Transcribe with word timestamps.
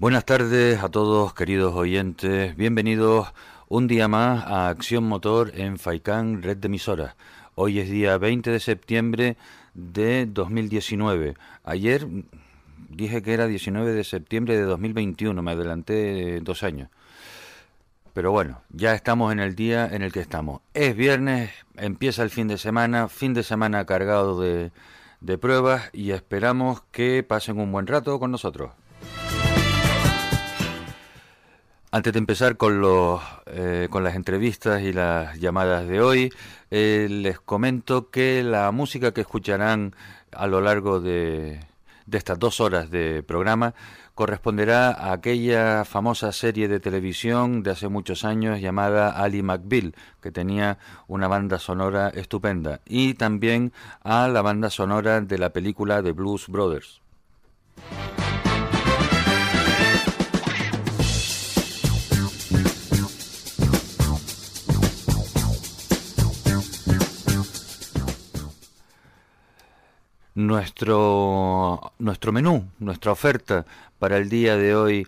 Buenas 0.00 0.24
tardes 0.24 0.82
a 0.82 0.88
todos, 0.88 1.34
queridos 1.34 1.74
oyentes. 1.74 2.56
Bienvenidos 2.56 3.34
un 3.68 3.86
día 3.86 4.08
más 4.08 4.46
a 4.46 4.70
Acción 4.70 5.04
Motor 5.04 5.52
en 5.54 5.78
Faicán, 5.78 6.42
red 6.42 6.56
de 6.56 6.68
emisoras. 6.68 7.16
Hoy 7.54 7.80
es 7.80 7.90
día 7.90 8.16
20 8.16 8.50
de 8.50 8.60
septiembre 8.60 9.36
de 9.74 10.24
2019. 10.24 11.34
Ayer 11.64 12.06
dije 12.88 13.20
que 13.20 13.34
era 13.34 13.46
19 13.46 13.92
de 13.92 14.02
septiembre 14.02 14.56
de 14.56 14.62
2021, 14.62 15.42
me 15.42 15.50
adelanté 15.50 16.40
dos 16.40 16.62
años. 16.62 16.88
Pero 18.14 18.32
bueno, 18.32 18.62
ya 18.70 18.94
estamos 18.94 19.32
en 19.32 19.40
el 19.40 19.54
día 19.54 19.86
en 19.86 20.00
el 20.00 20.12
que 20.12 20.20
estamos. 20.20 20.62
Es 20.72 20.96
viernes, 20.96 21.50
empieza 21.76 22.22
el 22.22 22.30
fin 22.30 22.48
de 22.48 22.56
semana, 22.56 23.08
fin 23.08 23.34
de 23.34 23.42
semana 23.42 23.84
cargado 23.84 24.40
de, 24.40 24.72
de 25.20 25.36
pruebas 25.36 25.90
y 25.92 26.12
esperamos 26.12 26.80
que 26.90 27.22
pasen 27.22 27.60
un 27.60 27.70
buen 27.70 27.86
rato 27.86 28.18
con 28.18 28.30
nosotros. 28.30 28.70
Antes 31.92 32.12
de 32.12 32.20
empezar 32.20 32.56
con, 32.56 32.80
los, 32.80 33.20
eh, 33.46 33.88
con 33.90 34.04
las 34.04 34.14
entrevistas 34.14 34.80
y 34.82 34.92
las 34.92 35.40
llamadas 35.40 35.88
de 35.88 36.00
hoy, 36.00 36.32
eh, 36.70 37.08
les 37.10 37.40
comento 37.40 38.10
que 38.10 38.44
la 38.44 38.70
música 38.70 39.12
que 39.12 39.22
escucharán 39.22 39.96
a 40.30 40.46
lo 40.46 40.60
largo 40.60 41.00
de, 41.00 41.58
de 42.06 42.18
estas 42.18 42.38
dos 42.38 42.60
horas 42.60 42.92
de 42.92 43.24
programa 43.24 43.74
corresponderá 44.14 44.90
a 44.90 45.12
aquella 45.12 45.84
famosa 45.84 46.30
serie 46.30 46.68
de 46.68 46.78
televisión 46.78 47.64
de 47.64 47.72
hace 47.72 47.88
muchos 47.88 48.24
años 48.24 48.60
llamada 48.60 49.10
Ali 49.10 49.42
McBeal, 49.42 49.96
que 50.22 50.30
tenía 50.30 50.78
una 51.08 51.26
banda 51.26 51.58
sonora 51.58 52.10
estupenda, 52.10 52.82
y 52.86 53.14
también 53.14 53.72
a 54.04 54.28
la 54.28 54.42
banda 54.42 54.70
sonora 54.70 55.22
de 55.22 55.38
la 55.38 55.50
película 55.50 56.04
The 56.04 56.12
Blues 56.12 56.46
Brothers. 56.46 57.00
Nuestro, 70.46 71.92
nuestro 71.98 72.32
menú, 72.32 72.64
nuestra 72.78 73.12
oferta 73.12 73.66
para 73.98 74.16
el 74.16 74.30
día 74.30 74.56
de 74.56 74.74
hoy 74.74 75.06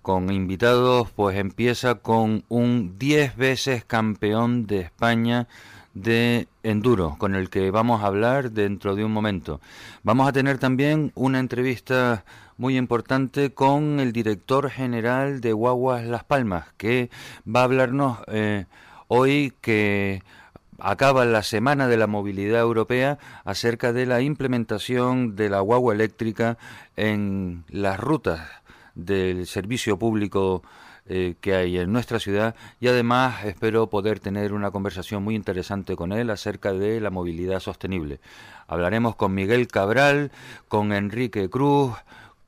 con 0.00 0.32
invitados, 0.32 1.10
pues 1.10 1.36
empieza 1.36 1.96
con 1.96 2.42
un 2.48 2.98
10 2.98 3.36
veces 3.36 3.84
campeón 3.84 4.66
de 4.66 4.80
España 4.80 5.46
de 5.92 6.48
enduro, 6.62 7.16
con 7.18 7.34
el 7.34 7.50
que 7.50 7.70
vamos 7.70 8.02
a 8.02 8.06
hablar 8.06 8.52
dentro 8.52 8.94
de 8.94 9.04
un 9.04 9.12
momento. 9.12 9.60
Vamos 10.04 10.26
a 10.26 10.32
tener 10.32 10.56
también 10.56 11.12
una 11.14 11.38
entrevista 11.38 12.24
muy 12.56 12.78
importante 12.78 13.52
con 13.52 14.00
el 14.00 14.14
director 14.14 14.70
general 14.70 15.42
de 15.42 15.52
Guaguas 15.52 16.06
Las 16.06 16.24
Palmas, 16.24 16.72
que 16.78 17.10
va 17.46 17.60
a 17.60 17.64
hablarnos 17.64 18.20
eh, 18.28 18.64
hoy 19.08 19.52
que 19.60 20.22
acaba 20.82 21.24
la 21.24 21.44
Semana 21.44 21.86
de 21.86 21.96
la 21.96 22.08
Movilidad 22.08 22.60
Europea 22.60 23.18
acerca 23.44 23.92
de 23.92 24.04
la 24.04 24.20
implementación 24.20 25.36
de 25.36 25.48
la 25.48 25.60
guagua 25.60 25.94
eléctrica 25.94 26.58
en 26.96 27.64
las 27.68 28.00
rutas 28.00 28.40
del 28.96 29.46
servicio 29.46 29.96
público 29.96 30.62
eh, 31.06 31.36
que 31.40 31.54
hay 31.54 31.78
en 31.78 31.92
nuestra 31.92 32.18
ciudad 32.18 32.56
y 32.80 32.88
además 32.88 33.44
espero 33.44 33.88
poder 33.90 34.18
tener 34.18 34.52
una 34.52 34.72
conversación 34.72 35.22
muy 35.22 35.36
interesante 35.36 35.94
con 35.94 36.12
él 36.12 36.30
acerca 36.30 36.72
de 36.72 37.00
la 37.00 37.10
movilidad 37.10 37.60
sostenible. 37.60 38.20
Hablaremos 38.66 39.14
con 39.14 39.34
Miguel 39.34 39.68
Cabral, 39.68 40.32
con 40.66 40.92
Enrique 40.92 41.48
Cruz, 41.48 41.94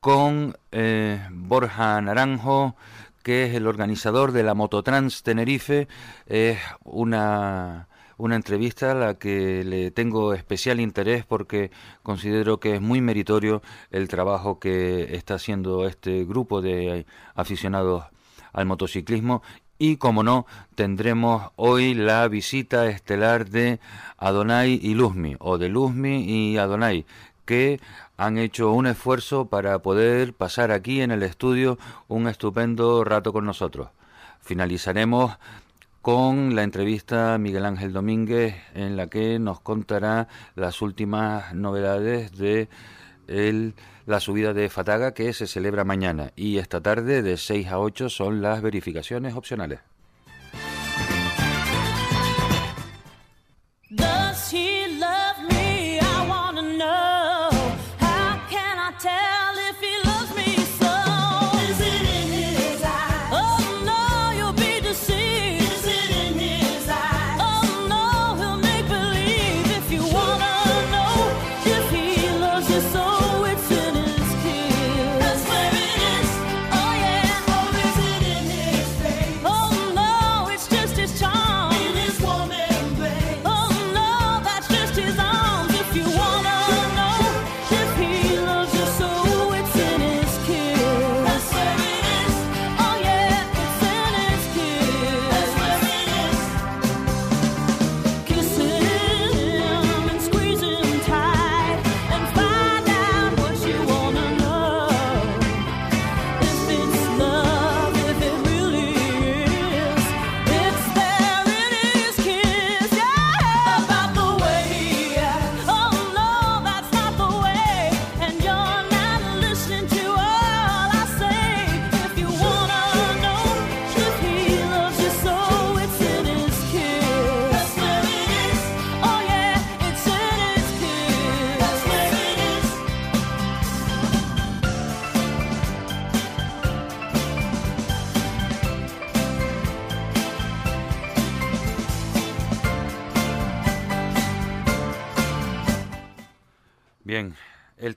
con 0.00 0.56
eh, 0.72 1.24
Borja 1.30 2.00
Naranjo, 2.00 2.74
que 3.22 3.46
es 3.46 3.54
el 3.54 3.68
organizador 3.68 4.32
de 4.32 4.42
la 4.42 4.54
Mototrans 4.54 5.22
Tenerife. 5.22 5.86
Es 6.26 6.58
una 6.82 7.88
una 8.16 8.36
entrevista 8.36 8.92
a 8.92 8.94
la 8.94 9.14
que 9.14 9.64
le 9.64 9.90
tengo 9.90 10.34
especial 10.34 10.80
interés 10.80 11.24
porque 11.24 11.70
considero 12.02 12.60
que 12.60 12.74
es 12.74 12.80
muy 12.80 13.00
meritorio 13.00 13.62
el 13.90 14.08
trabajo 14.08 14.58
que 14.58 15.16
está 15.16 15.34
haciendo 15.34 15.86
este 15.86 16.24
grupo 16.24 16.62
de 16.62 17.06
aficionados 17.34 18.04
al 18.52 18.66
motociclismo 18.66 19.42
y 19.78 19.96
como 19.96 20.22
no 20.22 20.46
tendremos 20.74 21.50
hoy 21.56 21.94
la 21.94 22.26
visita 22.28 22.86
estelar 22.86 23.48
de 23.50 23.80
Adonai 24.16 24.78
y 24.80 24.94
Luzmi 24.94 25.36
o 25.40 25.58
de 25.58 25.68
Luzmi 25.68 26.24
y 26.24 26.58
Adonai 26.58 27.04
que 27.44 27.80
han 28.16 28.38
hecho 28.38 28.72
un 28.72 28.86
esfuerzo 28.86 29.46
para 29.46 29.80
poder 29.80 30.34
pasar 30.34 30.70
aquí 30.70 31.00
en 31.00 31.10
el 31.10 31.22
estudio 31.22 31.78
un 32.08 32.28
estupendo 32.28 33.04
rato 33.04 33.32
con 33.32 33.44
nosotros. 33.44 33.88
Finalizaremos 34.40 35.36
con 36.04 36.54
la 36.54 36.64
entrevista 36.64 37.32
a 37.32 37.38
Miguel 37.38 37.64
Ángel 37.64 37.94
Domínguez 37.94 38.56
en 38.74 38.94
la 38.94 39.06
que 39.06 39.38
nos 39.38 39.60
contará 39.60 40.28
las 40.54 40.82
últimas 40.82 41.54
novedades 41.54 42.30
de 42.32 42.68
la 44.04 44.20
subida 44.20 44.52
de 44.52 44.68
Fataga 44.68 45.14
que 45.14 45.32
se 45.32 45.46
celebra 45.46 45.82
mañana 45.84 46.30
y 46.36 46.58
esta 46.58 46.82
tarde 46.82 47.22
de 47.22 47.38
6 47.38 47.68
a 47.68 47.78
8 47.78 48.10
son 48.10 48.42
las 48.42 48.60
verificaciones 48.60 49.34
opcionales. 49.34 49.80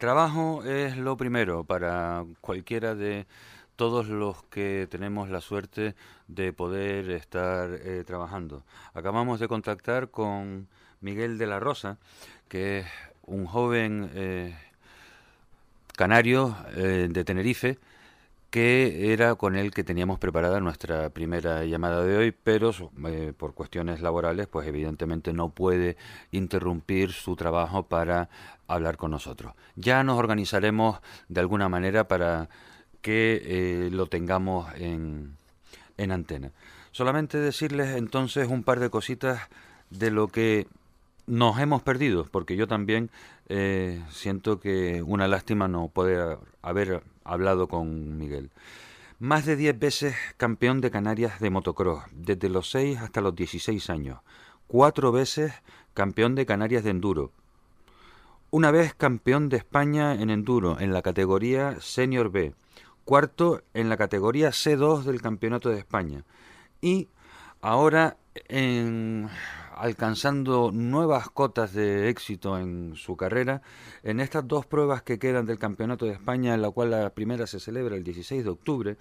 Trabajo 0.07 0.63
es 0.63 0.95
lo 0.95 1.17
primero 1.17 1.65
para 1.65 2.23
cualquiera 2.39 2.95
de 2.95 3.27
todos 3.75 4.07
los 4.07 4.41
que 4.43 4.87
tenemos 4.89 5.29
la 5.29 5.41
suerte 5.41 5.95
de 6.29 6.53
poder 6.53 7.11
estar 7.11 7.69
eh, 7.73 8.05
trabajando. 8.07 8.63
Acabamos 8.93 9.41
de 9.41 9.49
contactar 9.49 10.09
con 10.09 10.69
Miguel 11.01 11.37
de 11.37 11.47
la 11.47 11.59
Rosa, 11.59 11.97
que 12.47 12.79
es 12.79 12.85
un 13.23 13.47
joven 13.47 14.09
eh, 14.13 14.55
canario 15.97 16.55
eh, 16.77 17.09
de 17.11 17.25
Tenerife, 17.25 17.77
que 18.49 19.11
era 19.11 19.35
con 19.35 19.57
el 19.57 19.71
que 19.71 19.83
teníamos 19.83 20.19
preparada 20.19 20.61
nuestra 20.61 21.09
primera 21.09 21.65
llamada 21.65 22.01
de 22.05 22.15
hoy, 22.15 22.31
pero 22.31 22.71
por 23.35 23.53
cuestiones 23.53 23.99
laborales, 23.99 24.47
pues 24.47 24.69
evidentemente 24.69 25.33
no 25.33 25.49
puede 25.49 25.97
interrumpir 26.31 27.11
su 27.11 27.35
trabajo 27.35 27.83
para 27.83 28.29
hablar 28.67 28.97
con 28.97 29.11
nosotros. 29.11 29.53
Ya 29.75 30.03
nos 30.03 30.17
organizaremos 30.17 30.99
de 31.29 31.39
alguna 31.39 31.69
manera 31.69 32.07
para 32.07 32.49
que 33.01 33.41
eh, 33.43 33.89
lo 33.91 34.07
tengamos 34.07 34.73
en, 34.75 35.37
en 35.97 36.11
antena. 36.11 36.51
Solamente 36.91 37.37
decirles 37.37 37.95
entonces 37.95 38.47
un 38.47 38.63
par 38.63 38.79
de 38.79 38.89
cositas 38.89 39.41
de 39.89 40.11
lo 40.11 40.27
que 40.27 40.67
nos 41.27 41.59
hemos 41.59 41.81
perdido, 41.83 42.25
porque 42.31 42.55
yo 42.55 42.67
también 42.67 43.11
eh, 43.49 44.01
siento 44.09 44.59
que 44.59 45.03
una 45.03 45.27
lástima 45.27 45.67
no 45.67 45.89
poder 45.89 46.39
haber 46.61 47.03
hablado 47.23 47.67
con 47.67 48.17
Miguel. 48.17 48.49
Más 49.19 49.45
de 49.45 49.55
10 49.55 49.77
veces 49.79 50.15
campeón 50.37 50.79
de 50.79 50.91
Canarias 50.91 51.39
de 51.39 51.49
motocross, 51.49 52.03
desde 52.11 52.49
los 52.49 52.69
6 52.71 52.99
hasta 52.99 53.21
los 53.21 53.35
16 53.35 53.89
años. 53.89 54.19
Cuatro 54.67 55.11
veces 55.11 55.53
campeón 55.93 56.35
de 56.35 56.45
Canarias 56.45 56.83
de 56.83 56.91
enduro. 56.91 57.31
Una 58.49 58.71
vez 58.71 58.93
campeón 58.93 59.49
de 59.49 59.57
España 59.57 60.13
en 60.13 60.29
enduro 60.29 60.79
en 60.79 60.93
la 60.93 61.01
categoría 61.01 61.81
Senior 61.81 62.31
B. 62.31 62.55
Cuarto 63.03 63.61
en 63.73 63.89
la 63.89 63.97
categoría 63.97 64.51
C2 64.51 65.03
del 65.03 65.21
Campeonato 65.21 65.69
de 65.69 65.79
España. 65.79 66.23
Y 66.79 67.09
ahora 67.59 68.15
en 68.47 69.29
alcanzando 69.75 70.71
nuevas 70.71 71.29
cotas 71.29 71.73
de 71.73 72.07
éxito 72.07 72.57
en 72.57 72.95
su 72.95 73.17
carrera 73.17 73.61
en 74.03 74.21
estas 74.21 74.47
dos 74.47 74.65
pruebas 74.65 75.01
que 75.01 75.19
quedan 75.19 75.45
del 75.45 75.59
Campeonato 75.59 76.05
de 76.05 76.13
España, 76.13 76.53
en 76.53 76.61
la 76.61 76.71
cual 76.71 76.91
la 76.91 77.09
primera 77.09 77.47
se 77.47 77.59
celebra 77.59 77.97
el 77.97 78.03
16 78.05 78.45
de 78.45 78.49
octubre, 78.49 78.97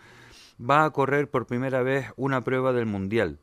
va 0.59 0.85
a 0.85 0.91
correr 0.91 1.31
por 1.31 1.47
primera 1.47 1.83
vez 1.83 2.07
una 2.17 2.43
prueba 2.43 2.73
del 2.73 2.87
Mundial. 2.87 3.39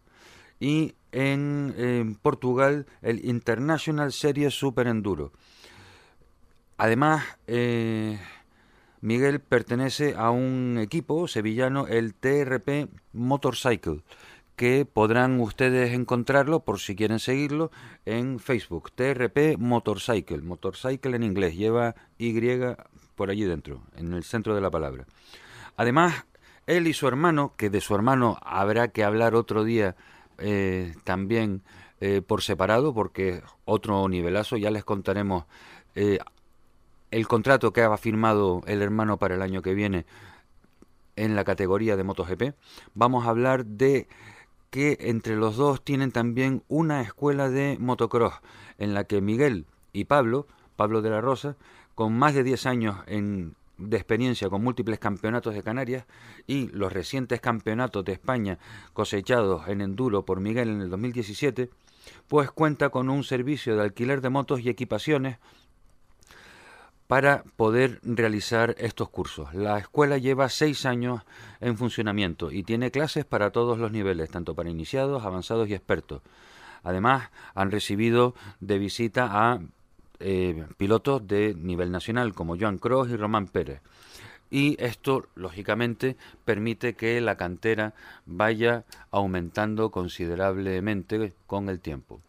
Y 0.60 0.96
en, 1.14 2.18
Portugal 2.22 2.88
el 3.02 3.24
International 3.26 4.12
Series 4.12 4.54
Super 4.54 4.88
Enduro. 4.88 5.32
Además, 6.84 7.24
eh, 7.48 8.20
Miguel 9.00 9.40
pertenece 9.40 10.16
a 10.18 10.32
un 10.32 10.78
equipo 10.82 11.30
sevillano, 11.30 11.88
el 11.88 12.14
TRP 12.14 12.90
Motorcycle 13.14 14.02
que 14.58 14.84
podrán 14.84 15.40
ustedes 15.40 15.94
encontrarlo 15.94 16.60
por 16.60 16.82
si 16.82 16.98
quieren 16.98 17.20
seguirlo 17.20 17.72
en 18.06 18.38
Facebook, 18.38 18.92
TRP 18.92 19.58
Motorcycle, 19.58 20.42
Motorcycle 20.42 21.16
en 21.16 21.24
inglés, 21.24 21.56
lleva 21.56 21.96
Y 22.18 22.38
por 23.16 23.30
allí 23.30 23.46
dentro, 23.46 23.84
en 23.96 24.12
el 24.12 24.26
centro 24.26 24.54
de 24.54 24.60
la 24.60 24.70
palabra. 24.70 25.06
Además, 25.78 26.26
él 26.68 26.86
y 26.88 26.94
su 26.94 27.08
hermano, 27.08 27.54
que 27.56 27.70
de 27.70 27.80
su 27.80 27.96
hermano 27.96 28.38
habrá 28.42 28.90
que 28.90 29.06
hablar 29.06 29.36
otro 29.36 29.64
día 29.64 29.96
eh, 30.38 30.94
también 31.06 31.62
eh, 32.02 32.22
por 32.22 32.42
separado, 32.42 32.94
porque 32.94 33.42
otro 33.64 34.10
nivelazo, 34.10 34.58
ya 34.58 34.70
les 34.70 34.84
contaremos 34.84 35.46
el 37.13 37.27
contrato 37.27 37.74
que 37.74 37.83
ha 37.83 37.95
firmado 37.95 38.63
el 38.65 38.81
hermano 38.81 39.18
para 39.18 39.36
el 39.36 39.44
año 39.44 39.62
que 39.62 39.75
viene 39.75 40.07
en 41.15 41.36
la 41.36 41.44
categoría 41.44 41.95
de 41.95 42.04
MotoGP. 42.04 42.56
Vamos 42.95 43.27
a 43.27 43.30
hablar 43.30 43.68
de 43.68 44.07
que 44.71 44.98
entre 45.00 45.36
los 45.36 45.56
dos 45.56 45.83
tienen 45.83 46.12
también 46.12 46.63
una 46.69 47.01
escuela 47.01 47.51
de 47.51 47.77
motocross 47.80 48.33
en 48.80 48.95
la 48.95 49.04
que 49.04 49.21
Miguel 49.21 49.68
y 49.94 50.06
Pablo, 50.06 50.48
Pablo 50.75 51.04
de 51.04 51.12
la 51.12 51.21
Rosa, 51.21 51.56
con 51.94 52.18
más 52.18 52.33
de 52.33 52.44
10 52.44 52.65
años 52.65 52.95
en, 53.06 53.54
de 53.77 53.95
experiencia 53.95 54.50
con 54.50 54.63
múltiples 54.63 54.98
campeonatos 54.98 55.54
de 55.54 55.62
Canarias 55.62 56.06
y 56.48 56.69
los 56.69 56.92
recientes 56.92 57.39
campeonatos 57.42 58.04
de 58.06 58.13
España 58.13 58.57
cosechados 58.94 59.68
en 59.68 59.81
enduro 59.81 60.25
por 60.25 60.39
Miguel 60.39 60.69
en 60.69 60.81
el 60.81 60.89
2017, 60.89 61.69
pues 62.27 62.50
cuenta 62.50 62.89
con 62.89 63.12
un 63.12 63.24
servicio 63.24 63.75
de 63.75 63.83
alquiler 63.83 64.19
de 64.21 64.31
motos 64.31 64.62
y 64.62 64.69
equipaciones 64.69 65.38
para 67.08 67.44
poder 67.56 68.00
realizar 68.04 68.76
estos 68.78 69.10
cursos. 69.10 69.54
La 69.54 69.78
escuela 69.78 70.18
lleva 70.18 70.50
seis 70.50 70.86
años 70.86 71.22
en 71.60 71.78
funcionamiento 71.78 72.52
y 72.52 72.64
tiene 72.64 72.92
clases 72.92 73.26
para 73.26 73.52
todos 73.52 73.78
los 73.78 73.92
niveles, 73.92 74.30
tanto 74.30 74.56
para 74.56 74.70
iniciados, 74.70 75.24
avanzados 75.24 75.70
y 75.70 75.74
expertos. 75.74 76.22
Además, 76.84 77.30
han 77.56 77.72
recibido 77.72 78.36
de 78.60 78.78
visita 78.78 79.30
a 79.32 79.60
eh, 80.20 80.66
pilotos 80.78 81.28
de 81.28 81.56
nivel 81.56 81.92
nacional 81.92 82.34
como 82.34 82.58
Joan 82.58 82.78
Cross 82.78 83.10
y 83.10 83.16
Román 83.16 83.48
Pérez. 83.48 83.82
Y 84.50 84.76
esto, 84.80 85.28
lógicamente, 85.34 86.16
permite 86.46 86.94
que 86.94 87.20
la 87.22 87.38
cantera 87.38 87.96
vaya 88.26 88.86
aumentando 89.10 89.90
considerablemente 89.90 91.34
con 91.48 91.70
el 91.70 91.80
tiempo. 91.80 92.22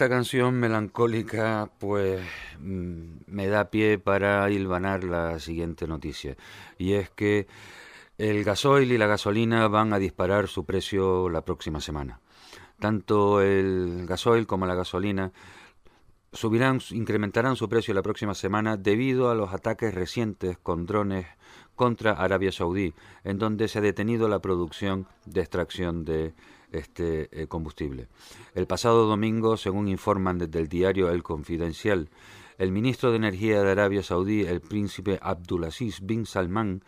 Esta 0.00 0.08
canción 0.08 0.54
melancólica 0.54 1.70
pues 1.78 2.22
mm, 2.58 3.02
me 3.26 3.48
da 3.48 3.68
pie 3.68 3.98
para 3.98 4.50
hilvanar 4.50 5.04
la 5.04 5.38
siguiente 5.40 5.86
noticia 5.86 6.38
y 6.78 6.94
es 6.94 7.10
que 7.10 7.46
el 8.16 8.42
gasoil 8.42 8.90
y 8.92 8.96
la 8.96 9.06
gasolina 9.06 9.68
van 9.68 9.92
a 9.92 9.98
disparar 9.98 10.48
su 10.48 10.64
precio 10.64 11.28
la 11.28 11.44
próxima 11.44 11.82
semana. 11.82 12.20
Tanto 12.78 13.42
el 13.42 14.06
gasoil 14.06 14.46
como 14.46 14.64
la 14.64 14.74
gasolina 14.74 15.32
subirán, 16.32 16.80
incrementarán 16.92 17.56
su 17.56 17.68
precio 17.68 17.92
la 17.92 18.00
próxima 18.00 18.32
semana 18.32 18.78
debido 18.78 19.28
a 19.28 19.34
los 19.34 19.52
ataques 19.52 19.92
recientes 19.92 20.56
con 20.56 20.86
drones 20.86 21.26
contra 21.74 22.12
Arabia 22.12 22.52
Saudí, 22.52 22.94
en 23.22 23.36
donde 23.36 23.68
se 23.68 23.80
ha 23.80 23.82
detenido 23.82 24.28
la 24.28 24.38
producción 24.38 25.06
de 25.26 25.42
extracción 25.42 26.06
de 26.06 26.32
este 26.72 27.28
eh, 27.32 27.46
combustible. 27.46 28.08
El 28.54 28.66
pasado 28.66 29.06
domingo, 29.06 29.56
según 29.56 29.88
informan 29.88 30.38
desde 30.38 30.58
el 30.58 30.68
diario 30.68 31.10
El 31.10 31.22
Confidencial, 31.22 32.08
el 32.60 32.72
ministro 32.72 33.10
de 33.10 33.16
Energía 33.16 33.62
de 33.62 33.70
Arabia 33.70 34.02
Saudí, 34.02 34.42
el 34.42 34.60
príncipe 34.60 35.18
Abdulaziz 35.22 36.00
bin 36.02 36.26
Salman, 36.26 36.84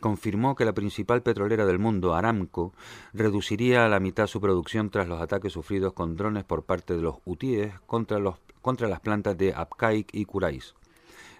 confirmó 0.00 0.54
que 0.54 0.64
la 0.64 0.72
principal 0.72 1.22
petrolera 1.22 1.66
del 1.66 1.80
mundo, 1.80 2.14
Aramco, 2.14 2.72
reduciría 3.12 3.84
a 3.84 3.88
la 3.88 3.98
mitad 3.98 4.28
su 4.28 4.40
producción 4.40 4.88
tras 4.88 5.08
los 5.08 5.20
ataques 5.20 5.52
sufridos 5.52 5.94
con 5.94 6.14
drones 6.14 6.44
por 6.44 6.64
parte 6.64 6.94
de 6.94 7.02
los 7.02 7.16
hutíes 7.24 7.74
contra, 7.86 8.20
los, 8.20 8.36
contra 8.62 8.86
las 8.86 9.00
plantas 9.00 9.36
de 9.36 9.52
Abqaiq 9.52 10.10
y 10.12 10.26
Kurais. 10.26 10.76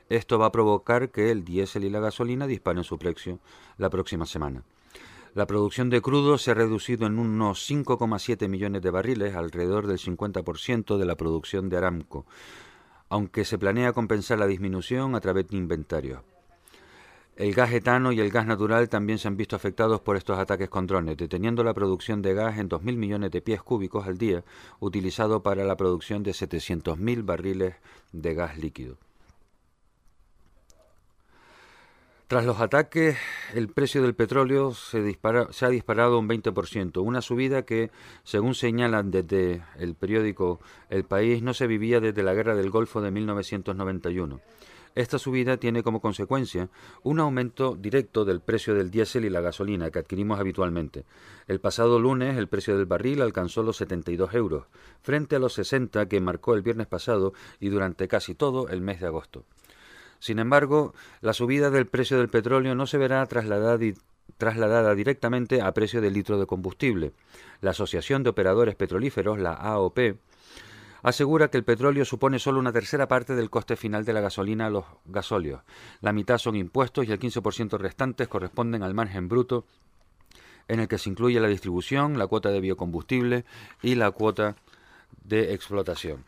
Esto 0.08 0.36
va 0.36 0.46
a 0.46 0.52
provocar 0.52 1.10
que 1.10 1.30
el 1.30 1.44
diésel 1.44 1.84
y 1.84 1.90
la 1.90 2.00
gasolina 2.00 2.48
disparen 2.48 2.82
su 2.82 2.98
precio 2.98 3.38
la 3.78 3.88
próxima 3.88 4.26
semana. 4.26 4.64
La 5.36 5.46
producción 5.46 5.90
de 5.90 6.00
crudo 6.00 6.38
se 6.38 6.52
ha 6.52 6.54
reducido 6.54 7.06
en 7.06 7.18
unos 7.18 7.70
5,7 7.70 8.48
millones 8.48 8.80
de 8.80 8.90
barriles, 8.90 9.34
alrededor 9.34 9.86
del 9.86 9.98
50% 9.98 10.96
de 10.96 11.04
la 11.04 11.14
producción 11.14 11.68
de 11.68 11.76
Aramco, 11.76 12.24
aunque 13.10 13.44
se 13.44 13.58
planea 13.58 13.92
compensar 13.92 14.38
la 14.38 14.46
disminución 14.46 15.14
a 15.14 15.20
través 15.20 15.46
de 15.48 15.58
inventarios. 15.58 16.22
El 17.36 17.52
gas 17.52 17.70
etano 17.72 18.12
y 18.12 18.20
el 18.20 18.30
gas 18.30 18.46
natural 18.46 18.88
también 18.88 19.18
se 19.18 19.28
han 19.28 19.36
visto 19.36 19.56
afectados 19.56 20.00
por 20.00 20.16
estos 20.16 20.38
ataques 20.38 20.70
con 20.70 20.86
drones, 20.86 21.18
deteniendo 21.18 21.62
la 21.62 21.74
producción 21.74 22.22
de 22.22 22.32
gas 22.32 22.56
en 22.56 22.70
2.000 22.70 22.96
millones 22.96 23.30
de 23.30 23.42
pies 23.42 23.62
cúbicos 23.62 24.06
al 24.06 24.16
día, 24.16 24.42
utilizado 24.80 25.42
para 25.42 25.64
la 25.64 25.76
producción 25.76 26.22
de 26.22 26.30
700.000 26.30 27.26
barriles 27.26 27.74
de 28.10 28.32
gas 28.32 28.56
líquido. 28.56 28.96
Tras 32.28 32.44
los 32.44 32.60
ataques, 32.60 33.16
el 33.54 33.68
precio 33.68 34.02
del 34.02 34.16
petróleo 34.16 34.74
se, 34.74 34.98
ha 34.98 35.68
disparado 35.68 36.18
un 36.18 36.28
20%, 36.28 37.00
una 37.00 37.22
subida 37.22 37.62
que, 37.62 37.92
según 38.24 38.56
señalan 38.56 39.12
desde 39.12 39.62
el 39.78 39.94
periódico 39.94 40.58
El 40.90 41.04
País, 41.04 41.40
no 41.44 41.54
se 41.54 41.68
vivía 41.68 42.00
desde 42.00 42.24
la 42.24 42.34
Guerra 42.34 42.56
del 42.56 42.70
Golfo 42.70 43.00
de 43.00 43.12
1991. 43.12 44.40
Esta 44.96 45.20
subida 45.20 45.58
tiene 45.58 45.84
como 45.84 46.00
consecuencia 46.00 46.68
un 47.04 47.20
aumento 47.20 47.76
directo 47.76 48.24
del 48.24 48.40
precio 48.40 48.74
del 48.74 48.90
diésel 48.90 49.24
y 49.24 49.30
la 49.30 49.40
gasolina 49.40 49.92
que 49.92 50.00
adquirimos 50.00 50.40
habitualmente. 50.40 51.04
El 51.46 51.60
pasado 51.60 52.00
lunes 52.00 52.36
el 52.36 52.48
precio 52.48 52.76
del 52.76 52.86
barril 52.86 53.22
alcanzó 53.22 53.62
los 53.62 53.76
72 53.76 54.34
euros, 54.34 54.64
frente 55.00 55.36
a 55.36 55.38
los 55.38 55.52
60 55.52 56.08
que 56.08 56.20
marcó 56.20 56.54
el 56.54 56.62
viernes 56.62 56.88
pasado 56.88 57.34
y 57.60 57.68
durante 57.68 58.08
casi 58.08 58.34
todo 58.34 58.68
el 58.68 58.80
mes 58.80 58.98
de 58.98 59.06
agosto. 59.06 59.44
Sin 60.18 60.38
embargo, 60.38 60.94
la 61.20 61.32
subida 61.32 61.70
del 61.70 61.86
precio 61.86 62.18
del 62.18 62.28
petróleo 62.28 62.74
no 62.74 62.86
se 62.86 62.98
verá 62.98 63.26
trasladada, 63.26 64.94
directamente 64.94 65.62
a 65.62 65.72
precio 65.72 66.00
del 66.00 66.14
litro 66.14 66.38
de 66.38 66.46
combustible. 66.46 67.12
La 67.60 67.70
Asociación 67.70 68.22
de 68.22 68.30
Operadores 68.30 68.74
Petrolíferos, 68.74 69.38
la 69.38 69.52
AOP, 69.52 69.98
asegura 71.02 71.48
que 71.48 71.58
el 71.58 71.64
petróleo 71.64 72.04
supone 72.04 72.38
solo 72.38 72.58
una 72.58 72.72
tercera 72.72 73.06
parte 73.06 73.36
del 73.36 73.50
coste 73.50 73.76
final 73.76 74.04
de 74.04 74.12
la 74.12 74.20
gasolina 74.20 74.66
a 74.66 74.70
los 74.70 74.84
gasóleos. 75.04 75.62
La 76.00 76.12
mitad 76.12 76.38
son 76.38 76.56
impuestos 76.56 77.06
y 77.06 77.12
el 77.12 77.20
15% 77.20 77.78
restantes 77.78 78.26
corresponden 78.28 78.82
al 78.82 78.94
margen 78.94 79.28
bruto 79.28 79.64
en 80.68 80.80
el 80.80 80.88
que 80.88 80.98
se 80.98 81.10
incluye 81.10 81.38
la 81.38 81.46
distribución, 81.46 82.18
la 82.18 82.26
cuota 82.26 82.50
de 82.50 82.60
biocombustible 82.60 83.44
y 83.82 83.94
la 83.94 84.10
cuota 84.10 84.56
de 85.22 85.54
explotación. 85.54 86.24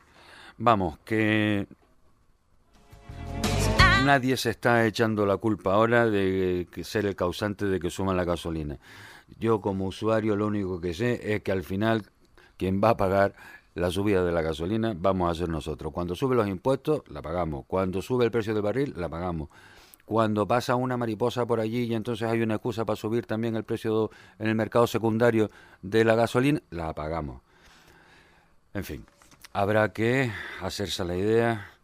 Vamos, 0.58 0.98
que 1.04 1.66
nadie 4.08 4.38
se 4.38 4.48
está 4.48 4.86
echando 4.86 5.26
la 5.26 5.36
culpa 5.36 5.74
ahora 5.74 6.08
de 6.08 6.66
ser 6.82 7.04
el 7.04 7.14
causante 7.14 7.66
de 7.66 7.78
que 7.78 7.90
suman 7.90 8.16
la 8.16 8.24
gasolina. 8.24 8.78
Yo 9.38 9.60
como 9.60 9.84
usuario 9.84 10.34
lo 10.34 10.46
único 10.46 10.80
que 10.80 10.94
sé 10.94 11.34
es 11.34 11.42
que 11.42 11.52
al 11.52 11.62
final 11.62 12.06
quien 12.56 12.80
va 12.82 12.90
a 12.90 12.96
pagar 12.96 13.34
la 13.74 13.90
subida 13.90 14.24
de 14.24 14.32
la 14.32 14.40
gasolina 14.40 14.94
vamos 14.96 15.30
a 15.30 15.34
ser 15.34 15.50
nosotros. 15.50 15.92
Cuando 15.92 16.14
suben 16.14 16.38
los 16.38 16.48
impuestos, 16.48 17.02
la 17.08 17.20
pagamos. 17.20 17.66
Cuando 17.66 18.00
sube 18.00 18.24
el 18.24 18.30
precio 18.30 18.54
del 18.54 18.62
barril, 18.62 18.94
la 18.96 19.10
pagamos. 19.10 19.50
Cuando 20.06 20.48
pasa 20.48 20.74
una 20.74 20.96
mariposa 20.96 21.44
por 21.44 21.60
allí 21.60 21.84
y 21.84 21.94
entonces 21.94 22.26
hay 22.26 22.40
una 22.40 22.54
excusa 22.54 22.86
para 22.86 22.96
subir 22.96 23.26
también 23.26 23.56
el 23.56 23.64
precio 23.64 24.10
en 24.38 24.46
el 24.48 24.54
mercado 24.54 24.86
secundario 24.86 25.50
de 25.82 26.02
la 26.06 26.14
gasolina, 26.14 26.62
la 26.70 26.94
pagamos. 26.94 27.42
En 28.72 28.84
fin, 28.84 29.04
habrá 29.52 29.92
que 29.92 30.32
hacerse 30.62 31.04
la 31.04 31.14
idea 31.14 31.77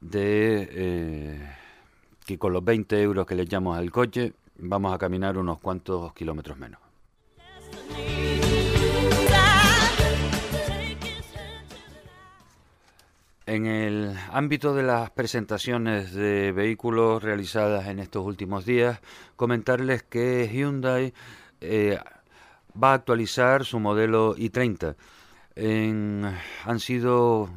de 0.00 0.68
eh, 0.72 1.56
que 2.24 2.38
con 2.38 2.52
los 2.52 2.64
20 2.64 3.00
euros 3.02 3.26
que 3.26 3.34
le 3.34 3.42
echamos 3.42 3.76
al 3.76 3.90
coche 3.90 4.32
vamos 4.56 4.94
a 4.94 4.98
caminar 4.98 5.38
unos 5.38 5.58
cuantos 5.58 6.12
kilómetros 6.14 6.58
menos. 6.58 6.80
En 13.46 13.66
el 13.66 14.16
ámbito 14.30 14.74
de 14.74 14.84
las 14.84 15.10
presentaciones 15.10 16.12
de 16.12 16.52
vehículos 16.52 17.20
realizadas 17.20 17.88
en 17.88 17.98
estos 17.98 18.24
últimos 18.24 18.64
días, 18.64 19.00
comentarles 19.34 20.04
que 20.04 20.48
Hyundai 20.52 21.12
eh, 21.60 21.98
va 22.80 22.92
a 22.92 22.94
actualizar 22.94 23.64
su 23.64 23.80
modelo 23.80 24.36
i30. 24.36 24.94
han 25.56 26.80
sido 26.80 27.50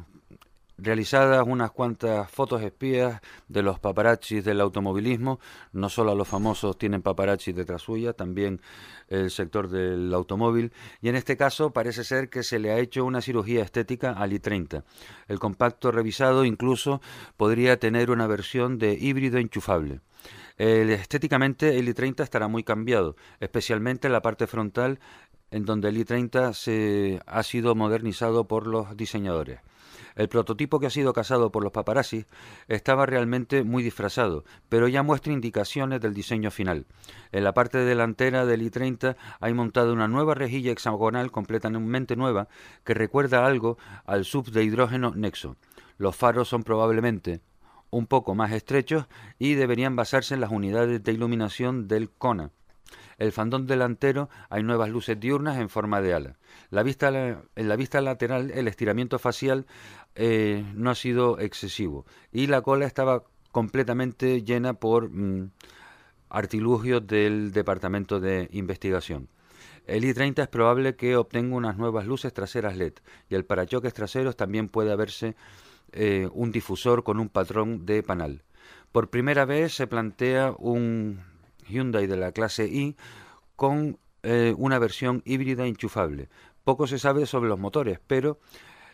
realizadas 0.78 1.44
unas 1.46 1.70
cuantas 1.70 2.30
fotos 2.30 2.62
espías 2.62 3.20
de 3.48 3.62
los 3.62 3.78
paparazzis 3.78 4.44
del 4.44 4.60
automovilismo. 4.60 5.40
No 5.72 5.88
solo 5.88 6.14
los 6.14 6.28
famosos 6.28 6.78
tienen 6.78 7.02
paparazzis 7.02 7.54
detrás 7.54 7.82
suya, 7.82 8.12
también 8.12 8.60
el 9.08 9.30
sector 9.30 9.68
del 9.68 10.12
automóvil. 10.12 10.72
Y 11.00 11.08
en 11.08 11.16
este 11.16 11.36
caso 11.36 11.72
parece 11.72 12.04
ser 12.04 12.28
que 12.28 12.42
se 12.42 12.58
le 12.58 12.72
ha 12.72 12.78
hecho 12.78 13.04
una 13.04 13.20
cirugía 13.20 13.62
estética 13.62 14.12
al 14.12 14.32
i30. 14.32 14.84
El 15.28 15.38
compacto 15.38 15.92
revisado 15.92 16.44
incluso 16.44 17.00
podría 17.36 17.78
tener 17.78 18.10
una 18.10 18.26
versión 18.26 18.78
de 18.78 18.94
híbrido 18.94 19.38
enchufable. 19.38 20.00
estéticamente 20.56 21.78
el 21.78 21.88
i30 21.88 22.22
estará 22.22 22.48
muy 22.48 22.62
cambiado, 22.64 23.16
especialmente 23.40 24.06
en 24.06 24.12
la 24.12 24.22
parte 24.22 24.46
frontal 24.46 24.98
en 25.50 25.64
donde 25.64 25.88
el 25.88 26.04
i30 26.04 26.52
se 26.52 27.20
ha 27.26 27.42
sido 27.44 27.76
modernizado 27.76 28.48
por 28.48 28.66
los 28.66 28.96
diseñadores. 28.96 29.60
El 30.16 30.28
prototipo 30.28 30.78
que 30.78 30.86
ha 30.86 30.90
sido 30.90 31.12
casado 31.12 31.50
por 31.50 31.62
los 31.62 31.72
paparazzi 31.72 32.24
estaba 32.68 33.06
realmente 33.06 33.64
muy 33.64 33.82
disfrazado, 33.82 34.44
pero 34.68 34.86
ya 34.88 35.02
muestra 35.02 35.32
indicaciones 35.32 36.00
del 36.00 36.14
diseño 36.14 36.50
final. 36.50 36.86
En 37.32 37.44
la 37.44 37.52
parte 37.52 37.78
delantera 37.78 38.46
del 38.46 38.62
i30 38.62 39.16
hay 39.40 39.54
montada 39.54 39.92
una 39.92 40.08
nueva 40.08 40.34
rejilla 40.34 40.72
hexagonal 40.72 41.30
completamente 41.32 42.16
nueva 42.16 42.48
que 42.84 42.94
recuerda 42.94 43.44
algo 43.44 43.76
al 44.04 44.24
sub 44.24 44.50
de 44.50 44.62
hidrógeno 44.62 45.12
Nexo. 45.14 45.56
Los 45.98 46.14
faros 46.14 46.48
son 46.48 46.62
probablemente 46.62 47.40
un 47.90 48.06
poco 48.06 48.34
más 48.34 48.52
estrechos 48.52 49.06
y 49.38 49.54
deberían 49.54 49.96
basarse 49.96 50.34
en 50.34 50.40
las 50.40 50.50
unidades 50.50 51.02
de 51.02 51.12
iluminación 51.12 51.86
del 51.86 52.10
Kona. 52.10 52.50
El 53.18 53.32
fandón 53.32 53.66
delantero 53.66 54.28
hay 54.48 54.62
nuevas 54.62 54.90
luces 54.90 55.18
diurnas 55.18 55.58
en 55.58 55.68
forma 55.68 56.00
de 56.00 56.14
ala. 56.14 56.36
La 56.70 56.82
vista, 56.82 57.08
en 57.08 57.68
la 57.68 57.76
vista 57.76 58.00
lateral 58.00 58.50
el 58.50 58.68
estiramiento 58.68 59.18
facial 59.18 59.66
eh, 60.14 60.64
no 60.74 60.90
ha 60.90 60.94
sido 60.94 61.38
excesivo 61.38 62.06
y 62.32 62.46
la 62.46 62.62
cola 62.62 62.86
estaba 62.86 63.24
completamente 63.52 64.42
llena 64.42 64.74
por 64.74 65.10
mm, 65.10 65.50
artilugios 66.28 67.06
del 67.06 67.52
Departamento 67.52 68.20
de 68.20 68.48
Investigación. 68.52 69.28
El 69.86 70.02
i30 70.04 70.42
es 70.42 70.48
probable 70.48 70.96
que 70.96 71.16
obtenga 71.16 71.56
unas 71.56 71.76
nuevas 71.76 72.06
luces 72.06 72.32
traseras 72.32 72.76
LED 72.76 72.94
y 73.28 73.34
el 73.34 73.44
parachoques 73.44 73.92
traseros 73.92 74.36
también 74.36 74.68
puede 74.68 74.94
verse 74.96 75.36
eh, 75.92 76.28
un 76.32 76.50
difusor 76.50 77.04
con 77.04 77.20
un 77.20 77.28
patrón 77.28 77.84
de 77.86 78.02
panal. 78.02 78.42
Por 78.92 79.10
primera 79.10 79.44
vez 79.44 79.74
se 79.74 79.86
plantea 79.86 80.54
un 80.58 81.20
Hyundai 81.66 82.06
de 82.06 82.16
la 82.16 82.32
clase 82.32 82.66
I 82.66 82.96
con 83.56 83.98
eh, 84.22 84.54
una 84.56 84.78
versión 84.78 85.22
híbrida 85.24 85.66
enchufable. 85.66 86.28
Poco 86.64 86.86
se 86.86 86.98
sabe 86.98 87.26
sobre 87.26 87.48
los 87.48 87.58
motores, 87.58 88.00
pero 88.06 88.38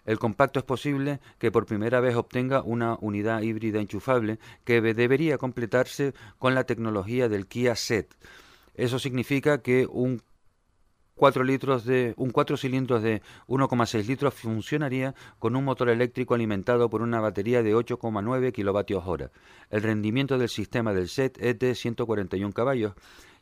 el 0.04 0.18
compacto 0.18 0.58
es 0.58 0.64
posible 0.64 1.20
que 1.38 1.52
por 1.52 1.66
primera 1.66 2.00
vez 2.00 2.16
obtenga 2.16 2.62
una 2.62 2.96
unidad 3.00 3.42
híbrida 3.42 3.80
enchufable 3.80 4.38
que 4.64 4.80
debería 4.80 5.38
completarse 5.38 6.14
con 6.38 6.54
la 6.54 6.64
tecnología 6.64 7.28
del 7.28 7.46
Kia 7.46 7.76
SET. 7.76 8.14
Eso 8.74 8.98
significa 8.98 9.62
que 9.62 9.86
un 9.86 10.22
4 11.20 11.44
litros 11.44 11.84
de 11.84 12.14
un 12.16 12.30
4 12.30 12.56
cilindros 12.56 13.02
de 13.02 13.20
1,6 13.46 14.06
litros 14.06 14.32
funcionaría 14.32 15.14
con 15.38 15.54
un 15.54 15.64
motor 15.64 15.90
eléctrico 15.90 16.32
alimentado 16.32 16.88
por 16.88 17.02
una 17.02 17.20
batería 17.20 17.62
de 17.62 17.76
8,9 17.76 18.52
kilovatios 18.52 19.02
hora. 19.06 19.30
El 19.68 19.82
rendimiento 19.82 20.38
del 20.38 20.48
sistema 20.48 20.94
del 20.94 21.10
SET 21.10 21.36
es 21.38 21.58
de 21.58 21.74
141 21.74 22.54
caballos 22.54 22.94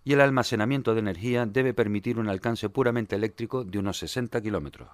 y 0.02 0.12
el 0.12 0.20
almacenamiento 0.20 0.92
de 0.92 0.98
energía 0.98 1.46
debe 1.46 1.72
permitir 1.72 2.18
un 2.18 2.28
alcance 2.28 2.68
puramente 2.68 3.14
eléctrico 3.14 3.62
de 3.62 3.78
unos 3.78 3.98
60 3.98 4.40
kilómetros. 4.40 4.88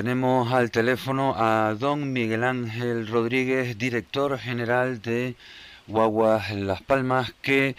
Tenemos 0.00 0.50
al 0.50 0.70
teléfono 0.70 1.34
a 1.36 1.74
don 1.78 2.14
Miguel 2.14 2.42
Ángel 2.42 3.06
Rodríguez, 3.06 3.76
director 3.76 4.38
general 4.38 5.02
de 5.02 5.34
Guaguas 5.88 6.50
Las 6.52 6.80
Palmas, 6.80 7.34
que 7.42 7.76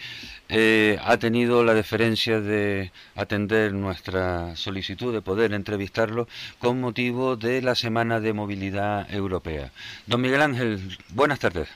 eh, 0.48 1.00
ha 1.02 1.16
tenido 1.16 1.64
la 1.64 1.74
deferencia 1.74 2.40
de 2.40 2.92
atender 3.16 3.72
nuestra 3.72 4.54
solicitud 4.54 5.12
de 5.12 5.20
poder 5.20 5.52
entrevistarlo 5.52 6.28
con 6.60 6.80
motivo 6.80 7.34
de 7.34 7.60
la 7.60 7.74
Semana 7.74 8.20
de 8.20 8.32
Movilidad 8.32 9.12
Europea. 9.12 9.72
Don 10.06 10.20
Miguel 10.20 10.42
Ángel, 10.42 10.96
buenas 11.08 11.40
tardes. 11.40 11.68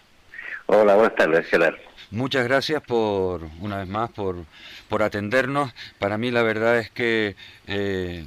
Hola, 0.67 0.95
buenas 0.95 1.17
tardes, 1.17 1.45
Gerard. 1.47 1.75
Muchas 2.13 2.45
gracias 2.45 2.83
por, 2.83 3.43
una 3.59 3.79
vez 3.79 3.89
más, 3.89 4.13
por, 4.13 4.45
por 4.89 5.03
atendernos. 5.03 5.75
Para 5.99 6.19
mí 6.19 6.31
la 6.31 6.45
verdad 6.45 6.79
es 6.79 6.89
que 6.89 7.35
eh, 7.67 8.25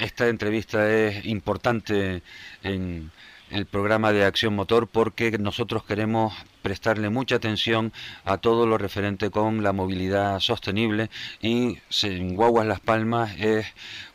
esta 0.00 0.28
entrevista 0.28 0.90
es 0.90 1.24
importante 1.26 2.22
en 2.62 3.10
el 3.50 3.66
programa 3.66 4.12
de 4.12 4.24
Acción 4.24 4.54
Motor 4.54 4.88
porque 4.88 5.36
nosotros 5.38 5.84
queremos 5.84 6.34
prestarle 6.62 7.08
mucha 7.08 7.36
atención 7.36 7.92
a 8.24 8.36
todo 8.38 8.66
lo 8.66 8.78
referente 8.78 9.30
con 9.30 9.62
la 9.62 9.72
movilidad 9.72 10.38
sostenible 10.40 11.08
y 11.40 11.78
en 12.02 12.34
Guaguas 12.34 12.66
Las 12.66 12.80
Palmas 12.80 13.34
es 13.38 13.66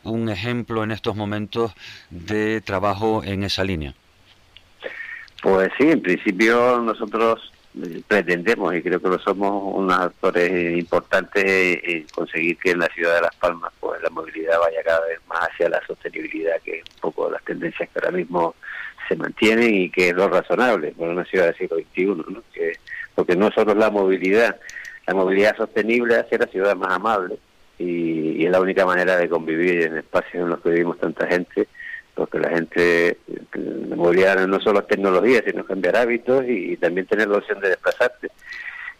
un 0.03 0.29
ejemplo 0.29 0.83
en 0.83 0.91
estos 0.91 1.15
momentos 1.15 1.73
de 2.11 2.61
trabajo 2.61 3.23
en 3.23 3.43
esa 3.43 3.63
línea. 3.63 3.95
Pues 5.41 5.71
sí, 5.77 5.89
en 5.89 6.01
principio 6.01 6.79
nosotros 6.79 7.51
pretendemos, 8.07 8.75
y 8.75 8.81
creo 8.81 9.01
que 9.01 9.09
lo 9.09 9.19
somos, 9.19 9.73
unos 9.75 9.99
actores 9.99 10.77
importantes 10.77 11.79
en 11.83 12.05
conseguir 12.13 12.57
que 12.57 12.71
en 12.71 12.79
la 12.79 12.87
ciudad 12.87 13.15
de 13.15 13.21
Las 13.21 13.35
Palmas 13.35 13.73
la 14.03 14.09
movilidad 14.09 14.59
vaya 14.59 14.83
cada 14.83 15.05
vez 15.07 15.19
más 15.27 15.39
hacia 15.39 15.69
la 15.69 15.85
sostenibilidad, 15.87 16.61
que 16.63 16.79
es 16.79 16.83
un 16.95 17.01
poco 17.01 17.31
las 17.31 17.43
tendencias 17.43 17.89
que 17.89 17.99
ahora 17.99 18.11
mismo 18.11 18.55
se 19.07 19.15
mantienen 19.15 19.73
y 19.73 19.89
que 19.89 20.09
es 20.09 20.15
lo 20.15 20.27
razonable 20.29 20.93
para 20.97 21.11
una 21.11 21.25
ciudad 21.25 21.45
del 21.45 21.57
siglo 21.57 21.77
XXI, 21.77 22.05
¿no? 22.05 22.43
Que, 22.53 22.73
porque 23.15 23.35
no 23.35 23.49
solo 23.51 23.73
la 23.73 23.89
movilidad, 23.89 24.59
la 25.07 25.13
movilidad 25.13 25.57
sostenible 25.57 26.15
hace 26.15 26.37
la 26.37 26.47
ciudad 26.47 26.75
más 26.75 26.93
amable 26.93 27.37
y, 27.79 28.41
y 28.41 28.45
es 28.45 28.51
la 28.51 28.61
única 28.61 28.85
manera 28.85 29.17
de 29.17 29.29
convivir 29.29 29.83
en 29.83 29.97
espacios 29.97 30.43
en 30.43 30.49
los 30.49 30.61
que 30.61 30.69
vivimos 30.69 30.99
tanta 30.99 31.27
gente 31.27 31.67
porque 32.15 32.39
la 32.39 32.49
gente, 32.49 33.17
la 33.53 33.95
movilidad 33.95 34.47
no 34.47 34.59
solo 34.59 34.81
es 34.81 34.87
tecnología, 34.87 35.41
sino 35.45 35.65
cambiar 35.65 35.97
hábitos 35.97 36.45
y, 36.47 36.77
también 36.77 37.07
tener 37.07 37.27
la 37.27 37.37
opción 37.37 37.59
de 37.59 37.69
desplazarse. 37.69 38.29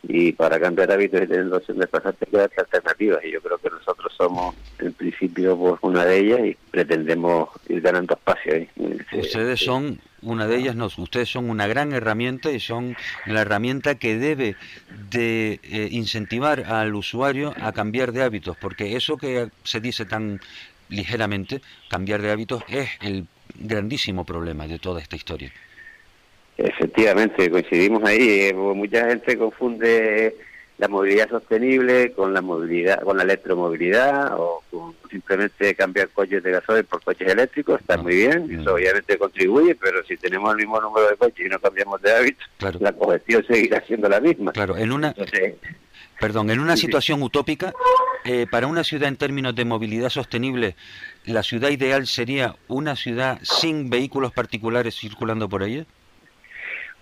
Y 0.04 0.34
para 0.34 0.60
cambiar 0.60 0.92
hábitos 0.92 1.22
y 1.22 1.28
tener 1.28 1.46
la 1.46 1.58
opción 1.58 1.80
de 1.80 1.88
pasarte 1.88 2.26
que 2.26 2.38
alternativas 2.38 3.24
y 3.24 3.32
yo 3.32 3.42
creo 3.42 3.58
que 3.58 3.70
nosotros 3.70 4.14
somos 4.18 4.54
en 4.80 4.92
principio 4.94 5.58
pues, 5.58 5.76
una 5.82 6.06
de 6.06 6.20
ellas 6.20 6.40
y 6.46 6.58
pretendemos 6.72 7.50
ir 7.70 7.82
ganando 7.82 8.14
espacio 8.14 8.54
ahí. 8.54 8.70
Ustedes 9.14 9.62
son 9.62 10.00
una 10.22 10.48
de 10.48 10.58
ellas, 10.58 10.76
no, 10.76 10.90
ustedes 10.98 11.30
son 11.30 11.50
una 11.50 11.68
gran 11.68 11.94
herramienta 11.94 12.52
y 12.52 12.60
son 12.60 12.96
la 13.26 13.42
herramienta 13.42 13.96
que 13.96 14.18
debe 14.18 14.56
de 15.10 15.60
eh, 15.64 15.88
incentivar 15.92 16.62
al 16.62 16.96
usuario 16.96 17.54
a 17.62 17.72
cambiar 17.72 18.12
de 18.12 18.24
hábitos, 18.24 18.58
porque 18.58 18.96
eso 18.96 19.18
que 19.18 19.50
se 19.64 19.80
dice 19.80 20.06
tan 20.06 20.40
ligeramente, 20.90 21.62
cambiar 21.90 22.22
de 22.22 22.32
hábitos 22.32 22.64
es 22.68 22.90
el 23.02 23.26
grandísimo 23.56 24.26
problema 24.26 24.68
de 24.68 24.80
toda 24.80 25.02
esta 25.02 25.16
historia. 25.16 25.52
Efectivamente, 26.58 27.50
coincidimos 27.50 28.04
ahí. 28.04 28.48
Eh, 28.48 28.54
mucha 28.54 29.08
gente 29.08 29.38
confunde 29.38 30.36
la 30.78 30.88
movilidad 30.88 31.30
sostenible 31.30 32.12
con 32.14 32.34
la 32.34 32.42
movilidad, 32.42 33.02
con 33.02 33.18
la 33.18 33.24
electromovilidad 33.24 34.34
o 34.38 34.64
con 34.72 34.96
simplemente 35.10 35.76
cambiar 35.76 36.10
coches 36.10 36.44
de 36.44 36.52
gasoil 36.52 36.84
por 36.84 37.02
coches 37.04 37.32
eléctricos. 37.32 37.80
Está 37.80 37.98
muy 37.98 38.16
bien, 38.16 38.60
eso 38.60 38.74
obviamente 38.74 39.18
contribuye, 39.18 39.76
pero 39.76 40.04
si 40.04 40.18
tenemos 40.18 40.52
el 40.52 40.58
mismo 40.58 40.82
número 40.82 41.10
de 41.10 41.16
coches 41.16 41.46
y 41.46 41.50
no 41.50 41.60
cambiamos 41.60 42.02
de 42.02 42.12
hábitos, 42.12 42.46
la 42.80 42.92
congestión 42.92 43.46
seguirá 43.46 43.82
siendo 43.86 44.10
la 44.10 44.20
misma. 44.20 44.52
Claro, 44.52 44.76
en 44.76 44.92
una, 44.92 45.14
perdón, 46.20 46.50
en 46.50 46.60
una 46.60 46.76
situación 46.76 47.22
utópica, 47.22 47.74
eh, 48.26 48.48
para 48.50 48.68
una 48.68 48.84
ciudad 48.84 49.08
en 49.08 49.18
términos 49.18 49.56
de 49.56 49.66
movilidad 49.66 50.10
sostenible, 50.10 50.76
la 51.26 51.44
ciudad 51.44 51.70
ideal 51.70 52.08
sería 52.08 52.56
una 52.68 52.96
ciudad 52.96 53.40
sin 53.44 53.90
vehículos 53.90 54.32
particulares 54.32 54.96
circulando 54.96 55.48
por 55.48 55.62
ella. 55.64 55.86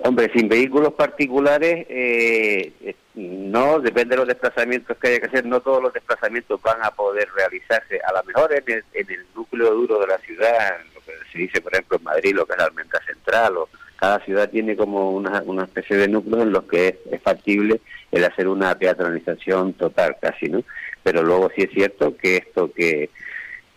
Hombre, 0.03 0.31
sin 0.33 0.49
vehículos 0.49 0.93
particulares, 0.93 1.85
eh, 1.87 2.73
eh, 2.81 2.95
no, 3.13 3.79
depende 3.79 4.15
de 4.15 4.17
los 4.17 4.27
desplazamientos 4.27 4.97
que 4.97 5.09
haya 5.09 5.19
que 5.19 5.27
hacer, 5.27 5.45
no 5.45 5.59
todos 5.59 5.81
los 5.81 5.93
desplazamientos 5.93 6.59
van 6.63 6.83
a 6.83 6.89
poder 6.89 7.29
realizarse. 7.35 7.99
A 8.03 8.13
lo 8.13 8.23
mejor 8.23 8.51
en 8.51 8.83
el, 8.93 9.25
núcleo 9.35 9.73
duro 9.75 9.99
de 9.99 10.07
la 10.07 10.17
ciudad, 10.17 10.79
lo 10.95 11.01
que 11.01 11.11
se 11.31 11.37
dice, 11.37 11.61
por 11.61 11.73
ejemplo, 11.73 11.97
en 11.97 12.03
Madrid, 12.03 12.33
lo 12.33 12.47
que 12.47 12.53
es 12.53 12.57
la 12.57 12.65
Almendra 12.65 12.99
Central, 13.05 13.57
o 13.57 13.69
cada 13.95 14.19
ciudad 14.25 14.49
tiene 14.49 14.75
como 14.75 15.11
una, 15.11 15.43
una 15.45 15.65
especie 15.65 15.95
de 15.97 16.07
núcleos 16.07 16.41
en 16.43 16.51
los 16.51 16.63
que 16.63 16.87
es, 16.87 16.95
es 17.11 17.21
factible 17.21 17.79
el 18.11 18.23
hacer 18.23 18.47
una 18.47 18.73
peatonalización 18.73 19.73
total, 19.73 20.17
casi, 20.19 20.49
¿no? 20.49 20.63
Pero 21.03 21.21
luego 21.21 21.51
sí 21.55 21.61
es 21.61 21.71
cierto 21.71 22.17
que 22.17 22.37
esto 22.37 22.71
que 22.73 23.11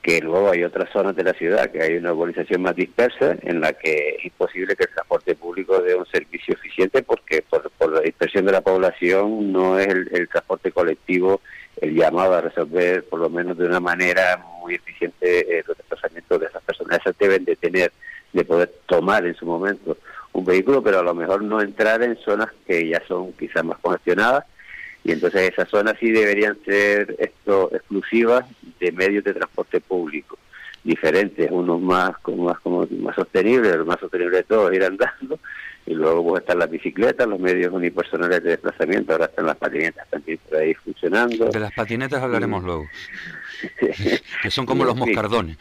que 0.05 0.21
luego 0.21 0.51
hay 0.51 0.63
otras 0.63 0.91
zonas 0.93 1.17
de 1.17 1.25
la 1.25 1.33
ciudad 1.33 1.71
que 1.71 1.83
hay 1.83 1.97
una 1.97 2.13
urbanización 2.13 2.61
más 2.61 2.77
dispersa 2.77 3.39
en 3.41 3.63
la 3.63 3.73
que 3.73 4.17
es 4.19 4.27
imposible 4.27 4.77
que 4.77 4.85
el 4.85 4.91
transporte 4.91 5.35
público 5.35 5.81
dé 5.81 5.95
un 5.95 6.05
servicio 6.05 6.53
eficiente 6.53 7.03
porque 7.03 7.43
por, 7.49 7.91
la 7.91 8.01
dispersión 8.01 8.45
de 8.45 8.53
la 8.53 8.61
población 8.61 9.51
no 9.51 9.79
es 9.79 9.89
el, 9.89 10.29
transporte 10.29 10.73
colectivo 10.73 11.41
el 11.81 11.95
llamado 11.95 12.35
a 12.35 12.43
resolver 12.43 13.05
por 13.05 13.19
lo 13.19 13.31
menos 13.31 13.57
de 13.57 13.65
una 13.65 13.81
manera 13.81 14.45
muy 14.61 14.75
eficiente 14.75 15.59
eh, 15.59 15.65
los 15.67 15.75
desplazamientos 15.79 16.39
de 16.39 16.47
esas 16.49 16.63
personas. 16.63 16.99
Esas 17.01 17.17
deben 17.19 17.47
de 17.47 17.57
tener, 17.57 17.91
de 18.35 18.45
poder 18.45 18.75
tomar 18.85 19.25
en 19.25 19.35
su 19.35 19.47
momento 19.47 19.97
un 20.35 20.45
vehículo, 20.45 20.83
pero 20.83 20.99
a 20.99 21.03
lo 21.03 21.15
mejor 21.15 21.43
no 21.43 21.63
entrar 21.63 22.03
en 22.03 22.19
zonas 22.19 22.51
que 22.67 22.87
ya 22.87 23.03
son 23.09 23.33
quizás 23.33 23.65
más 23.65 23.79
congestionadas 23.79 24.45
y 25.05 25.13
entonces 25.13 25.53
esas 25.53 25.69
zonas 25.69 25.95
sí 26.01 26.11
deberían 26.11 26.57
ser 26.65 27.15
esto 27.19 27.71
exclusivas 27.73 28.47
de 28.81 28.91
medios 28.93 29.23
de 29.25 29.35
transporte 29.35 29.81
público 29.81 30.39
diferentes, 30.83 31.51
unos 31.51 31.81
más 31.81 32.17
como 32.19 32.45
más 32.45 32.61
como 32.61 32.87
más 33.01 33.15
sostenibles, 33.15 33.77
los 33.77 33.87
más 33.87 33.99
sostenibles 34.01 34.37
de 34.37 34.43
todos 34.43 34.73
ir 34.75 34.85
andando 34.85 35.39
y 35.87 35.95
luego 35.95 36.23
pues 36.25 36.43
están 36.43 36.59
las 36.59 36.71
bicicletas, 36.71 37.27
los 37.27 37.39
medios 37.39 37.73
unipersonales 37.73 38.43
de 38.43 38.51
desplazamiento, 38.51 39.13
ahora 39.13 39.27
están 39.27 39.47
las 39.47 39.57
patinetas 39.57 40.09
también 40.09 40.39
por 40.49 40.59
ahí 40.59 40.75
funcionando. 40.75 41.47
De 41.47 41.61
las 41.61 41.73
patinetas 41.73 42.23
hablaremos 42.23 42.65
luego. 42.65 42.87
que 44.43 44.51
son 44.51 44.67
como 44.67 44.85
los 44.85 44.97
moscardones. 44.97 45.59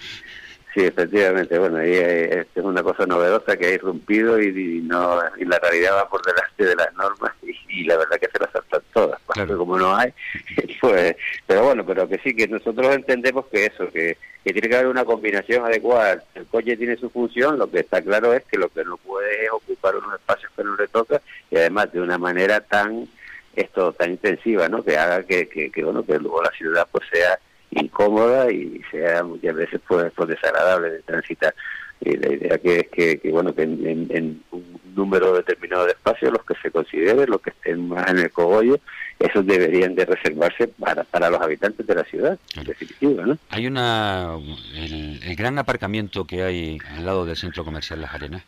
Sí, 0.74 0.82
efectivamente. 0.84 1.60
Bueno, 1.60 1.78
ahí 1.78 1.94
es 1.94 2.48
una 2.56 2.82
cosa 2.82 3.06
novedosa 3.06 3.56
que 3.56 3.68
ha 3.68 3.74
irrumpido 3.74 4.42
y, 4.42 4.82
no 4.82 5.22
y 5.38 5.46
la 5.46 5.60
realidad 5.60 5.96
va 5.96 6.10
por 6.10 6.24
delante 6.26 6.66
de 6.66 6.76
las 6.76 6.92
normas 6.96 7.32
y, 7.44 7.84
la 7.86 7.98
verdad 7.98 8.20
que 8.20 8.30
se 8.32 8.40
las 8.40 8.52
saltan 8.52 8.82
todas. 8.92 9.20
Claro. 9.28 9.58
Como 9.58 9.78
no 9.78 9.96
hay, 9.96 10.12
pues. 10.82 11.16
Pero 11.46 11.64
bueno, 11.64 11.86
pero 11.86 12.08
que 12.08 12.18
sí, 12.20 12.36
que 12.36 12.48
nosotros 12.48 12.96
entendemos 12.96 13.46
que 13.48 13.66
eso, 13.66 13.88
que, 13.92 14.18
que 14.44 14.54
tiene 14.54 14.68
que 14.68 14.76
haber 14.76 14.88
una 14.88 15.06
combinación 15.06 15.64
adecuada. 15.64 16.24
El 16.34 16.46
coche 16.48 16.76
tiene 16.76 16.98
su 16.98 17.10
función, 17.12 17.60
lo 17.60 17.70
que 17.70 17.80
está 17.80 18.02
claro 18.02 18.34
es 18.34 18.44
que 18.46 18.58
lo 18.58 18.70
que 18.70 18.84
no 18.84 18.98
puede 18.98 19.46
es 19.46 19.52
ocupar 19.52 19.96
unos 19.96 20.16
espacios 20.16 20.52
que 20.56 20.64
no 20.64 20.76
le 20.76 20.88
toca 20.88 21.22
y 21.52 21.58
además 21.58 21.92
de 21.92 22.02
una 22.02 22.18
manera 22.18 22.62
tan 22.62 23.08
esto 23.56 23.94
tan 23.94 24.12
intensiva, 24.12 24.68
¿no? 24.70 24.84
Que 24.84 24.98
haga 24.98 25.24
que, 25.24 25.48
que, 25.48 25.70
que 25.70 25.84
bueno 25.84 26.04
que 26.04 26.18
luego 26.18 26.42
la 26.42 26.52
ciudad 26.52 26.88
pues 26.92 27.08
sea 27.12 27.38
incómoda 27.76 28.52
y 28.52 28.82
sea 28.92 29.24
muchas 29.24 29.56
veces 29.56 29.82
pues, 29.88 30.12
pues 30.16 30.30
desagradable 30.30 30.92
de 30.92 31.02
transitar. 31.02 31.54
Y 32.02 32.18
la 32.18 32.34
idea 32.34 32.58
que 32.58 32.80
es 32.80 32.88
que, 32.90 33.32
bueno 33.32 33.56
que 33.56 33.64
en, 33.64 34.44
un 34.52 34.82
número 34.94 35.34
determinado 35.34 35.86
de 35.86 35.92
espacios, 35.92 36.34
los 36.34 36.44
que 36.44 36.54
se 36.62 36.70
consideren, 36.70 37.30
los 37.30 37.42
que 37.42 37.52
estén 37.52 37.88
más 37.88 38.10
en 38.10 38.20
el 38.20 38.32
cogollo, 38.32 38.80
esos 39.20 39.46
deberían 39.46 39.96
de 39.96 40.06
reservarse 40.06 40.68
para, 40.68 41.04
para 41.06 41.30
los 41.30 41.42
habitantes 41.42 41.88
de 41.88 41.96
la 41.96 42.04
ciudad, 42.04 42.38
en 42.58 42.64
definitiva, 42.66 43.26
¿no? 43.26 43.38
Hay 43.50 43.68
una 43.68 44.38
el, 44.76 45.22
el 45.24 45.36
gran 45.36 45.58
aparcamiento 45.58 46.26
que 46.26 46.44
hay 46.44 46.78
al 46.96 47.06
lado 47.06 47.26
del 47.26 47.38
centro 47.38 47.64
comercial 47.64 48.02
Las 48.02 48.14
Arenas. 48.14 48.44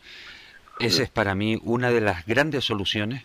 Esa 0.79 1.03
es 1.03 1.09
para 1.09 1.35
mí 1.35 1.57
una 1.63 1.91
de 1.91 2.01
las 2.01 2.25
grandes 2.25 2.65
soluciones 2.65 3.23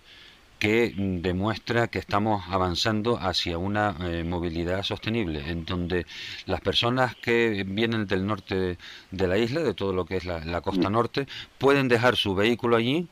que 0.61 0.95
demuestra 0.97 1.89
que 1.89 1.99
estamos 1.99 2.45
avanzando 2.49 3.19
hacia 3.19 3.59
una 3.59 3.97
eh, 4.03 4.23
movilidad 4.25 4.85
sostenible, 4.85 5.51
en 5.51 5.65
donde 5.65 6.07
las 6.47 6.61
personas 6.61 7.17
que 7.17 7.65
vienen 7.67 8.07
del 8.07 8.27
norte 8.27 8.77
de 9.11 9.27
la 9.27 9.39
isla, 9.39 9.63
de 9.63 9.75
todo 9.75 9.93
lo 9.95 10.05
que 10.05 10.19
es 10.19 10.25
la, 10.27 10.61
costa 10.61 10.91
mm. 10.91 10.93
norte, 10.93 11.27
pueden 11.59 11.89
dejar 11.89 12.15
su 12.15 12.35
vehículo 12.35 12.77
allí 12.77 13.09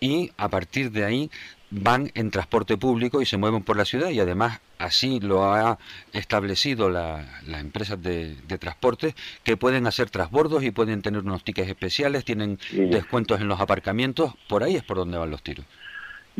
y 0.00 0.32
a 0.38 0.48
partir 0.48 0.90
de 0.90 1.04
ahí 1.04 1.30
van 1.70 2.10
en 2.14 2.30
transporte 2.30 2.78
público 2.78 3.20
y 3.20 3.26
se 3.26 3.36
mueven 3.36 3.62
por 3.62 3.76
la 3.76 3.84
ciudad 3.84 4.08
y 4.08 4.20
además 4.20 4.60
así 4.78 5.20
lo 5.20 5.52
ha 5.52 5.78
establecido 6.14 6.88
las 6.88 7.26
empresas 7.46 8.02
de, 8.02 8.34
transporte 8.58 9.14
que 9.44 9.58
pueden 9.58 9.86
hacer 9.86 10.08
transbordos 10.08 10.62
y 10.62 10.70
pueden 10.70 11.02
tener 11.02 11.20
unos 11.20 11.44
tickets 11.44 11.68
especiales, 11.68 12.24
tienen 12.24 12.58
descuentos 12.72 13.42
en 13.42 13.48
los 13.48 13.60
aparcamientos, 13.60 14.32
por 14.48 14.62
ahí 14.62 14.76
es 14.76 14.82
por 14.82 14.96
donde 14.96 15.18
van 15.18 15.30
los 15.30 15.42
tiros. 15.42 15.66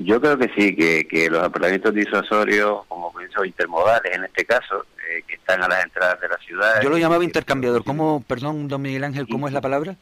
Yo 0.05 0.21
creo 0.21 0.39
que 0.39 0.51
sí, 0.57 0.77
que, 0.77 1.29
los 1.31 1.43
apartamentos 1.43 1.95
disuasorios, 1.95 2.85
como 2.87 3.13
pienso, 3.13 3.45
intermodales 3.45 4.15
en 4.15 4.25
este 4.25 4.45
caso, 4.45 4.85
eh, 5.09 5.23
que 5.27 5.35
están 5.35 5.63
a 5.63 5.69
las 5.69 5.85
entradas 5.85 6.21
de 6.21 6.29
la 6.29 6.37
ciudad. 6.39 6.83
Yo 6.83 6.91
lo 6.91 6.99
llamaba 6.99 7.25
intercambiador. 7.25 7.85
¿Cómo, 7.85 8.23
perdón, 8.27 8.69
don 8.69 8.83
Miguel 8.83 9.05
Ángel, 9.05 9.27
cómo 9.29 9.49
es 9.49 9.55
la 9.55 9.61
palabra? 9.61 9.97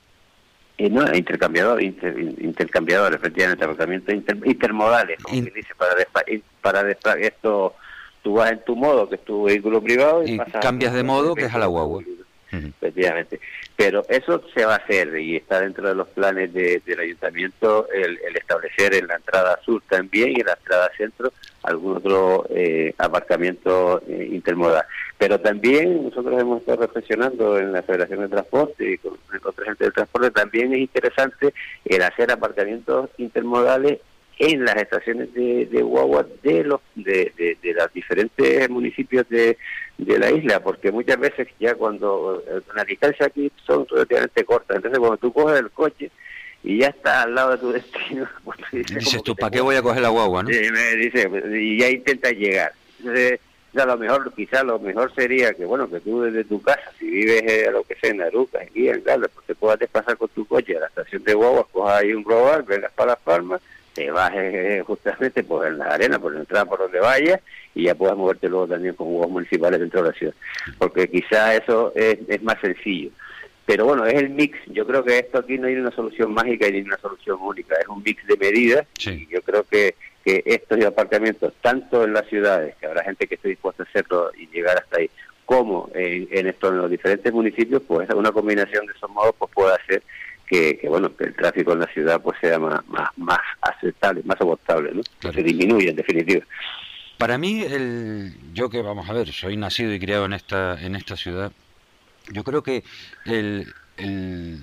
Eh, 0.79 0.91
no, 0.91 1.03
intercambiador, 1.15 1.83
intercambiador, 1.83 3.15
efectivamente, 3.15 3.65
aparcamientos 3.65 4.15
intermodales, 4.45 5.19
como 5.23 5.41
dice, 5.41 5.75
para, 5.75 5.95
para 6.61 7.21
esto, 7.21 7.75
tú 8.23 8.35
vas 8.35 8.53
en 8.53 8.63
tu 8.65 8.77
modo, 8.77 9.09
que 9.09 9.15
es 9.15 9.25
tu 9.25 9.45
vehículo 9.45 9.81
privado, 9.81 10.23
y, 10.23 10.39
cambias 10.61 10.93
de 10.93 11.03
modo, 11.03 11.35
que 11.35 11.47
es 11.47 11.55
a 11.55 11.59
la 11.59 11.67
guagua 11.67 12.03
efectivamente. 12.53 13.41
Pero 13.77 14.05
eso 14.09 14.43
se 14.55 14.65
va 14.65 14.75
a 14.75 14.79
hacer 14.79 15.19
y 15.19 15.37
está 15.37 15.61
dentro 15.61 15.89
de 15.89 15.95
los 15.95 16.09
planes 16.09 16.53
del 16.53 17.01
ayuntamiento 17.01 17.89
el, 17.93 18.19
establecer 18.35 18.95
en 18.95 19.07
la 19.07 19.17
entrada 19.17 19.59
sur 19.65 19.83
también 19.89 20.31
y 20.31 20.41
en 20.41 20.47
la 20.47 20.55
entrada 20.55 20.91
centro 20.97 21.33
algún 21.63 21.97
otro 21.97 22.47
eh, 22.51 22.95
aparcamiento 22.97 24.01
eh, 24.09 24.29
intermodal. 24.33 24.85
Pero 25.19 25.41
también 25.41 26.05
nosotros 26.05 26.41
hemos 26.41 26.61
estado 26.61 26.83
reflexionando 26.83 27.59
en 27.59 27.73
la 27.73 27.83
Federación 27.83 28.21
de 28.21 28.29
Transporte 28.29 28.93
y 28.93 28.99
con, 28.99 29.19
otra 29.45 29.65
gente 29.65 29.85
del 29.85 29.93
transporte, 29.93 30.31
también 30.31 30.73
es 30.73 30.79
interesante 30.79 31.53
el 31.85 32.03
hacer 32.03 32.31
aparcamientos 32.31 33.11
intermodales 33.19 33.99
en 34.39 34.65
las 34.65 34.77
estaciones 34.77 35.33
de, 35.33 35.67
de 35.67 35.83
guagua 35.83 36.27
de 36.43 36.65
los 36.65 36.81
de, 36.95 37.33
de, 37.37 37.73
los 37.73 37.93
diferentes 37.93 38.69
municipios 38.69 39.29
de, 39.29 39.57
de 39.97 40.19
la 40.19 40.31
isla, 40.31 40.63
porque 40.63 40.93
muchas 40.93 41.19
veces 41.19 41.49
ya 41.59 41.75
cuando 41.75 42.43
las 42.75 42.87
distancias 42.87 43.29
aquí 43.29 43.51
son 43.67 43.87
relativamente 43.89 44.45
cortas, 44.45 44.77
entonces 44.77 44.99
cuando 44.99 45.17
tú 45.17 45.33
coges 45.33 45.59
el 45.59 45.71
coche 45.71 46.11
y 46.63 46.79
ya 46.79 46.89
está 46.89 47.23
al 47.23 47.35
lado 47.35 47.53
de 47.53 47.59
tu 47.59 47.73
destino, 47.73 48.29
pues, 48.45 48.59
dices, 48.73 49.23
tú, 49.23 49.35
¿para 49.37 49.51
qué 49.51 49.61
voy 49.61 49.77
a 49.77 49.83
coger 49.83 50.03
la 50.03 50.09
guagua? 50.09 50.43
¿no? 50.43 50.49
me 50.49 50.97
dice, 50.97 51.31
y 51.55 51.79
ya 51.79 51.89
intentas 51.89 52.33
llegar. 52.33 52.73
Entonces, 52.99 53.41
a 53.77 53.87
lo 53.87 53.97
mejor, 53.97 54.33
quizás 54.35 54.65
lo 54.65 54.79
mejor 54.79 55.15
sería 55.15 55.53
que, 55.53 55.65
bueno, 55.65 55.89
que 55.89 56.01
tú 56.01 56.23
desde 56.23 56.45
tu 56.45 56.61
casa, 56.63 56.93
si 56.99 57.09
vives 57.09 57.43
eh, 57.43 57.69
a 57.69 57.71
lo 57.71 57.85
que 57.85 57.95
sea 57.97 58.11
en 58.11 58.23
Aruca, 58.23 58.61
en 58.63 58.71
en 58.75 59.05
Gales, 59.05 59.31
pues 59.35 59.47
te 59.47 59.55
puedas 59.55 59.79
desplazar 59.79 60.17
con 60.17 60.29
tu 60.29 60.47
coche 60.47 60.77
a 60.77 60.81
la 60.81 60.87
estación 60.87 61.23
de 61.25 61.35
guagua, 61.35 61.67
cojas 61.71 62.01
ahí 62.01 62.13
un 62.13 62.25
robar, 62.25 62.65
vengas 62.65 62.93
para 62.93 63.13
Las 63.13 63.21
Palmas, 63.21 63.61
te 63.97 64.11
bajes 64.11 64.55
eh, 64.55 64.83
justamente 64.87 65.43
por 65.43 65.67
en 65.67 65.79
la 65.79 65.87
arena, 65.87 66.19
por 66.19 66.35
la 66.35 66.41
entrada, 66.41 66.67
por 66.67 66.79
donde 66.79 67.01
vayas, 67.01 67.41
y 67.75 67.85
ya 67.85 67.95
puedas 67.95 68.15
moverte 68.15 68.47
luego 68.47 68.69
también 68.69 68.95
con 68.95 69.07
juegos 69.07 69.31
municipales 69.31 69.81
dentro 69.81 70.03
de 70.03 70.11
la 70.11 70.15
ciudad. 70.15 70.35
Porque 70.77 71.09
quizá 71.09 71.55
eso 71.55 71.93
es, 71.95 72.19
es 72.29 72.43
más 72.43 72.61
sencillo. 72.61 73.11
Pero 73.65 73.87
bueno, 73.87 74.05
es 74.05 74.15
el 74.15 74.29
mix. 74.29 74.59
Yo 74.67 74.87
creo 74.87 75.03
que 75.03 75.19
esto 75.19 75.39
aquí 75.39 75.57
no 75.57 75.67
hay 75.67 75.77
una 75.77 75.91
solución 75.91 76.33
mágica 76.33 76.71
ni 76.71 76.83
una 76.83 76.99
solución 76.99 77.39
única. 77.41 77.75
Es 77.81 77.89
un 77.89 78.03
mix 78.03 78.25
de 78.27 78.37
medidas. 78.37 78.87
Y 79.07 79.27
yo 79.29 79.41
creo 79.41 79.65
que, 79.65 79.95
que 80.23 80.43
estos 80.45 80.85
aparcamientos, 80.85 81.55
tanto 81.63 82.05
en 82.05 82.13
las 82.13 82.27
ciudades, 82.27 82.77
que 82.77 82.87
habrá 82.87 83.03
gente 83.03 83.27
que 83.27 83.37
esté 83.37 83.49
dispuesta 83.49 83.83
a 83.83 83.87
hacerlo 83.87 84.31
y 84.39 84.47
llegar 84.49 84.77
hasta 84.77 84.99
ahí, 84.99 85.11
como 85.47 85.91
en, 85.95 86.29
en 86.31 86.47
estos 86.49 86.71
en 86.71 86.79
los 86.79 86.91
diferentes 86.91 87.33
municipios, 87.33 87.81
pues 87.89 88.09
una 88.11 88.31
combinación 88.31 88.85
de 88.87 88.93
esos 88.93 89.11
modos 89.11 89.35
pues 89.39 89.51
puede 89.53 89.75
hacer 89.75 90.03
que, 90.47 90.81
bueno 90.89 91.15
que 91.15 91.25
el 91.25 91.35
tráfico 91.35 91.73
en 91.73 91.81
la 91.81 91.87
ciudad 91.87 92.21
pues 92.21 92.39
sea 92.41 92.59
más 92.59 92.81
más, 93.17 93.41
aceptable, 93.61 94.23
más 94.25 94.39
soportable, 94.39 94.93
¿no? 94.93 95.03
Que 95.21 95.33
se 95.33 95.43
disminuya 95.43 95.91
en 95.91 95.97
definitiva. 95.97 96.45
Para 97.19 97.39
mí, 97.39 97.63
el, 97.63 98.35
yo 98.53 98.69
que 98.69 98.83
vamos 98.83 99.09
a 99.09 99.13
ver, 99.13 99.33
soy 99.33 99.57
nacido 99.57 99.93
y 99.93 99.99
criado 99.99 100.27
en 100.27 100.35
esta 100.35 100.81
en 100.81 100.95
esta 100.97 101.17
ciudad, 101.17 101.53
yo 102.31 102.45
creo 102.45 102.63
que 102.63 102.85
el, 103.25 103.73
el, 103.97 104.59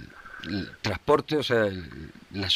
transporte, 0.81 1.37
o 1.37 1.43
sea, 1.43 1.69
la, 2.31 2.47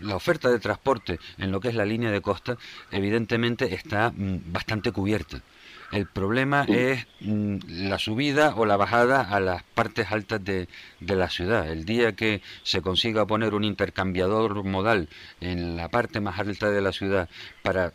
la, 0.00 0.16
oferta 0.16 0.50
de 0.50 0.58
transporte 0.58 1.20
en 1.38 1.52
lo 1.52 1.60
que 1.60 1.68
es 1.68 1.74
la 1.74 1.84
línea 1.84 2.10
de 2.10 2.20
costa, 2.20 2.58
evidentemente 2.90 3.72
está 3.74 4.10
mm, 4.10 4.52
bastante 4.52 4.90
cubierta. 4.90 5.40
El 5.90 6.06
problema 6.06 6.66
es 6.68 7.06
mm, 7.20 7.56
la 7.88 7.98
subida 7.98 8.54
o 8.56 8.66
la 8.66 8.76
bajada 8.76 9.22
a 9.22 9.40
las 9.40 9.62
partes 9.62 10.12
altas 10.12 10.44
de, 10.44 10.68
la 11.00 11.30
ciudad. 11.30 11.70
El 11.70 11.86
día 11.86 12.12
que 12.12 12.42
se 12.62 12.82
consiga 12.82 13.26
poner 13.26 13.54
un 13.54 13.64
intercambiador 13.64 14.64
modal 14.64 15.08
en 15.40 15.76
la 15.76 15.88
parte 15.88 16.20
más 16.20 16.38
alta 16.38 16.70
de 16.70 16.82
la 16.82 16.92
ciudad 16.92 17.28
para 17.62 17.94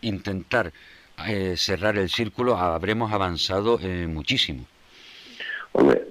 intentar 0.00 0.72
eh, 1.28 1.54
cerrar 1.56 1.96
el 1.96 2.08
círculo, 2.08 2.56
habremos 2.56 3.12
avanzado 3.12 3.78
eh, 3.80 4.08
muchísimo. 4.08 4.66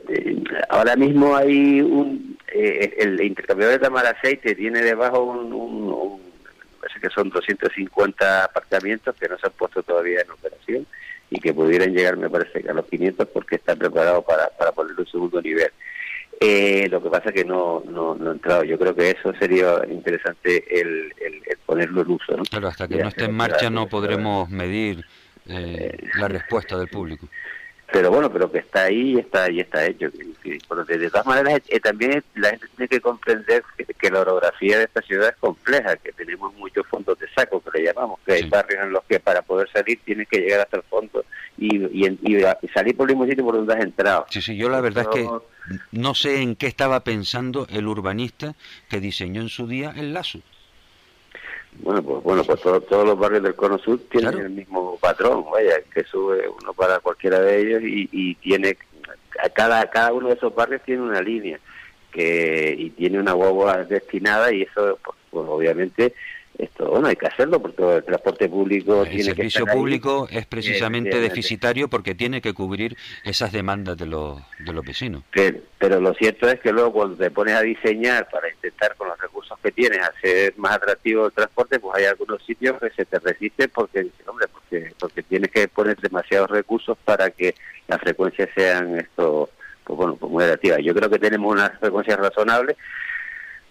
Eh, 0.07 0.43
ahora 0.69 0.95
mismo 0.95 1.35
hay 1.35 1.81
un. 1.81 2.37
el 2.53 3.21
intercambiador 3.21 3.73
de 3.73 3.79
Tamar 3.79 4.05
Aceite 4.05 4.55
tiene 4.55 4.81
debajo 4.81 5.23
un 5.23 6.28
parece 6.89 7.07
que 7.07 7.13
son 7.13 7.29
250 7.29 8.45
apartamentos 8.45 9.15
que 9.15 9.27
no 9.27 9.37
se 9.37 9.47
han 9.47 9.53
puesto 9.53 9.83
todavía 9.83 10.21
en 10.21 10.31
operación 10.31 10.87
y 11.29 11.39
que 11.39 11.53
pudieran 11.53 11.93
llegar, 11.93 12.17
me 12.17 12.29
parece, 12.29 12.67
a 12.67 12.73
los 12.73 12.85
500 12.87 13.27
porque 13.27 13.55
están 13.55 13.77
preparados 13.77 14.25
para, 14.25 14.49
para 14.49 14.71
ponerlo 14.71 15.03
en 15.03 15.11
segundo 15.11 15.41
nivel. 15.41 15.71
Eh, 16.41 16.87
lo 16.89 17.03
que 17.03 17.09
pasa 17.09 17.29
es 17.29 17.35
que 17.35 17.45
no, 17.45 17.83
no, 17.85 18.15
no 18.15 18.29
ha 18.29 18.33
entrado. 18.33 18.63
Yo 18.63 18.79
creo 18.79 18.95
que 18.95 19.11
eso 19.11 19.33
sería 19.37 19.81
interesante 19.89 20.63
el, 20.81 21.13
el, 21.19 21.57
ponerlo 21.65 22.01
en 22.01 22.11
uso. 22.11 22.37
¿no? 22.37 22.43
Claro, 22.43 22.69
hasta 22.69 22.87
que 22.87 22.97
no 22.97 23.09
esté 23.09 23.25
en 23.25 23.35
marcha 23.35 23.69
no 23.69 23.87
podremos 23.87 24.49
medir 24.49 25.05
eh, 25.47 25.95
la 26.17 26.27
respuesta 26.27 26.77
del 26.77 26.87
público 26.87 27.27
pero 27.91 28.11
bueno, 28.11 28.31
pero 28.31 28.51
que 28.51 28.59
está 28.59 28.83
ahí 28.83 29.15
y 29.15 29.19
está, 29.19 29.49
y 29.49 29.59
está 29.59 29.85
hecho. 29.85 30.09
de 30.09 31.09
todas 31.09 31.25
maneras, 31.25 31.61
eh, 31.67 31.79
también 31.79 32.23
la 32.35 32.49
gente 32.49 32.67
tiene 32.75 32.87
que 32.87 33.01
comprender 33.01 33.63
que, 33.97 34.09
la 34.09 34.21
orografía 34.21 34.77
de 34.77 34.85
esta 34.85 35.01
ciudad 35.01 35.29
es 35.29 35.35
compleja, 35.35 35.95
que 35.97 36.11
tenemos 36.13 36.53
muchos 36.55 36.85
fondos 36.87 37.17
de 37.19 37.27
saco, 37.29 37.61
que 37.61 37.79
le 37.79 37.85
llamamos, 37.85 38.19
que 38.25 38.33
hay 38.33 38.49
barrios 38.49 38.83
en 38.83 38.91
los 38.91 39.03
que 39.03 39.19
para 39.19 39.41
poder 39.41 39.69
salir 39.71 39.99
tienes 40.03 40.27
que 40.27 40.39
llegar 40.39 40.61
hasta 40.61 40.77
el 40.77 40.83
fondo 40.83 41.23
y, 41.57 41.77
y, 41.77 42.69
salir 42.73 42.95
por 42.95 43.09
el 43.09 43.15
mismo 43.15 43.29
sitio 43.29 43.45
por 43.45 43.55
donde 43.55 43.73
has 43.73 43.81
entrado. 43.81 44.25
Sí, 44.29 44.41
sí, 44.41 44.55
yo 44.55 44.69
la 44.69 44.81
verdad 44.81 45.05
es 45.09 45.09
que 45.09 45.29
no 45.91 46.15
sé 46.15 46.41
en 46.41 46.55
qué 46.55 46.67
estaba 46.67 47.03
pensando 47.03 47.67
el 47.69 47.87
urbanista 47.87 48.55
que 48.89 48.99
diseñó 48.99 49.41
en 49.41 49.49
su 49.49 49.67
día 49.67 49.93
el 49.95 50.13
lazo. 50.13 50.39
Bueno, 51.81 52.03
pues 52.03 52.23
bueno, 52.23 52.43
pues 52.43 52.61
todos 52.61 53.05
los 53.05 53.17
barrios 53.17 53.43
del 53.43 53.55
Cono 53.55 53.77
Sur 53.77 53.99
tienen 54.11 54.37
el 54.37 54.49
mismo 54.49 54.97
patrón, 54.99 55.45
vaya, 55.51 55.81
que 55.93 56.03
sube 56.03 56.47
uno 56.47 56.73
para 56.73 56.99
cualquiera 56.99 57.39
de 57.39 57.61
ellos 57.61 57.81
y, 57.83 58.09
y 58.11 58.35
tiene 58.35 58.77
cada 59.53 59.89
cada 59.89 60.11
uno 60.11 60.27
de 60.27 60.33
esos 60.33 60.53
barrios 60.53 60.81
tiene 60.83 61.01
una 61.03 61.21
línea 61.21 61.59
que 62.11 62.75
y 62.77 62.89
tiene 62.91 63.19
una 63.19 63.33
guagua 63.33 63.83
destinada 63.85 64.51
y 64.51 64.63
eso 64.63 64.99
pues, 65.03 65.17
pues 65.29 65.47
obviamente 65.47 66.13
esto 66.59 66.89
bueno 66.89 67.07
hay 67.07 67.15
que 67.15 67.27
hacerlo 67.27 67.61
porque 67.61 67.95
el 67.95 68.03
transporte 68.03 68.49
público 68.49 69.03
el 69.03 69.23
servicio 69.23 69.65
público 69.65 70.27
es 70.29 70.45
precisamente 70.45 71.19
deficitario 71.19 71.87
porque 71.87 72.15
tiene 72.15 72.41
que 72.41 72.53
cubrir 72.53 72.97
esas 73.23 73.51
demandas 73.51 73.97
de 73.97 74.05
los 74.05 74.41
de 74.59 74.73
los 74.73 74.85
vecinos. 74.85 75.23
Pero, 75.31 76.01
lo 76.01 76.13
cierto 76.13 76.49
es 76.49 76.59
que 76.59 76.71
luego 76.71 76.91
cuando 76.91 77.15
te 77.15 77.31
pones 77.31 77.55
a 77.55 77.61
diseñar 77.61 78.27
para 78.29 78.49
intentar 78.51 78.95
con 78.95 79.07
los 79.07 79.17
recursos 79.19 79.57
que 79.63 79.71
tienes 79.71 79.99
hacer 79.99 80.53
más 80.57 80.73
atractivo 80.73 81.27
el 81.27 81.31
transporte 81.31 81.79
pues 81.79 81.97
hay 81.97 82.05
algunos 82.05 82.43
sitios 82.45 82.77
que 82.79 82.89
se 82.89 83.05
te 83.05 83.19
resisten 83.19 83.71
porque 83.73 84.07
hombre 84.27 84.47
porque 84.47 84.93
porque 84.99 85.23
tienes 85.23 85.51
que 85.51 85.67
poner 85.69 85.97
demasiados 85.97 86.49
recursos 86.49 86.97
para 87.05 87.29
que 87.29 87.55
las 87.87 87.99
frecuencias 88.01 88.49
sean 88.53 88.99
esto 88.99 89.49
pues 89.85 89.97
bueno 89.97 90.15
pues 90.15 90.31
muy 90.31 90.43
atractivas 90.43 90.79
yo 90.83 90.93
creo 90.93 91.09
que 91.09 91.19
tenemos 91.19 91.53
unas 91.53 91.79
frecuencias 91.79 92.19
razonables 92.19 92.75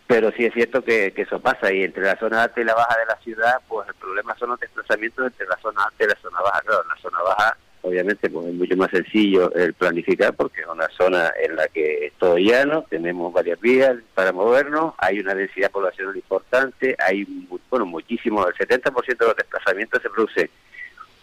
pero 0.08 0.32
sí 0.32 0.46
es 0.46 0.54
cierto 0.54 0.82
que, 0.82 1.12
eso 1.14 1.38
pasa 1.38 1.70
y 1.70 1.84
entre 1.84 2.02
la 2.02 2.18
zona 2.18 2.44
alta 2.44 2.60
y 2.62 2.64
la 2.64 2.74
baja 2.74 2.98
de 2.98 3.04
la 3.04 3.20
ciudad, 3.20 3.60
pues 3.68 3.86
el 3.88 3.94
problema 3.94 4.34
son 4.38 4.48
los 4.48 4.58
desplazamientos 4.58 5.26
entre 5.26 5.46
la 5.46 5.58
zona 5.58 5.84
alta 5.84 6.02
y 6.02 6.06
la 6.06 6.16
zona 6.22 6.40
baja. 6.40 6.60
Claro, 6.62 6.82
en 6.82 6.88
la 6.88 6.96
zona 6.96 7.22
baja, 7.22 7.56
obviamente, 7.82 8.30
pues 8.30 8.46
es 8.46 8.54
mucho 8.54 8.76
más 8.78 8.90
sencillo 8.90 9.52
el 9.54 9.74
planificar 9.74 10.32
porque 10.32 10.62
es 10.62 10.66
una 10.66 10.88
zona 10.96 11.30
en 11.44 11.56
la 11.56 11.68
que 11.68 12.06
es 12.06 12.14
todo 12.14 12.38
llano, 12.38 12.86
tenemos 12.88 13.34
varias 13.34 13.60
vías 13.60 13.96
para 14.14 14.32
movernos, 14.32 14.94
hay 14.96 15.20
una 15.20 15.34
densidad 15.34 15.70
poblacional 15.70 16.16
importante, 16.16 16.96
hay, 17.06 17.26
bueno, 17.68 17.84
muchísimo, 17.84 18.48
el 18.48 18.54
70% 18.54 19.18
de 19.18 19.26
los 19.26 19.36
desplazamientos 19.36 20.00
se 20.00 20.08
produce 20.08 20.50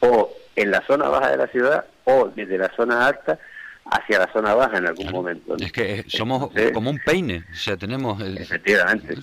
o 0.02 0.32
en 0.56 0.70
la 0.70 0.86
zona 0.86 1.10
baja 1.10 1.32
de 1.32 1.38
la 1.38 1.48
ciudad 1.48 1.86
o 2.04 2.32
desde 2.36 2.60
la 2.60 2.70
zona 2.76 3.08
alta 3.08 3.40
hacia 3.86 4.20
la 4.20 4.32
zona 4.34 4.54
baja 4.56 4.78
en 4.78 4.88
algún 4.88 5.12
momento. 5.12 5.56
Es 5.58 5.72
que 5.72 6.06
somos 6.08 6.50
como 6.74 6.90
un 6.90 7.00
peine, 7.00 7.44
o 7.52 7.56
sea, 7.56 7.78
tenemos... 7.78 8.22
Efectivamente. 8.22 9.16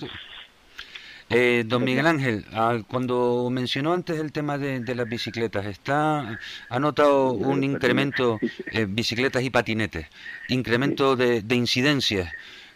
Eh, 1.29 1.63
don 1.65 1.83
Miguel 1.83 2.05
Ángel, 2.05 2.45
cuando 2.87 3.49
mencionó 3.49 3.93
antes 3.93 4.19
el 4.19 4.31
tema 4.31 4.57
de, 4.57 4.83
las 4.93 5.07
bicicletas, 5.07 5.65
¿está 5.65 6.37
ha 6.69 6.79
notado 6.79 7.31
un 7.31 7.63
incremento, 7.63 8.39
eh, 8.71 8.85
bicicletas 8.87 9.41
y 9.43 9.49
patinetes, 9.49 10.07
incremento 10.49 11.15
de, 11.15 11.41
de 11.41 11.55
incidencias 11.55 12.31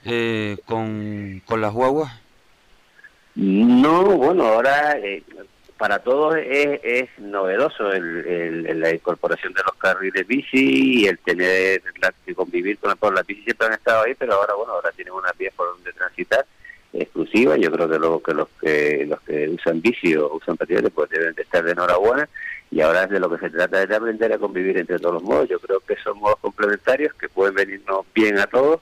eh, 0.05 0.57
con, 0.65 1.41
con 1.45 1.61
las 1.61 1.73
guaguas? 1.73 2.11
No, 3.35 4.03
bueno, 4.03 4.45
ahora 4.45 4.97
eh, 4.97 5.21
para 5.77 5.99
todos 5.99 6.35
es, 6.37 6.79
es 6.83 7.09
novedoso 7.19 7.91
el, 7.91 8.79
la 8.79 8.93
incorporación 8.93 9.53
de 9.53 9.61
los 9.63 9.75
carriles 9.75 10.25
bici 10.27 11.01
y 11.01 11.07
el 11.07 11.19
tener 11.19 11.81
que 12.25 12.35
convivir 12.35 12.77
con 12.79 12.95
por 12.97 13.13
las 13.13 13.25
bici 13.25 13.43
siempre 13.43 13.67
han 13.67 13.73
estado 13.73 14.03
ahí 14.03 14.13
pero 14.15 14.33
ahora 14.33 14.53
bueno 14.55 14.73
ahora 14.73 14.91
tienen 14.91 15.13
una 15.13 15.31
vía 15.37 15.51
por 15.55 15.67
donde 15.67 15.93
transitar 15.93 16.45
exclusiva. 16.93 17.57
Yo 17.57 17.71
creo 17.71 17.89
que 17.89 17.99
luego 17.99 18.21
que 18.21 18.33
los 18.33 18.47
que 18.59 19.05
los 19.07 19.21
que 19.21 19.49
usan 19.49 19.81
bici 19.81 20.15
o 20.15 20.33
usan 20.33 20.57
patines 20.57 20.91
pues 20.93 21.09
deben 21.09 21.33
de 21.35 21.43
estar 21.43 21.63
de 21.63 21.71
enhorabuena. 21.71 22.27
Y 22.69 22.81
ahora 22.81 23.03
es 23.03 23.09
de 23.09 23.19
lo 23.19 23.29
que 23.29 23.37
se 23.37 23.49
trata 23.49 23.81
es 23.81 23.89
de 23.89 23.95
aprender 23.95 24.33
a 24.33 24.37
convivir 24.37 24.77
entre 24.77 24.99
todos 24.99 25.15
los 25.15 25.23
modos. 25.23 25.47
Yo 25.49 25.59
creo 25.59 25.79
que 25.79 25.95
son 25.97 26.19
modos 26.19 26.37
complementarios 26.39 27.13
que 27.13 27.29
pueden 27.29 27.55
venirnos 27.55 28.05
bien 28.13 28.37
a 28.39 28.47
todos 28.47 28.81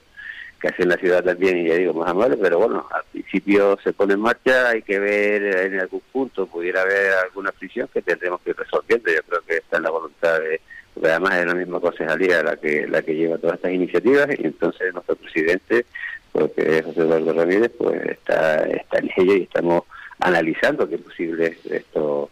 que 0.60 0.68
hacen 0.68 0.88
la 0.88 0.96
ciudad 0.96 1.22
también, 1.22 1.58
y 1.58 1.68
ya 1.68 1.74
digo, 1.74 1.94
más 1.94 2.10
amable, 2.10 2.36
pero 2.36 2.58
bueno, 2.58 2.86
al 2.90 3.02
principio 3.12 3.78
se 3.82 3.92
pone 3.92 4.14
en 4.14 4.20
marcha, 4.20 4.70
hay 4.70 4.82
que 4.82 4.98
ver 4.98 5.42
en 5.72 5.80
algún 5.80 6.00
punto, 6.12 6.46
pudiera 6.46 6.82
haber 6.82 7.12
alguna 7.24 7.52
fricción 7.52 7.88
que 7.92 8.02
tendremos 8.02 8.40
que 8.40 8.50
ir 8.50 8.56
resolviendo, 8.56 9.10
yo 9.12 9.22
creo 9.28 9.40
que 9.46 9.56
está 9.58 9.76
en 9.76 9.82
la 9.82 9.90
voluntad 9.90 10.40
de, 10.40 10.60
porque 10.94 11.10
además 11.10 11.34
es 11.34 11.46
la 11.46 11.54
misma 11.54 11.80
concejalía 11.80 12.42
la 12.42 12.56
que 12.56 12.86
la 12.88 13.02
que 13.02 13.14
lleva 13.14 13.36
todas 13.36 13.56
estas 13.56 13.72
iniciativas, 13.72 14.28
y 14.38 14.46
entonces 14.46 14.94
nuestro 14.94 15.16
presidente, 15.16 15.84
porque 16.32 16.82
José 16.82 17.00
Eduardo 17.00 17.32
Ramírez, 17.34 17.72
pues 17.76 18.02
está, 18.06 18.64
está 18.64 18.98
en 18.98 19.10
ello 19.16 19.36
y 19.36 19.42
estamos 19.42 19.82
analizando 20.20 20.88
qué 20.88 20.96
posible 20.96 21.58
esto 21.70 22.30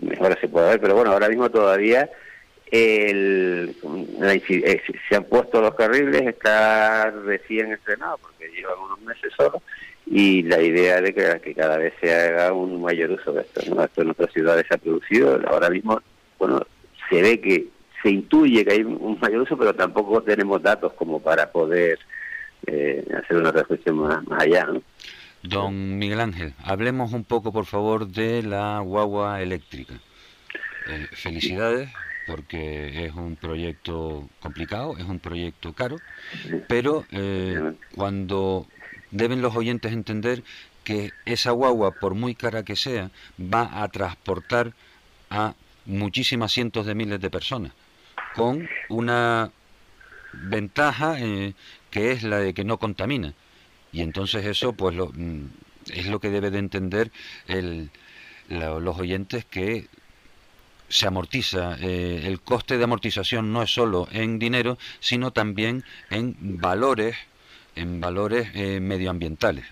mejor 0.00 0.38
se 0.40 0.48
puede 0.48 0.70
ver, 0.70 0.80
pero 0.80 0.94
bueno, 0.94 1.12
ahora 1.12 1.28
mismo 1.28 1.50
todavía 1.50 2.08
el, 2.70 3.74
eh, 4.22 4.82
se 5.08 5.16
han 5.16 5.24
puesto 5.24 5.60
los 5.60 5.74
carriles, 5.74 6.22
está 6.22 7.10
recién 7.10 7.72
estrenado 7.72 8.18
porque 8.18 8.48
llevan 8.48 8.78
unos 8.78 9.00
meses 9.00 9.32
solo 9.36 9.62
y 10.06 10.42
la 10.42 10.60
idea 10.60 11.00
de 11.00 11.14
que, 11.14 11.54
cada 11.54 11.76
vez 11.76 11.94
se 12.00 12.14
haga 12.14 12.52
un 12.52 12.80
mayor 12.80 13.10
uso 13.10 13.32
de 13.32 13.42
esto. 13.42 13.60
¿no? 13.74 13.82
Esto 13.82 14.02
en 14.02 14.10
otras 14.10 14.32
ciudades 14.32 14.66
se 14.68 14.74
ha 14.74 14.78
producido, 14.78 15.40
ahora 15.48 15.70
mismo, 15.70 16.00
bueno, 16.38 16.60
se 17.08 17.22
ve 17.22 17.40
que 17.40 17.66
se 18.02 18.10
intuye 18.10 18.64
que 18.64 18.72
hay 18.72 18.82
un 18.82 19.18
mayor 19.20 19.42
uso, 19.42 19.56
pero 19.56 19.74
tampoco 19.74 20.22
tenemos 20.22 20.62
datos 20.62 20.92
como 20.94 21.20
para 21.20 21.50
poder 21.50 21.98
eh, 22.66 23.04
hacer 23.22 23.36
una 23.36 23.50
reflexión 23.50 23.98
más, 23.98 24.24
allá. 24.30 24.68
Don 25.42 25.98
Miguel 25.98 26.20
Ángel, 26.20 26.54
hablemos 26.64 27.12
un 27.12 27.24
poco, 27.24 27.52
por 27.52 27.66
favor, 27.66 28.06
de 28.08 28.42
la 28.42 28.80
guagua 28.80 29.42
eléctrica. 29.42 29.94
Eh, 30.88 31.06
felicidades 31.12 31.90
porque 32.28 33.06
es 33.06 33.14
un 33.14 33.36
proyecto 33.36 34.28
complicado, 34.38 34.98
es 34.98 35.04
un 35.04 35.18
proyecto 35.18 35.72
caro, 35.72 35.96
pero 36.68 37.06
eh, 37.10 37.72
cuando 37.94 38.66
deben 39.10 39.40
los 39.40 39.56
oyentes 39.56 39.92
entender 39.92 40.44
que 40.84 41.10
esa 41.24 41.52
guagua, 41.52 41.92
por 41.92 42.14
muy 42.14 42.34
cara 42.34 42.64
que 42.64 42.76
sea, 42.76 43.10
va 43.40 43.82
a 43.82 43.88
transportar 43.88 44.74
a 45.30 45.54
muchísimas 45.86 46.52
cientos 46.52 46.84
de 46.84 46.94
miles 46.94 47.18
de 47.18 47.30
personas, 47.30 47.72
con 48.34 48.68
una 48.90 49.50
ventaja 50.34 51.18
eh, 51.18 51.54
que 51.90 52.12
es 52.12 52.22
la 52.24 52.40
de 52.40 52.52
que 52.52 52.62
no 52.62 52.76
contamina. 52.76 53.32
Y 53.90 54.02
entonces 54.02 54.44
eso 54.44 54.74
pues 54.74 54.94
lo, 54.94 55.06
mm, 55.14 55.46
es 55.94 56.06
lo 56.08 56.20
que 56.20 56.28
debe 56.28 56.50
de 56.50 56.58
entender 56.58 57.10
el, 57.46 57.90
los 58.50 58.98
oyentes 58.98 59.46
que 59.46 59.88
se 60.88 61.06
amortiza, 61.06 61.76
eh, 61.80 62.22
el 62.24 62.40
coste 62.40 62.78
de 62.78 62.84
amortización 62.84 63.52
no 63.52 63.62
es 63.62 63.70
solo 63.70 64.08
en 64.12 64.38
dinero, 64.38 64.78
sino 65.00 65.32
también 65.32 65.84
en 66.10 66.34
valores, 66.40 67.16
en 67.76 68.00
valores 68.00 68.48
eh, 68.54 68.80
medioambientales. 68.80 69.64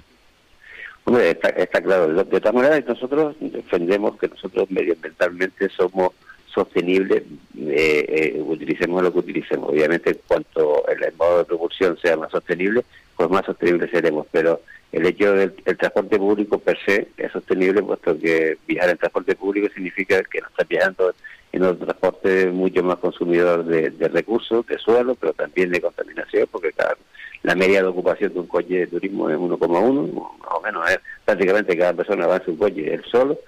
Hombre, 1.05 1.31
está, 1.31 1.81
claro. 1.81 2.09
De 2.13 2.41
todas 2.41 2.55
maneras, 2.55 2.85
nosotros 2.87 3.37
defendemos 3.41 4.19
que 4.19 4.29
nosotros 4.29 4.71
medioambientalmente 4.71 5.69
somos 5.69 6.11
sostenibles, 6.53 7.23
eh, 7.57 8.43
utilicemos 8.45 9.03
lo 9.03 9.13
que 9.13 9.21
utilicemos. 9.21 9.71
Obviamente, 9.71 10.17
cuanto 10.27 10.87
el 10.89 11.15
modo 11.17 11.39
de 11.39 11.45
propulsión 11.45 11.97
sea 11.99 12.17
más 12.17 12.33
sostenible, 12.33 12.85
pues 13.17 13.31
más 13.31 13.47
sostenible 13.47 13.89
seremos. 13.89 14.27
Pero 14.33 14.61
el 14.93 15.07
hecho 15.07 15.33
del 15.33 15.53
transporte 15.53 16.19
público 16.19 16.59
per 16.59 16.79
se 16.85 17.09
es 17.17 17.33
sostenible, 17.33 17.83
puesto 17.83 18.19
que 18.19 18.57
viajar 18.67 18.91
en 18.91 18.99
transporte 18.99 19.35
público 19.35 19.69
significa 19.75 20.23
que 20.25 20.41
no 20.41 20.49
estás 20.49 20.69
viajando 20.69 21.15
en 21.53 21.65
un 21.65 21.79
transporte 21.79 22.47
mucho 22.47 22.83
más 22.83 22.97
consumidor 22.97 23.65
de, 23.65 24.09
recursos, 24.09 24.67
de 24.67 24.79
suelo, 24.79 25.15
pero 25.15 25.33
también 25.33 25.71
de 25.71 25.81
contaminación, 25.81 26.49
porque 26.51 26.73
cada, 26.73 26.97
la 27.43 27.55
media 27.55 27.83
de 27.83 27.89
ocupación 27.89 28.33
de 28.33 28.41
un 28.41 28.47
coche 28.47 28.81
de 28.81 28.87
turismo 28.87 29.31
es 29.31 29.37
1,1, 29.37 30.13
más 30.13 30.53
o 30.53 30.61
menos, 30.61 30.91
es 30.91 30.99
prácticamente 31.25 31.77
cada 31.77 31.95
persona 31.95 32.27
va 32.27 32.37
en 32.37 32.45
su 32.45 32.59
coche 32.59 32.95
él 32.95 33.03
solo. 33.11 33.39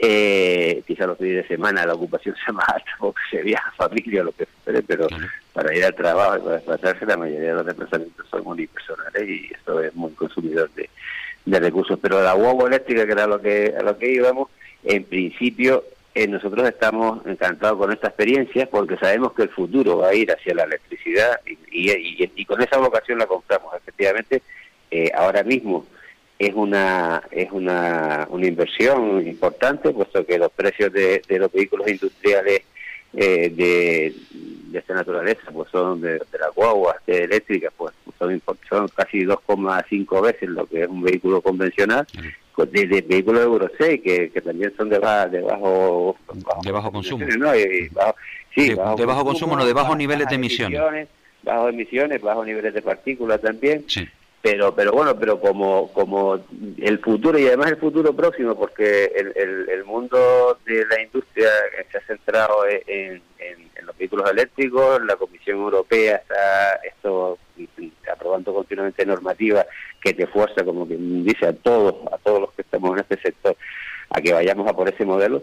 Eh, 0.00 0.82
quizá 0.86 1.06
los 1.06 1.18
días 1.18 1.42
de 1.42 1.48
semana 1.48 1.86
la 1.86 1.94
ocupación 1.94 2.34
sea 2.44 2.52
más 2.52 2.68
alta 2.68 2.90
porque 2.98 3.20
se 3.30 3.42
viaja 3.42 3.70
familia 3.72 4.22
o 4.22 4.24
lo 4.24 4.32
que 4.32 4.46
fuere, 4.46 4.82
pero 4.82 5.06
para 5.54 5.74
ir 5.74 5.84
al 5.84 5.94
trabajo 5.94 6.36
y 6.36 6.40
para 6.40 6.56
desplazarse 6.56 7.06
la 7.06 7.16
mayoría 7.16 7.50
de 7.50 7.54
los 7.54 7.66
desplazamientos 7.66 8.28
son 8.28 8.42
unipersonales 8.44 9.28
y 9.28 9.50
esto 9.54 9.80
es 9.80 9.94
muy 9.94 10.10
consumidor 10.12 10.68
de, 10.74 10.90
recursos. 11.60 11.98
Pero 12.02 12.22
la 12.22 12.32
guagua 12.32 12.68
eléctrica, 12.68 13.06
que 13.06 13.12
era 13.12 13.26
lo 13.26 13.40
que, 13.40 13.72
a 13.78 13.82
lo 13.82 13.96
que 13.96 14.10
íbamos, 14.10 14.48
en 14.82 15.04
principio 15.04 15.84
eh, 16.14 16.26
nosotros 16.26 16.68
estamos 16.68 17.24
encantados 17.26 17.78
con 17.78 17.92
esta 17.92 18.08
experiencia 18.08 18.66
porque 18.66 18.96
sabemos 18.96 19.32
que 19.32 19.42
el 19.42 19.48
futuro 19.48 19.98
va 19.98 20.08
a 20.08 20.14
ir 20.14 20.30
hacia 20.32 20.54
la 20.54 20.64
electricidad 20.64 21.40
y, 21.46 21.90
y, 22.34 22.44
con 22.44 22.60
esa 22.60 22.78
vocación 22.78 23.18
la 23.18 23.26
compramos. 23.26 23.72
Efectivamente, 23.76 24.42
eh, 24.90 25.12
ahora 25.14 25.44
mismo 25.44 25.86
es 26.36 26.52
una 26.52 27.22
es 27.30 27.52
una, 27.52 28.26
una 28.28 28.46
inversión 28.46 29.24
importante, 29.24 29.90
puesto 29.90 30.26
que 30.26 30.36
los 30.36 30.50
precios 30.50 30.92
de, 30.92 31.22
de 31.28 31.38
los 31.38 31.52
vehículos 31.52 31.86
industriales 31.86 32.62
eh, 33.16 33.50
de, 33.50 34.12
de 34.74 34.80
esta 34.80 34.94
naturaleza, 34.94 35.50
pues 35.52 35.70
son 35.70 36.00
de, 36.00 36.18
las 36.18 36.54
guaguas 36.54 36.96
eléctricas, 37.06 37.72
pues 37.76 37.94
son, 38.18 38.42
son 38.68 38.88
casi 38.88 39.20
2,5 39.20 40.22
veces 40.22 40.48
lo 40.48 40.66
que 40.66 40.82
es 40.82 40.88
un 40.88 41.02
vehículo 41.02 41.40
convencional, 41.40 42.06
pues 42.54 42.70
de, 42.72 42.86
de 42.86 43.00
vehículos 43.02 43.42
Euro 43.42 43.70
6, 43.78 44.00
que, 44.02 44.30
que 44.30 44.40
también 44.40 44.72
son 44.76 44.88
de, 44.88 44.98
de 44.98 45.40
bajo, 45.40 46.16
de 46.62 46.72
bajo 46.72 46.92
consumo. 46.92 47.24
sí, 48.54 48.68
de, 48.68 48.74
bajo, 49.06 49.24
consumo, 49.24 49.56
no 49.56 49.64
de 49.64 49.72
bajos 49.72 49.96
niveles 49.96 50.28
de 50.28 50.34
emisiones. 50.34 50.78
emisiones. 50.78 51.08
Bajos 51.42 51.70
emisiones, 51.70 52.22
bajos 52.22 52.46
niveles 52.46 52.74
de 52.74 52.82
partículas 52.82 53.40
también. 53.40 53.84
Sí 53.86 54.08
pero 54.44 54.74
pero 54.74 54.92
bueno 54.92 55.18
pero 55.18 55.40
como 55.40 55.90
como 55.94 56.38
el 56.76 56.98
futuro 56.98 57.38
y 57.38 57.46
además 57.46 57.70
el 57.70 57.78
futuro 57.78 58.14
próximo 58.14 58.54
porque 58.54 59.10
el, 59.16 59.32
el, 59.70 59.84
mundo 59.84 60.58
de 60.66 60.84
la 60.84 61.00
industria 61.00 61.48
se 61.90 61.96
ha 61.96 62.00
centrado 62.02 62.66
en, 62.68 63.22
en, 63.38 63.86
los 63.86 63.96
vehículos 63.96 64.30
eléctricos 64.30 65.02
la 65.04 65.16
Comisión 65.16 65.60
Europea 65.60 66.16
está 66.16 66.74
esto 66.84 67.38
aprobando 68.12 68.52
continuamente 68.52 69.06
normativa 69.06 69.64
que 70.02 70.12
te 70.12 70.26
fuerza 70.26 70.62
como 70.62 70.86
que 70.86 70.96
dice 70.98 71.46
a 71.46 71.54
todos 71.54 71.94
a 72.12 72.18
todos 72.18 72.40
los 72.42 72.52
que 72.52 72.62
estamos 72.62 72.92
en 72.92 72.98
este 72.98 73.16
sector 73.22 73.56
a 74.10 74.20
que 74.20 74.34
vayamos 74.34 74.68
a 74.68 74.74
por 74.74 74.88
ese 74.88 75.06
modelo. 75.06 75.42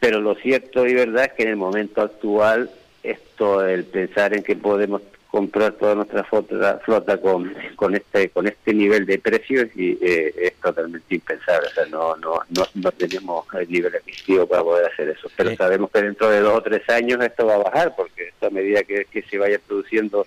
Pero 0.00 0.20
lo 0.20 0.34
cierto 0.36 0.86
y 0.86 0.94
verdad 0.94 1.24
es 1.24 1.32
que 1.32 1.42
en 1.42 1.50
el 1.50 1.56
momento 1.56 2.02
actual 2.02 2.70
esto 3.02 3.64
el 3.64 3.84
pensar 3.84 4.34
en 4.34 4.42
que 4.42 4.56
podemos 4.56 5.02
comprar 5.36 5.72
toda 5.72 5.94
nuestra 5.94 6.24
flota, 6.24 6.80
flota 6.82 7.18
con, 7.18 7.52
con 7.76 7.94
este 7.94 8.30
con 8.30 8.46
este 8.46 8.72
nivel 8.72 9.04
de 9.04 9.18
precios 9.18 9.68
y 9.76 9.98
eh, 10.00 10.32
es 10.34 10.54
totalmente 10.54 11.14
impensable. 11.14 11.68
O 11.68 11.70
sea, 11.74 11.84
no, 11.90 12.16
no, 12.16 12.40
no, 12.74 12.92
tenemos 12.92 13.44
el 13.52 13.70
nivel 13.70 13.94
adquisitivo 13.94 14.46
para 14.46 14.62
poder 14.62 14.90
hacer 14.90 15.10
eso. 15.10 15.28
Pero 15.36 15.54
sabemos 15.54 15.90
que 15.90 16.00
dentro 16.00 16.30
de 16.30 16.40
dos 16.40 16.54
o 16.54 16.62
tres 16.62 16.88
años 16.88 17.22
esto 17.22 17.44
va 17.44 17.56
a 17.56 17.64
bajar, 17.64 17.94
porque 17.94 18.32
a 18.40 18.48
medida 18.48 18.82
que, 18.82 19.04
se 19.28 19.36
vaya 19.36 19.58
produciendo 19.58 20.26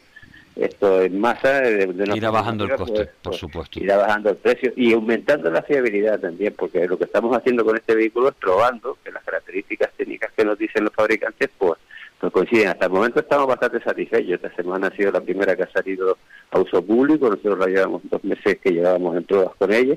esto 0.55 1.01
en 1.01 1.19
masa, 1.19 1.61
de, 1.61 2.11
irá 2.15 2.29
bajando 2.29 2.65
el 2.65 2.75
coste, 2.75 2.93
pues, 2.93 3.07
por 3.07 3.31
pues, 3.31 3.37
supuesto. 3.37 3.79
Irá 3.79 3.97
bajando 3.97 4.29
el 4.29 4.35
precio 4.35 4.73
y 4.75 4.93
aumentando 4.93 5.49
la 5.49 5.63
fiabilidad 5.63 6.19
también, 6.19 6.53
porque 6.55 6.87
lo 6.87 6.99
que 6.99 7.05
estamos 7.05 7.35
haciendo 7.35 7.65
con 7.65 7.77
este 7.77 7.95
vehículo 7.95 8.29
es 8.29 8.35
probando 8.35 8.95
que 9.03 9.11
las 9.11 9.23
características 9.23 9.89
técnicas 9.97 10.31
que 10.33 10.45
nos 10.45 10.59
dicen 10.59 10.83
los 10.83 10.93
fabricantes, 10.93 11.49
pues 11.57 11.79
pues 12.19 12.33
coinciden. 12.33 12.69
Hasta 12.69 12.85
el 12.85 12.91
momento 12.91 13.19
estamos 13.19 13.47
bastante 13.47 13.81
satisfechos. 13.81 14.31
Esta 14.31 14.53
semana 14.55 14.87
ha 14.87 14.95
sido 14.95 15.11
la 15.11 15.21
primera 15.21 15.55
que 15.55 15.63
ha 15.63 15.71
salido 15.71 16.17
a 16.51 16.59
uso 16.59 16.83
público. 16.83 17.29
Nosotros 17.29 17.57
la 17.57 17.67
llevamos 17.67 18.01
dos 18.05 18.23
meses 18.23 18.57
que 18.61 18.71
llevábamos 18.71 19.15
en 19.15 19.23
pruebas 19.23 19.55
con 19.57 19.71
ella, 19.71 19.95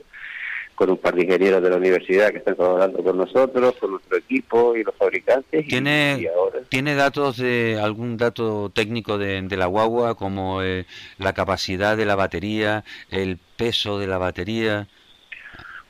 con 0.75 0.91
un 0.91 0.99
par 0.99 1.15
de 1.15 1.25
ingenieros 1.25 1.63
de 1.63 1.71
la 1.71 1.77
universidad 1.77 2.31
que 2.31 2.39
están 2.39 2.55
colaborando 2.55 3.03
con 3.03 3.19
nosotros, 3.19 3.75
con 3.81 3.91
nuestro 3.93 4.17
equipo 4.17 4.77
y 4.77 4.85
los 4.85 4.95
fabricantes. 4.95 5.67
¿Tiene, 5.67 6.29
¿tiene 6.69 6.95
datos 6.95 7.39
de 7.39 7.81
algún 7.83 8.17
dato 8.17 8.71
técnico 8.71 9.19
de, 9.19 9.43
la 9.51 9.67
guagua, 9.67 10.15
como 10.15 10.63
eh, 10.63 10.87
la 11.19 11.33
capacidad 11.33 11.97
de 11.97 12.07
la 12.07 12.15
batería, 12.15 12.85
el 13.11 13.39
peso 13.57 13.99
de 13.99 14.07
la 14.07 14.19
batería? 14.19 14.87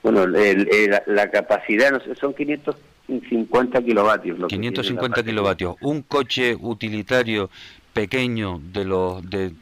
Bueno, 0.03 0.27
la, 0.27 1.31
capacidad 1.31 2.03
son 2.19 2.35
500 2.35 2.75
50 3.21 3.83
kilovatios. 3.83 4.49
550 4.49 5.23
kilovatios. 5.23 5.77
Un 5.81 6.03
coche 6.03 6.57
utilitario 6.59 7.51
pequeño 7.93 8.61
de 8.73 8.85
los 8.85 9.29
de, 9.29 9.53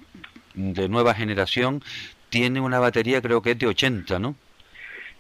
de 0.55 0.89
nueva 0.89 1.15
generación 1.15 1.83
tiene 2.29 2.61
una 2.61 2.79
batería 2.79 3.21
creo 3.21 3.43
que 3.43 3.53
es 3.53 3.59
de 3.59 3.67
80, 3.67 4.19
¿no? 4.19 4.37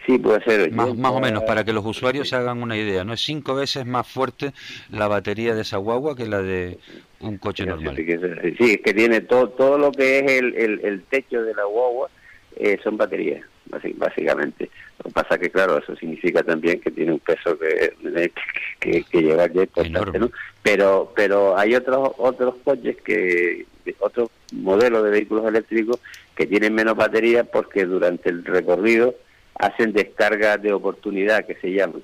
Sí, 0.07 0.19
puede 0.19 0.43
ser. 0.45 0.73
más, 0.73 0.97
más, 0.97 1.13
o 1.13 1.21
menos, 1.21 1.43
para 1.43 1.63
que 1.63 1.73
los 1.73 1.85
usuarios 1.85 2.29
se 2.31 2.37
hagan 2.37 2.63
una 2.63 2.77
idea. 2.77 3.05
No 3.05 3.13
es 3.13 3.21
cinco 3.21 3.55
veces 3.55 3.85
más 3.85 4.09
fuerte 4.09 4.53
la 4.91 5.09
batería 5.09 5.55
de 5.55 5.61
esa 5.61 5.77
guagua 5.77 6.17
que 6.17 6.27
la 6.27 6.41
de 6.41 6.79
un 7.21 7.37
coche 7.37 7.67
normal. 7.67 7.97
Sí, 7.97 8.71
es 8.73 8.81
que 8.83 8.95
tiene 8.95 9.21
todo, 9.21 9.51
todo 9.51 9.77
lo 9.77 9.93
que 9.93 10.21
es 10.21 10.33
el, 10.33 10.55
el, 10.55 10.81
el 10.85 11.03
techo 11.03 11.43
de 11.43 11.55
la 11.55 11.65
guagua 11.65 12.09
eh, 12.63 12.79
son 12.85 12.99
baterías, 12.99 13.43
básicamente. 13.97 14.71
Lo 14.99 15.05
que 15.05 15.11
pasa 15.13 15.39
que, 15.39 15.51
claro, 15.51 15.79
eso 15.79 15.97
significa 15.97 16.43
también 16.43 16.79
que 16.79 16.91
tiene 16.91 17.13
un 17.13 17.21
peso 17.21 17.59
que, 17.59 17.95
que, 18.79 19.03
que 19.03 19.23
llevar 19.23 19.51
ya 19.51 19.63
importante, 19.63 20.19
¿no? 20.19 20.31
Pero, 20.63 21.11
pero 21.17 21.57
hay 21.57 21.75
otros 21.75 22.13
otros 22.19 22.57
coches 22.63 22.97
que, 23.03 23.67
otros 23.99 24.29
modelos 24.53 25.05
de 25.05 25.11
vehículos 25.11 25.47
eléctricos 25.47 26.01
que 26.37 26.47
tienen 26.47 26.75
menos 26.75 26.97
batería 26.97 27.45
porque 27.45 27.87
durante 27.87 28.29
el 28.29 28.45
recorrido 28.45 29.15
hacen 29.55 29.93
descargas 29.93 30.61
de 30.61 30.75
oportunidad, 30.75 31.47
que 31.47 31.55
se 31.55 31.73
llaman. 31.73 32.03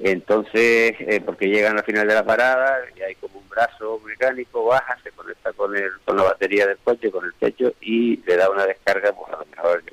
Entonces, 0.00 0.94
eh, 0.98 1.22
porque 1.24 1.48
llegan 1.48 1.78
al 1.78 1.84
final 1.84 2.06
de 2.08 2.14
la 2.14 2.24
parada 2.24 2.78
y 2.96 3.02
hay 3.02 3.14
como 3.14 3.38
un 3.38 3.48
brazo 3.48 4.00
mecánico, 4.04 4.64
baja, 4.64 4.98
se 5.02 5.10
conecta 5.12 5.52
con 5.52 5.76
el, 5.76 5.90
con 6.04 6.16
la 6.16 6.24
batería 6.24 6.66
del 6.66 6.78
coche, 6.78 7.10
con 7.10 7.24
el 7.24 7.34
techo 7.34 7.72
y 7.80 8.16
le 8.26 8.36
da 8.36 8.50
una 8.50 8.66
descarga, 8.66 9.12
pues 9.12 9.32
a 9.32 9.38
lo 9.38 9.46
mejor 9.46 9.84
de 9.84 9.92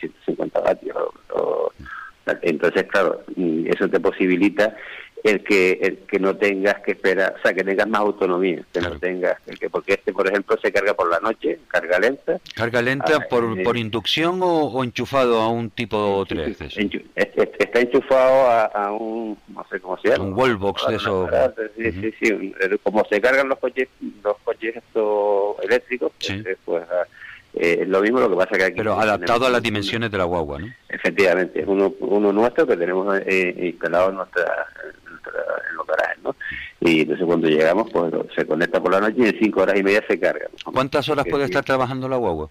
150 0.00 0.60
vatios. 0.60 0.96
entonces, 2.42 2.84
claro, 2.84 3.22
eso 3.66 3.88
te 3.88 4.00
posibilita 4.00 4.74
el 5.24 5.44
que 5.44 5.78
el 5.82 5.98
que 5.98 6.18
no 6.18 6.36
tengas 6.36 6.80
que 6.80 6.92
esperar, 6.92 7.34
o 7.38 7.42
sea, 7.42 7.54
que 7.54 7.62
tengas 7.62 7.88
más 7.88 8.00
autonomía, 8.00 8.62
que 8.72 8.80
no 8.80 8.98
tengas, 8.98 9.36
el 9.46 9.58
que 9.58 9.70
porque 9.70 9.94
este, 9.94 10.12
por 10.12 10.28
ejemplo, 10.28 10.56
se 10.60 10.72
carga 10.72 10.94
por 10.94 11.08
la 11.10 11.20
noche, 11.20 11.60
carga 11.68 11.98
lenta. 11.98 12.40
¿Carga 12.54 12.82
lenta 12.82 13.16
ah, 13.16 13.26
por, 13.28 13.58
eh, 13.58 13.62
por 13.62 13.76
inducción 13.76 14.40
o, 14.42 14.82
enchufado 14.82 15.40
a 15.40 15.48
un 15.48 15.70
tipo 15.70 16.24
3 16.28 16.56
Está 17.14 17.80
enchufado 17.80 18.50
a, 18.74 18.92
un, 18.92 19.38
no 19.48 19.64
sé 19.70 19.80
cómo 19.80 19.96
se 19.98 20.08
llama. 20.08 20.24
Un 20.24 20.34
wallbox 20.34 20.88
de 20.88 20.96
eso. 20.96 21.28
Sí, 21.76 21.92
sí, 21.92 22.14
sí, 22.20 22.54
como 22.82 23.04
se 23.04 23.20
cargan 23.20 23.48
los 23.48 23.58
coches, 23.58 23.88
los 24.22 24.36
coches 24.38 24.76
estos 24.76 25.56
eléctricos, 25.62 26.12
pues, 26.18 26.58
pues 26.64 26.84
ah, 26.90 27.06
eh, 27.54 27.84
lo 27.86 28.00
mismo 28.00 28.18
lo 28.18 28.30
que 28.30 28.36
pasa 28.36 28.56
que 28.56 28.64
aquí... 28.64 28.76
Pero 28.76 28.98
adaptado 28.98 29.46
a 29.46 29.50
las 29.50 29.62
dimensiones 29.62 30.10
de 30.10 30.18
la 30.18 30.24
guagua, 30.24 30.58
¿no? 30.58 30.68
Efectivamente, 30.88 31.60
es 31.60 31.66
uno, 31.66 31.94
uno 32.00 32.32
nuestro 32.32 32.66
que 32.66 32.76
tenemos 32.76 33.18
eh, 33.26 33.54
instalado 33.58 34.10
en 34.10 34.16
nuestra 34.16 34.66
en 35.70 35.76
los 35.76 35.86
garajes, 35.86 36.22
¿no? 36.22 36.36
Y 36.80 37.02
entonces 37.02 37.26
cuando 37.26 37.48
llegamos, 37.48 37.90
pues 37.90 38.12
se 38.34 38.46
conecta 38.46 38.80
por 38.80 38.92
la 38.92 39.00
noche 39.00 39.16
y 39.18 39.26
en 39.26 39.38
cinco 39.38 39.62
horas 39.62 39.78
y 39.78 39.82
media 39.82 40.04
se 40.06 40.18
carga. 40.18 40.46
¿Cuántas 40.64 41.08
horas 41.08 41.26
puede 41.28 41.44
estar 41.44 41.64
trabajando 41.64 42.08
la 42.08 42.16
guagua? 42.16 42.50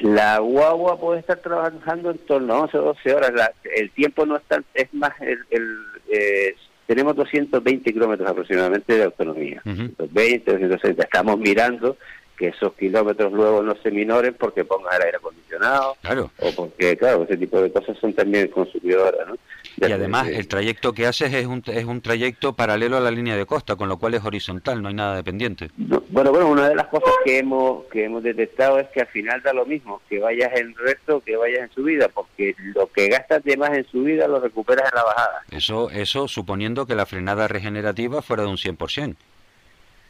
La 0.00 0.38
guagua 0.38 0.98
puede 0.98 1.20
estar 1.20 1.38
trabajando 1.38 2.10
en 2.10 2.18
torno 2.18 2.54
a 2.54 2.60
11 2.60 2.78
o 2.78 2.82
12 2.82 3.14
horas. 3.14 3.32
el 3.76 3.90
tiempo 3.90 4.26
no 4.26 4.36
es 4.36 4.42
tan, 4.44 4.64
es 4.74 4.92
más, 4.92 5.12
el, 5.20 5.38
eh, 6.10 6.54
tenemos 6.86 7.16
220 7.16 7.92
kilómetros 7.92 8.28
aproximadamente 8.28 8.94
de 8.94 9.04
autonomía. 9.04 9.62
220, 9.64 10.52
260. 10.52 11.02
Estamos 11.02 11.38
mirando 11.38 11.96
que 12.36 12.48
esos 12.48 12.74
kilómetros 12.74 13.32
luego 13.32 13.62
no 13.62 13.74
se 13.82 13.90
minoren 13.90 14.34
porque 14.34 14.64
pongan 14.64 14.94
el 14.96 15.02
aire 15.06 15.16
acondicionado 15.16 15.96
claro. 16.02 16.30
o 16.38 16.52
porque, 16.54 16.96
claro, 16.96 17.24
ese 17.24 17.38
tipo 17.38 17.60
de 17.60 17.72
cosas 17.72 17.96
son 17.98 18.12
también 18.12 18.48
consumidoras, 18.48 19.26
¿no? 19.26 19.36
Y 19.76 19.92
además 19.92 20.28
el 20.28 20.48
trayecto 20.48 20.92
que 20.92 21.06
haces 21.06 21.32
es 21.34 21.46
un, 21.46 21.62
es 21.66 21.84
un 21.84 22.00
trayecto 22.00 22.54
paralelo 22.54 22.96
a 22.96 23.00
la 23.00 23.10
línea 23.10 23.36
de 23.36 23.46
costa, 23.46 23.76
con 23.76 23.88
lo 23.88 23.98
cual 23.98 24.14
es 24.14 24.24
horizontal, 24.24 24.82
no 24.82 24.88
hay 24.88 24.94
nada 24.94 25.16
dependiente. 25.16 25.70
bueno, 25.76 26.30
bueno, 26.30 26.48
una 26.48 26.68
de 26.68 26.74
las 26.74 26.86
cosas 26.86 27.12
que 27.24 27.38
hemos 27.38 27.84
que 27.86 28.04
hemos 28.04 28.22
detectado 28.22 28.78
es 28.78 28.88
que 28.88 29.00
al 29.00 29.08
final 29.08 29.42
da 29.42 29.52
lo 29.52 29.66
mismo, 29.66 30.00
que 30.08 30.18
vayas 30.18 30.54
en 30.54 30.74
recto 30.74 31.20
que 31.20 31.36
vayas 31.36 31.60
en 31.60 31.70
subida, 31.70 32.08
porque 32.08 32.54
lo 32.74 32.90
que 32.90 33.08
gastas 33.08 33.44
de 33.44 33.56
más 33.56 33.70
en 33.76 33.86
subida 33.86 34.26
lo 34.28 34.40
recuperas 34.40 34.90
en 34.90 34.96
la 34.96 35.04
bajada. 35.04 35.42
Eso, 35.50 35.90
eso 35.90 36.28
suponiendo 36.28 36.86
que 36.86 36.94
la 36.94 37.06
frenada 37.06 37.48
regenerativa 37.48 38.22
fuera 38.22 38.42
de 38.44 38.48
un 38.48 38.56
100%. 38.56 39.16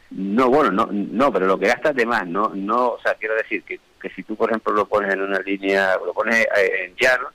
No, 0.09 0.49
bueno, 0.49 0.71
no, 0.71 0.87
no, 0.91 1.33
pero 1.33 1.47
lo 1.47 1.59
que 1.59 1.67
gastas 1.67 1.93
de 1.93 2.05
más, 2.05 2.25
no, 2.25 2.51
no, 2.55 2.91
o 2.91 2.99
sea, 3.01 3.15
quiero 3.15 3.35
decir 3.35 3.63
que, 3.63 3.79
que 4.01 4.09
si 4.11 4.23
tú, 4.23 4.37
por 4.37 4.49
ejemplo, 4.49 4.71
lo 4.71 4.87
pones 4.87 5.13
en 5.13 5.21
una 5.21 5.39
línea, 5.39 5.97
lo 6.05 6.13
pones 6.13 6.45
eh, 6.45 6.85
en 6.85 6.95
llano, 6.95 7.27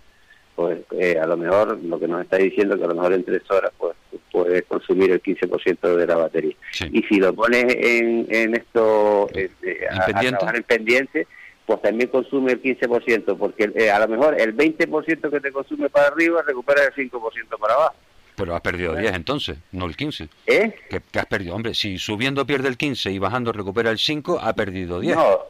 pues 0.54 0.80
eh, 0.92 1.18
a 1.18 1.26
lo 1.26 1.36
mejor 1.36 1.78
lo 1.82 1.98
que 1.98 2.08
nos 2.08 2.22
está 2.22 2.36
diciendo 2.36 2.76
que 2.76 2.84
a 2.84 2.88
lo 2.88 2.94
mejor 2.94 3.14
en 3.14 3.24
tres 3.24 3.42
horas 3.50 3.72
pues 3.78 3.96
puedes 4.30 4.64
consumir 4.64 5.12
el 5.12 5.22
15% 5.22 5.96
de 5.96 6.06
la 6.06 6.16
batería. 6.16 6.56
Y 6.90 7.02
si 7.02 7.16
lo 7.16 7.34
pones 7.34 7.64
en, 7.68 8.26
en 8.30 8.54
esto, 8.54 9.28
eh, 9.34 9.50
a, 9.90 10.06
trabajar 10.06 10.56
en 10.56 10.62
pendiente, 10.62 11.26
pues 11.66 11.82
también 11.82 12.08
consume 12.10 12.52
el 12.52 12.62
15%, 12.62 13.36
porque 13.38 13.70
eh, 13.74 13.90
a 13.90 13.98
lo 14.00 14.08
mejor 14.08 14.40
el 14.40 14.56
20% 14.56 15.30
que 15.30 15.40
te 15.40 15.52
consume 15.52 15.88
para 15.90 16.08
arriba 16.08 16.42
recupera 16.42 16.84
el 16.84 16.92
5% 16.92 17.10
para 17.58 17.74
abajo. 17.74 17.94
Pero 18.34 18.54
has 18.54 18.62
perdido 18.62 18.94
10 18.96 19.14
entonces, 19.14 19.58
no 19.72 19.84
el 19.86 19.94
15. 19.94 20.28
¿Eh? 20.46 20.74
¿Qué, 20.88 21.18
has 21.18 21.26
perdido? 21.26 21.54
Hombre, 21.54 21.74
si 21.74 21.98
subiendo 21.98 22.46
pierde 22.46 22.68
el 22.68 22.78
15 22.78 23.12
y 23.12 23.18
bajando 23.18 23.52
recupera 23.52 23.90
el 23.90 23.98
5, 23.98 24.40
ha 24.42 24.54
perdido 24.54 25.00
10. 25.00 25.16
No, 25.16 25.40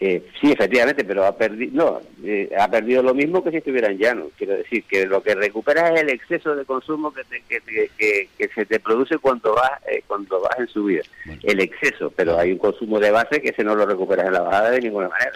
eh, 0.00 0.30
sí, 0.40 0.52
efectivamente, 0.52 1.04
pero 1.04 1.24
ha 1.24 1.36
perdido, 1.36 1.72
no, 1.74 2.00
eh, 2.24 2.48
ha 2.56 2.70
perdido 2.70 3.02
lo 3.02 3.14
mismo 3.14 3.42
que 3.42 3.50
si 3.50 3.56
estuviera 3.56 3.88
en 3.88 3.98
llano. 3.98 4.30
Quiero 4.36 4.54
decir 4.54 4.84
que 4.84 5.06
lo 5.06 5.22
que 5.22 5.34
recupera 5.34 5.92
es 5.92 6.02
el 6.02 6.10
exceso 6.10 6.54
de 6.54 6.64
consumo 6.64 7.12
que, 7.12 7.22
que, 7.48 8.28
que, 8.38 8.48
se 8.54 8.64
te 8.66 8.78
produce 8.78 9.18
cuando 9.18 9.54
vas 9.54 9.72
eh, 9.90 10.04
cuando 10.06 10.40
vas 10.40 10.56
en 10.58 10.68
subida. 10.68 11.02
El 11.42 11.60
exceso, 11.60 12.12
pero 12.14 12.38
hay 12.38 12.52
un 12.52 12.58
consumo 12.58 13.00
de 13.00 13.10
base 13.10 13.42
que 13.42 13.48
ese 13.48 13.64
no 13.64 13.74
lo 13.74 13.86
recuperas 13.86 14.26
en 14.26 14.34
la 14.34 14.42
bajada 14.42 14.70
de 14.70 14.82
ninguna 14.82 15.08
manera. 15.08 15.32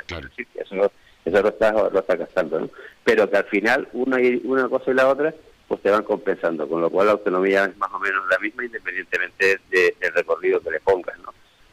eso, 0.55 0.93
eso 1.25 1.43
lo 1.43 1.49
estás 1.49 1.75
lo 1.75 1.99
está 1.99 2.15
gastando, 2.15 2.61
¿no? 2.61 2.71
Pero 3.03 3.29
que 3.29 3.39
al 3.39 3.45
final 3.45 3.89
una 3.93 4.21
y 4.21 4.43
una 4.45 4.69
cosa 4.69 4.93
y 4.93 4.95
la 4.95 5.09
otra 5.09 5.35
pues 5.67 5.81
te 5.83 5.91
van 5.91 6.05
compensando, 6.05 6.69
con 6.69 6.81
lo 6.81 6.91
cual 6.91 7.07
la 7.07 7.13
autonomía 7.13 7.65
es 7.65 7.77
más 7.79 7.91
o 7.93 7.99
menos 7.99 8.23
la 8.29 8.39
misma 8.39 8.65
independientemente 8.65 9.59
del 9.71 10.13
recorrido 10.15 10.61
que 10.61 10.71
le 10.71 10.81
pongas, 10.81 11.19
¿no? 11.21 11.33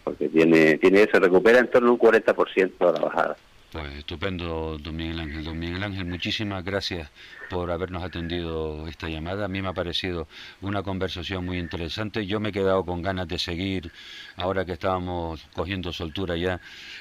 Porque 0.09 0.27
tiene, 0.27 0.77
tiene 0.79 1.07
se 1.11 1.19
recupera 1.19 1.59
en 1.59 1.69
torno 1.69 1.89
a 1.89 1.91
un 1.91 1.99
40% 1.99 2.71
a 2.79 2.91
la 2.91 2.99
bajada. 2.99 3.37
Pues 3.71 3.99
estupendo, 3.99 4.79
don 4.79 4.95
Miguel 4.95 5.19
Ángel. 5.19 5.43
Don 5.43 5.59
Miguel 5.59 5.83
Ángel, 5.83 6.05
muchísimas 6.05 6.63
gracias 6.63 7.11
por 7.51 7.69
habernos 7.69 8.03
atendido 8.03 8.87
esta 8.87 9.07
llamada. 9.07 9.45
A 9.45 9.47
mí 9.47 9.61
me 9.61 9.67
ha 9.67 9.73
parecido 9.73 10.27
una 10.61 10.81
conversación 10.81 11.45
muy 11.45 11.59
interesante. 11.59 12.25
Yo 12.25 12.39
me 12.39 12.49
he 12.49 12.51
quedado 12.51 12.83
con 12.83 13.03
ganas 13.03 13.27
de 13.27 13.37
seguir, 13.37 13.91
ahora 14.37 14.65
que 14.65 14.71
estábamos 14.71 15.45
cogiendo 15.53 15.93
soltura 15.93 16.35
ya. 16.35 16.59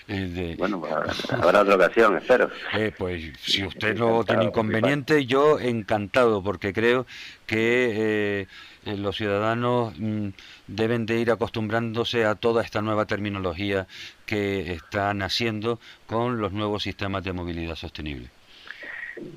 Eh, 0.09 0.57
bueno, 0.59 0.79
pues, 0.79 1.33
habrá 1.33 1.63
otra 1.63 1.77
ocasión, 1.77 2.19
espero. 2.19 2.51
Eh, 2.75 2.93
pues 2.99 3.33
si 3.41 3.65
usted 3.65 3.97
no 3.97 4.23
tiene 4.25 4.45
inconveniente, 4.45 5.25
yo 5.25 5.59
encantado, 5.59 6.43
porque 6.43 6.75
creo 6.75 7.07
que... 7.47 8.43
Eh, 8.43 8.47
los 8.97 9.17
ciudadanos 9.17 9.95
mm, 9.99 10.29
deben 10.67 11.07
de 11.07 11.21
ir 11.21 11.31
acostumbrándose 11.31 12.25
a 12.25 12.35
toda 12.35 12.63
esta 12.63 12.81
nueva 12.83 13.07
terminología 13.07 13.87
que 14.27 14.73
está 14.73 15.13
naciendo 15.15 15.79
con 16.07 16.41
los 16.41 16.53
nuevos 16.53 16.83
sistemas 16.83 17.25
de 17.25 17.33
movilidad 17.33 17.75
sostenible. 17.75 18.31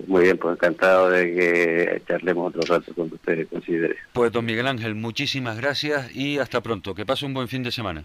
Muy 0.08 0.24
bien, 0.24 0.38
pues 0.38 0.56
encantado 0.56 1.10
de 1.10 1.34
que 1.34 2.02
charlemos 2.08 2.54
otro 2.56 2.76
rato 2.76 2.94
cuando 2.94 3.16
usted 3.16 3.48
considere. 3.48 3.96
Pues 4.14 4.32
don 4.32 4.46
Miguel 4.46 4.68
Ángel, 4.68 4.96
muchísimas 4.96 5.58
gracias 5.58 6.16
y 6.16 6.38
hasta 6.38 6.62
pronto. 6.62 6.94
Que 6.94 7.06
pase 7.06 7.26
un 7.26 7.34
buen 7.34 7.48
fin 7.48 7.64
de 7.64 7.72
semana. 7.72 8.04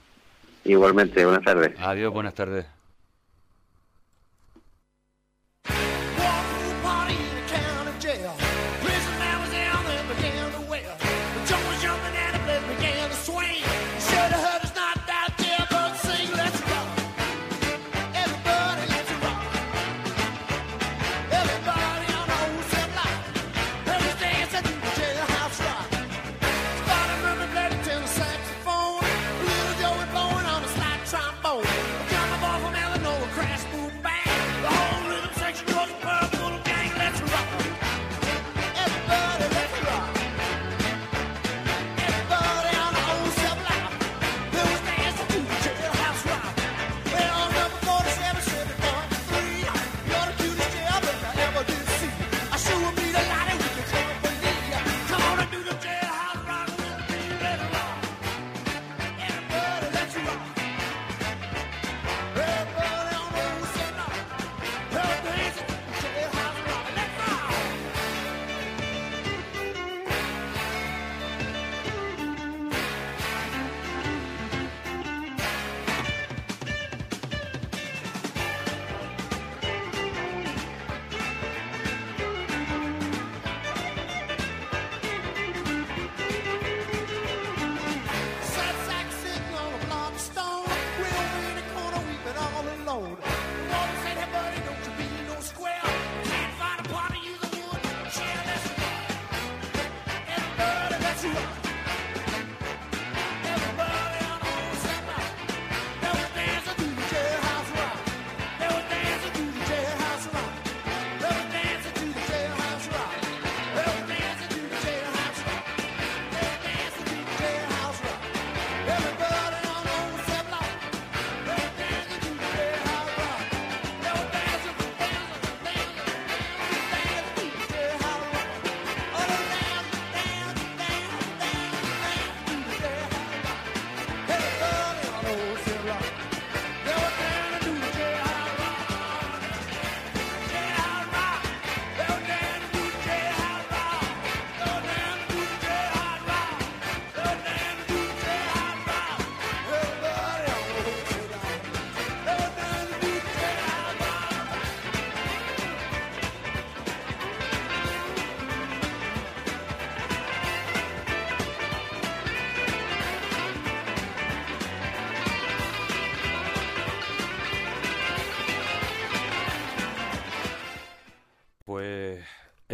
Igualmente, 0.65 1.25
buenas 1.25 1.45
tardes. 1.45 1.73
Adiós, 1.79 2.13
buenas 2.13 2.35
tardes. 2.35 2.67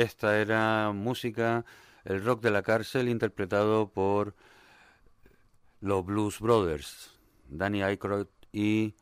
Esta 0.03 0.36
era 0.40 0.90
música, 0.92 1.64
el 2.05 2.24
rock 2.24 2.42
de 2.42 2.50
la 2.50 2.64
cárcel 2.64 3.09
interpretado 3.09 3.88
por 3.88 4.34
los 5.80 6.05
Blues 6.05 6.40
Brothers, 6.40 7.16
Danny 7.48 7.82
Aykroyd 7.82 8.26
y... 8.53 8.94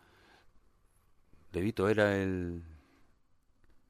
Vito 1.52 1.88
era 1.88 2.18
el... 2.18 2.62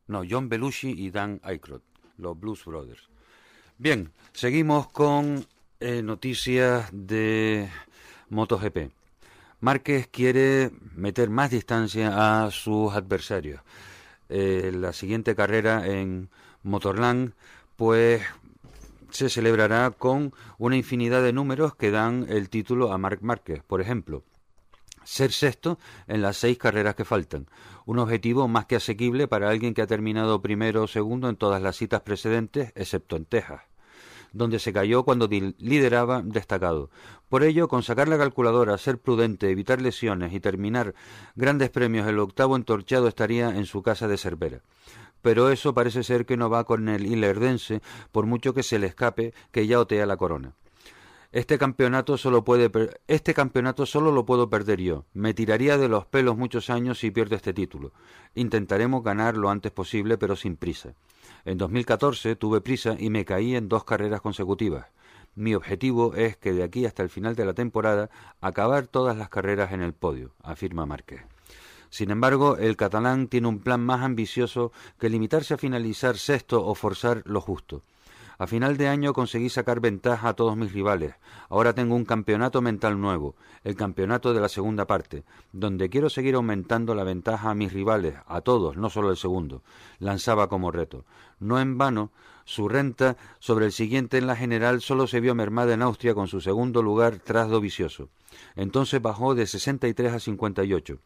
No, 0.06 0.22
John 0.28 0.48
Belushi 0.48 0.90
y 0.90 1.10
Dan 1.10 1.40
Aykroyd, 1.42 1.82
los 2.16 2.38
Blues 2.38 2.64
Brothers. 2.64 3.08
Bien, 3.76 4.12
seguimos 4.32 4.86
con 4.86 5.44
eh, 5.80 6.02
noticias 6.02 6.90
de 6.92 7.68
MotoGP. 8.28 8.92
Márquez 9.58 10.06
quiere 10.06 10.70
meter 10.94 11.28
más 11.28 11.50
distancia 11.50 12.44
a 12.44 12.52
sus 12.52 12.94
adversarios. 12.94 13.62
Eh, 14.28 14.70
la 14.72 14.92
siguiente 14.92 15.34
carrera 15.34 15.88
en 15.88 16.30
Motorland, 16.62 17.34
pues 17.76 18.22
se 19.10 19.28
celebrará 19.28 19.90
con 19.90 20.32
una 20.58 20.76
infinidad 20.76 21.22
de 21.22 21.32
números 21.32 21.74
que 21.74 21.90
dan 21.90 22.26
el 22.28 22.48
título 22.48 22.92
a 22.92 22.98
Marc 22.98 23.22
Márquez. 23.22 23.62
Por 23.66 23.80
ejemplo, 23.80 24.22
ser 25.04 25.32
sexto 25.32 25.78
en 26.06 26.22
las 26.22 26.36
seis 26.36 26.58
carreras 26.58 26.94
que 26.94 27.04
faltan. 27.04 27.46
Un 27.86 27.98
objetivo 27.98 28.46
más 28.48 28.66
que 28.66 28.76
asequible 28.76 29.28
para 29.28 29.48
alguien 29.48 29.74
que 29.74 29.82
ha 29.82 29.86
terminado 29.86 30.40
primero 30.42 30.84
o 30.84 30.88
segundo 30.88 31.28
en 31.28 31.36
todas 31.36 31.62
las 31.62 31.76
citas 31.76 32.02
precedentes, 32.02 32.72
excepto 32.74 33.16
en 33.16 33.24
Texas 33.24 33.62
donde 34.32 34.58
se 34.58 34.72
cayó 34.72 35.04
cuando 35.04 35.28
lideraba 35.28 36.22
destacado. 36.22 36.90
Por 37.28 37.42
ello, 37.42 37.68
con 37.68 37.82
sacar 37.82 38.08
la 38.08 38.18
calculadora, 38.18 38.78
ser 38.78 38.98
prudente, 38.98 39.50
evitar 39.50 39.80
lesiones 39.80 40.32
y 40.32 40.40
terminar 40.40 40.94
grandes 41.34 41.70
premios, 41.70 42.06
el 42.06 42.18
octavo 42.18 42.56
entorchado 42.56 43.08
estaría 43.08 43.50
en 43.50 43.66
su 43.66 43.82
casa 43.82 44.08
de 44.08 44.18
Cervera. 44.18 44.62
Pero 45.22 45.50
eso 45.50 45.74
parece 45.74 46.02
ser 46.02 46.26
que 46.26 46.36
no 46.36 46.50
va 46.50 46.64
con 46.64 46.88
el 46.88 47.06
ilerdense, 47.06 47.82
por 48.12 48.26
mucho 48.26 48.54
que 48.54 48.62
se 48.62 48.78
le 48.78 48.86
escape 48.86 49.34
que 49.52 49.66
ya 49.66 49.80
otea 49.80 50.06
la 50.06 50.16
corona. 50.16 50.54
Este 51.32 51.58
campeonato 51.58 52.16
solo 52.16 52.42
puede 52.42 52.72
este 53.06 53.34
campeonato 53.34 53.86
solo 53.86 54.10
lo 54.10 54.26
puedo 54.26 54.50
perder 54.50 54.80
yo. 54.80 55.04
Me 55.14 55.32
tiraría 55.32 55.78
de 55.78 55.88
los 55.88 56.04
pelos 56.04 56.36
muchos 56.36 56.70
años 56.70 56.98
si 56.98 57.12
pierdo 57.12 57.36
este 57.36 57.52
título. 57.52 57.92
Intentaremos 58.34 59.04
ganar 59.04 59.36
lo 59.36 59.48
antes 59.48 59.70
posible, 59.70 60.18
pero 60.18 60.34
sin 60.34 60.56
prisa. 60.56 60.94
En 61.44 61.56
2014 61.56 62.34
tuve 62.34 62.60
prisa 62.60 62.96
y 62.98 63.10
me 63.10 63.24
caí 63.24 63.54
en 63.54 63.68
dos 63.68 63.84
carreras 63.84 64.20
consecutivas. 64.20 64.86
Mi 65.36 65.54
objetivo 65.54 66.16
es 66.16 66.36
que 66.36 66.52
de 66.52 66.64
aquí 66.64 66.84
hasta 66.84 67.04
el 67.04 67.10
final 67.10 67.36
de 67.36 67.44
la 67.44 67.54
temporada 67.54 68.10
acabar 68.40 68.88
todas 68.88 69.16
las 69.16 69.28
carreras 69.28 69.72
en 69.72 69.82
el 69.82 69.92
podio, 69.92 70.32
afirma 70.42 70.84
Márquez. 70.84 71.22
Sin 71.90 72.10
embargo, 72.10 72.56
el 72.56 72.76
catalán 72.76 73.26
tiene 73.28 73.48
un 73.48 73.58
plan 73.58 73.84
más 73.84 74.02
ambicioso 74.02 74.72
que 74.98 75.10
limitarse 75.10 75.54
a 75.54 75.58
finalizar 75.58 76.16
sexto 76.16 76.64
o 76.64 76.74
forzar 76.74 77.22
lo 77.26 77.40
justo. 77.40 77.82
A 78.40 78.46
final 78.46 78.78
de 78.78 78.88
año 78.88 79.12
conseguí 79.12 79.50
sacar 79.50 79.80
ventaja 79.80 80.30
a 80.30 80.32
todos 80.32 80.56
mis 80.56 80.72
rivales. 80.72 81.14
Ahora 81.50 81.74
tengo 81.74 81.94
un 81.94 82.06
campeonato 82.06 82.62
mental 82.62 82.98
nuevo, 82.98 83.34
el 83.64 83.76
campeonato 83.76 84.32
de 84.32 84.40
la 84.40 84.48
segunda 84.48 84.86
parte, 84.86 85.24
donde 85.52 85.90
quiero 85.90 86.08
seguir 86.08 86.36
aumentando 86.36 86.94
la 86.94 87.04
ventaja 87.04 87.50
a 87.50 87.54
mis 87.54 87.70
rivales, 87.70 88.14
a 88.26 88.40
todos, 88.40 88.78
no 88.78 88.88
solo 88.88 89.10
el 89.10 89.18
segundo. 89.18 89.62
Lanzaba 89.98 90.48
como 90.48 90.70
reto. 90.70 91.04
No 91.38 91.60
en 91.60 91.76
vano, 91.76 92.12
su 92.46 92.66
renta 92.66 93.18
sobre 93.40 93.66
el 93.66 93.72
siguiente 93.72 94.16
en 94.16 94.26
la 94.26 94.36
general 94.36 94.80
solo 94.80 95.06
se 95.06 95.20
vio 95.20 95.34
mermada 95.34 95.74
en 95.74 95.82
Austria 95.82 96.14
con 96.14 96.26
su 96.26 96.40
segundo 96.40 96.82
lugar 96.82 97.18
tras 97.18 97.50
Dovicioso. 97.50 98.08
Entonces 98.56 99.02
bajó 99.02 99.34
de 99.34 99.46
63 99.46 100.14
a 100.14 100.18
58. 100.18 100.98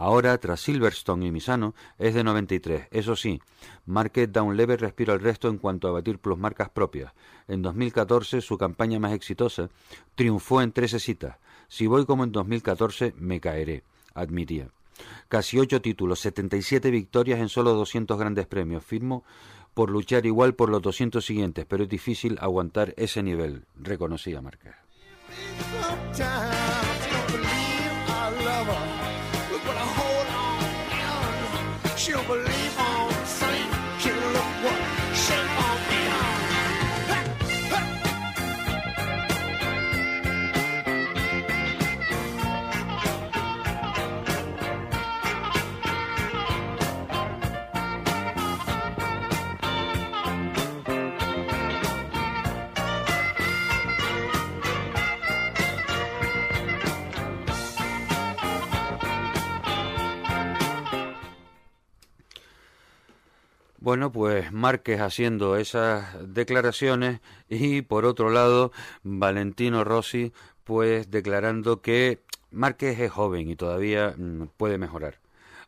Ahora, 0.00 0.38
tras 0.38 0.62
Silverstone 0.62 1.26
y 1.26 1.30
Misano, 1.30 1.74
es 1.98 2.14
de 2.14 2.24
93. 2.24 2.88
Eso 2.90 3.16
sí, 3.16 3.42
Márquez 3.84 4.32
da 4.32 4.40
un 4.40 4.56
leve 4.56 4.78
respiro 4.78 5.12
al 5.12 5.20
resto 5.20 5.48
en 5.48 5.58
cuanto 5.58 5.88
a 5.88 5.90
batir 5.90 6.18
marcas 6.38 6.70
propias. 6.70 7.12
En 7.48 7.60
2014, 7.60 8.40
su 8.40 8.56
campaña 8.56 8.98
más 8.98 9.12
exitosa, 9.12 9.68
triunfó 10.14 10.62
en 10.62 10.72
13 10.72 11.00
citas. 11.00 11.36
Si 11.68 11.86
voy 11.86 12.06
como 12.06 12.24
en 12.24 12.32
2014, 12.32 13.12
me 13.18 13.40
caeré, 13.40 13.82
admitía. 14.14 14.68
Casi 15.28 15.58
ocho 15.58 15.82
títulos, 15.82 16.20
77 16.20 16.90
victorias 16.90 17.38
en 17.38 17.50
solo 17.50 17.74
200 17.74 18.18
grandes 18.18 18.46
premios. 18.46 18.82
Firmo 18.82 19.22
por 19.74 19.90
luchar 19.90 20.24
igual 20.24 20.54
por 20.54 20.70
los 20.70 20.80
200 20.80 21.22
siguientes, 21.22 21.66
pero 21.68 21.82
es 21.82 21.90
difícil 21.90 22.38
aguantar 22.40 22.94
ese 22.96 23.22
nivel, 23.22 23.66
reconocía 23.78 24.40
Márquez. 24.40 24.72
you 32.10 32.20
believe. 32.24 32.49
Bueno, 63.90 64.12
pues 64.12 64.52
Márquez 64.52 65.00
haciendo 65.00 65.56
esas 65.56 66.16
declaraciones 66.32 67.18
y 67.48 67.82
por 67.82 68.04
otro 68.04 68.30
lado 68.30 68.70
Valentino 69.02 69.82
Rossi 69.82 70.32
pues 70.62 71.10
declarando 71.10 71.82
que 71.82 72.22
Márquez 72.52 73.00
es 73.00 73.10
joven 73.10 73.50
y 73.50 73.56
todavía 73.56 74.14
mm, 74.16 74.50
puede 74.56 74.78
mejorar. 74.78 75.18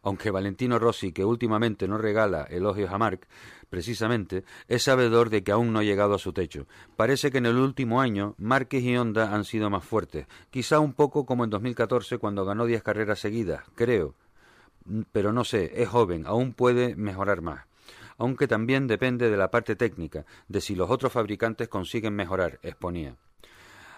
Aunque 0.02 0.30
Valentino 0.30 0.78
Rossi, 0.78 1.10
que 1.10 1.24
últimamente 1.24 1.88
no 1.88 1.98
regala 1.98 2.44
elogios 2.44 2.92
a 2.92 2.98
Marc, 2.98 3.26
precisamente, 3.68 4.44
es 4.68 4.84
sabedor 4.84 5.28
de 5.28 5.42
que 5.42 5.50
aún 5.50 5.72
no 5.72 5.80
ha 5.80 5.82
llegado 5.82 6.14
a 6.14 6.20
su 6.20 6.32
techo. 6.32 6.68
Parece 6.94 7.32
que 7.32 7.38
en 7.38 7.46
el 7.46 7.56
último 7.56 8.00
año 8.00 8.36
Márquez 8.38 8.84
y 8.84 8.96
Honda 8.96 9.34
han 9.34 9.42
sido 9.42 9.68
más 9.68 9.84
fuertes, 9.84 10.28
quizá 10.50 10.78
un 10.78 10.92
poco 10.92 11.26
como 11.26 11.42
en 11.42 11.50
2014 11.50 12.18
cuando 12.18 12.44
ganó 12.44 12.66
10 12.66 12.84
carreras 12.84 13.18
seguidas, 13.18 13.64
creo. 13.74 14.14
Mm, 14.84 15.00
pero 15.10 15.32
no 15.32 15.42
sé, 15.42 15.72
es 15.82 15.88
joven, 15.88 16.24
aún 16.24 16.52
puede 16.52 16.94
mejorar 16.94 17.42
más 17.42 17.71
aunque 18.22 18.46
también 18.46 18.86
depende 18.86 19.30
de 19.30 19.36
la 19.36 19.50
parte 19.50 19.74
técnica, 19.74 20.24
de 20.46 20.60
si 20.60 20.76
los 20.76 20.90
otros 20.90 21.10
fabricantes 21.12 21.66
consiguen 21.66 22.14
mejorar, 22.14 22.60
exponía. 22.62 23.16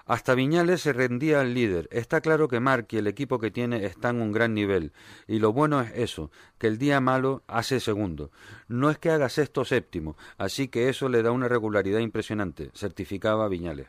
Hasta 0.07 0.35
Viñales 0.35 0.81
se 0.81 0.95
rendía 0.95 1.43
al 1.43 1.53
líder. 1.53 1.91
Está 1.93 2.22
claro 2.22 2.49
que 2.49 2.59
Mark 2.59 2.87
y 2.93 2.97
el 2.97 3.07
equipo 3.07 3.39
que 3.39 3.51
tiene 3.51 3.85
están 3.85 4.22
un 4.22 4.33
gran 4.33 4.55
nivel. 4.55 4.95
Y 5.29 5.41
lo 5.41 5.53
bueno 5.53 5.83
es 5.83 5.93
eso, 5.95 6.31
que 6.57 6.68
el 6.68 6.79
día 6.79 7.03
malo 7.03 7.43
hace 7.49 7.81
segundo. 7.81 8.31
No 8.66 8.89
es 8.89 8.97
que 8.97 9.11
haga 9.11 9.29
sexto 9.29 9.61
o 9.61 9.64
séptimo, 9.66 10.16
así 10.39 10.68
que 10.68 10.89
eso 10.89 11.11
le 11.11 11.22
da 11.22 11.31
una 11.31 11.49
regularidad 11.49 12.01
impresionante, 12.01 12.70
certificaba 12.72 13.47
Viñales. 13.49 13.89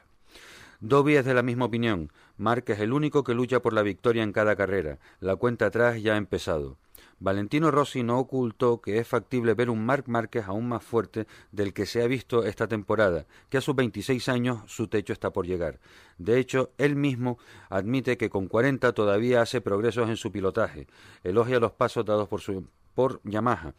Dobby 0.82 1.16
es 1.16 1.24
de 1.24 1.34
la 1.34 1.44
misma 1.44 1.64
opinión. 1.64 2.12
Mark 2.36 2.66
es 2.68 2.82
el 2.82 2.92
único 2.92 3.24
que 3.24 3.34
lucha 3.34 3.62
por 3.62 3.72
la 3.72 3.84
victoria 3.84 4.24
en 4.24 4.34
cada 4.34 4.58
carrera. 4.58 5.00
La 5.22 5.38
cuenta 5.38 5.68
atrás 5.68 6.02
ya 6.02 6.16
ha 6.16 6.18
empezado. 6.18 6.78
Valentino 7.20 7.72
Rossi 7.72 8.04
no 8.04 8.20
ocultó 8.20 8.82
que 8.82 9.00
es 9.00 9.08
factible 9.08 9.54
ver 9.54 9.70
un 9.70 9.86
Marc 9.86 10.08
Márquez 10.08 10.46
aún 10.48 10.68
más 10.68 10.84
fuerte 10.84 11.28
del 11.52 11.74
que 11.74 11.86
se 11.86 12.02
ha 12.04 12.08
visto 12.08 12.44
esta 12.44 12.68
temporada, 12.68 13.26
que 13.50 13.58
a 13.58 13.62
sus 13.62 13.76
26 13.76 14.28
años 14.28 14.64
su 14.68 14.90
techo 14.90 15.14
está 15.14 15.32
por 15.32 15.48
llegar. 15.48 15.80
De 16.18 16.40
hecho, 16.40 16.72
él 16.78 16.96
mismo 16.96 17.38
admite 17.70 18.18
que 18.18 18.30
con 18.30 18.48
40 18.48 18.92
todavía 18.94 19.42
hace 19.42 19.62
progresos 19.62 20.10
en 20.10 20.18
su 20.18 20.32
pilotaje. 20.32 20.88
Elogia 21.24 21.60
los 21.60 21.72
pasos 21.72 22.06
dados 22.06 22.28
por 22.28 22.42
su 22.42 22.66
por 22.96 23.22
Yamaha. 23.24 23.74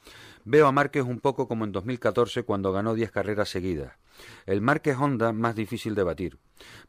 Veo 0.44 0.68
a 0.68 0.72
Márquez 0.72 1.02
un 1.02 1.18
poco 1.18 1.48
como 1.48 1.64
en 1.64 1.72
2014 1.72 2.44
cuando 2.44 2.72
ganó 2.72 2.94
10 2.94 3.10
carreras 3.10 3.48
seguidas. 3.48 3.94
El 4.46 4.60
Márquez 4.60 4.96
Honda 4.96 5.32
más 5.32 5.56
difícil 5.56 5.94
de 5.94 6.04
batir. 6.04 6.38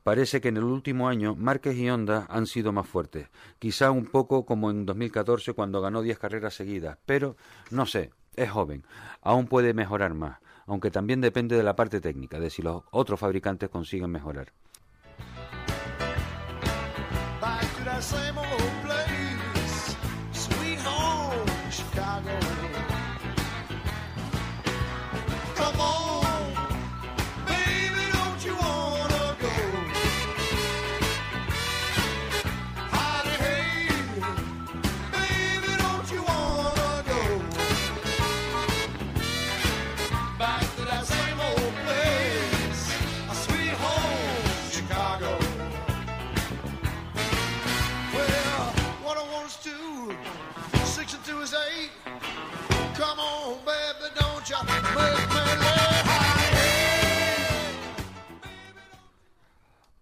Parece 0.03 0.39
que 0.39 0.49
en 0.49 0.57
el 0.57 0.63
último 0.63 1.07
año 1.07 1.35
Márquez 1.35 1.75
y 1.75 1.89
Honda 1.89 2.27
han 2.29 2.45
sido 2.45 2.71
más 2.71 2.87
fuertes. 2.87 3.29
Quizá 3.59 3.91
un 3.91 4.05
poco 4.05 4.45
como 4.45 4.69
en 4.69 4.85
2014 4.85 5.53
cuando 5.53 5.81
ganó 5.81 6.01
10 6.01 6.19
carreras 6.19 6.53
seguidas, 6.53 6.97
pero 7.05 7.35
no 7.71 7.85
sé, 7.85 8.11
es 8.35 8.49
joven, 8.49 8.85
aún 9.21 9.47
puede 9.47 9.73
mejorar 9.73 10.13
más, 10.13 10.37
aunque 10.67 10.91
también 10.91 11.21
depende 11.21 11.57
de 11.57 11.63
la 11.63 11.75
parte 11.75 11.99
técnica, 11.99 12.39
de 12.39 12.49
si 12.49 12.61
los 12.61 12.83
otros 12.91 13.19
fabricantes 13.19 13.69
consiguen 13.69 14.11
mejorar. 14.11 14.53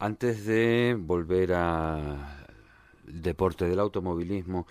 Antes 0.06 0.45
de 0.45 0.95
volver 0.99 1.53
al 1.53 2.20
deporte 3.08 3.66
del 3.66 3.80
automovilismo 3.80 4.68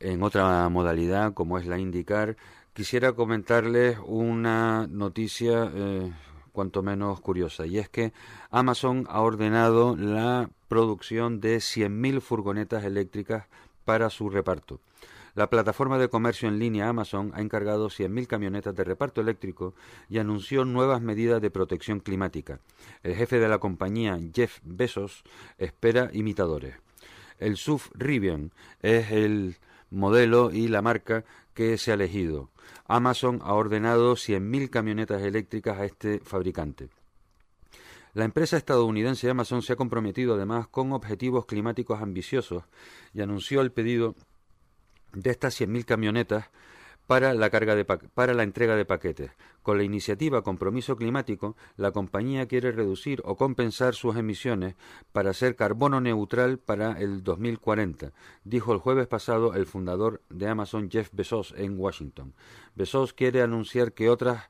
en 0.00 0.24
otra 0.24 0.68
modalidad 0.70 1.34
como 1.34 1.56
es 1.56 1.66
la 1.66 1.78
IndyCar, 1.78 2.36
quisiera 2.72 3.12
comentarles 3.12 3.96
una 4.04 4.88
noticia 4.88 5.70
eh, 5.72 6.12
cuanto 6.50 6.82
menos 6.82 7.20
curiosa 7.20 7.64
y 7.64 7.78
es 7.78 7.88
que 7.88 8.12
Amazon 8.50 9.06
ha 9.08 9.20
ordenado 9.20 9.94
la 9.94 10.50
producción 10.66 11.40
de 11.40 11.58
100.000 11.58 12.20
furgonetas 12.20 12.82
eléctricas 12.82 13.46
para 13.84 14.10
su 14.10 14.30
reparto. 14.30 14.80
La 15.34 15.50
plataforma 15.50 15.98
de 15.98 16.08
comercio 16.08 16.48
en 16.48 16.60
línea 16.60 16.88
Amazon 16.88 17.32
ha 17.34 17.40
encargado 17.40 17.88
100.000 17.88 18.28
camionetas 18.28 18.72
de 18.72 18.84
reparto 18.84 19.20
eléctrico 19.20 19.74
y 20.08 20.18
anunció 20.18 20.64
nuevas 20.64 21.02
medidas 21.02 21.42
de 21.42 21.50
protección 21.50 21.98
climática. 21.98 22.60
El 23.02 23.16
jefe 23.16 23.40
de 23.40 23.48
la 23.48 23.58
compañía, 23.58 24.16
Jeff 24.32 24.60
Bezos, 24.62 25.24
espera 25.58 26.08
imitadores. 26.12 26.76
El 27.40 27.56
SUV 27.56 27.82
Rivian 27.94 28.52
es 28.80 29.10
el 29.10 29.56
modelo 29.90 30.52
y 30.52 30.68
la 30.68 30.82
marca 30.82 31.24
que 31.52 31.78
se 31.78 31.90
ha 31.90 31.94
elegido. 31.94 32.50
Amazon 32.86 33.40
ha 33.42 33.54
ordenado 33.54 34.14
100.000 34.14 34.70
camionetas 34.70 35.22
eléctricas 35.22 35.78
a 35.78 35.84
este 35.84 36.20
fabricante. 36.20 36.90
La 38.12 38.24
empresa 38.24 38.56
estadounidense 38.56 39.28
Amazon 39.28 39.62
se 39.62 39.72
ha 39.72 39.76
comprometido 39.76 40.34
además 40.34 40.68
con 40.68 40.92
objetivos 40.92 41.46
climáticos 41.46 42.00
ambiciosos 42.00 42.62
y 43.12 43.20
anunció 43.20 43.60
el 43.60 43.72
pedido 43.72 44.14
de 45.14 45.30
estas 45.30 45.60
100.000 45.60 45.84
camionetas 45.84 46.50
para 47.06 47.34
la, 47.34 47.50
carga 47.50 47.74
de 47.74 47.84
para 47.84 48.34
la 48.34 48.42
entrega 48.42 48.76
de 48.76 48.84
paquetes. 48.84 49.30
Con 49.62 49.78
la 49.78 49.84
iniciativa 49.84 50.42
Compromiso 50.42 50.96
Climático, 50.96 51.56
la 51.76 51.92
compañía 51.92 52.46
quiere 52.46 52.72
reducir 52.72 53.20
o 53.24 53.36
compensar 53.36 53.94
sus 53.94 54.16
emisiones 54.16 54.74
para 55.12 55.32
ser 55.32 55.56
carbono 55.56 56.00
neutral 56.00 56.58
para 56.58 56.98
el 57.00 57.22
2040, 57.22 58.12
dijo 58.44 58.72
el 58.72 58.78
jueves 58.78 59.06
pasado 59.06 59.54
el 59.54 59.66
fundador 59.66 60.22
de 60.30 60.48
Amazon 60.48 60.90
Jeff 60.90 61.10
Bezos 61.12 61.54
en 61.56 61.78
Washington. 61.78 62.34
Bezos 62.74 63.12
quiere 63.12 63.42
anunciar 63.42 63.92
que 63.92 64.08
otras 64.08 64.48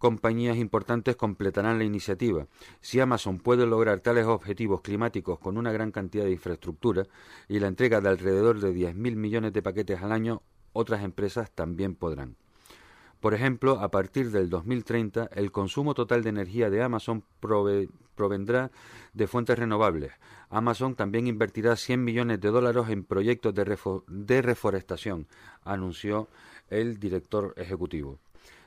compañías 0.00 0.56
importantes 0.56 1.14
completarán 1.14 1.76
la 1.76 1.84
iniciativa. 1.84 2.46
Si 2.80 2.98
Amazon 3.00 3.38
puede 3.38 3.66
lograr 3.66 4.00
tales 4.00 4.24
objetivos 4.24 4.80
climáticos 4.80 5.38
con 5.38 5.58
una 5.58 5.72
gran 5.72 5.92
cantidad 5.92 6.24
de 6.24 6.32
infraestructura 6.32 7.06
y 7.48 7.60
la 7.60 7.68
entrega 7.68 8.00
de 8.00 8.08
alrededor 8.08 8.60
de 8.60 8.72
10.000 8.72 8.94
millones 9.16 9.52
de 9.52 9.60
paquetes 9.60 10.00
al 10.00 10.12
año, 10.12 10.40
otras 10.72 11.04
empresas 11.04 11.50
también 11.50 11.94
podrán. 11.94 12.36
Por 13.20 13.34
ejemplo, 13.34 13.78
a 13.80 13.90
partir 13.90 14.30
del 14.30 14.48
2030, 14.48 15.28
el 15.34 15.52
consumo 15.52 15.92
total 15.92 16.22
de 16.22 16.30
energía 16.30 16.70
de 16.70 16.82
Amazon 16.82 17.22
provendrá 17.38 18.70
de 19.12 19.26
fuentes 19.26 19.58
renovables. 19.58 20.12
Amazon 20.48 20.94
también 20.94 21.26
invertirá 21.26 21.76
100 21.76 22.02
millones 22.02 22.40
de 22.40 22.48
dólares 22.48 22.84
en 22.88 23.04
proyectos 23.04 23.54
de 23.54 24.40
reforestación, 24.40 25.26
anunció 25.62 26.30
el 26.70 26.98
director 26.98 27.52
ejecutivo. 27.58 28.18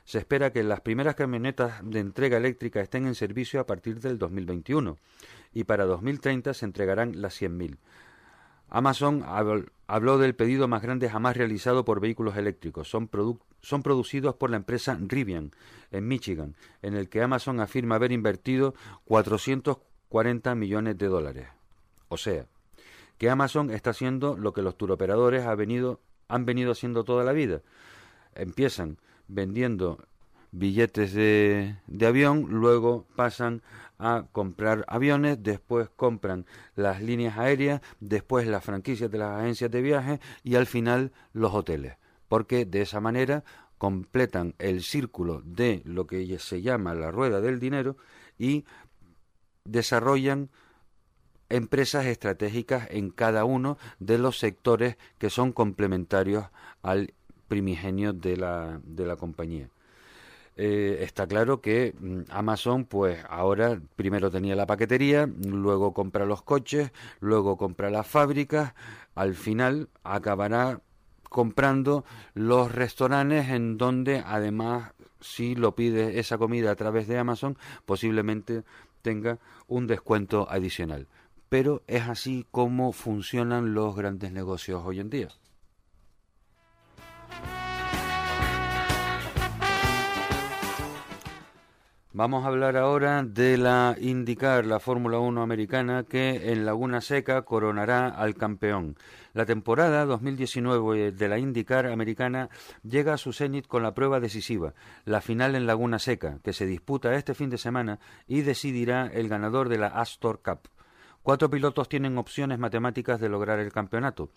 Se 0.04 0.18
espera 0.18 0.52
que 0.52 0.62
las 0.62 0.80
primeras 0.80 1.14
camionetas 1.14 1.80
de 1.82 2.00
entrega 2.00 2.36
eléctrica 2.36 2.80
estén 2.80 3.06
en 3.06 3.14
servicio 3.14 3.60
a 3.60 3.66
partir 3.66 4.00
del 4.00 4.18
2021 4.18 4.98
y 5.52 5.64
para 5.64 5.86
2030 5.86 6.52
se 6.52 6.64
entregarán 6.66 7.22
las 7.22 7.40
100.000. 7.40 7.78
Amazon 8.68 9.24
habló 9.86 10.18
del 10.18 10.34
pedido 10.34 10.68
más 10.68 10.82
grande 10.82 11.08
jamás 11.08 11.36
realizado 11.36 11.84
por 11.84 12.00
vehículos 12.00 12.36
eléctricos. 12.36 12.88
Son, 12.88 13.08
producidos 13.08 14.34
por 14.34 14.50
la 14.50 14.56
empresa 14.56 14.98
Rivian 15.00 15.52
en 15.90 16.08
Michigan, 16.08 16.56
en 16.82 16.94
el 16.94 17.08
que 17.08 17.22
Amazon 17.22 17.60
afirma 17.60 17.94
haber 17.94 18.12
invertido 18.12 18.74
440 19.04 20.54
millones 20.54 20.98
de 20.98 21.06
dólares. 21.06 21.48
O 22.08 22.16
sea, 22.16 22.46
que 23.16 23.30
Amazon 23.30 23.70
está 23.70 23.90
haciendo 23.90 24.36
lo 24.36 24.52
que 24.52 24.62
los 24.62 24.76
turoperadores 24.76 25.44
ha 25.44 25.52
han 25.52 26.44
venido 26.44 26.72
haciendo 26.72 27.04
toda 27.04 27.22
la 27.22 27.32
vida. 27.32 27.62
Empiezan 28.34 28.98
vendiendo 29.28 29.98
billetes 30.52 31.12
de, 31.12 31.76
de, 31.86 32.06
avión, 32.06 32.46
luego 32.48 33.06
pasan 33.16 33.62
a 33.98 34.26
comprar 34.32 34.84
aviones, 34.86 35.42
después 35.42 35.88
compran 35.96 36.46
las 36.76 37.02
líneas 37.02 37.38
aéreas, 37.38 37.80
después 38.00 38.46
las 38.46 38.64
franquicias 38.64 39.10
de 39.10 39.18
las 39.18 39.40
agencias 39.40 39.70
de 39.70 39.82
viaje 39.82 40.20
y 40.42 40.54
al 40.54 40.66
final 40.66 41.12
los 41.32 41.54
hoteles, 41.54 41.96
porque 42.28 42.66
de 42.66 42.82
esa 42.82 43.00
manera 43.00 43.44
completan 43.78 44.54
el 44.58 44.82
círculo 44.82 45.42
de 45.44 45.82
lo 45.84 46.06
que 46.06 46.38
se 46.38 46.62
llama 46.62 46.94
la 46.94 47.10
rueda 47.10 47.40
del 47.40 47.58
dinero 47.58 47.96
y 48.38 48.64
desarrollan 49.64 50.50
empresas 51.48 52.06
estratégicas 52.06 52.88
en 52.90 53.10
cada 53.10 53.44
uno 53.44 53.78
de 53.98 54.18
los 54.18 54.38
sectores 54.38 54.96
que 55.18 55.30
son 55.30 55.52
complementarios 55.52 56.46
al 56.82 57.14
primigenio 57.48 58.12
de 58.12 58.36
la, 58.36 58.80
de 58.84 59.06
la 59.06 59.16
compañía. 59.16 59.68
Eh, 60.56 60.98
está 61.02 61.26
claro 61.26 61.60
que 61.60 61.94
mm, 61.98 62.30
Amazon, 62.30 62.84
pues 62.84 63.18
ahora 63.28 63.80
primero 63.96 64.30
tenía 64.30 64.54
la 64.54 64.66
paquetería, 64.66 65.26
luego 65.26 65.92
compra 65.92 66.26
los 66.26 66.42
coches, 66.42 66.92
luego 67.20 67.56
compra 67.56 67.90
las 67.90 68.06
fábricas, 68.06 68.74
al 69.16 69.34
final 69.34 69.88
acabará 70.04 70.80
comprando 71.28 72.04
los 72.34 72.70
restaurantes 72.70 73.48
en 73.48 73.76
donde 73.78 74.22
además 74.24 74.92
si 75.20 75.56
lo 75.56 75.74
pide 75.74 76.20
esa 76.20 76.38
comida 76.38 76.70
a 76.70 76.76
través 76.76 77.08
de 77.08 77.18
Amazon 77.18 77.56
posiblemente 77.86 78.62
tenga 79.02 79.38
un 79.66 79.88
descuento 79.88 80.46
adicional. 80.48 81.08
Pero 81.48 81.82
es 81.88 82.02
así 82.02 82.46
como 82.52 82.92
funcionan 82.92 83.74
los 83.74 83.96
grandes 83.96 84.30
negocios 84.32 84.82
hoy 84.84 85.00
en 85.00 85.10
día. 85.10 85.28
Vamos 92.16 92.44
a 92.44 92.46
hablar 92.46 92.76
ahora 92.76 93.24
de 93.24 93.58
la 93.58 93.96
IndyCar, 94.00 94.66
la 94.66 94.78
Fórmula 94.78 95.18
1 95.18 95.42
americana, 95.42 96.04
que 96.04 96.52
en 96.52 96.64
Laguna 96.64 97.00
Seca 97.00 97.42
coronará 97.42 98.06
al 98.06 98.36
campeón. 98.36 98.94
La 99.32 99.46
temporada 99.46 100.04
2019 100.04 101.10
de 101.10 101.28
la 101.28 101.40
IndyCar 101.40 101.86
americana 101.88 102.50
llega 102.84 103.14
a 103.14 103.18
su 103.18 103.32
cenit 103.32 103.66
con 103.66 103.82
la 103.82 103.94
prueba 103.94 104.20
decisiva, 104.20 104.74
la 105.04 105.22
final 105.22 105.56
en 105.56 105.66
Laguna 105.66 105.98
Seca, 105.98 106.38
que 106.44 106.52
se 106.52 106.66
disputa 106.66 107.12
este 107.16 107.34
fin 107.34 107.50
de 107.50 107.58
semana 107.58 107.98
y 108.28 108.42
decidirá 108.42 109.10
el 109.12 109.28
ganador 109.28 109.68
de 109.68 109.78
la 109.78 109.88
Astor 109.88 110.40
Cup. 110.40 110.68
Cuatro 111.24 111.50
pilotos 111.50 111.88
tienen 111.88 112.16
opciones 112.16 112.60
matemáticas 112.60 113.18
de 113.18 113.28
lograr 113.28 113.58
el 113.58 113.72
campeonato. 113.72 114.30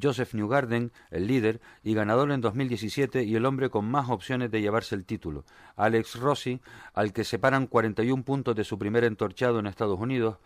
Joseph 0.00 0.34
Newgarden, 0.34 0.92
el 1.10 1.26
líder 1.26 1.60
y 1.82 1.94
ganador 1.94 2.30
en 2.30 2.40
2017 2.40 3.24
y 3.24 3.34
el 3.34 3.46
hombre 3.46 3.70
con 3.70 3.84
más 3.90 4.10
opciones 4.10 4.50
de 4.50 4.60
llevarse 4.60 4.94
el 4.94 5.04
título. 5.04 5.44
Alex 5.76 6.18
Rossi, 6.18 6.60
al 6.94 7.12
que 7.12 7.24
separan 7.24 7.66
41 7.66 8.24
puntos 8.24 8.56
de 8.56 8.64
su 8.64 8.78
primer 8.78 9.04
entorchado 9.04 9.58
en 9.58 9.66
Estados 9.66 9.98
Unidos. 9.98 10.38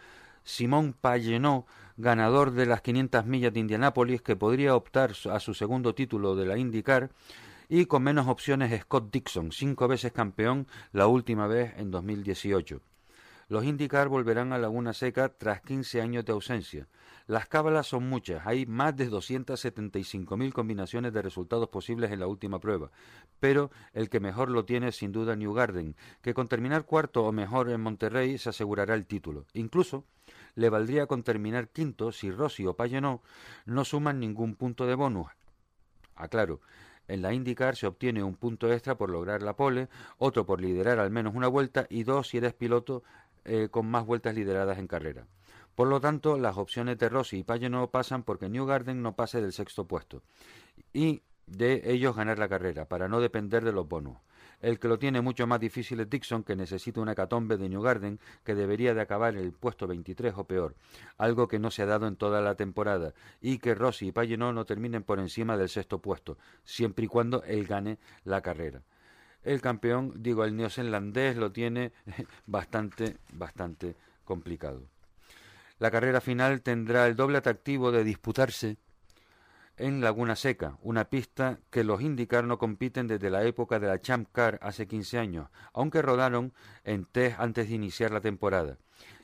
Simón 0.42 0.92
Pagenot, 0.92 1.66
ganador 1.96 2.52
de 2.52 2.66
las 2.66 2.80
500 2.80 3.26
millas 3.26 3.52
de 3.52 3.60
Indianápolis, 3.60 4.22
que 4.22 4.36
podría 4.36 4.76
optar 4.76 5.12
a 5.30 5.40
su 5.40 5.54
segundo 5.54 5.94
título 5.94 6.36
de 6.36 6.46
la 6.46 6.56
IndyCar. 6.56 7.10
Y 7.68 7.86
con 7.86 8.04
menos 8.04 8.28
opciones 8.28 8.80
Scott 8.82 9.12
Dixon, 9.12 9.50
cinco 9.50 9.88
veces 9.88 10.12
campeón, 10.12 10.68
la 10.92 11.08
última 11.08 11.48
vez 11.48 11.74
en 11.78 11.90
2018. 11.90 12.80
Los 13.48 13.64
IndyCar 13.64 14.08
volverán 14.08 14.52
a 14.52 14.58
Laguna 14.58 14.92
Seca 14.92 15.28
tras 15.28 15.60
15 15.62 16.00
años 16.00 16.24
de 16.24 16.32
ausencia. 16.32 16.86
Las 17.28 17.48
cábalas 17.48 17.88
son 17.88 18.08
muchas, 18.08 18.46
hay 18.46 18.66
más 18.66 18.96
de 18.96 19.10
275.000 19.10 20.52
combinaciones 20.52 21.12
de 21.12 21.22
resultados 21.22 21.68
posibles 21.70 22.12
en 22.12 22.20
la 22.20 22.28
última 22.28 22.60
prueba, 22.60 22.92
pero 23.40 23.72
el 23.94 24.08
que 24.08 24.20
mejor 24.20 24.48
lo 24.48 24.64
tiene 24.64 24.88
es 24.88 24.96
sin 24.96 25.10
duda 25.10 25.34
New 25.34 25.52
Garden, 25.52 25.96
que 26.22 26.34
con 26.34 26.46
terminar 26.46 26.84
cuarto 26.84 27.24
o 27.24 27.32
mejor 27.32 27.68
en 27.70 27.80
Monterrey 27.80 28.38
se 28.38 28.50
asegurará 28.50 28.94
el 28.94 29.06
título. 29.06 29.44
Incluso 29.54 30.04
le 30.54 30.70
valdría 30.70 31.08
con 31.08 31.24
terminar 31.24 31.68
quinto 31.68 32.12
si 32.12 32.30
Rossi 32.30 32.64
o 32.64 32.76
Payenot 32.76 33.20
no 33.64 33.84
suman 33.84 34.20
ningún 34.20 34.54
punto 34.54 34.86
de 34.86 34.94
bonus. 34.94 35.26
Aclaro, 36.14 36.60
en 37.08 37.22
la 37.22 37.32
IndyCar 37.32 37.74
se 37.74 37.88
obtiene 37.88 38.22
un 38.22 38.36
punto 38.36 38.72
extra 38.72 38.96
por 38.96 39.10
lograr 39.10 39.42
la 39.42 39.56
pole, 39.56 39.88
otro 40.18 40.46
por 40.46 40.60
liderar 40.60 41.00
al 41.00 41.10
menos 41.10 41.34
una 41.34 41.48
vuelta 41.48 41.88
y 41.90 42.04
dos 42.04 42.28
si 42.28 42.38
eres 42.38 42.54
piloto 42.54 43.02
eh, 43.44 43.68
con 43.68 43.90
más 43.90 44.06
vueltas 44.06 44.32
lideradas 44.32 44.78
en 44.78 44.86
carrera. 44.86 45.26
Por 45.76 45.88
lo 45.88 46.00
tanto, 46.00 46.38
las 46.38 46.56
opciones 46.56 46.96
de 46.96 47.10
Rossi 47.10 47.40
y 47.40 47.42
Paye 47.44 47.68
no 47.68 47.90
pasan 47.90 48.22
porque 48.22 48.48
Newgarden 48.48 49.02
no 49.02 49.14
pase 49.14 49.42
del 49.42 49.52
sexto 49.52 49.86
puesto 49.86 50.22
y 50.94 51.22
de 51.46 51.82
ellos 51.84 52.16
ganar 52.16 52.38
la 52.38 52.48
carrera 52.48 52.86
para 52.86 53.08
no 53.08 53.20
depender 53.20 53.62
de 53.62 53.72
los 53.72 53.86
bonos. 53.86 54.16
El 54.62 54.78
que 54.78 54.88
lo 54.88 54.98
tiene 54.98 55.20
mucho 55.20 55.46
más 55.46 55.60
difícil 55.60 56.00
es 56.00 56.08
Dixon, 56.08 56.44
que 56.44 56.56
necesita 56.56 57.02
una 57.02 57.14
catombe 57.14 57.58
de 57.58 57.68
Newgarden 57.68 58.18
que 58.42 58.54
debería 58.54 58.94
de 58.94 59.02
acabar 59.02 59.34
en 59.34 59.40
el 59.40 59.52
puesto 59.52 59.86
23 59.86 60.32
o 60.38 60.44
peor, 60.44 60.74
algo 61.18 61.46
que 61.46 61.58
no 61.58 61.70
se 61.70 61.82
ha 61.82 61.86
dado 61.86 62.06
en 62.06 62.16
toda 62.16 62.40
la 62.40 62.54
temporada, 62.54 63.12
y 63.42 63.58
que 63.58 63.74
Rossi 63.74 64.08
y 64.08 64.12
Pagenot 64.12 64.54
no 64.54 64.64
terminen 64.64 65.02
por 65.02 65.18
encima 65.18 65.58
del 65.58 65.68
sexto 65.68 66.00
puesto, 66.00 66.38
siempre 66.64 67.04
y 67.04 67.08
cuando 67.08 67.42
él 67.42 67.66
gane 67.66 67.98
la 68.24 68.40
carrera. 68.40 68.82
el 69.42 69.60
campeón, 69.60 70.14
digo, 70.16 70.42
el 70.42 70.56
neozelandés 70.56 71.36
lo 71.36 71.52
tiene 71.52 71.92
bastante, 72.46 73.18
bastante 73.34 73.94
complicado. 74.24 74.95
La 75.78 75.90
carrera 75.90 76.20
final 76.20 76.62
tendrá 76.62 77.06
el 77.06 77.16
doble 77.16 77.38
atractivo 77.38 77.92
de 77.92 78.04
disputarse 78.04 78.78
en 79.76 80.00
Laguna 80.00 80.36
Seca, 80.36 80.78
una 80.80 81.10
pista 81.10 81.58
que 81.70 81.84
los 81.84 82.00
IndyCar 82.00 82.44
no 82.44 82.56
compiten 82.56 83.06
desde 83.06 83.28
la 83.28 83.44
época 83.44 83.78
de 83.78 83.86
la 83.86 84.00
Champ 84.00 84.28
Car 84.32 84.58
hace 84.62 84.86
15 84.86 85.18
años, 85.18 85.48
aunque 85.74 86.00
rodaron 86.00 86.54
en 86.84 87.04
test 87.04 87.38
antes 87.38 87.68
de 87.68 87.74
iniciar 87.74 88.10
la 88.10 88.22
temporada. 88.22 88.78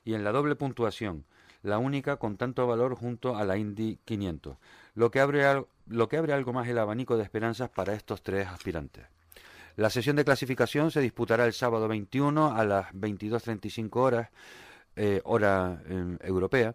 Y 0.05 0.12
en 0.12 0.24
la 0.24 0.32
doble 0.32 0.55
puntuación, 0.55 1.24
la 1.62 1.78
única 1.78 2.16
con 2.16 2.36
tanto 2.36 2.66
valor 2.66 2.96
junto 2.96 3.36
a 3.36 3.44
la 3.44 3.57
Indy 3.57 3.98
500, 4.05 4.59
lo 4.94 5.11
que 5.11 5.20
abre, 5.20 5.64
lo 5.86 6.09
que 6.09 6.16
abre 6.18 6.34
algo 6.34 6.53
más 6.53 6.68
el 6.68 6.78
abanico 6.78 7.16
de 7.16 7.22
esperanzas 7.22 7.70
para 7.70 7.94
estos 7.94 8.22
tres 8.22 8.46
aspirantes. 8.46 9.07
La 9.76 9.88
sesión 9.88 10.16
de 10.16 10.24
clasificación 10.24 10.90
se 10.90 11.00
disputará 11.00 11.46
el 11.46 11.55
sábado 11.55 11.88
21 11.88 12.55
a 12.55 12.64
las 12.64 12.92
22.35 12.92 13.88
horas, 13.96 14.28
eh, 14.97 15.20
hora 15.24 15.82
eh, 15.88 16.16
europea, 16.22 16.74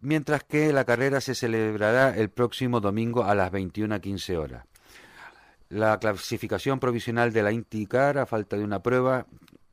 mientras 0.00 0.44
que 0.44 0.72
la 0.72 0.84
carrera 0.84 1.20
se 1.20 1.34
celebrará 1.34 2.16
el 2.16 2.30
próximo 2.30 2.80
domingo 2.80 3.24
a 3.24 3.34
las 3.34 3.52
21.15 3.52 4.36
horas. 4.36 4.64
La 5.68 5.98
clasificación 5.98 6.80
provisional 6.80 7.32
de 7.32 7.42
la 7.42 7.52
IndyCar, 7.52 8.18
a 8.18 8.26
falta 8.26 8.56
de 8.56 8.64
una 8.64 8.82
prueba, 8.82 9.26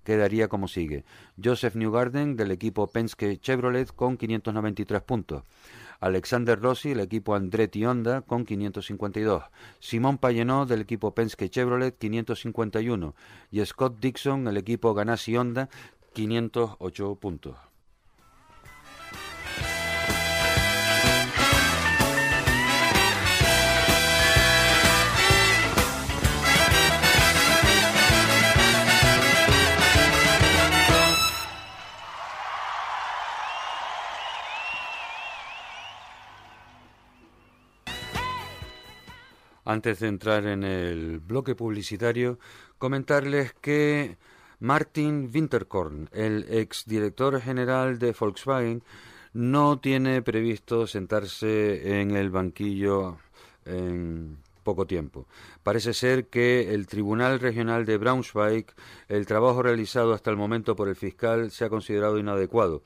quedaría 0.04 0.48
como 0.48 0.68
sigue. 0.68 1.06
Joseph 1.42 1.76
Newgarden 1.76 2.36
del 2.36 2.52
equipo 2.52 2.88
Penske 2.88 3.38
Chevrolet 3.40 3.92
con 3.94 4.18
593 4.18 5.02
puntos. 5.02 5.44
Alexander 6.00 6.60
Rossi 6.60 6.90
del 6.90 7.00
equipo 7.00 7.36
Andretti 7.36 7.86
Honda 7.86 8.22
con 8.22 8.46
552. 8.46 9.44
Simón 9.80 10.18
Payenot 10.18 10.68
del 10.68 10.82
equipo 10.82 11.14
Penske 11.14 11.50
Chevrolet 11.50 11.98
551. 11.98 13.16
Y 13.52 13.66
Scott 13.66 14.00
Dixon 14.00 14.48
el 14.48 14.58
equipo 14.58 14.94
Ganassi 14.94 15.36
Honda 15.36 15.70
508 16.14 17.16
puntos. 17.16 17.58
Antes 39.66 40.00
de 40.00 40.08
entrar 40.08 40.46
en 40.46 40.64
el 40.64 41.20
bloque 41.20 41.56
publicitario, 41.56 42.38
comentarles 42.78 43.54
que 43.54 44.18
Martin 44.60 45.32
Winterkorn, 45.34 46.10
el 46.14 46.46
exdirector 46.50 47.42
general 47.42 47.98
de 47.98 48.16
Volkswagen, 48.18 48.84
no 49.34 49.80
tiene 49.80 50.22
previsto 50.22 50.86
sentarse 50.86 52.00
en 52.00 52.12
el 52.12 52.30
banquillo 52.30 53.18
en 53.66 54.38
poco 54.64 54.86
tiempo. 54.86 55.28
Parece 55.64 55.94
ser 55.94 56.28
que 56.28 56.74
el 56.74 56.86
Tribunal 56.88 57.40
Regional 57.40 57.86
de 57.86 57.98
Braunschweig, 57.98 58.68
el 59.08 59.26
trabajo 59.26 59.64
realizado 59.64 60.14
hasta 60.14 60.30
el 60.30 60.38
momento 60.38 60.76
por 60.76 60.90
el 60.90 60.96
fiscal, 60.96 61.52
se 61.52 61.66
ha 61.66 61.70
considerado 61.70 62.20
inadecuado 62.20 62.84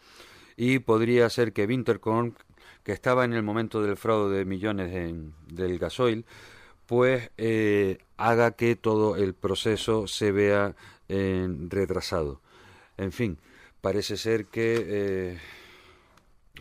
y 0.55 0.80
podría 0.80 1.30
ser 1.30 1.53
que 1.53 1.65
Winterkorn, 1.65 2.36
que 2.84 2.91
estaba 2.93 3.25
en 3.25 3.34
el 3.34 3.43
momento 3.43 3.82
del 3.82 3.97
fraude 3.97 4.39
de 4.39 4.45
millones 4.45 4.93
en, 4.93 5.34
del 5.47 5.77
gasoil, 5.77 6.25
pues 6.89 7.29
eh, 7.37 7.99
haga 8.17 8.53
que 8.53 8.75
todo 8.75 9.15
el 9.15 9.35
proceso 9.35 10.07
se 10.07 10.31
vea 10.31 10.75
retrasado. 11.07 12.41
En 12.97 13.11
fin, 13.11 13.37
parece 13.79 14.17
ser 14.17 14.47
que 14.47 14.85
eh, 14.87 15.39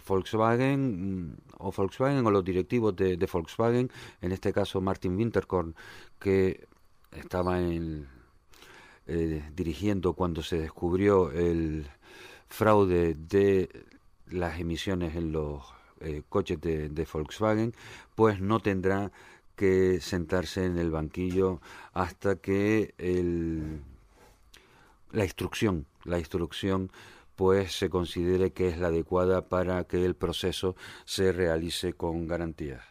Volkswagen 0.06 1.30
mm, 1.30 1.36
o 1.60 1.72
Volkswagen 1.72 2.26
o 2.26 2.30
los 2.30 2.44
directivos 2.44 2.94
de, 2.94 3.16
Volkswagen, 3.32 3.90
en 4.20 4.32
este 4.32 4.52
caso 4.52 4.82
Martin 4.82 5.16
Winterkorn, 5.16 5.74
que 6.18 6.66
estaba 7.12 7.58
en, 7.58 8.06
eh, 9.06 9.42
dirigiendo 9.56 10.12
cuando 10.12 10.42
se 10.42 10.58
descubrió 10.58 11.30
el 11.30 11.86
fraude 12.48 13.14
de 13.14 13.70
las 14.26 14.60
emisiones 14.60 15.16
en 15.16 15.32
los 15.32 15.62
coches 16.28 16.60
de, 16.60 16.90
de 16.90 17.08
Volkswagen, 17.10 17.72
pues 18.14 18.40
no 18.40 18.60
tendrá 18.60 19.10
que 19.58 20.00
sentarse 20.00 20.64
en 20.64 20.78
el 20.78 20.90
banquillo 20.90 21.60
hasta 21.92 22.36
que 22.36 22.94
la 25.10 25.24
instrucción, 25.24 25.86
la 26.04 26.18
instrucción 26.18 26.92
pues 27.34 27.72
se 27.72 27.90
considere 27.90 28.52
que 28.52 28.68
es 28.68 28.78
la 28.78 28.86
adecuada 28.86 29.48
para 29.48 29.84
que 29.84 30.04
el 30.04 30.14
proceso 30.14 30.76
se 31.04 31.32
realice 31.32 31.92
con 31.92 32.26
garantías. 32.28 32.82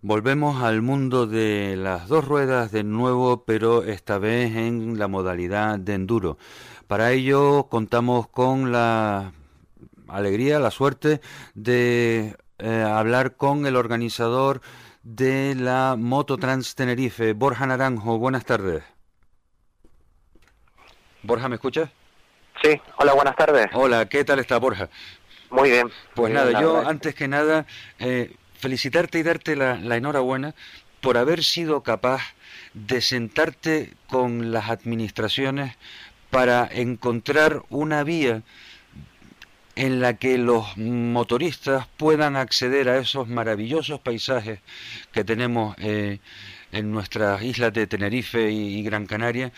Volvemos 0.00 0.62
al 0.62 0.82
mundo 0.82 1.26
de 1.26 1.76
las 1.76 2.08
dos 2.08 2.28
ruedas 2.28 2.70
de 2.72 2.84
nuevo, 2.84 3.44
pero 3.44 3.82
esta 3.82 4.18
vez 4.18 4.54
en 4.54 4.98
la 4.98 5.08
modalidad 5.08 5.78
de 5.78 5.94
enduro. 5.94 6.36
Para 6.86 7.12
ello 7.12 7.68
contamos 7.70 8.28
con 8.28 8.70
la 8.70 9.32
alegría, 10.08 10.58
la 10.58 10.70
suerte 10.70 11.20
de 11.54 12.36
eh, 12.58 12.82
hablar 12.82 13.36
con 13.36 13.66
el 13.66 13.76
organizador 13.76 14.60
de 15.02 15.54
la 15.54 15.96
Moto 15.98 16.36
Trans 16.38 16.74
Tenerife, 16.74 17.32
Borja 17.32 17.66
Naranjo. 17.66 18.18
Buenas 18.18 18.44
tardes. 18.44 18.82
Borja, 21.22 21.48
¿me 21.48 21.56
escuchas? 21.56 21.90
Sí, 22.62 22.80
hola, 22.98 23.14
buenas 23.14 23.36
tardes. 23.36 23.66
Hola, 23.72 24.06
¿qué 24.08 24.24
tal 24.24 24.38
está 24.38 24.58
Borja? 24.58 24.88
Muy 25.50 25.70
bien. 25.70 25.90
Pues 26.14 26.32
nada, 26.32 26.60
yo 26.60 26.86
antes 26.86 27.14
que 27.14 27.28
nada, 27.28 27.66
eh, 27.98 28.34
felicitarte 28.58 29.18
y 29.18 29.22
darte 29.22 29.56
la, 29.56 29.76
la 29.76 29.96
enhorabuena 29.96 30.54
por 31.00 31.18
haber 31.18 31.44
sido 31.44 31.82
capaz 31.82 32.22
de 32.72 33.00
sentarte 33.00 33.92
con 34.08 34.52
las 34.52 34.70
administraciones 34.70 35.76
para 36.30 36.66
encontrar 36.70 37.62
una 37.68 38.02
vía 38.04 38.42
en 39.76 40.00
la 40.00 40.14
que 40.14 40.38
los 40.38 40.76
motoristas 40.76 41.86
puedan 41.96 42.36
acceder 42.36 42.88
a 42.88 42.98
esos 42.98 43.28
maravillosos 43.28 44.00
paisajes 44.00 44.60
que 45.12 45.24
tenemos 45.24 45.74
eh, 45.78 46.18
en 46.72 46.92
nuestras 46.92 47.42
islas 47.42 47.72
de 47.72 47.86
Tenerife 47.86 48.50
y, 48.50 48.82
Gran 48.82 49.06
Canaria 49.06 49.52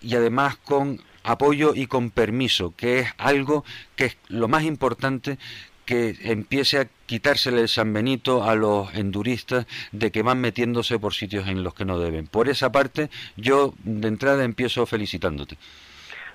y 0.00 0.14
además 0.14 0.56
con 0.56 1.00
apoyo 1.24 1.74
y 1.74 1.86
con 1.86 2.10
permiso, 2.10 2.74
que 2.76 3.00
es 3.00 3.08
algo 3.18 3.64
que 3.96 4.06
es 4.06 4.16
lo 4.28 4.48
más 4.48 4.62
importante 4.64 5.38
que 5.84 6.16
empiece 6.22 6.78
a 6.78 6.88
quitársele 7.06 7.62
el 7.62 7.68
San 7.68 7.92
Benito 7.94 8.44
a 8.44 8.54
los 8.54 8.92
enduristas 8.94 9.66
de 9.90 10.12
que 10.12 10.22
van 10.22 10.40
metiéndose 10.40 10.98
por 10.98 11.14
sitios 11.14 11.48
en 11.48 11.64
los 11.64 11.72
que 11.74 11.86
no 11.86 11.98
deben. 11.98 12.26
Por 12.26 12.48
esa 12.48 12.70
parte, 12.70 13.08
yo 13.36 13.74
de 13.84 14.08
entrada 14.08 14.44
empiezo 14.44 14.84
felicitándote. 14.84 15.56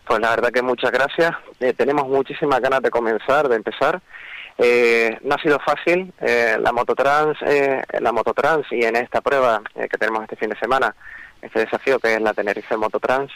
Pues 0.06 0.20
la 0.20 0.32
verdad 0.32 0.52
que 0.52 0.62
muchas 0.62 0.92
gracias. 0.92 1.32
Eh, 1.60 1.74
tenemos 1.74 2.08
muchísimas 2.08 2.60
ganas 2.60 2.82
de 2.82 2.90
comenzar, 2.90 3.48
de 3.48 3.56
empezar. 3.56 4.02
Eh, 4.58 5.18
no 5.24 5.36
ha 5.36 5.42
sido 5.42 5.60
fácil. 5.60 6.14
Eh, 6.22 6.58
la 6.60 6.72
mototrans, 6.72 7.38
eh, 7.42 7.82
la 8.00 8.12
mototrans 8.12 8.66
y 8.72 8.84
en 8.84 8.96
esta 8.96 9.22
prueba 9.22 9.62
eh, 9.76 9.88
que 9.90 9.98
tenemos 9.98 10.24
este 10.24 10.36
fin 10.36 10.50
de 10.50 10.60
semana, 10.60 10.96
este 11.42 11.60
desafío 11.60 12.00
que 12.00 12.14
es 12.14 12.22
la 12.22 12.34
Tenerife 12.34 12.78
Mototrans, 12.78 13.32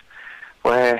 pues 0.61 0.95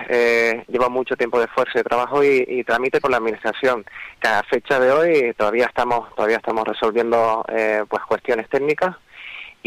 lleva 0.68 0.88
mucho 0.88 1.18
tiempo 1.18 1.40
de 1.40 1.46
esfuerzo 1.46 1.74
y 1.76 1.80
de 1.80 1.84
trabajo 1.84 2.24
y, 2.24 2.46
y, 2.48 2.64
trámite 2.64 3.02
con 3.02 3.12
la 3.12 3.18
administración. 3.18 3.84
Cada 4.20 4.44
fecha 4.44 4.80
de 4.80 4.92
hoy 4.92 5.34
todavía 5.34 5.66
estamos 5.66 6.14
todavía 6.16 6.38
estamos 6.38 6.66
resolviendo 6.66 7.44
pues 7.90 8.04
cuestiones 8.04 8.48
técnicas 8.48 8.96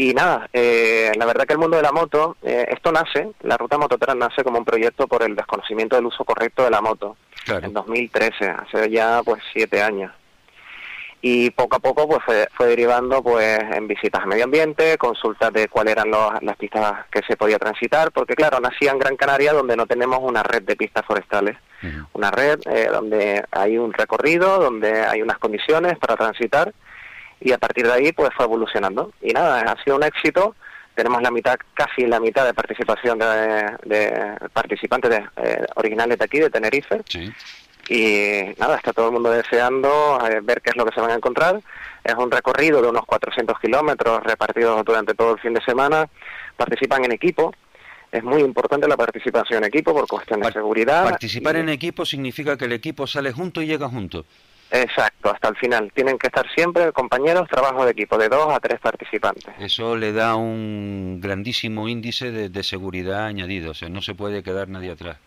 y 0.01 0.15
nada, 0.15 0.49
eh, 0.51 1.11
la 1.15 1.27
verdad 1.27 1.45
que 1.45 1.53
el 1.53 1.59
mundo 1.59 1.77
de 1.77 1.83
la 1.83 1.91
moto, 1.91 2.35
eh, 2.41 2.65
esto 2.69 2.91
nace, 2.91 3.33
la 3.41 3.55
ruta 3.55 3.77
mototera 3.77 4.15
nace 4.15 4.43
como 4.43 4.57
un 4.57 4.65
proyecto 4.65 5.05
por 5.07 5.21
el 5.21 5.35
desconocimiento 5.35 5.95
del 5.95 6.07
uso 6.07 6.25
correcto 6.25 6.63
de 6.63 6.71
la 6.71 6.81
moto. 6.81 7.17
En 7.47 7.71
2013, 7.71 8.49
hace 8.49 8.89
ya 8.89 9.21
pues 9.23 9.43
siete 9.53 9.79
años. 9.79 10.11
Y 11.21 11.51
poco 11.51 11.75
a 11.75 11.79
poco 11.79 12.09
pues 12.09 12.47
fue, 12.55 12.67
derivando 12.67 13.21
pues 13.21 13.59
en 13.59 13.87
visitas 13.87 14.23
a 14.23 14.25
medio 14.25 14.45
ambiente, 14.45 14.97
consultas 14.97 15.53
de 15.53 15.67
cuáles 15.67 15.91
eran 15.91 16.09
las 16.09 16.57
pistas 16.57 17.05
que 17.11 17.21
se 17.27 17.37
podía 17.37 17.59
transitar, 17.59 18.11
porque 18.11 18.33
claro, 18.33 18.59
nacía 18.59 18.89
en 18.89 18.97
Gran 18.97 19.15
Canaria 19.15 19.53
donde 19.53 19.75
no 19.75 19.85
tenemos 19.85 20.17
una 20.23 20.41
red 20.41 20.63
de 20.63 20.75
pistas 20.75 21.05
forestales. 21.05 21.57
Una 22.13 22.31
red 22.31 22.59
eh, 22.65 22.89
donde 22.91 23.43
hay 23.51 23.77
un 23.77 23.93
recorrido, 23.93 24.57
donde 24.57 25.03
hay 25.03 25.21
unas 25.21 25.37
condiciones 25.37 25.99
para 25.99 26.15
transitar 26.15 26.73
y 27.41 27.51
a 27.51 27.57
partir 27.57 27.85
de 27.85 27.93
ahí 27.93 28.11
pues 28.11 28.29
fue 28.35 28.45
evolucionando. 28.45 29.11
Y 29.21 29.33
nada, 29.33 29.61
ha 29.61 29.83
sido 29.83 29.97
un 29.97 30.03
éxito. 30.03 30.55
Tenemos 30.95 31.21
la 31.21 31.31
mitad, 31.31 31.57
casi 31.73 32.05
la 32.05 32.19
mitad 32.19 32.45
de 32.45 32.53
participación 32.53 33.17
de, 33.17 34.37
participantes 34.53 35.09
de, 35.09 35.23
eh, 35.37 35.65
originales 35.75 36.19
de 36.19 36.25
aquí, 36.25 36.39
de 36.39 36.49
Tenerife. 36.49 37.01
Y 37.89 38.53
nada, 38.59 38.77
está 38.77 38.93
todo 38.93 39.07
el 39.07 39.13
mundo 39.13 39.31
deseando 39.31 40.19
eh, 40.29 40.39
ver 40.43 40.61
qué 40.61 40.69
es 40.69 40.75
lo 40.75 40.85
que 40.85 40.93
se 40.93 41.01
van 41.01 41.11
a 41.11 41.15
encontrar. 41.15 41.59
Es 42.03 42.15
un 42.15 42.29
recorrido 42.29 42.81
de 42.81 42.89
unos 42.89 43.05
400 43.05 43.59
kilómetros 43.59 44.23
repartidos 44.23 44.83
durante 44.85 45.13
todo 45.13 45.33
el 45.33 45.39
fin 45.39 45.53
de 45.53 45.61
semana. 45.61 46.07
Participan 46.55 47.05
en 47.05 47.13
equipo. 47.13 47.53
Es 48.11 48.23
muy 48.23 48.41
importante 48.41 48.87
la 48.87 48.97
participación 48.97 49.63
en 49.63 49.69
equipo 49.69 49.93
por 49.93 50.05
cuestiones 50.05 50.47
de 50.47 50.53
seguridad. 50.53 51.03
Participar 51.05 51.55
en 51.55 51.69
equipo 51.69 52.05
significa 52.05 52.57
que 52.57 52.65
el 52.65 52.73
equipo 52.73 53.07
sale 53.07 53.31
junto 53.31 53.61
y 53.61 53.67
llega 53.67 53.87
junto. 53.87 54.25
Exacto, 54.71 55.29
hasta 55.29 55.49
el 55.49 55.57
final. 55.57 55.91
Tienen 55.93 56.17
que 56.17 56.27
estar 56.27 56.45
siempre 56.55 56.93
compañeros, 56.93 57.47
trabajo 57.49 57.83
de 57.83 57.91
equipo, 57.91 58.17
de 58.17 58.29
dos 58.29 58.47
a 58.53 58.59
tres 58.61 58.79
participantes. 58.79 59.53
Eso 59.59 59.97
le 59.97 60.13
da 60.13 60.35
un 60.35 61.19
grandísimo 61.21 61.89
índice 61.89 62.31
de, 62.31 62.63
seguridad 62.63 63.25
añadido, 63.25 63.71
o 63.71 63.73
sea, 63.73 63.89
no 63.89 64.01
se 64.01 64.15
puede 64.15 64.43
quedar 64.43 64.69
nadie 64.69 64.91
atrás. 64.91 65.17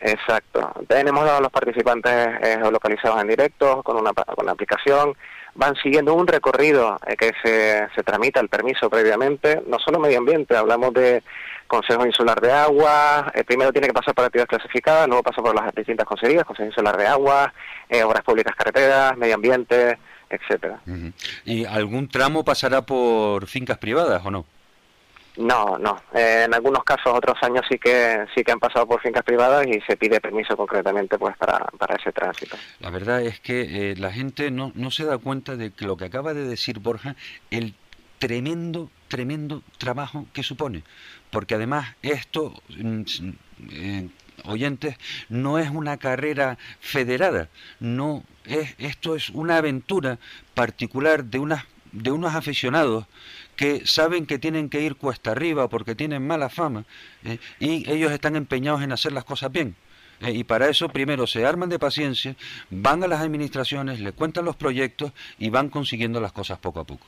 Exacto. 0.00 0.72
Tenemos 0.88 1.28
a 1.28 1.40
los 1.40 1.50
participantes 1.50 2.12
eh, 2.12 2.58
localizados 2.70 3.20
en 3.20 3.28
directo 3.28 3.82
con 3.82 3.96
una, 3.96 4.12
con 4.12 4.46
la 4.46 4.52
aplicación. 4.52 5.14
Van 5.54 5.74
siguiendo 5.76 6.14
un 6.14 6.26
recorrido 6.26 6.98
eh, 7.06 7.16
que 7.16 7.32
se, 7.42 7.88
se 7.94 8.02
tramita 8.02 8.40
el 8.40 8.48
permiso 8.48 8.90
previamente, 8.90 9.62
no 9.66 9.78
solo 9.78 9.98
medio 9.98 10.18
ambiente, 10.18 10.56
hablamos 10.56 10.92
de 10.94 11.22
Consejo 11.68 12.06
Insular 12.06 12.40
de 12.40 12.50
Agua, 12.50 13.30
eh, 13.34 13.44
primero 13.44 13.70
tiene 13.72 13.86
que 13.86 13.92
pasar 13.92 14.14
por 14.14 14.24
actividades 14.24 14.48
clasificadas, 14.48 15.06
luego 15.06 15.22
pasa 15.22 15.42
por 15.42 15.54
las 15.54 15.72
distintas 15.74 16.06
consejerías, 16.06 16.44
Consejo 16.44 16.70
Insular 16.70 16.96
de 16.96 17.06
Agua, 17.06 17.52
eh, 17.88 18.02
Obras 18.02 18.24
Públicas 18.24 18.56
Carreteras, 18.56 19.16
Medio 19.16 19.34
Ambiente, 19.34 19.98
etcétera. 20.30 20.80
¿Y 21.44 21.66
algún 21.66 22.08
tramo 22.08 22.42
pasará 22.42 22.82
por 22.82 23.46
fincas 23.46 23.78
privadas 23.78 24.24
o 24.24 24.30
no? 24.30 24.46
No, 25.36 25.78
no. 25.78 26.02
Eh, 26.14 26.44
en 26.46 26.54
algunos 26.54 26.82
casos, 26.82 27.12
otros 27.14 27.36
años 27.42 27.64
sí 27.70 27.78
que 27.78 28.24
sí 28.34 28.42
que 28.42 28.50
han 28.50 28.58
pasado 28.58 28.86
por 28.86 29.00
fincas 29.00 29.22
privadas 29.22 29.66
y 29.66 29.80
se 29.82 29.96
pide 29.96 30.20
permiso 30.20 30.56
concretamente 30.56 31.16
pues 31.16 31.36
para, 31.36 31.58
para 31.78 31.94
ese 31.94 32.10
tránsito. 32.12 32.56
La 32.80 32.90
verdad 32.90 33.22
es 33.22 33.38
que 33.38 33.94
la 33.96 34.10
gente 34.10 34.50
no, 34.50 34.72
no 34.74 34.90
se 34.90 35.04
da 35.04 35.18
cuenta 35.18 35.54
de 35.54 35.70
que 35.70 35.84
lo 35.84 35.96
que 35.96 36.06
acaba 36.06 36.34
de 36.34 36.44
decir 36.44 36.80
Borja, 36.80 37.14
el 37.50 37.74
tremendo, 38.18 38.90
tremendo 39.06 39.62
trabajo 39.78 40.26
que 40.32 40.42
supone 40.42 40.82
porque 41.30 41.54
además 41.54 41.94
esto, 42.02 42.54
mm, 42.76 43.02
eh, 43.70 44.08
oyentes, 44.44 44.96
no 45.28 45.58
es 45.58 45.70
una 45.70 45.96
carrera 45.96 46.58
federada, 46.80 47.48
no 47.80 48.24
es, 48.44 48.74
esto 48.78 49.16
es 49.16 49.30
una 49.30 49.58
aventura 49.58 50.18
particular 50.54 51.24
de, 51.24 51.58
de 51.92 52.10
unos 52.10 52.34
aficionados 52.34 53.06
que 53.56 53.84
saben 53.86 54.26
que 54.26 54.38
tienen 54.38 54.68
que 54.68 54.82
ir 54.82 54.96
cuesta 54.96 55.32
arriba 55.32 55.68
porque 55.68 55.94
tienen 55.94 56.26
mala 56.26 56.48
fama 56.48 56.84
eh, 57.24 57.38
y 57.58 57.90
ellos 57.90 58.12
están 58.12 58.36
empeñados 58.36 58.82
en 58.82 58.92
hacer 58.92 59.12
las 59.12 59.24
cosas 59.24 59.50
bien. 59.50 59.74
Eh, 60.20 60.32
y 60.32 60.44
para 60.44 60.68
eso 60.68 60.88
primero 60.88 61.26
se 61.26 61.44
arman 61.46 61.68
de 61.68 61.78
paciencia, 61.78 62.36
van 62.70 63.02
a 63.02 63.08
las 63.08 63.20
administraciones, 63.20 64.00
le 64.00 64.12
cuentan 64.12 64.44
los 64.44 64.56
proyectos 64.56 65.12
y 65.38 65.50
van 65.50 65.68
consiguiendo 65.70 66.20
las 66.20 66.32
cosas 66.32 66.58
poco 66.58 66.80
a 66.80 66.84
poco. 66.84 67.06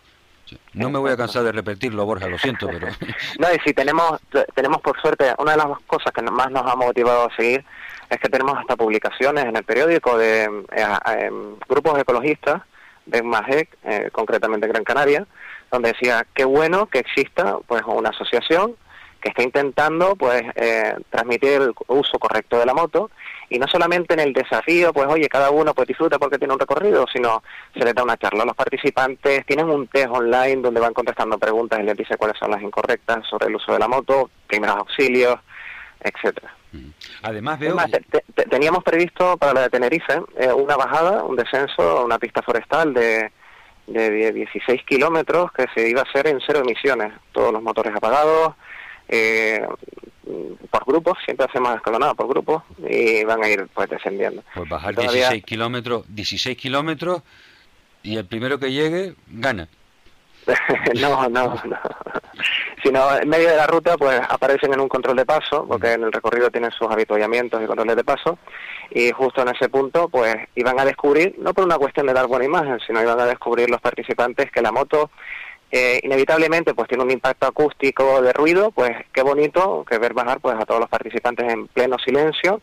No 0.74 0.90
me 0.90 0.98
voy 0.98 1.12
a 1.12 1.16
cansar 1.16 1.42
de 1.42 1.52
repetirlo, 1.52 2.04
Borja, 2.04 2.28
lo 2.28 2.38
siento, 2.38 2.68
pero... 2.68 2.88
no, 3.38 3.54
y 3.54 3.58
si 3.64 3.72
tenemos, 3.72 4.20
tenemos 4.54 4.80
por 4.80 5.00
suerte, 5.00 5.32
una 5.38 5.52
de 5.52 5.58
las 5.58 5.66
cosas 5.86 6.12
que 6.12 6.22
más 6.22 6.50
nos 6.50 6.70
ha 6.70 6.76
motivado 6.76 7.26
a 7.26 7.36
seguir 7.36 7.64
es 8.08 8.18
que 8.18 8.28
tenemos 8.28 8.58
hasta 8.58 8.76
publicaciones 8.76 9.44
en 9.44 9.56
el 9.56 9.64
periódico 9.64 10.18
de 10.18 10.44
eh, 10.72 11.30
grupos 11.68 11.98
ecologistas 11.98 12.62
de 13.06 13.22
MAGEC, 13.22 13.76
eh, 13.84 14.08
concretamente 14.12 14.66
en 14.66 14.72
Gran 14.72 14.84
Canaria, 14.84 15.26
donde 15.70 15.92
decía, 15.92 16.26
qué 16.34 16.44
bueno 16.44 16.86
que 16.86 16.98
exista 16.98 17.58
pues 17.66 17.82
una 17.86 18.10
asociación 18.10 18.74
que 19.20 19.28
está 19.28 19.42
intentando 19.42 20.16
pues 20.16 20.42
eh, 20.54 20.94
transmitir 21.10 21.52
el 21.52 21.74
uso 21.88 22.18
correcto 22.18 22.58
de 22.58 22.66
la 22.66 22.74
moto 22.74 23.10
y 23.48 23.58
no 23.58 23.66
solamente 23.66 24.14
en 24.14 24.20
el 24.20 24.32
desafío, 24.32 24.92
pues 24.92 25.08
oye, 25.08 25.28
cada 25.28 25.50
uno 25.50 25.74
pues 25.74 25.88
disfruta 25.88 26.18
porque 26.18 26.38
tiene 26.38 26.54
un 26.54 26.60
recorrido, 26.60 27.04
sino 27.12 27.42
se 27.74 27.84
les 27.84 27.94
da 27.94 28.02
una 28.02 28.16
charla 28.16 28.44
a 28.44 28.46
los 28.46 28.56
participantes, 28.56 29.44
tienen 29.44 29.68
un 29.68 29.88
test 29.88 30.08
online 30.10 30.62
donde 30.62 30.80
van 30.80 30.94
contestando 30.94 31.38
preguntas 31.38 31.80
y 31.80 31.82
les 31.82 31.96
dice 31.96 32.16
cuáles 32.16 32.38
son 32.38 32.50
las 32.50 32.62
incorrectas 32.62 33.26
sobre 33.28 33.48
el 33.48 33.56
uso 33.56 33.72
de 33.72 33.78
la 33.78 33.88
moto, 33.88 34.30
primeros 34.46 34.76
auxilios, 34.76 35.38
etcétera. 36.00 36.54
Mm. 36.72 36.90
Además 37.22 37.58
veo... 37.58 37.76
teníamos 38.48 38.84
previsto 38.84 39.36
para 39.36 39.52
la 39.52 39.60
de 39.62 39.70
Tenerife 39.70 40.22
eh, 40.38 40.52
una 40.52 40.76
bajada, 40.76 41.24
un 41.24 41.36
descenso, 41.36 42.04
una 42.04 42.18
pista 42.18 42.42
forestal 42.42 42.94
de, 42.94 43.32
de 43.88 44.32
16 44.32 44.84
kilómetros 44.84 45.50
que 45.52 45.66
se 45.74 45.88
iba 45.88 46.00
a 46.02 46.04
hacer 46.04 46.28
en 46.28 46.40
cero 46.46 46.60
emisiones, 46.60 47.12
todos 47.32 47.52
los 47.52 47.62
motores 47.62 47.94
apagados, 47.94 48.54
eh, 49.10 49.66
por 50.70 50.84
grupos, 50.84 51.18
siempre 51.24 51.46
hacemos 51.46 51.74
escalonada 51.74 52.14
por 52.14 52.28
grupos 52.28 52.62
y 52.88 53.24
van 53.24 53.42
a 53.42 53.48
ir 53.48 53.68
pues 53.74 53.88
descendiendo. 53.90 54.42
Pues 54.54 54.68
bajar 54.68 54.94
16 54.94 55.44
kilómetros, 55.44 56.04
16 56.08 56.56
kilómetros 56.56 57.22
y 58.02 58.16
el 58.16 58.26
primero 58.26 58.58
que 58.58 58.70
llegue 58.70 59.14
gana. 59.28 59.68
no, 61.00 61.28
no, 61.28 61.54
no. 61.64 61.78
Sino 62.82 63.18
en 63.18 63.28
medio 63.28 63.50
de 63.50 63.56
la 63.56 63.66
ruta 63.66 63.96
pues 63.96 64.20
aparecen 64.28 64.72
en 64.72 64.80
un 64.80 64.88
control 64.88 65.16
de 65.16 65.26
paso, 65.26 65.66
porque 65.66 65.92
en 65.92 66.04
el 66.04 66.12
recorrido 66.12 66.50
tienen 66.50 66.70
sus 66.70 66.88
habituallamientos 66.88 67.62
y 67.62 67.66
controles 67.66 67.96
de 67.96 68.04
paso, 68.04 68.38
y 68.90 69.10
justo 69.10 69.42
en 69.42 69.48
ese 69.48 69.68
punto 69.68 70.08
pues 70.08 70.36
iban 70.54 70.78
a 70.78 70.84
descubrir, 70.84 71.34
no 71.38 71.52
por 71.52 71.64
una 71.64 71.76
cuestión 71.76 72.06
de 72.06 72.14
dar 72.14 72.26
buena 72.26 72.46
imagen, 72.46 72.78
sino 72.86 73.02
iban 73.02 73.20
a 73.20 73.26
descubrir 73.26 73.68
los 73.68 73.80
participantes 73.80 74.50
que 74.50 74.62
la 74.62 74.72
moto 74.72 75.10
eh, 75.70 76.00
inevitablemente 76.02 76.74
pues 76.74 76.88
tiene 76.88 77.04
un 77.04 77.10
impacto 77.10 77.46
acústico 77.46 78.20
de 78.22 78.32
ruido, 78.32 78.70
pues 78.72 78.90
qué 79.12 79.22
bonito 79.22 79.84
que 79.88 79.98
ver 79.98 80.14
bajar 80.14 80.40
pues 80.40 80.56
a 80.58 80.64
todos 80.64 80.80
los 80.80 80.88
participantes 80.88 81.52
en 81.52 81.68
pleno 81.68 81.96
silencio, 81.98 82.60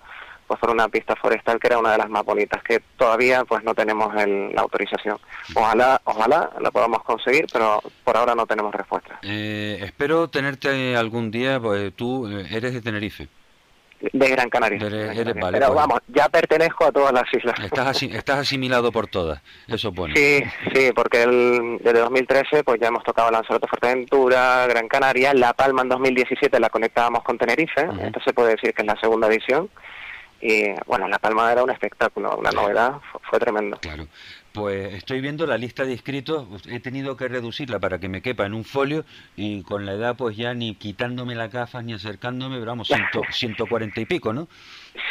pues 0.48 0.60
por 0.60 0.72
una 0.72 0.88
pista 0.88 1.16
forestal 1.16 1.60
que 1.60 1.68
era 1.68 1.78
una 1.78 1.92
de 1.92 1.98
las 1.98 2.10
más 2.10 2.24
bonitas, 2.24 2.64
que 2.64 2.82
todavía 2.98 3.44
pues 3.46 3.64
no 3.64 3.76
tenemos 3.76 4.14
la 4.14 4.62
autorización. 4.62 5.18
Ojalá, 5.56 6.02
ojalá 6.06 6.50
la 6.60 6.72
podamos 6.72 7.04
conseguir, 7.04 7.46
pero 7.52 7.82
por 8.04 8.18
ahora 8.18 8.34
no 8.36 8.46
tenemos 8.46 8.74
respuesta. 8.74 9.20
Eh, 9.24 9.80
espero 9.82 10.30
tenerte 10.30 10.96
algún 10.96 11.32
día, 11.32 11.60
pues 11.60 11.94
tú 11.94 12.28
eh, 12.28 12.46
eres 12.52 12.74
de 12.74 12.82
Tenerife. 12.82 13.28
De 14.00 14.30
Gran 14.30 14.50
Canaria. 14.50 14.80
Pero 14.80 15.34
pues. 15.34 15.52
vamos, 15.52 16.00
ya 16.08 16.30
pertenezco 16.30 16.86
a 16.86 16.92
todas 16.92 17.14
las 17.14 17.26
islas. 17.34 17.60
Estás, 17.60 18.04
estás 18.04 18.40
asimilado 18.40 18.92
por 18.92 19.08
todas, 19.08 19.42
eso 19.68 19.90
es 19.90 19.96
bueno. 19.96 20.14
Sí, 20.16 20.44
sí, 20.74 20.92
porque 20.96 21.24
el, 21.24 21.80
desde 21.82 22.00
2013 22.00 22.64
pues 22.64 22.80
ya 22.80 22.88
hemos 22.88 23.04
tocado 23.04 23.32
Lanzarote, 23.32 23.68
Fuerteventura, 23.68 24.68
Gran 24.68 24.88
Canaria, 24.88 25.34
La 25.34 25.54
Palma 25.54 25.82
en 25.82 25.90
2017 25.90 26.60
la 26.60 26.70
conectábamos 26.70 27.24
con 27.24 27.38
Tenerife, 27.38 27.82
entonces 27.82 28.24
se 28.24 28.34
puede 28.34 28.52
decir 28.52 28.74
que 28.74 28.84
es 28.84 28.88
la 28.88 29.00
segunda 29.00 29.28
edición. 29.28 29.70
Y 30.40 30.66
bueno, 30.86 31.08
La 31.08 31.18
Palma 31.18 31.52
era 31.52 31.64
un 31.64 31.72
espectáculo, 31.72 32.38
una 32.38 32.52
novedad, 32.52 33.00
fue, 33.12 33.22
fue 33.28 33.40
tremendo. 33.40 33.78
Claro. 33.78 34.08
Pues 34.54 34.94
estoy 34.96 35.22
viendo 35.22 35.46
la 35.46 35.58
lista 35.58 35.86
de 35.86 35.92
inscritos, 35.92 36.48
he 36.68 36.80
tenido 36.80 37.16
que 37.16 37.28
reducirla 37.28 37.80
para 37.80 38.00
que 38.00 38.10
me 38.10 38.22
quepa 38.22 38.46
en 38.46 38.54
un 38.54 38.64
folio 38.64 39.06
y 39.36 39.62
con 39.62 39.86
la 39.86 39.94
edad 39.94 40.16
pues 40.18 40.36
ya 40.36 40.54
ni 40.54 40.76
quitándome 40.76 41.36
las 41.36 41.52
gafas 41.52 41.84
ni 41.84 41.94
acercándome, 41.94 42.58
pero 42.58 42.72
vamos, 42.72 42.88
ciento, 42.88 43.22
140 43.30 44.02
y 44.02 44.06
pico, 44.06 44.34
¿no? 44.34 44.48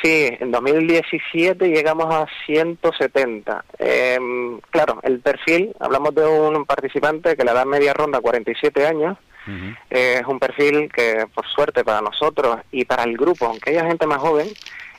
Sí, 0.03 0.29
en 0.41 0.51
2017 0.51 1.69
llegamos 1.69 2.07
a 2.13 2.27
170. 2.47 3.65
Em, 3.79 4.61
claro, 4.71 4.99
el 5.03 5.21
perfil, 5.21 5.73
hablamos 5.79 6.15
de 6.15 6.27
un 6.27 6.65
participante 6.65 7.37
que 7.37 7.45
la 7.45 7.53
edad 7.53 7.67
media 7.67 7.95
ronda 7.95 8.21
47 8.21 8.87
años, 8.87 9.17
es 9.91 10.27
un 10.27 10.39
perfil 10.39 10.91
que 10.93 11.27
por 11.35 11.47
suerte 11.47 11.85
para 11.85 12.01
nosotros 12.01 12.59
y 12.73 12.85
para 12.85 13.05
el 13.05 13.17
grupo, 13.17 13.47
aunque 13.47 13.71
haya 13.71 13.87
gente 13.87 14.07
más 14.07 14.19
joven, 14.19 14.49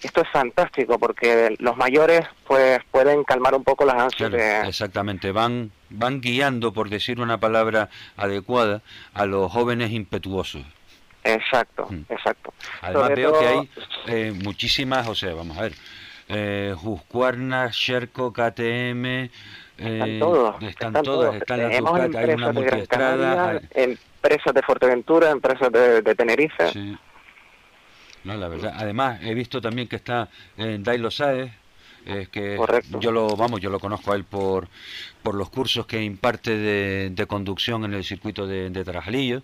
esto 0.03 0.21
es 0.21 0.29
fantástico 0.29 0.99
porque 0.99 1.55
los 1.59 1.75
mayores 1.77 2.21
pues 2.45 2.79
pueden 2.91 3.23
calmar 3.23 3.55
un 3.55 3.63
poco 3.63 3.85
las 3.85 3.95
ansias 3.95 4.33
exactamente. 4.67 5.31
Van 5.31 5.71
van 5.89 6.21
guiando 6.21 6.73
por 6.73 6.89
decir 6.89 7.19
una 7.19 7.39
palabra 7.39 7.89
adecuada 8.15 8.81
a 9.13 9.25
los 9.25 9.51
jóvenes 9.51 9.91
impetuosos. 9.91 10.63
Exacto 11.23 11.87
mm. 11.89 12.05
exacto. 12.09 12.53
Además 12.81 13.09
veo 13.15 13.39
que 13.39 13.47
hay 13.47 13.69
eh, 14.07 14.33
muchísimas 14.43 15.07
o 15.07 15.15
sea 15.15 15.33
vamos 15.33 15.57
a 15.57 15.61
ver 15.63 15.73
eh, 16.29 16.75
Juscuarna, 16.77 17.69
Sherco, 17.71 18.33
KTM 18.33 19.05
eh, 19.05 19.29
están 19.79 20.19
todos 20.19 20.63
están, 20.63 20.93
todos, 20.93 21.35
están 21.35 21.61
las 21.61 22.15
hay 22.15 22.33
una 22.33 22.51
multiestrada 22.51 23.61
empresas 24.17 24.53
de 24.53 24.61
Fuerteventura 24.61 25.31
empresas 25.31 25.71
de, 25.71 26.01
de 26.01 26.15
Tenerife 26.15 26.71
sí. 26.71 26.97
No, 28.23 28.35
la 28.35 28.49
verdad. 28.49 28.73
Además, 28.75 29.19
he 29.23 29.33
visto 29.33 29.61
también 29.61 29.87
que 29.87 29.95
está 29.95 30.27
en 30.57 30.83
Dailo 30.83 31.09
Saez, 31.09 31.49
que 32.31 32.57
yo 32.99 33.11
lo 33.11 33.35
vamos 33.35 33.59
yo 33.59 33.69
lo 33.69 33.79
conozco 33.79 34.13
a 34.13 34.15
él 34.15 34.23
por 34.23 34.69
por 35.23 35.35
los 35.35 35.49
cursos 35.49 35.85
que 35.85 36.01
imparte 36.01 36.57
de, 36.57 37.25
conducción 37.27 37.83
en 37.83 37.93
el 37.93 38.03
circuito 38.03 38.47
de, 38.47 38.69
de 38.69 38.85
Tarajalillo 38.85 39.43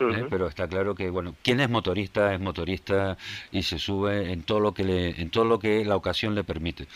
¿eh? 0.00 0.26
pero 0.28 0.48
está 0.48 0.66
claro 0.66 0.96
que 0.96 1.10
bueno 1.10 1.36
quien 1.42 1.60
es 1.60 1.70
motorista 1.70 2.34
es 2.34 2.40
motorista 2.40 3.16
y 3.52 3.62
se 3.62 3.78
sube 3.78 4.32
en 4.32 4.42
todo 4.42 4.58
lo 4.58 4.74
que 4.74 4.82
le 4.82 5.20
en 5.20 5.30
todo 5.30 5.44
lo 5.44 5.60
que 5.60 5.84
la 5.84 5.94
ocasión 5.94 6.34
le 6.34 6.42
permite 6.42 6.88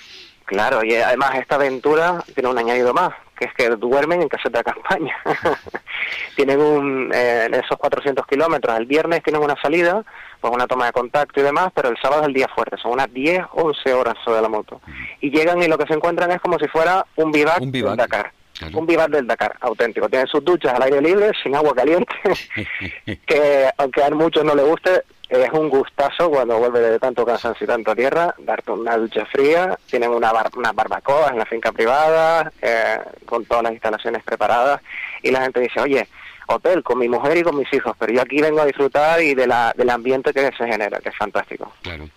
Claro, 0.46 0.84
y 0.84 0.94
además 0.94 1.34
esta 1.34 1.56
aventura 1.56 2.22
tiene 2.32 2.48
un 2.48 2.58
añadido 2.58 2.94
más, 2.94 3.12
que 3.36 3.46
es 3.46 3.54
que 3.54 3.68
duermen 3.70 4.22
en 4.22 4.28
caseta 4.28 4.58
de 4.58 4.64
campaña. 4.64 5.16
tienen 6.36 6.60
un, 6.60 7.12
eh, 7.12 7.46
en 7.46 7.54
esos 7.54 7.76
400 7.76 8.24
kilómetros, 8.26 8.76
el 8.76 8.86
viernes 8.86 9.24
tienen 9.24 9.42
una 9.42 9.60
salida, 9.60 10.04
pues 10.40 10.54
una 10.54 10.68
toma 10.68 10.86
de 10.86 10.92
contacto 10.92 11.40
y 11.40 11.42
demás, 11.42 11.72
pero 11.74 11.88
el 11.88 11.96
sábado 12.00 12.22
es 12.22 12.28
el 12.28 12.34
día 12.34 12.46
fuerte, 12.54 12.76
son 12.76 12.92
unas 12.92 13.12
10, 13.12 13.40
11 13.52 13.92
horas 13.92 14.14
sobre 14.24 14.40
la 14.40 14.48
moto. 14.48 14.80
Y 15.20 15.30
llegan 15.30 15.60
y 15.60 15.66
lo 15.66 15.76
que 15.76 15.86
se 15.88 15.94
encuentran 15.94 16.30
es 16.30 16.40
como 16.40 16.58
si 16.60 16.68
fuera 16.68 17.04
un 17.16 17.32
vivac, 17.32 17.60
un 17.60 17.96
Dakar. 17.96 18.32
Un 18.72 18.86
Vivar 18.86 19.10
del 19.10 19.26
Dakar 19.26 19.54
auténtico. 19.60 20.08
Tiene 20.08 20.26
sus 20.26 20.42
duchas 20.44 20.72
al 20.72 20.82
aire 20.82 21.02
libre, 21.02 21.32
sin 21.42 21.54
agua 21.54 21.74
caliente, 21.74 22.14
que 23.26 23.68
aunque 23.76 24.02
a 24.02 24.10
muchos 24.10 24.44
no 24.44 24.54
le 24.54 24.62
guste, 24.62 25.02
es 25.28 25.50
un 25.52 25.68
gustazo 25.68 26.30
cuando 26.30 26.58
vuelve 26.58 26.80
de 26.80 26.98
tanto 26.98 27.24
cansancio 27.24 27.64
y 27.64 27.66
tanta 27.66 27.94
tierra, 27.94 28.34
darte 28.38 28.70
una 28.70 28.96
ducha 28.96 29.26
fría. 29.26 29.76
Tienen 29.90 30.10
una 30.10 30.32
bar 30.32 30.50
unas 30.56 30.74
barbacoas 30.74 31.32
en 31.32 31.38
la 31.38 31.46
finca 31.46 31.72
privada, 31.72 32.52
eh, 32.62 32.98
con 33.24 33.44
todas 33.44 33.64
las 33.64 33.72
instalaciones 33.72 34.22
preparadas. 34.22 34.80
Y 35.22 35.30
la 35.30 35.42
gente 35.42 35.60
dice, 35.60 35.80
oye, 35.80 36.08
hotel 36.46 36.82
con 36.82 36.98
mi 36.98 37.08
mujer 37.08 37.36
y 37.36 37.42
con 37.42 37.56
mis 37.56 37.72
hijos, 37.72 37.94
pero 37.98 38.12
yo 38.12 38.22
aquí 38.22 38.40
vengo 38.40 38.60
a 38.60 38.66
disfrutar 38.66 39.20
y 39.20 39.34
de 39.34 39.46
la, 39.46 39.74
del 39.76 39.90
ambiente 39.90 40.32
que 40.32 40.50
se 40.56 40.66
genera, 40.66 41.00
que 41.00 41.08
es 41.08 41.16
fantástico. 41.16 41.72
Claro. 41.82 42.08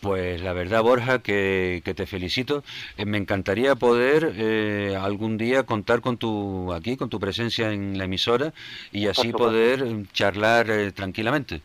Pues 0.00 0.40
la 0.40 0.52
verdad, 0.52 0.82
Borja, 0.82 1.20
que, 1.20 1.82
te 1.84 2.06
felicito. 2.06 2.62
Eh, 2.96 3.06
me 3.06 3.18
encantaría 3.18 3.74
poder 3.74 4.34
eh, 4.36 4.96
algún 5.00 5.36
día 5.36 5.64
contar 5.64 6.00
con 6.00 6.16
tu 6.16 6.72
aquí, 6.72 6.96
con 6.96 7.08
tu 7.08 7.18
presencia 7.18 7.72
en 7.72 7.98
la 7.98 8.04
emisora 8.04 8.52
y 8.92 9.08
así 9.08 9.32
poder 9.32 9.84
charlar 10.12 10.70
eh, 10.70 10.92
tranquilamente. 10.92 11.62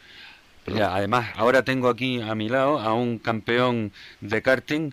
Además, 0.67 1.29
ahora 1.35 1.63
tengo 1.63 1.89
aquí 1.89 2.21
a 2.21 2.35
mi 2.35 2.49
lado 2.49 2.79
a 2.79 2.93
un 2.93 3.19
campeón 3.19 3.91
de 4.21 4.41
karting, 4.41 4.91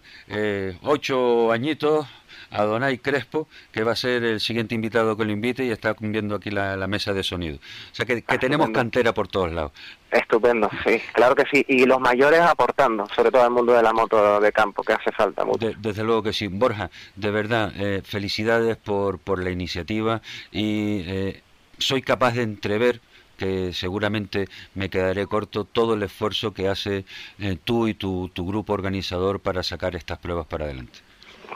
ocho 0.83 1.53
añitos, 1.53 2.07
Adonai 2.51 2.99
Crespo, 2.99 3.49
que 3.73 3.85
va 3.85 3.93
a 3.93 3.97
ser 3.97 4.25
el 4.25 4.41
siguiente 4.41 4.75
invitado 4.75 5.16
que 5.16 5.25
lo 5.25 5.33
invite 5.33 5.64
y 5.64 5.71
está 5.71 5.95
viendo 5.99 6.37
aquí 6.37 6.51
la, 6.51 6.87
mesa 6.89 7.12
de 7.12 7.23
sonido. 7.23 7.57
O 7.57 7.95
sea 7.95 8.07
que, 8.07 8.25
ah, 8.27 8.39
tenemos 8.39 8.71
cantera 8.71 9.12
por 9.12 9.29
todos 9.29 9.53
lados. 9.53 9.73
Estupendo, 10.11 10.71
sí, 10.87 11.01
claro 11.12 11.35
que 11.35 11.45
sí. 11.53 11.64
Y 11.69 11.85
los 11.85 12.01
mayores 12.01 12.41
aportando, 12.41 13.07
sobre 13.14 13.31
todo 13.31 13.43
al 13.43 13.51
mundo 13.51 13.75
de 13.75 13.83
la 13.83 13.93
moto 13.93 14.41
de 14.41 14.53
campo, 14.53 14.83
que 14.83 14.95
hace 14.95 15.12
falta 15.12 15.45
mucho. 15.45 15.71
desde 15.79 16.03
luego 16.03 16.23
que 16.23 16.33
sí. 16.33 16.49
Borja, 16.49 16.91
de 17.16 17.31
verdad, 17.31 17.73
eh, 17.77 18.03
felicidades 18.05 18.77
por, 18.77 19.19
por 19.19 19.43
la 19.43 19.51
iniciativa 19.51 20.23
y 20.51 21.03
eh, 21.07 21.43
soy 21.79 22.01
capaz 22.01 22.33
de 22.33 22.43
entrever 22.43 23.01
que 23.39 23.72
seguramente 23.72 24.49
me 24.74 24.91
quedaré 24.91 25.26
corto 25.26 25.64
todo 25.64 25.95
el 25.95 26.03
esfuerzo 26.03 26.53
que 26.53 26.68
hace 26.68 27.07
eh, 27.39 27.57
tú 27.64 27.89
y 27.89 27.95
tu, 27.95 28.28
tu 28.34 28.47
grupo 28.47 28.74
organizador 28.74 29.41
para 29.41 29.62
sacar 29.62 29.97
estas 29.97 30.18
pruebas 30.18 30.47
para 30.47 30.66
adelante. 30.66 31.08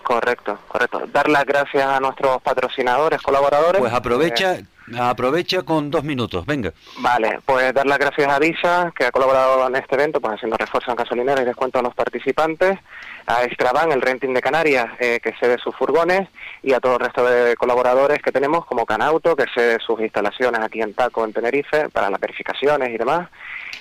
Correcto, 0.03 0.59
correcto. 0.69 1.03
Dar 1.13 1.29
las 1.29 1.45
gracias 1.45 1.87
a 1.87 2.01
nuestros 2.01 2.41
patrocinadores, 2.43 3.21
colaboradores. 3.23 3.81
Pues 3.81 3.93
aprovecha, 3.93 4.57
eh, 4.57 4.65
aprovecha 4.99 5.63
con 5.63 5.91
dos 5.91 6.05
minutos, 6.05 6.45
venga. 6.45 6.73
Vale, 6.99 7.41
pues 7.45 7.73
dar 7.73 7.87
las 7.87 7.99
gracias 7.99 8.29
a 8.29 8.39
Disa, 8.39 8.93
que 8.97 9.07
ha 9.07 9.13
colaborado 9.13 9.67
en 9.67 9.77
este 9.77 9.95
evento, 9.95 10.21
pues 10.21 10.35
haciendo 10.35 10.57
refuerzo 10.57 10.91
en 10.91 10.97
gasolinera 10.97 11.43
y 11.43 11.45
descuento 11.45 11.79
a 11.79 11.83
los 11.83 11.95
participantes, 11.95 12.79
a 13.27 13.45
Extravan, 13.45 13.93
el 13.93 14.03
renting 14.03 14.35
de 14.35 14.41
Canarias, 14.41 14.87
eh, 14.99 15.21
que 15.23 15.35
cede 15.39 15.59
sus 15.59 15.75
furgones, 15.77 16.29
y 16.63 16.73
a 16.73 16.81
todo 16.81 16.95
el 16.95 17.01
resto 17.01 17.25
de 17.25 17.57
colaboradores 17.57 18.21
que 18.21 18.33
tenemos, 18.33 18.65
como 18.67 18.87
Canauto, 18.87 19.37
que 19.37 19.47
cede 19.55 19.79
sus 19.79 20.01
instalaciones 20.01 20.61
aquí 20.61 20.81
en 20.81 20.95
Taco, 20.95 21.25
en 21.25 21.33
Tenerife, 21.33 21.89
para 21.91 22.11
las 22.11 22.21
verificaciones 22.21 22.91
y 22.91 22.99
demás 22.99 23.29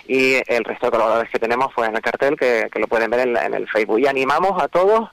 y 0.08 0.36
el 0.48 0.64
resto 0.64 0.88
de 0.88 0.92
colaboradores 0.92 1.30
que 1.30 1.40
tenemos 1.40 1.72
pues 1.76 1.88
en 1.88 1.96
el 1.96 2.02
cartel 2.02 2.36
que, 2.36 2.70
lo 2.76 2.88
pueden 2.88 3.12
ver 3.12 3.28
en, 3.28 3.38
en, 3.38 3.54
el 3.54 3.68
Facebook 3.68 4.00
y 4.00 4.08
animamos 4.08 4.62
a 4.62 4.68
todos 4.68 5.10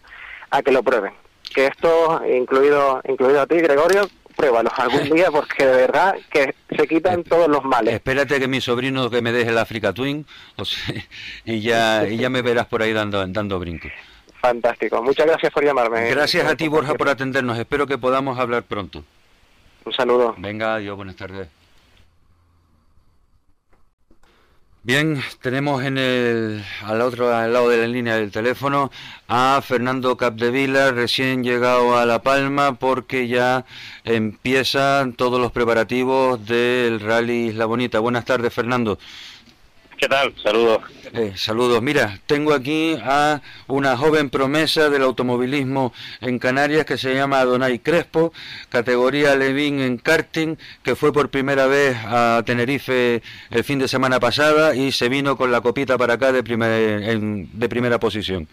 a 0.51 0.63
que 0.63 0.73
lo 0.73 0.83
prueben. 0.83 1.13
Que 1.55 1.67
esto, 1.67 2.21
incluido, 2.27 3.01
incluido 3.09 3.41
a 3.41 3.47
ti, 3.47 3.57
Gregorio, 3.57 4.09
pruébalos 4.37 4.73
algún 4.77 5.11
día 5.15 5.31
porque 5.31 5.67
de 5.67 5.77
verdad 5.77 6.15
que 6.31 6.55
se 6.77 6.87
quitan 6.87 7.25
todos 7.25 7.49
los 7.49 7.65
males. 7.65 7.95
Espérate 7.95 8.39
que 8.39 8.49
mi 8.49 8.61
sobrino 8.61 9.11
que 9.11 9.21
me 9.21 9.33
deje 9.33 9.51
el 9.51 9.59
Africa 9.59 9.93
Twin 9.93 10.27
y 11.45 11.61
ya 11.61 12.07
y 12.07 12.17
ya 12.17 12.31
me 12.31 12.43
verás 12.43 12.67
por 12.67 12.83
ahí 12.83 12.93
dando 12.93 13.27
dando 13.27 13.59
brincos. 13.59 13.93
Fantástico. 14.41 15.03
Muchas 15.03 15.27
gracias 15.27 15.53
por 15.53 15.65
llamarme. 15.65 16.09
Gracias 16.11 16.47
a 16.47 16.55
ti, 16.55 16.69
Borja, 16.69 16.95
por 16.95 17.09
atendernos. 17.09 17.59
Espero 17.59 17.89
que 17.89 17.99
podamos 17.99 18.39
hablar 18.39 18.63
pronto. 18.63 19.03
Un 19.85 19.93
saludo. 19.93 20.35
Venga, 20.39 20.77
adiós, 20.77 20.97
buenas 20.97 21.17
tardes. 21.17 21.49
Bien, 24.89 25.21
tenemos 25.43 25.85
en 25.85 25.99
el, 25.99 26.65
al 26.83 27.03
otro 27.03 27.29
lado 27.29 27.69
de 27.69 27.77
la 27.77 27.87
línea 27.87 28.17
del 28.17 28.31
teléfono 28.31 28.91
a 29.29 29.61
Fernando 29.63 30.17
Capdevila, 30.17 30.93
recién 30.93 31.45
llegado 31.45 31.99
a 31.99 32.07
La 32.07 32.23
Palma, 32.23 32.79
porque 32.79 33.29
ya 33.29 33.67
empiezan 34.05 35.13
todos 35.13 35.39
los 35.39 35.53
preparativos 35.53 36.43
del 36.47 37.01
Rally 37.01 37.49
Isla 37.49 37.67
Bonita. 37.67 37.99
Buenas 37.99 38.25
tardes, 38.25 38.51
Fernando. 38.55 38.99
¿Qué 39.99 40.07
tal? 40.07 40.33
Saludos. 40.41 40.79
Eh, 41.13 41.33
saludos. 41.35 41.83
Mira, 41.83 42.21
tengo 42.27 42.55
aquí 42.55 42.97
a 43.03 43.43
una 43.67 43.97
joven 43.97 44.31
promesa 44.31 44.91
del 44.91 45.03
automovilismo 45.03 45.93
en 46.21 46.39
Canarias 46.39 46.87
que 46.87 46.97
se 46.97 47.15
llama 47.15 47.45
Donay 47.45 47.81
Crespo, 47.81 48.33
categoría 48.69 49.35
Levin 49.35 49.81
en 49.81 49.99
karting, 49.99 50.57
que 50.85 50.95
fue 50.95 51.13
por 51.13 51.31
primera 51.31 51.67
vez 51.67 51.97
a 52.05 52.45
Tenerife 52.47 53.23
el 53.51 53.65
fin 53.65 53.81
de 53.81 53.89
semana 53.89 54.21
pasada 54.21 54.77
y 54.77 54.93
se 54.93 55.09
vino 55.09 55.37
con 55.37 55.51
la 55.51 55.63
copita 55.63 55.99
para 55.99 56.15
acá 56.15 56.31
de, 56.31 56.43
de 56.43 57.69
primera 57.69 57.99
posición. 57.99 58.47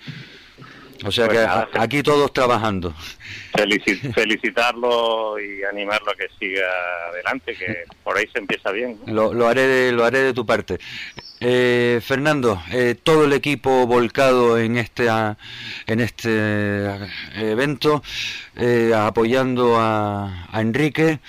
O 1.03 1.11
sea 1.11 1.27
pues 1.27 1.39
que 1.39 1.79
aquí 1.79 2.03
todos 2.03 2.31
trabajando. 2.31 2.93
felicitarlo 4.15 5.39
y 5.39 5.63
animarlo 5.63 6.11
a 6.11 6.15
que 6.15 6.27
siga 6.39 6.67
adelante, 7.09 7.55
que 7.55 7.83
por 8.03 8.17
ahí 8.17 8.27
se 8.31 8.39
empieza 8.39 8.71
bien. 8.71 8.97
Lo, 9.07 9.47
haré 9.47 9.67
de, 9.67 9.91
lo 9.91 10.03
haré 10.05 10.19
de 10.19 10.33
tu 10.33 10.45
parte. 10.45 10.79
Eh, 11.39 11.99
Fernando, 12.03 12.61
eh, 12.71 12.95
todo 13.01 13.25
el 13.25 13.33
equipo 13.33 13.85
volcado 13.87 14.57
en 14.57 14.77
este, 14.77 15.07
en 15.87 15.99
este 15.99 16.29
eh, 16.29 17.07
evento, 17.35 18.01
apoyando 18.95 19.77
a, 19.77 20.47
a 20.51 20.61
Enrique. 20.61 21.19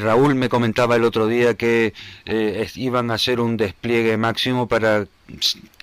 Raúl 0.00 0.34
me 0.34 0.48
comentaba 0.48 0.96
el 0.96 1.04
otro 1.04 1.26
día 1.26 1.54
que 1.54 1.94
iban 2.74 3.10
a 3.10 3.14
hacer 3.14 3.40
un 3.40 3.56
despliegue 3.56 4.16
máximo 4.16 4.66
para 4.66 5.06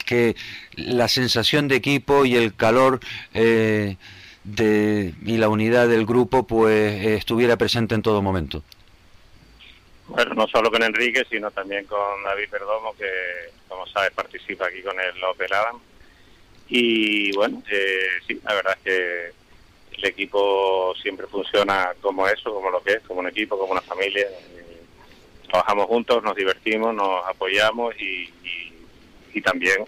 que 0.07 0.35
la 0.75 1.07
sensación 1.07 1.67
de 1.67 1.75
equipo 1.75 2.25
y 2.25 2.35
el 2.35 2.55
calor 2.55 2.99
eh, 3.35 3.97
de, 4.43 5.13
y 5.23 5.37
la 5.37 5.49
unidad 5.49 5.87
del 5.87 6.05
grupo 6.05 6.47
pues 6.47 7.05
estuviera 7.05 7.57
presente 7.57 7.93
en 7.93 8.01
todo 8.01 8.23
momento. 8.23 8.63
Bueno, 10.07 10.33
no 10.35 10.47
solo 10.47 10.71
con 10.71 10.81
Enrique, 10.81 11.25
sino 11.29 11.51
también 11.51 11.85
con 11.85 12.23
David 12.23 12.49
Perdomo, 12.49 12.95
que 12.97 13.11
como 13.67 13.85
sabes 13.87 14.11
participa 14.11 14.67
aquí 14.67 14.81
con 14.81 14.97
el 14.99 15.21
Opel 15.25 15.53
Adam. 15.53 15.77
Y 16.69 17.35
bueno, 17.35 17.61
eh, 17.69 18.07
sí, 18.25 18.39
la 18.43 18.53
verdad 18.55 18.77
es 18.77 18.83
que 18.83 19.97
el 19.97 20.05
equipo 20.05 20.93
siempre 21.01 21.27
funciona 21.27 21.91
como 22.01 22.25
eso, 22.27 22.53
como 22.53 22.69
lo 22.69 22.81
que 22.81 22.93
es, 22.93 23.01
como 23.01 23.19
un 23.19 23.27
equipo, 23.27 23.59
como 23.59 23.73
una 23.73 23.81
familia. 23.81 24.27
Trabajamos 25.49 25.87
juntos, 25.87 26.23
nos 26.23 26.35
divertimos, 26.35 26.93
nos 26.95 27.25
apoyamos 27.27 27.93
y, 27.99 28.29
y 29.33 29.41
también 29.41 29.85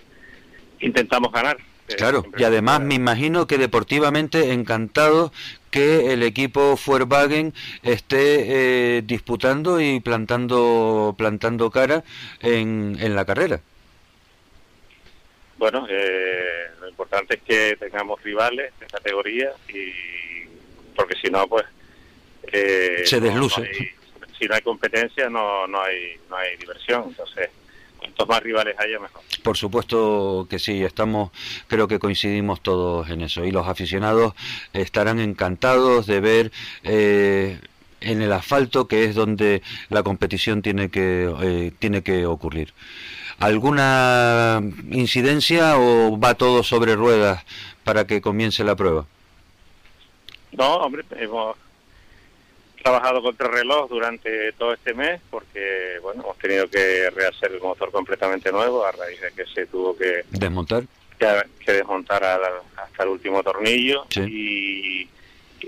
intentamos 0.80 1.32
ganar. 1.32 1.58
Eh, 1.90 1.96
claro, 1.96 2.24
y 2.38 2.44
además 2.44 2.82
me 2.82 2.96
imagino 2.96 3.48
que 3.48 3.58
deportivamente 3.58 4.54
encantado 4.54 5.32
que 5.72 6.14
el 6.14 6.24
equipo 6.24 6.78
Volkswagen 6.86 7.54
esté 7.82 8.98
eh, 8.98 9.02
disputando 9.04 9.82
y 9.82 10.00
plantando 10.00 11.16
plantando 11.18 11.72
cara 11.72 12.04
en, 12.42 12.96
en 13.00 13.16
la 13.16 13.26
carrera. 13.26 13.62
Bueno, 15.58 15.88
eh, 15.90 16.68
lo 16.80 16.90
importante 16.90 17.36
es 17.36 17.42
que 17.42 17.76
tengamos 17.78 18.22
rivales 18.24 18.72
de 18.80 18.86
categoría 18.86 19.52
y 19.68 20.48
porque 20.96 21.16
si 21.22 21.30
no, 21.30 21.48
pues 21.48 21.66
se 22.52 23.20
desluce. 23.20 23.68
si 24.38 24.46
no 24.46 24.56
hay 24.56 24.62
competencia, 24.62 25.28
no 25.30 25.66
no 25.66 25.82
hay 25.82 26.20
no 26.30 26.36
hay 26.36 26.56
diversión. 26.58 27.06
Entonces 27.10 27.50
cuantos 28.00 28.28
más 28.28 28.42
rivales 28.42 28.76
haya, 28.80 29.00
mejor. 29.00 29.22
Por 29.44 29.58
supuesto 29.58 30.48
que 30.50 30.60
sí, 30.60 30.84
estamos, 30.84 31.32
creo 31.68 31.88
que 31.88 32.00
coincidimos 32.00 32.62
todos 32.62 33.10
en 33.10 33.22
eso. 33.22 33.46
Y 33.46 33.52
los 33.52 33.68
aficionados 33.68 34.34
estarán 34.74 35.20
encantados 35.20 36.08
de 36.08 36.20
ver 36.20 36.52
eh, 36.84 37.60
en 38.02 38.22
el 38.22 38.32
asfalto, 38.32 38.88
que 38.88 39.06
es 39.06 39.16
donde 39.16 39.62
la 39.90 40.04
competición 40.04 40.62
tiene 40.62 40.90
que, 40.90 41.34
eh, 41.42 41.72
tiene 41.80 42.02
que 42.02 42.26
ocurrir. 42.26 42.74
¿Alguna 43.40 44.62
incidencia 44.92 45.78
o 45.78 46.20
va 46.20 46.34
todo 46.34 46.64
sobre 46.64 46.96
ruedas 46.96 47.46
para 47.84 48.06
que 48.06 48.22
comience 48.22 48.64
la 48.64 48.76
prueba? 48.76 49.06
No, 50.52 50.76
hombre, 50.78 51.06
hemos 51.12 51.56
trabajado 52.82 53.22
contra 53.22 53.48
reloj 53.48 53.90
durante 53.90 54.54
todo 54.54 54.74
este 54.74 54.94
mes 54.94 55.22
porque 55.30 55.98
bueno 56.02 56.24
hemos 56.24 56.38
tenido 56.38 56.70
que 56.70 57.10
rehacer 57.10 57.52
el 57.52 57.62
motor 57.62 57.92
completamente 57.92 58.52
nuevo 58.52 58.86
a 58.86 58.92
raíz 58.92 59.20
de 59.22 59.32
que 59.32 59.46
se 59.46 59.66
tuvo 59.68 59.96
que 59.98 60.24
desmontar 60.30 60.84
que, 61.18 61.74
desmontar 61.74 62.24
hasta 62.24 63.04
el 63.04 63.10
último 63.10 63.44
tornillo 63.44 64.06
y, 64.16 65.08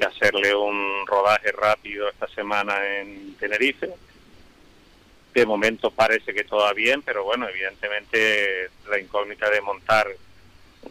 hacerle 0.02 0.56
un 0.56 1.06
rodaje 1.06 1.52
rápido 1.52 2.10
esta 2.10 2.26
semana 2.30 2.74
en 2.98 3.36
Tenerife. 3.36 3.90
De 5.34 5.46
momento 5.46 5.92
parece 5.92 6.34
que 6.34 6.46
todo 6.46 6.62
va 6.62 6.74
bien 6.74 7.02
pero 7.02 7.24
bueno 7.24 7.48
evidentemente 7.48 8.70
la 8.90 8.98
incógnita 9.00 9.50
de 9.50 9.62
montar 9.62 10.08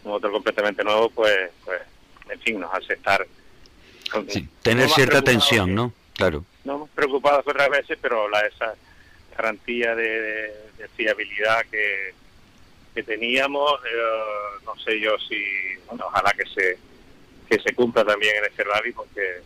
un 0.05 0.12
motor 0.12 0.31
completamente 0.31 0.85
nuevo 0.85 1.11
pues 1.11 1.51
pues 1.64 1.81
en 2.29 2.41
fin 2.41 2.61
nos 2.61 2.73
hace 2.73 2.93
estar 2.93 3.27
tener 4.62 4.89
cierta 4.89 5.23
tensión, 5.23 5.75
¿no? 5.75 5.93
Claro. 6.21 6.45
No 6.64 6.75
hemos 6.77 6.91
preocupado 6.91 7.43
otras 7.45 7.71
veces, 7.71 7.99
pero 8.01 8.29
la 8.29 8.41
esa 8.41 8.75
garantía 9.35 9.95
de, 9.95 10.53
fiabilidad 10.97 11.64
que, 11.71 12.12
que 12.95 13.03
teníamos, 13.03 13.73
eh, 13.87 14.62
no 14.66 14.77
sé 14.79 15.01
yo 15.01 15.16
si, 15.18 15.43
ojalá 15.89 16.33
que 16.33 16.47
se 16.47 16.79
que 17.49 17.59
se 17.61 17.75
cumpla 17.75 18.05
también 18.05 18.37
en 18.37 18.45
este 18.45 18.62
rally, 18.62 18.93
porque 18.93 19.41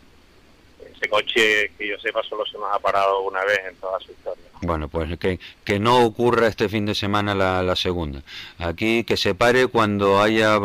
ese 0.95 1.09
coche, 1.09 1.71
que 1.75 1.87
yo 1.87 1.97
sepa, 1.97 2.21
solo 2.23 2.45
se 2.45 2.57
nos 2.57 2.71
ha 2.71 2.77
parado 2.77 3.21
una 3.21 3.43
vez 3.43 3.59
en 3.67 3.75
toda 3.77 3.99
su 3.99 4.11
historia. 4.11 4.43
Bueno, 4.61 4.87
pues 4.89 5.17
que, 5.17 5.39
que 5.63 5.79
no 5.79 6.05
ocurra 6.05 6.47
este 6.47 6.69
fin 6.69 6.85
de 6.85 6.93
semana 6.93 7.33
la, 7.33 7.63
la 7.63 7.75
segunda. 7.75 8.21
Aquí 8.59 9.05
que 9.05 9.17
se 9.17 9.33
pare 9.33 9.67
cuando 9.67 10.21
haya 10.21 10.59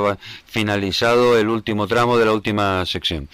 finalizado 0.45 1.39
el 1.39 1.49
último 1.49 1.87
tramo 1.87 2.19
de 2.19 2.27
la 2.27 2.33
última 2.33 2.85
sección. 2.85 3.29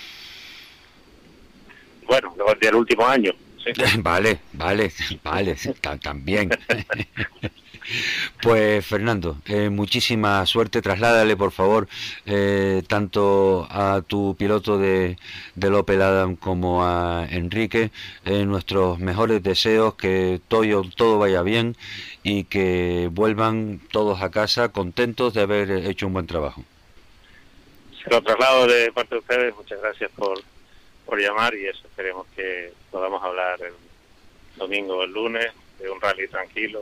Bueno, 2.06 2.34
del 2.60 2.74
último 2.74 3.06
año. 3.06 3.32
Vale, 3.98 4.38
vale, 4.52 4.92
vale, 5.24 5.56
también. 6.00 6.50
Pues 8.42 8.84
Fernando, 8.84 9.38
eh, 9.46 9.70
muchísima 9.70 10.44
suerte. 10.46 10.82
Trasládale, 10.82 11.36
por 11.36 11.52
favor, 11.52 11.88
eh, 12.24 12.82
tanto 12.88 13.66
a 13.70 14.02
tu 14.06 14.36
piloto 14.36 14.78
de, 14.78 15.16
del 15.54 15.74
Opel 15.74 16.02
Adam 16.02 16.36
como 16.36 16.84
a 16.84 17.26
Enrique, 17.30 17.90
eh, 18.24 18.44
nuestros 18.44 18.98
mejores 18.98 19.42
deseos, 19.42 19.94
que 19.94 20.40
todo, 20.48 20.82
todo 20.96 21.18
vaya 21.18 21.42
bien 21.42 21.76
y 22.22 22.44
que 22.44 23.08
vuelvan 23.12 23.80
todos 23.92 24.22
a 24.22 24.30
casa 24.30 24.70
contentos 24.70 25.34
de 25.34 25.42
haber 25.42 25.70
hecho 25.70 26.06
un 26.06 26.14
buen 26.14 26.26
trabajo. 26.26 26.64
Se 28.02 28.10
lo 28.10 28.22
traslado 28.22 28.66
de 28.66 28.92
parte 28.92 29.14
de 29.14 29.20
ustedes. 29.20 29.54
Muchas 29.56 29.80
gracias 29.80 30.10
por, 30.16 30.40
por 31.06 31.20
llamar 31.20 31.54
y 31.54 31.66
eso 31.66 31.86
esperemos 31.86 32.26
que 32.34 32.72
podamos 32.90 33.22
hablar 33.22 33.58
el 33.62 33.74
domingo 34.58 34.98
o 34.98 35.04
el 35.04 35.12
lunes 35.12 35.46
de 35.78 35.88
un 35.88 36.00
rally 36.00 36.26
tranquilo 36.28 36.80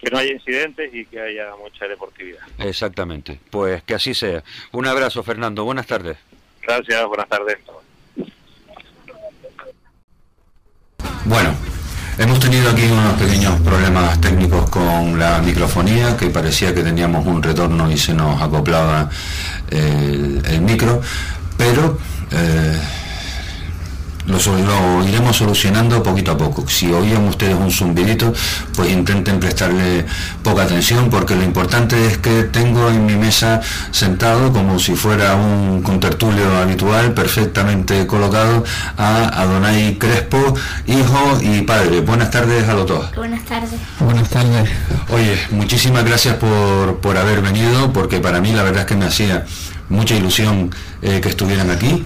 que 0.00 0.10
no 0.10 0.18
haya 0.18 0.32
incidentes 0.32 0.92
y 0.92 1.04
que 1.06 1.20
haya 1.20 1.54
mucha 1.56 1.86
deportividad. 1.86 2.40
Exactamente, 2.58 3.38
pues 3.50 3.82
que 3.82 3.94
así 3.94 4.14
sea. 4.14 4.42
Un 4.72 4.86
abrazo, 4.86 5.22
Fernando. 5.22 5.64
Buenas 5.64 5.86
tardes. 5.86 6.16
Gracias, 6.62 7.06
buenas 7.06 7.28
tardes. 7.28 7.58
Bueno, 11.24 11.54
hemos 12.18 12.40
tenido 12.40 12.70
aquí 12.70 12.82
unos 12.86 13.14
pequeños 13.14 13.60
problemas 13.60 14.20
técnicos 14.20 14.68
con 14.70 15.18
la 15.18 15.38
microfonía, 15.38 16.16
que 16.16 16.30
parecía 16.30 16.74
que 16.74 16.82
teníamos 16.82 17.24
un 17.24 17.40
retorno 17.40 17.90
y 17.90 17.96
se 17.96 18.12
nos 18.12 18.42
acoplaba 18.42 19.08
el, 19.70 20.42
el 20.46 20.60
micro, 20.62 21.00
pero... 21.56 21.98
Eh, 22.32 22.78
lo, 24.26 25.04
iremos 25.04 25.36
solucionando 25.36 26.02
poquito 26.02 26.32
a 26.32 26.38
poco. 26.38 26.68
Si 26.68 26.92
oían 26.92 27.26
ustedes 27.26 27.54
un 27.54 27.70
zumbidito, 27.70 28.32
pues 28.74 28.90
intenten 28.90 29.40
prestarle 29.40 30.06
poca 30.42 30.62
atención 30.62 31.10
porque 31.10 31.34
lo 31.34 31.42
importante 31.42 32.06
es 32.06 32.18
que 32.18 32.44
tengo 32.44 32.88
en 32.88 33.04
mi 33.04 33.16
mesa 33.16 33.60
sentado 33.90 34.52
como 34.52 34.78
si 34.78 34.94
fuera 34.94 35.34
un 35.34 35.82
contertulio 35.82 36.56
habitual, 36.56 37.14
perfectamente 37.14 38.06
colocado, 38.06 38.64
a 38.96 39.42
Adonai 39.42 39.98
Crespo, 39.98 40.54
hijo 40.86 41.38
y 41.40 41.62
padre. 41.62 42.00
Buenas 42.00 42.30
tardes 42.30 42.68
a 42.68 42.74
los 42.74 42.86
dos. 42.86 43.14
Buenas 43.16 43.44
tardes. 43.44 43.80
Buenas 43.98 44.28
tardes. 44.28 44.70
Oye, 45.10 45.36
muchísimas 45.50 46.04
gracias 46.04 46.36
por, 46.36 46.98
por 47.00 47.16
haber 47.16 47.42
venido 47.42 47.92
porque 47.92 48.20
para 48.20 48.40
mí 48.40 48.52
la 48.52 48.62
verdad 48.62 48.82
es 48.82 48.86
que 48.86 48.96
me 48.96 49.06
hacía 49.06 49.44
mucha 49.88 50.14
ilusión 50.14 50.70
eh, 51.02 51.20
que 51.20 51.28
estuvieran 51.28 51.70
aquí 51.70 52.04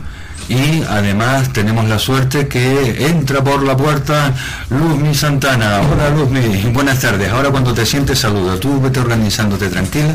y 0.48 0.82
además 0.88 1.52
tenemos 1.52 1.88
la 1.88 1.98
suerte 1.98 2.46
que 2.46 3.06
entra 3.08 3.42
por 3.42 3.62
la 3.62 3.76
puerta 3.76 4.32
Luzmi 4.70 5.14
Santana. 5.14 5.80
Hola 5.80 6.10
Luzmi, 6.10 6.70
buenas 6.72 7.00
tardes. 7.00 7.30
Ahora 7.30 7.50
cuando 7.50 7.74
te 7.74 7.84
sientes 7.84 8.18
saluda, 8.18 8.58
tú 8.58 8.80
vete 8.80 9.00
organizándote 9.00 9.68
tranquila 9.68 10.14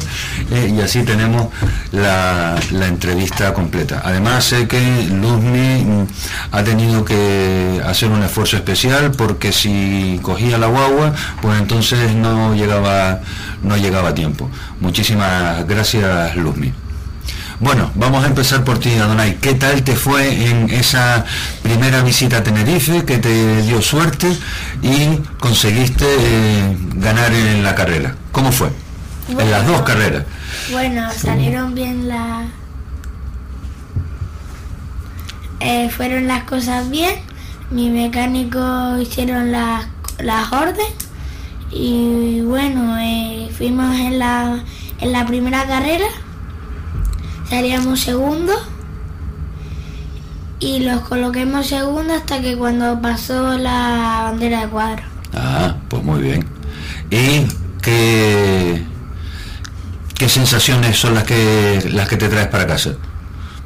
eh, 0.52 0.74
y 0.76 0.82
así 0.82 1.04
tenemos 1.04 1.48
la, 1.92 2.56
entrevista 2.88 3.54
completa. 3.54 4.02
Además 4.04 4.46
sé 4.46 4.68
que 4.68 5.08
Luzmi 5.10 5.84
mm, 5.84 6.08
ha 6.52 6.64
tenido 6.64 7.04
que 7.04 7.82
hacer 7.86 8.10
un 8.10 8.24
esfuerzo 8.24 8.58
especial 8.58 9.12
porque 9.12 9.52
si 9.52 10.20
cogía 10.22 10.58
la 10.58 10.68
guagua, 10.68 11.14
pues 11.42 11.60
entonces 11.60 12.14
no 12.16 12.56
llegaba, 12.56 13.20
no 13.64 13.76
llegaba 13.78 14.10
a 14.10 14.16
tiempo. 14.16 14.50
Muchísimas 14.80 15.68
gracias 15.68 16.36
Luzmi. 16.36 16.74
Bueno, 17.62 17.92
vamos 17.94 18.24
a 18.24 18.28
empezar 18.28 18.64
por 18.64 18.80
ti, 18.80 18.90
Adonai. 18.96 19.36
¿Qué 19.36 19.54
tal 19.54 19.84
te 19.84 19.96
fue 19.96 20.50
en 20.50 20.68
esa 20.72 21.24
primera 21.62 22.02
visita 22.02 22.38
a 22.38 22.44
Tenerife 22.44 23.06
que 23.06 23.20
te 23.20 23.62
dio 23.62 23.84
suerte 23.84 24.36
y 24.82 25.18
conseguiste 25.40 26.06
eh, 26.08 26.76
ganar 26.96 27.32
en 27.32 27.64
la 27.64 27.76
carrera? 27.76 28.16
¿Cómo 28.32 28.52
fue? 28.52 28.70
en 29.30 29.52
las 29.52 29.66
dos 29.68 29.84
carreras. 29.84 30.24
Bueno, 30.72 31.08
salieron 31.16 31.76
bien 31.76 32.10
las... 32.10 32.48
Eh, 35.60 35.88
fueron 35.96 36.28
las 36.28 36.46
cosas 36.46 36.90
bien. 36.90 37.14
Mi 37.70 37.92
mecánico 37.92 38.98
hicieron 38.98 39.52
las, 39.52 39.86
las 40.18 40.52
órdenes 40.52 40.94
y 41.70 42.42
bueno, 42.42 42.98
eh, 43.00 43.52
fuimos 43.56 43.96
en 44.00 44.18
la, 44.18 44.64
en 45.00 45.12
la 45.12 45.28
primera 45.28 45.64
carrera 45.68 46.08
daríamos 47.52 48.00
segundo 48.00 48.54
y 50.60 50.80
los 50.80 51.02
coloquemos 51.02 51.68
segundo 51.68 52.14
hasta 52.14 52.42
que 52.42 52.56
cuando 52.56 53.02
pasó 53.02 53.58
la 53.58 54.22
bandera 54.24 54.62
de 54.62 54.68
cuadro. 54.68 55.04
Ah, 55.34 55.76
pues 55.90 56.02
muy 56.02 56.22
bien. 56.22 56.46
¿Y 57.10 57.46
qué, 57.82 58.84
qué 60.16 60.30
sensaciones 60.30 60.98
son 60.98 61.14
las 61.14 61.26
que 61.26 61.90
las 61.92 62.08
que 62.08 62.16
te 62.16 62.30
traes 62.30 62.48
para 62.48 62.66
casa? 62.66 62.92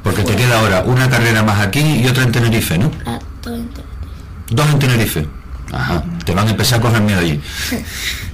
Porque 0.02 0.22
te 0.22 0.34
queda 0.34 0.58
ahora 0.58 0.82
una 0.82 1.08
carrera 1.08 1.44
más 1.44 1.60
aquí 1.60 1.80
y 1.80 2.06
otra 2.08 2.24
en 2.24 2.32
Tenerife, 2.32 2.78
¿no? 2.78 2.90
Ah, 3.06 3.20
dos 3.42 3.54
en 3.54 3.68
Tenerife. 3.68 3.96
Dos 4.50 4.70
en 4.70 4.78
Tenerife. 4.80 5.26
Ajá, 5.72 6.04
te 6.24 6.34
van 6.34 6.48
a 6.48 6.50
empezar 6.50 6.80
a 6.80 6.82
coger 6.82 7.02
miedo 7.02 7.20
allí. 7.20 7.40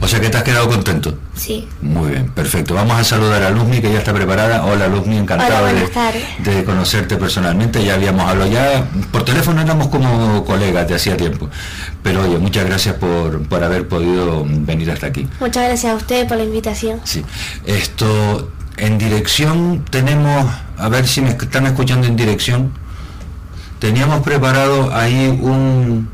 O 0.00 0.06
sea 0.06 0.20
que 0.20 0.30
te 0.30 0.36
has 0.36 0.44
quedado 0.44 0.68
contento. 0.68 1.18
Sí. 1.34 1.66
Muy 1.82 2.10
bien, 2.10 2.30
perfecto. 2.30 2.74
Vamos 2.74 2.98
a 2.98 3.04
saludar 3.04 3.42
a 3.42 3.50
Luzmi, 3.50 3.80
que 3.80 3.92
ya 3.92 3.98
está 3.98 4.12
preparada. 4.12 4.64
Hola 4.64 4.86
Luzmi, 4.88 5.16
encantado 5.16 5.66
de, 5.66 6.64
conocerte 6.64 7.16
personalmente. 7.16 7.84
Ya 7.84 7.94
habíamos 7.94 8.28
hablado 8.28 8.50
ya, 8.50 8.86
por 9.10 9.24
teléfono 9.24 9.62
éramos 9.62 9.88
como 9.88 10.44
colegas 10.44 10.86
de 10.86 10.94
hacía 10.94 11.16
tiempo. 11.16 11.48
Pero 12.02 12.22
oye, 12.22 12.38
muchas 12.38 12.64
gracias 12.66 12.94
por, 12.96 13.42
por 13.48 13.64
haber 13.64 13.88
podido 13.88 14.44
venir 14.46 14.90
hasta 14.90 15.08
aquí. 15.08 15.26
Muchas 15.40 15.64
gracias 15.64 15.92
a 15.92 15.96
usted 15.96 16.28
por 16.28 16.36
la 16.36 16.44
invitación. 16.44 17.00
Sí. 17.04 17.24
Esto, 17.66 18.50
en 18.76 18.98
dirección 18.98 19.84
tenemos, 19.90 20.46
a 20.76 20.88
ver 20.88 21.06
si 21.06 21.20
me 21.20 21.30
están 21.30 21.66
escuchando 21.66 22.06
en 22.06 22.16
dirección. 22.16 22.72
Teníamos 23.78 24.20
preparado 24.20 24.94
ahí 24.94 25.26
un... 25.40 26.08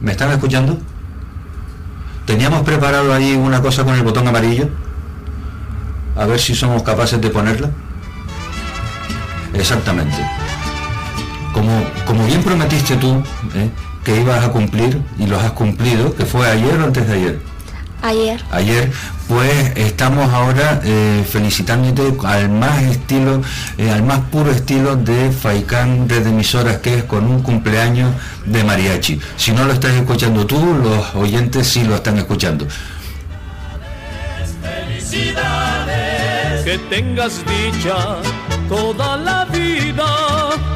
¿Me 0.00 0.12
están 0.12 0.30
escuchando? 0.30 0.78
Teníamos 2.26 2.62
preparado 2.62 3.12
ahí 3.12 3.34
una 3.34 3.60
cosa 3.60 3.84
con 3.84 3.94
el 3.94 4.02
botón 4.02 4.28
amarillo. 4.28 4.68
A 6.16 6.26
ver 6.26 6.38
si 6.38 6.54
somos 6.54 6.82
capaces 6.82 7.20
de 7.20 7.30
ponerla. 7.30 7.70
Exactamente. 9.54 10.16
Como, 11.52 11.84
como 12.06 12.24
bien 12.26 12.42
prometiste 12.42 12.96
tú, 12.96 13.22
¿eh? 13.54 13.70
que 14.04 14.20
ibas 14.20 14.44
a 14.44 14.50
cumplir, 14.50 15.00
y 15.18 15.26
los 15.26 15.42
has 15.42 15.52
cumplido, 15.52 16.14
que 16.14 16.24
fue 16.24 16.48
ayer 16.48 16.78
o 16.78 16.84
antes 16.84 17.06
de 17.06 17.14
ayer. 17.14 17.51
Ayer. 18.02 18.42
Ayer, 18.50 18.90
pues 19.28 19.72
estamos 19.76 20.32
ahora 20.32 20.80
eh, 20.84 21.24
felicitándote 21.28 22.16
al 22.26 22.48
más 22.50 22.82
estilo, 22.82 23.40
eh, 23.78 23.92
al 23.92 24.02
más 24.02 24.22
puro 24.22 24.50
estilo 24.50 24.96
de 24.96 25.30
Faikán 25.30 26.08
de 26.08 26.16
emisoras, 26.16 26.78
que 26.78 26.98
es 26.98 27.04
con 27.04 27.26
un 27.26 27.42
cumpleaños 27.42 28.12
de 28.44 28.64
mariachi. 28.64 29.20
Si 29.36 29.52
no 29.52 29.64
lo 29.64 29.72
estás 29.72 29.92
escuchando 29.92 30.44
tú, 30.46 30.58
los 30.82 31.14
oyentes 31.14 31.68
sí 31.68 31.84
lo 31.84 31.94
están 31.94 32.18
escuchando. 32.18 32.66
Felicidades, 34.60 36.64
que 36.64 36.78
tengas 36.90 37.40
dicha 37.46 38.16
toda 38.68 39.16
la 39.16 39.44
vida. 39.44 40.04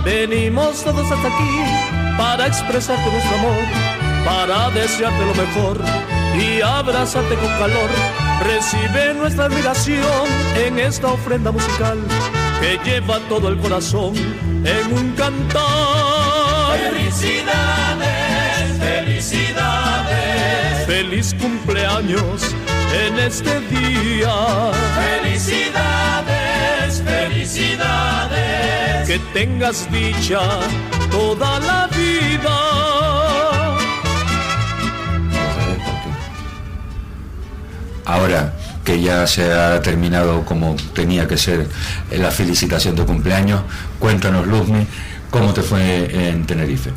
Venimos 0.05 0.85
todos 0.85 1.11
hasta 1.11 1.27
aquí 1.27 1.65
para 2.17 2.47
expresarte 2.47 3.11
nuestro 3.11 3.37
amor, 3.37 3.59
para 4.25 4.71
desearte 4.71 5.27
lo 5.27 5.35
mejor 5.35 6.16
y 6.39 6.61
abrázate 6.63 7.35
con 7.37 7.49
calor. 7.59 7.91
Recibe 8.45 9.15
nuestra 9.15 9.47
admiración 9.47 10.29
en 10.57 10.79
esta 10.79 11.09
ofrenda 11.09 11.51
musical 11.51 11.99
que 12.61 12.79
lleva 12.85 13.19
todo 13.29 13.49
el 13.49 13.59
corazón 13.59 14.15
en 14.17 14.93
un 14.93 15.11
cantar. 15.13 15.65
Felicidades, 16.91 18.79
felicidades. 18.79 20.87
Feliz 20.87 21.35
cumpleaños 21.35 22.55
en 23.07 23.19
este 23.19 23.61
día. 23.61 24.35
Felicidades, 25.23 27.03
felicidades 27.03 27.27
Felicidades. 27.47 29.07
Que 29.07 29.21
tengas 29.33 29.89
dicha 29.93 30.41
toda 31.11 31.61
la 31.61 31.87
vida. 31.89 32.86
Ahora 38.07 38.53
que 38.85 39.01
ya 39.03 39.27
se 39.27 39.53
ha 39.53 39.83
terminado 39.83 40.45
como 40.45 40.77
tenía 40.95 41.27
que 41.27 41.37
ser 41.37 41.67
la 42.13 42.31
felicitación 42.31 42.95
de 42.95 43.05
cumpleaños, 43.05 43.63
cuéntanos 43.99 44.47
Luzmi, 44.47 44.87
¿cómo 45.31 45.53
te 45.53 45.63
fue 45.63 46.29
en 46.29 46.47
Tenerife? 46.47 46.93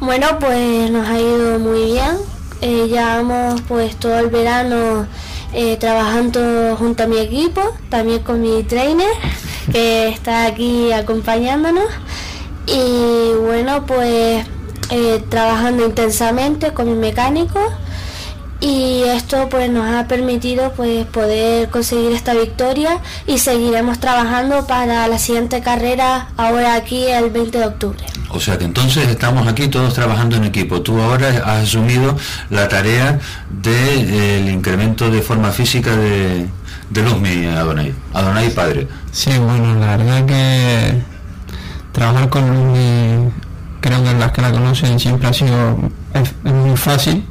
Bueno, 0.00 0.38
pues 0.38 0.90
nos 0.90 1.08
ha 1.08 1.18
ido 1.18 1.58
muy 1.58 1.92
bien. 1.92 2.18
Eh, 2.60 2.88
llevamos 2.88 3.62
pues 3.62 3.96
todo 3.96 4.18
el 4.18 4.28
verano 4.28 5.06
eh, 5.54 5.78
trabajando 5.78 6.76
junto 6.78 7.04
a 7.04 7.06
mi 7.06 7.16
equipo, 7.18 7.62
también 7.88 8.20
con 8.20 8.42
mi 8.42 8.62
trainer 8.62 9.08
que 9.72 10.08
está 10.08 10.44
aquí 10.44 10.92
acompañándonos. 10.92 11.86
Y 12.66 13.32
bueno, 13.46 13.86
pues 13.86 14.46
eh, 14.90 15.24
trabajando 15.30 15.86
intensamente 15.86 16.72
con 16.74 16.86
mi 16.86 16.96
mecánico 16.96 17.60
y 18.60 19.02
esto 19.06 19.48
pues 19.48 19.70
nos 19.70 19.86
ha 19.90 20.06
permitido 20.06 20.72
pues 20.72 21.06
poder 21.06 21.70
conseguir 21.70 22.12
esta 22.12 22.34
victoria 22.34 22.98
y 23.26 23.38
seguiremos 23.38 23.98
trabajando 23.98 24.66
para 24.66 25.08
la 25.08 25.18
siguiente 25.18 25.62
carrera 25.62 26.28
ahora 26.36 26.74
aquí 26.74 27.06
el 27.06 27.30
20 27.30 27.58
de 27.58 27.66
octubre. 27.66 28.04
O 28.28 28.38
sea 28.38 28.58
que 28.58 28.64
entonces 28.64 29.08
estamos 29.08 29.48
aquí 29.48 29.68
todos 29.68 29.94
trabajando 29.94 30.36
en 30.36 30.44
equipo. 30.44 30.82
Tú 30.82 31.00
ahora 31.00 31.28
has 31.28 31.64
asumido 31.64 32.16
la 32.50 32.68
tarea 32.68 33.18
del 33.50 34.44
de, 34.44 34.52
incremento 34.52 35.10
de 35.10 35.22
forma 35.22 35.50
física 35.50 35.96
de, 35.96 36.46
de 36.90 37.02
Luzmi 37.02 37.46
Adonai, 37.46 37.94
Adonai 38.12 38.50
padre. 38.50 38.86
Sí, 39.10 39.30
bueno, 39.38 39.74
la 39.74 39.96
verdad 39.96 40.26
que 40.26 41.02
trabajar 41.92 42.28
con 42.28 42.46
Luzmi, 42.46 43.30
creo 43.80 44.04
que 44.04 44.12
las 44.14 44.32
que 44.32 44.42
la 44.42 44.52
conocen 44.52 45.00
siempre 45.00 45.28
ha 45.28 45.32
sido 45.32 45.78
es, 46.12 46.34
es 46.44 46.52
muy 46.52 46.76
fácil 46.76 47.24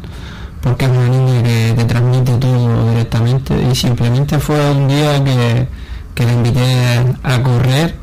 porque 0.62 0.86
es 0.86 0.91
una 0.91 1.07
niña 1.07 1.43
que 1.43 1.74
te 1.78 1.86
transmite 1.86 2.34
todo 2.38 2.89
directamente 2.89 3.53
y 3.72 3.76
simplemente 3.76 4.39
fue 4.39 4.72
un 4.72 4.88
día 4.88 5.24
que, 5.24 5.68
que 6.16 6.26
le 6.26 6.34
invité 6.34 7.16
a 7.24 7.41
correr 7.41 7.95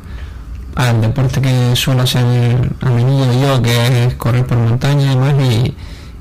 al 0.75 1.01
deporte 1.01 1.41
que 1.41 1.75
suelo 1.75 2.03
hacer 2.03 2.23
a 2.81 2.89
menudo 2.89 3.25
yo, 3.41 3.61
que 3.61 4.05
es 4.05 4.13
correr 4.15 4.45
por 4.45 4.57
montaña 4.57 5.05
y 5.05 5.09
demás, 5.09 5.33
y, 5.39 5.75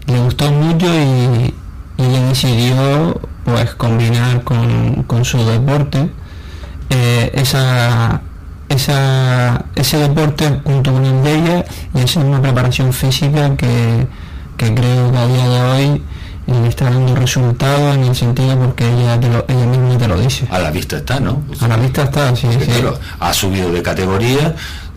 le 0.06 0.20
gustó 0.20 0.52
mucho 0.52 0.86
y, 0.86 1.52
y 1.98 2.04
ella 2.04 2.28
decidió 2.28 3.20
pues 3.44 3.74
combinar 3.74 4.42
con, 4.44 5.02
con 5.02 5.24
su 5.24 5.38
deporte 5.44 6.08
eh, 6.90 7.30
esa, 7.34 8.20
esa, 8.68 9.64
ese 9.74 9.98
deporte 9.98 10.60
junto 10.64 10.92
con 10.92 11.04
el 11.04 11.22
de 11.22 11.34
ella 11.34 11.64
y 11.94 12.00
hacer 12.00 12.24
una 12.24 12.40
preparación 12.40 12.92
física 12.92 13.56
que, 13.56 14.06
que 14.56 14.74
creo 14.74 15.10
que 15.10 15.18
a 15.18 15.26
día 15.26 15.48
de 15.48 15.62
hoy 15.62 16.02
y 16.46 16.68
está 16.68 16.84
dando 16.84 17.14
resultados 17.16 17.96
en 17.96 18.04
el 18.04 18.14
sentido 18.14 18.56
porque 18.56 18.88
ella, 18.88 19.18
te 19.18 19.28
lo, 19.28 19.44
ella 19.48 19.66
misma 19.66 19.98
te 19.98 20.08
lo 20.08 20.18
dice. 20.18 20.46
A 20.50 20.58
la 20.58 20.70
vista 20.70 20.98
está, 20.98 21.18
¿no? 21.18 21.42
A 21.60 21.68
la 21.68 21.76
vista 21.76 22.04
está, 22.04 22.34
sí. 22.36 22.46
sí. 22.52 22.58
Claro, 22.66 22.98
ha 23.18 23.32
subido 23.32 23.72
de 23.72 23.82
categoría, 23.82 24.54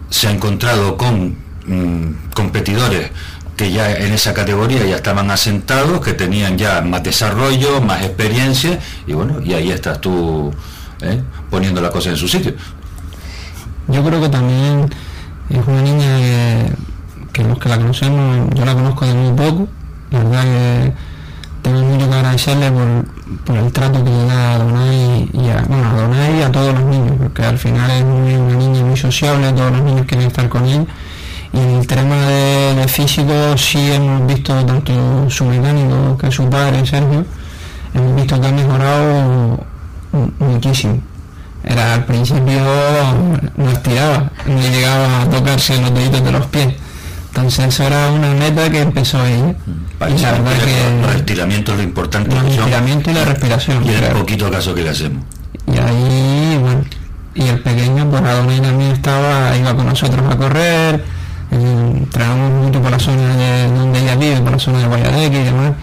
se 0.10 0.28
ha 0.28 0.32
encontrado 0.32 0.96
con 0.96 1.36
mmm, 1.66 2.12
competidores 2.36 3.12
que 3.58 3.72
ya 3.72 3.92
en 3.92 4.14
esa 4.14 4.34
categoría 4.34 4.86
ya 4.86 4.96
estaban 4.96 5.30
asentados, 5.32 6.00
que 6.00 6.14
tenían 6.14 6.58
ya 6.58 6.82
más 6.82 7.04
desarrollo, 7.04 7.82
más 7.82 8.04
experiencia, 8.04 8.80
y 9.06 9.12
bueno, 9.12 9.42
y 9.44 9.54
ahí 9.54 9.70
estás 9.72 10.00
tú 10.00 10.54
¿eh? 11.02 11.22
poniendo 11.50 11.82
la 11.82 11.90
cosa 11.90 12.10
en 12.10 12.16
su 12.16 12.28
sitio. 12.28 12.54
Yo 13.90 14.02
creo 14.02 14.22
que 14.22 14.30
también 14.30 14.90
es 15.50 15.68
una 15.68 15.82
niña 15.82 16.18
que, 16.20 16.72
que 17.34 17.44
los 17.44 17.60
que 17.60 17.68
la 17.68 17.78
conocemos, 17.78 18.48
yo 18.54 18.64
la 18.64 18.74
conozco 18.76 19.06
de 19.06 19.14
muy 19.14 19.34
poco, 19.36 19.68
la 20.12 20.20
verdad 20.24 20.44
que 20.44 20.94
tengo 21.62 21.82
mucho 21.82 22.10
que 22.10 22.16
agradecerle 22.16 22.72
por, 22.72 23.56
el 23.56 23.72
trato 23.72 24.04
que 24.04 24.10
le 24.10 24.26
da 24.26 24.54
a 24.54 24.58
Donay 24.60 25.30
y 25.34 25.50
a, 25.50 25.62
bueno, 25.68 26.14
a 26.14 26.30
y 26.30 26.42
a 26.42 26.52
todos 26.52 26.74
los 26.74 26.84
niños, 26.84 27.14
porque 27.18 27.44
al 27.44 27.58
final 27.58 27.90
es 27.92 28.04
muy, 28.06 28.36
una 28.36 28.56
niña 28.56 28.84
muy 28.84 28.98
sociable, 28.98 29.52
todos 29.54 29.72
los 29.72 29.82
niños 29.82 30.06
quieren 30.08 30.28
estar 30.28 30.50
con 30.50 30.66
él. 30.66 30.88
Y 31.52 31.58
en 31.58 31.70
el 31.80 31.88
tema 31.88 32.16
de, 32.28 32.76
de, 32.76 32.88
físico 32.88 33.58
sí 33.58 33.92
hemos 33.92 34.28
visto 34.28 34.54
tanto 34.66 35.30
su 35.30 35.46
mecánico 35.46 36.18
que 36.18 36.32
su 36.32 36.48
padre, 36.50 36.86
Sergio, 36.86 37.26
hemos 37.94 38.16
visto 38.16 38.40
que 38.40 38.48
ha 38.48 38.52
mejorado 38.52 39.60
muchísimo. 40.40 41.02
Era 41.64 41.96
al 41.96 42.06
principio 42.06 42.62
no 43.58 43.70
estiraba, 43.70 44.32
ni 44.46 44.62
llegaba 44.62 45.22
a 45.22 45.30
tocarse 45.30 45.80
los 45.82 45.94
deditos 45.94 46.24
de 46.24 46.32
los 46.32 46.46
pies. 46.48 46.76
Entonces 47.30 47.68
eso 47.68 47.84
era 47.84 48.12
una 48.12 48.34
meta 48.34 48.70
que 48.70 48.82
empezó 48.82 49.22
ahí. 49.22 49.56
Para 50.00 50.16
la 50.16 50.32
verdad 50.32 50.52
que 50.54 51.02
los 51.06 51.16
estiramientos 51.16 51.76
lo 51.76 51.84
importante 51.84 52.34
los 52.34 52.46
estiramientos 52.46 53.12
y 53.12 53.16
la 53.16 53.26
respiración. 53.26 53.86
Y 53.86 53.90
el 53.90 53.96
claro. 54.00 54.20
poquito 54.20 54.50
caso 54.50 54.74
que 54.74 54.84
le 54.84 54.90
hacemos. 54.92 55.26
Y 55.68 55.78
ahí, 55.78 56.58
bueno, 56.62 56.82
y 57.36 57.48
el 57.48 57.60
pequeño, 57.60 58.10
pues 58.10 58.22
Adonai 58.24 58.62
también 58.62 58.92
estaba, 58.92 59.56
iba 59.58 59.76
con 59.76 59.88
nosotros 59.88 60.22
a 60.32 60.38
correr, 60.38 61.04
entrábamos 61.52 62.66
mucho 62.66 62.82
por 62.82 62.92
la 62.92 63.00
zona 63.00 63.36
de 63.36 63.68
donde 63.68 64.00
ella 64.00 64.16
vive, 64.16 64.40
por 64.40 64.54
la 64.54 64.60
zona 64.60 64.80
de 64.80 64.88
Guayadeque 64.88 65.42
y 65.42 65.44
demás. 65.44 65.74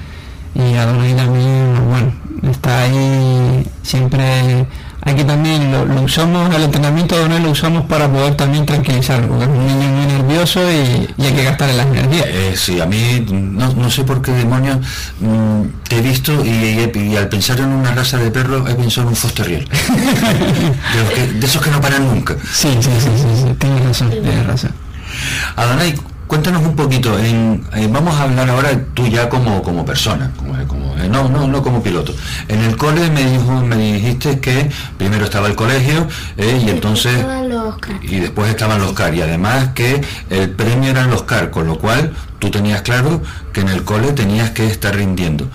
Y 0.55 0.75
Adonai 0.75 1.14
también, 1.14 1.75
bueno, 1.91 2.12
está 2.51 2.85
ahí 2.85 3.67
siempre 3.83 4.67
hay 5.07 5.15
que 5.15 5.25
también 5.25 5.71
lo, 5.71 5.85
lo, 5.85 6.03
usamos, 6.03 6.53
el 6.53 6.65
entrenamiento 6.65 7.17
de 7.17 7.39
lo 7.39 7.51
usamos 7.51 7.87
para 7.87 8.11
poder 8.11 8.35
también 8.35 8.67
tranquilizarlo, 8.67 9.29
porque 9.29 9.45
es 9.45 9.51
un 9.51 9.67
niño 9.67 9.89
muy 9.89 10.07
nervioso 10.07 10.61
y, 10.69 11.09
y 11.17 11.27
hay 11.27 11.33
que 11.33 11.45
gastarle 11.45 11.75
las 11.75 11.87
energías. 11.87 12.27
Eh, 12.27 12.55
sí, 12.57 12.81
a 12.81 12.87
mí 12.87 13.25
no, 13.31 13.73
no 13.73 13.89
sé 13.89 14.03
por 14.03 14.21
qué 14.21 14.33
demonios 14.33 14.79
mmm, 15.21 15.63
te 15.89 15.99
he 15.99 16.01
visto 16.01 16.45
y, 16.45 16.49
y, 16.49 16.91
y, 16.93 17.17
al 17.17 17.29
pensar 17.29 17.61
en 17.61 17.67
una 17.67 17.95
raza 17.95 18.19
de 18.19 18.33
perro 18.33 18.67
he 18.67 18.75
pensado 18.75 19.09
en 19.09 19.15
un 19.15 19.17
de, 19.47 19.65
que, 21.15 21.27
de, 21.35 21.47
esos 21.47 21.63
que 21.63 21.71
no 21.71 21.81
paran 21.81 22.05
nunca. 22.05 22.35
Sí, 22.53 22.77
sí, 22.81 22.91
sí, 22.99 23.11
sí, 23.15 23.43
sí 23.45 23.55
tienes 23.61 23.85
razón, 23.85 24.11
tienes 24.11 24.45
razón. 24.45 24.73
Adonai, 25.55 25.95
cuéntanos 26.27 26.62
un 26.62 26.74
poquito, 26.74 27.18
en, 27.18 27.64
eh, 27.74 27.89
vamos 27.91 28.14
a 28.16 28.24
hablar 28.24 28.49
ahora 28.51 28.70
tú 28.95 29.07
ya 29.07 29.29
como, 29.29 29.62
como 29.62 29.85
persona, 29.85 30.33
como, 30.37 30.55
como 30.66 30.97
eh, 30.98 31.09
no, 31.09 31.28
no, 31.28 31.47
no 31.47 31.62
como 31.62 31.82
piloto. 31.82 32.15
En 32.48 32.61
el 32.61 32.77
cole 32.77 33.11
me 33.11 33.24
dijo, 33.31 33.61
me 33.62 33.77
dijiste 33.77 34.40
que 34.40 34.70
primero 34.98 35.24
estaba 35.24 35.47
el 35.48 35.55
colegio 35.55 36.07
eh, 36.36 36.62
y 36.65 36.70
entonces 36.70 37.24
y 38.03 38.16
después 38.16 38.51
estaban 38.51 38.81
los 38.81 38.93
CAR 38.93 39.15
y 39.15 39.23
además 39.23 39.70
que 39.74 40.01
el 40.31 40.51
premio 40.51 40.90
eran 40.90 41.11
los 41.11 41.23
CAR, 41.23 41.51
con 41.51 41.66
lo 41.66 41.78
cual 41.78 42.12
tú 42.39 42.51
tenías 42.51 42.82
claro 42.82 43.23
que 43.53 43.61
en 43.61 43.69
el 43.69 43.85
cole 43.85 44.12
tenías 44.12 44.51
que 44.51 44.66
estar 44.66 44.94
rindiendo. 44.94 45.48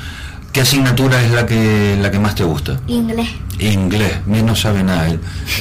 ¿Qué 0.51 0.61
asignatura 0.61 1.21
es 1.23 1.31
la 1.31 1.45
que 1.45 1.97
la 2.01 2.11
que 2.11 2.19
más 2.19 2.35
te 2.35 2.43
gusta? 2.43 2.79
Inglés. 2.87 3.29
Inglés, 3.59 4.17
mí 4.25 4.41
no 4.41 4.55
sabe 4.55 4.83
nada. 4.83 5.07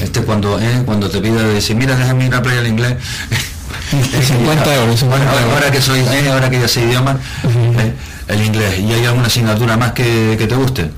Este 0.00 0.22
cuando 0.22 0.58
eh, 0.58 0.82
cuando 0.84 1.08
te 1.08 1.20
pida 1.20 1.42
decir, 1.44 1.76
mira, 1.76 1.94
déjame 1.94 2.26
ir 2.26 2.34
a 2.34 2.42
playa 2.42 2.60
el 2.60 2.66
inglés. 2.66 2.96
50 3.90 4.74
euros. 4.74 5.00
50 5.00 5.06
bueno, 5.06 5.40
euros. 5.40 5.54
ahora 5.54 5.70
que 5.70 5.80
soy, 5.80 6.00
eh, 6.00 6.30
ahora 6.30 6.50
que 6.50 6.60
ya 6.60 6.68
sé 6.68 6.84
idioma, 6.84 7.18
eh, 7.44 7.94
el 8.28 8.44
inglés. 8.44 8.78
¿Y 8.78 8.92
hay 8.92 9.04
alguna 9.06 9.26
asignatura 9.26 9.76
más 9.76 9.92
que, 9.92 10.36
que, 10.38 10.46
te 10.46 10.54
guste? 10.54 10.90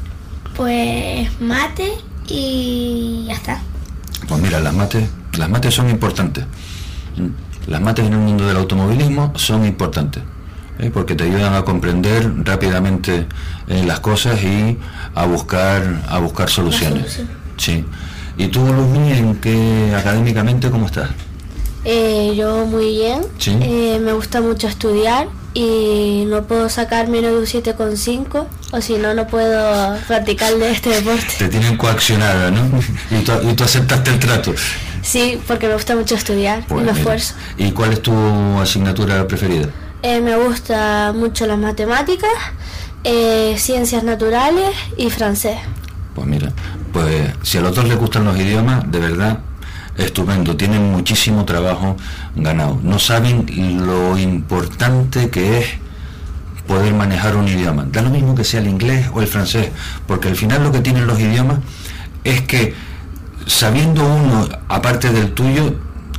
Pues 0.57 1.29
mate 1.41 1.93
y 2.29 3.25
ya 3.29 3.35
está. 3.35 3.61
Pues 4.29 4.41
mira, 4.41 4.61
las 4.61 4.75
mates, 4.75 5.09
las 5.39 5.49
mates 5.49 5.75
son 5.75 5.91
importantes. 5.91 6.45
Las 7.67 7.81
mates 7.81 8.07
en 8.07 8.13
el 8.13 8.19
mundo 8.19 8.47
del 8.47 8.57
automovilismo 8.57 9.33
son 9.37 9.65
importantes. 9.65 10.23
¿eh? 10.79 10.91
porque 10.93 11.15
te 11.15 11.25
ayudan 11.25 11.55
a 11.55 11.63
comprender 11.63 12.31
rápidamente 12.45 13.27
eh, 13.69 13.85
las 13.85 14.01
cosas 14.01 14.43
y 14.43 14.79
a 15.15 15.27
buscar 15.27 16.03
a 16.09 16.19
buscar 16.19 16.49
soluciones. 16.51 17.23
Sí. 17.57 17.85
¿Y 18.37 18.49
tú, 18.49 18.61
Luzmi, 18.67 19.13
en 19.13 19.37
qué 19.37 19.95
académicamente 19.97 20.71
cómo 20.71 20.87
estás? 20.87 21.11
Eh, 21.85 22.35
yo 22.37 22.67
muy 22.67 22.87
bien. 22.97 23.23
¿Sí? 23.39 23.57
Eh, 23.61 23.99
me 24.01 24.13
gusta 24.13 24.41
mucho 24.41 24.69
estudiar 24.69 25.27
y 25.55 26.25
no 26.29 26.45
puedo 26.45 26.69
sacar 26.69 27.09
menos 27.09 27.33
de 27.33 27.39
un 27.39 27.45
7,5 27.47 28.47
o 28.73 28.81
si 28.81 28.95
no, 28.95 29.15
no 29.15 29.27
puedo 29.27 29.97
practicar 30.07 30.55
de 30.55 30.71
este 30.71 30.91
deporte. 30.91 31.27
Te 31.39 31.49
tienen 31.49 31.77
coaccionada, 31.77 32.51
¿no? 32.51 32.69
y, 33.11 33.23
tú, 33.23 33.33
y 33.51 33.53
tú 33.55 33.65
aceptaste 33.65 34.11
el 34.11 34.19
trato. 34.19 34.55
Sí, 35.03 35.39
porque 35.49 35.67
me 35.67 35.75
gusta 35.75 35.97
mucho 35.97 36.15
estudiar 36.15 36.65
Pues 36.69 36.83
y 36.83 36.85
me 36.87 36.93
mira. 36.93 36.99
esfuerzo. 36.99 37.35
¿Y 37.59 37.73
cuál 37.73 37.93
es 37.93 38.01
tu 38.03 38.15
asignatura 38.61 39.27
preferida? 39.27 39.69
Eh, 40.03 40.21
me 40.21 40.37
gusta 40.37 41.13
mucho 41.15 41.47
las 41.47 41.59
matemáticas, 41.59 42.31
eh, 43.05 43.57
ciencias 43.59 44.05
naturales 44.05 44.71
y 44.97 45.11
francés. 45.11 45.59
Pues 46.15 46.27
mira, 46.27 46.53
pues 46.93 47.31
si 47.43 47.59
a 47.59 47.61
los 47.63 47.75
dos 47.75 47.87
les 47.89 47.99
gustan 47.99 48.25
los 48.25 48.37
idiomas, 48.39 48.91
de 48.91 48.99
verdad, 49.01 49.39
estupendo, 49.97 50.57
tienen 50.57 50.91
muchísimo 50.91 51.45
trabajo 51.45 51.97
ganado. 52.37 52.79
No 52.83 52.99
saben 52.99 53.47
lo 53.87 54.17
importante 54.19 55.31
que 55.31 55.59
es 55.59 55.67
poder 56.67 56.95
manejar 56.95 57.37
un 57.37 57.49
idioma. 57.49 57.87
Da 57.91 58.03
lo 58.03 58.11
mismo 58.11 58.35
que 58.35 58.45
sea 58.45 58.61
el 58.61 58.69
inglés 58.69 59.09
o 59.13 59.21
el 59.21 59.27
francés, 59.27 59.71
porque 60.07 60.29
al 60.29 60.37
final 60.37 60.63
lo 60.63 60.73
que 60.73 60.81
tienen 60.81 61.07
los 61.07 61.19
idiomas 61.19 61.59
es 62.25 62.43
que 62.43 62.75
sabiendo 63.47 64.05
uno, 64.07 64.49
aparte 64.69 65.11
del 65.11 65.33
tuyo, 65.33 65.75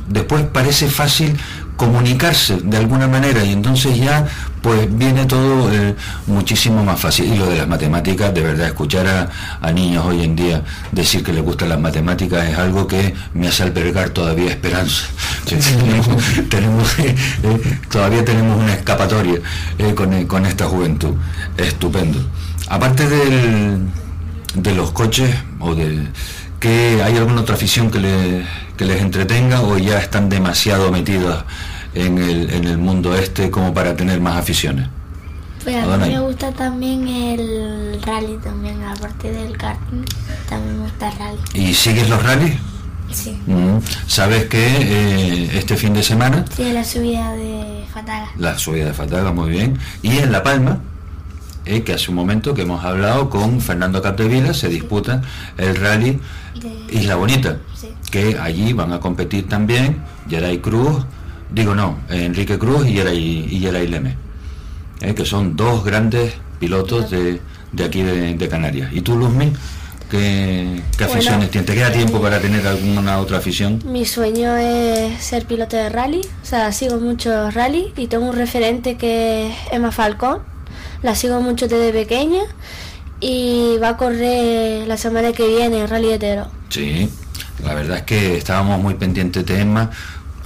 después 0.08 0.44
parece 0.44 0.88
fácil 0.88 1.36
comunicarse 1.76 2.58
de 2.62 2.76
alguna 2.76 3.08
manera 3.08 3.44
y 3.44 3.52
entonces 3.52 3.98
ya 3.98 4.26
pues 4.64 4.88
viene 4.96 5.26
todo 5.26 5.70
eh, 5.70 5.94
muchísimo 6.26 6.82
más 6.82 6.98
fácil. 6.98 7.34
Y 7.34 7.36
lo 7.36 7.44
de 7.44 7.58
las 7.58 7.68
matemáticas, 7.68 8.32
de 8.32 8.40
verdad, 8.40 8.68
escuchar 8.68 9.30
a, 9.60 9.72
niños 9.72 10.06
hoy 10.06 10.24
en 10.24 10.34
día 10.34 10.62
decir 10.90 11.22
que 11.22 11.34
les 11.34 11.42
gustan 11.42 11.68
las 11.68 11.78
matemáticas 11.78 12.48
es 12.48 12.56
algo 12.56 12.86
que 12.86 13.14
me 13.34 13.48
hace 13.48 13.62
albergar 13.62 14.08
todavía 14.08 14.48
esperanza. 14.48 15.04
tenemos, 16.48 16.98
eh, 16.98 17.14
eh, 17.42 17.78
todavía 17.90 18.24
tenemos 18.24 18.58
una 18.58 18.72
escapatoria 18.72 19.38
con, 19.94 20.24
con, 20.24 20.46
esta 20.46 20.64
juventud. 20.64 21.14
Estupendo. 21.58 22.18
Aparte 22.70 23.06
del, 23.06 23.80
de 24.54 24.74
los 24.74 24.92
coches 24.92 25.28
o 25.60 25.74
de 25.74 26.08
que 26.58 27.02
hay 27.02 27.18
alguna 27.18 27.42
otra 27.42 27.56
afición 27.56 27.90
que, 27.90 27.98
les 27.98 29.02
entretenga 29.02 29.60
o 29.60 29.76
ya 29.76 29.98
están 29.98 30.30
demasiado 30.30 30.90
metidos 30.90 31.44
en 31.94 32.18
el, 32.18 32.50
en 32.50 32.64
el 32.64 32.78
mundo 32.78 33.14
este 33.14 33.50
como 33.50 33.72
para 33.72 33.96
tener 33.96 34.20
más 34.20 34.36
aficiones? 34.36 34.88
Pues 35.62 35.76
a 35.76 35.96
mí 35.96 36.10
me 36.10 36.20
gusta 36.20 36.52
también 36.52 37.08
el 37.08 38.02
rally 38.02 38.36
también, 38.42 38.82
aparte 38.82 39.32
del 39.32 39.56
karting, 39.56 40.04
también 40.46 40.78
me 40.78 40.84
gusta 40.84 41.08
el 41.08 41.18
rally. 41.18 41.38
¿Y 41.54 41.72
sigues 41.72 42.08
los 42.10 42.22
rallies? 42.22 42.56
Sí. 43.10 43.38
Mm. 43.46 43.78
¿Sabes 44.06 44.44
que 44.46 44.58
eh, 44.58 45.50
este 45.54 45.76
fin 45.76 45.94
de 45.94 46.02
semana? 46.02 46.44
Sí, 46.54 46.70
la 46.70 46.84
subida 46.84 47.32
de 47.32 47.84
Fataga. 47.92 48.28
La 48.36 48.58
subida 48.58 48.86
de 48.86 48.92
Fataga, 48.92 49.32
muy 49.32 49.50
bien. 49.50 49.78
¿Y 50.02 50.18
en 50.18 50.32
La 50.32 50.42
Palma? 50.42 50.80
Eh, 51.66 51.82
que 51.82 51.94
hace 51.94 52.10
un 52.10 52.16
momento 52.16 52.52
que 52.52 52.62
hemos 52.62 52.84
hablado 52.84 53.30
con 53.30 53.60
Fernando 53.62 54.02
Capdevila, 54.02 54.52
se 54.52 54.68
disputa 54.68 55.22
el 55.56 55.76
rally 55.76 56.20
Isla 56.90 57.14
Bonita, 57.14 57.56
que 58.10 58.38
allí 58.38 58.74
van 58.74 58.92
a 58.92 59.00
competir 59.00 59.48
también 59.48 60.02
Geray 60.28 60.58
Cruz, 60.58 61.06
digo 61.54 61.74
no, 61.74 61.98
Enrique 62.08 62.58
Cruz 62.58 62.86
y 62.86 62.94
Geray, 62.94 63.48
y 63.50 63.58
Leme, 63.60 64.16
eh, 65.00 65.14
que 65.14 65.24
son 65.24 65.56
dos 65.56 65.84
grandes 65.84 66.34
pilotos 66.58 67.10
de, 67.10 67.40
de 67.72 67.84
aquí 67.84 68.02
de, 68.02 68.48
Canarias. 68.48 68.90
¿Y 68.92 69.00
tú, 69.00 69.16
Luzmi? 69.16 69.52
¿Qué, 70.10 70.82
qué 70.98 71.04
aficiones 71.04 71.50
tienes? 71.50 71.66
¿Te 71.66 71.74
queda 71.74 71.90
tiempo 71.90 72.20
para 72.20 72.38
tener 72.40 72.66
alguna 72.66 73.18
otra 73.18 73.38
afición? 73.38 73.82
Mi 73.86 74.04
sueño 74.04 74.56
es 74.56 75.22
ser 75.22 75.46
piloto 75.46 75.76
de 75.76 75.88
rally, 75.88 76.20
o 76.20 76.46
sea, 76.46 76.70
sigo 76.72 76.98
mucho 77.00 77.50
rally 77.50 77.92
y 77.96 78.06
tengo 78.06 78.26
un 78.26 78.36
referente 78.36 78.96
que 78.96 79.48
es 79.48 79.54
Emma 79.72 79.90
Falcón 79.90 80.54
la 81.04 81.14
sigo 81.14 81.40
mucho 81.42 81.68
desde 81.68 81.92
pequeña 81.92 82.40
y 83.20 83.76
va 83.80 83.90
a 83.90 83.96
correr 83.98 84.88
la 84.88 84.96
semana 84.96 85.32
que 85.32 85.46
viene 85.46 85.82
el 85.82 85.88
Rally 85.88 86.18
Tero. 86.18 86.46
Sí, 86.70 87.10
la 87.62 87.74
verdad 87.74 87.98
es 87.98 88.02
que 88.04 88.38
estábamos 88.38 88.80
muy 88.80 88.94
pendientes 88.94 89.44
de 89.44 89.60
Emma 89.60 89.90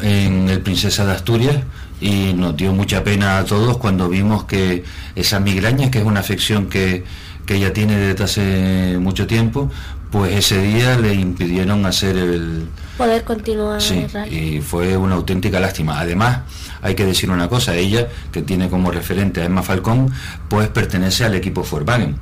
en 0.01 0.49
el 0.49 0.61
Princesa 0.61 1.05
de 1.05 1.13
Asturias 1.13 1.57
y 2.01 2.33
nos 2.35 2.57
dio 2.57 2.73
mucha 2.73 3.03
pena 3.03 3.39
a 3.39 3.45
todos 3.45 3.79
cuando 3.79 4.09
vimos 4.09 4.45
que 4.45 4.85
esa 5.15 5.41
migraña, 5.41 5.91
que 5.91 5.99
es 5.99 6.05
una 6.05 6.21
afección 6.21 6.67
que, 6.69 7.05
que 7.47 7.57
ella 7.57 7.73
tiene 7.73 7.97
desde 7.97 8.25
hace 8.25 8.99
mucho 8.99 9.27
tiempo, 9.27 9.71
pues 10.11 10.35
ese 10.35 10.63
día 10.63 10.99
le 10.99 11.15
impidieron 11.15 11.85
hacer 11.87 12.17
el... 12.17 12.69
Poder 12.97 13.25
continuar 13.25 13.81
sí, 13.81 14.07
y 14.31 14.61
fue 14.61 14.97
una 14.97 15.15
auténtica 15.15 15.61
lástima. 15.61 16.01
Además, 16.01 16.41
hay 16.83 16.95
que 16.95 17.05
decir 17.05 17.31
una 17.31 17.49
cosa, 17.49 17.75
ella, 17.77 18.09
que 18.33 18.43
tiene 18.43 18.69
como 18.69 18.91
referente 18.91 19.43
a 19.43 19.45
Emma 19.45 19.63
Falcón, 19.63 20.11
pues 20.49 20.69
pertenece 20.69 21.25
al 21.25 21.35
equipo 21.35 21.63
Volkswagen. 21.63 22.17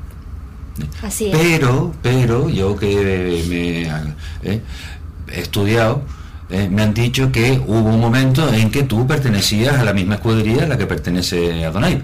Así 1.02 1.30
es. 1.30 1.36
Pero, 1.36 1.94
pero, 2.02 2.50
yo 2.50 2.76
que 2.76 3.42
me 3.48 4.52
eh, 4.52 4.60
he 5.28 5.40
estudiado, 5.40 6.02
eh, 6.50 6.68
me 6.70 6.82
han 6.82 6.94
dicho 6.94 7.32
que 7.32 7.60
hubo 7.66 7.90
un 7.90 8.00
momento 8.00 8.52
en 8.52 8.70
que 8.70 8.84
tú 8.84 9.06
pertenecías 9.06 9.76
a 9.76 9.84
la 9.84 9.92
misma 9.92 10.16
escudería 10.16 10.64
a 10.64 10.66
la 10.66 10.78
que 10.78 10.86
pertenece 10.86 11.64
a 11.64 11.70
Donay. 11.70 12.02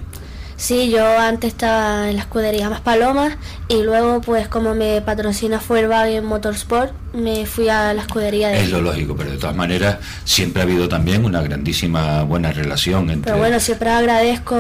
Sí, 0.57 0.91
yo 0.91 1.19
antes 1.19 1.55
estaba 1.55 2.09
en 2.09 2.15
la 2.15 2.23
escudería 2.23 2.71
Más 2.71 2.81
Palomas 2.81 3.37
y 3.67 3.83
luego 3.83 4.21
pues 4.21 4.47
como 4.47 4.77
me 4.77 5.01
patrocina 5.01 5.61
Volkswagen 5.67 6.25
Motorsport 6.25 6.93
me 7.15 7.47
fui 7.47 7.69
a 7.69 7.93
la 7.93 8.03
escudería 8.03 8.49
de... 8.49 8.63
Es 8.63 8.71
lo 8.71 8.81
lógico, 8.81 9.17
pero 9.17 9.33
de 9.33 9.39
todas 9.39 9.57
maneras 9.57 9.99
siempre 10.25 10.63
ha 10.63 10.65
habido 10.65 10.89
también 10.89 11.25
una 11.25 11.43
grandísima 11.43 12.23
buena 12.23 12.53
relación 12.53 13.11
entre... 13.11 13.33
Pero 13.33 13.39
bueno, 13.39 13.59
siempre 13.59 13.91
agradezco 13.91 14.57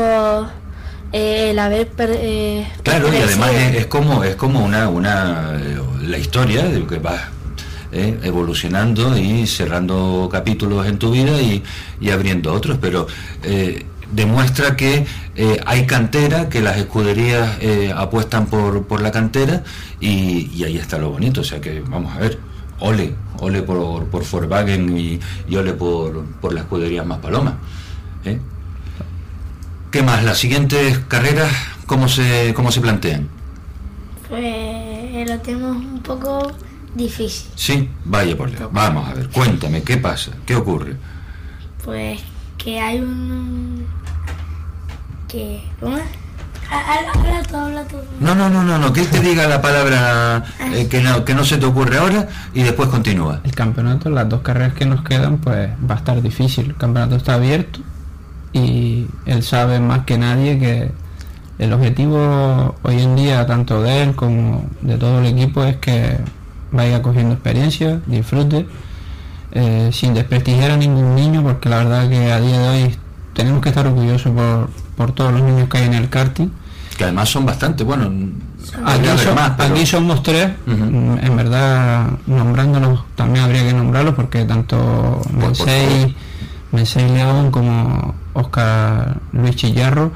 eh, 1.12 1.50
el 1.50 1.59
haber... 1.60 1.88
Eh, 1.98 2.66
claro, 2.82 3.12
y 3.14 3.18
además 3.18 3.50
es, 3.52 3.86
como 3.86 4.24
es 4.24 4.34
como 4.34 4.64
una, 4.64 4.88
una 4.88 5.52
la 6.00 6.18
historia 6.18 6.64
de 6.64 6.84
que 6.84 6.98
va 7.93 8.27
evolucionando 8.27 9.19
y 9.19 9.47
cerrando 9.47 10.28
capítulos 10.31 10.86
en 10.86 10.98
tu 10.98 11.10
vida 11.10 11.40
y, 11.40 11.62
y 12.01 12.10
abriendo 12.10 12.52
otros, 12.52 12.78
pero 12.81 13.06
demuestra 14.12 14.77
que 14.77 15.06
eh, 15.35 15.60
hay 15.64 15.86
cantera, 15.86 16.48
que 16.48 16.60
las 16.60 16.77
escuderías 16.77 17.59
eh, 17.60 17.93
apuestan 17.94 18.47
por, 18.47 18.86
por, 18.86 19.01
la 19.01 19.10
cantera 19.10 19.64
y, 20.01 20.62
ahí 20.62 20.77
está 20.77 20.98
lo 20.98 21.10
bonito. 21.10 21.40
O 21.40 21.44
sea 21.44 21.60
que 21.60 21.81
vamos 21.81 22.14
a 22.14 22.19
ver, 22.19 22.39
ole, 22.78 23.14
ole 23.40 23.62
por, 23.62 24.06
por 24.06 24.24
Volkswagen 24.28 24.97
y, 24.97 25.19
y, 25.48 25.56
ole 25.56 25.73
por, 25.73 26.24
por 26.40 26.52
las 26.52 26.64
escuderías 26.64 27.06
más 27.06 27.19
palomas. 27.19 27.55
¿eh? 28.24 28.39
¿Qué 29.90 30.02
más? 30.02 30.23
¿Las 30.24 30.39
siguientes 30.39 30.98
carreras 31.09 31.51
cómo 31.86 32.09
se, 32.09 32.52
cómo 32.55 32.70
se 32.70 32.81
plantean? 32.81 33.28
Pues 34.28 35.28
lo 35.28 35.39
tenemos 35.40 35.77
un 35.77 36.01
poco 36.01 36.52
difícil. 36.94 37.51
Sí, 37.55 37.90
vaya 38.05 38.36
por 38.36 38.51
Dios. 38.51 38.69
Vamos 38.73 39.09
a 39.09 39.14
ver, 39.14 39.28
cuéntame, 39.28 39.82
¿qué 39.82 39.97
pasa? 39.97 40.32
¿Qué 40.47 40.55
ocurre? 40.56 40.97
Pues 41.85 42.20
que 42.59 42.81
hay 42.81 43.01
un 43.01 43.86
que... 45.28 45.62
¿Cómo 45.81 45.97
es? 45.97 46.05
Habla 46.70 47.43
todo, 47.43 47.60
habla 47.60 47.85
todo. 47.85 48.05
No, 48.20 48.35
no, 48.35 48.48
no, 48.48 48.62
no, 48.62 48.78
no, 48.78 48.93
que 48.93 49.02
te 49.02 49.20
diga 49.20 49.47
la 49.47 49.60
palabra 49.60 50.36
ah. 50.36 50.44
eh, 50.74 50.89
que, 50.89 51.02
no, 51.02 51.24
que 51.24 51.35
no 51.35 51.44
se 51.44 51.59
te 51.59 51.66
ocurre 51.66 51.98
ahora 51.98 52.28
y 52.55 52.62
después 52.62 52.89
continúa. 52.89 53.40
El 53.44 53.55
campeonato, 53.55 54.09
las 54.09 54.28
dos 54.28 54.40
carreras 54.40 54.74
que 54.74 54.86
nos 54.86 55.02
quedan, 55.02 55.39
pues 55.39 55.70
va 55.89 55.94
a 55.94 55.98
estar 55.98 56.23
difícil. 56.23 56.66
El 56.66 56.77
campeonato 56.77 57.16
está 57.16 57.35
abierto 57.35 57.81
y 58.52 59.06
él 59.27 59.43
sabe 59.43 59.81
más 59.81 60.05
que 60.05 60.16
nadie 60.16 60.59
que 60.59 60.93
el 61.59 61.73
objetivo 61.73 62.74
hoy 62.82 63.02
en 63.02 63.16
día, 63.16 63.47
tanto 63.47 63.82
de 63.82 64.02
él 64.02 64.14
como 64.14 64.69
de 64.81 64.97
todo 64.97 65.20
el 65.20 65.27
equipo, 65.27 65.64
es 65.64 65.77
que 65.77 66.16
vaya 66.73 67.03
cogiendo 67.03 67.35
experiencia, 67.35 68.01
disfrute, 68.07 68.66
eh, 69.53 69.90
sin 69.93 70.15
desprestigiar 70.15 70.73
a 70.73 70.77
ningún 70.77 71.15
niño, 71.15 71.43
porque 71.43 71.69
la 71.69 71.78
verdad 71.78 72.09
que 72.09 72.32
a 72.32 72.40
día 72.40 72.59
de 72.59 72.69
hoy 72.69 72.97
tenemos 73.35 73.61
que 73.62 73.69
estar 73.69 73.86
orgullosos 73.86 74.32
por, 74.32 74.70
por 74.97 75.12
todos 75.12 75.32
los 75.32 75.43
niños 75.43 75.69
que 75.69 75.78
hay 75.78 75.86
en 75.86 75.94
el 75.94 76.09
karting. 76.09 76.49
Que 76.97 77.05
además 77.05 77.28
son 77.28 77.47
bastante, 77.47 77.85
bueno, 77.85 78.11
aquí, 78.85 79.86
somos 79.86 80.23
tres, 80.23 80.51
mm, 80.66 81.19
en 81.23 81.36
verdad 81.36 82.11
nombrándolos 82.27 83.05
también 83.15 83.44
habría 83.44 83.65
que 83.65 83.73
nombrarlos 83.73 84.15
porque 84.15 84.44
tanto 84.44 85.20
Mensei, 85.32 86.15
Mensei 86.70 87.11
León 87.11 87.51
como 87.51 88.15
Oscar 88.35 89.20
Luis 89.32 89.57
Chillarro, 89.57 90.12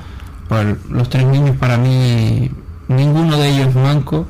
pues 0.49 0.77
los 0.91 1.09
tres 1.09 1.27
niños 1.27 1.57
para 1.57 1.77
mí, 1.77 2.51
ninguno 2.89 3.37
de 3.39 3.49
ellos 3.49 3.74
manco 3.74 4.27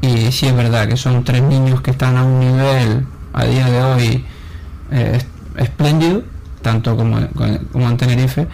y 0.00 0.30
sí 0.32 0.46
es 0.46 0.54
verdad 0.54 0.88
que 0.88 0.96
son 0.96 1.24
tres 1.24 1.42
niños 1.42 1.80
que 1.80 1.90
están 1.90 2.16
a 2.16 2.24
un 2.24 2.40
nivel 2.40 3.06
a 3.32 3.44
día 3.44 3.66
de 3.66 3.82
hoy 3.82 4.24
eh, 4.90 5.18
espléndido, 5.56 6.22
tanto 6.62 6.96
como, 6.96 7.18
como 7.72 7.88
en 7.88 7.96
Tenerife. 7.96 8.46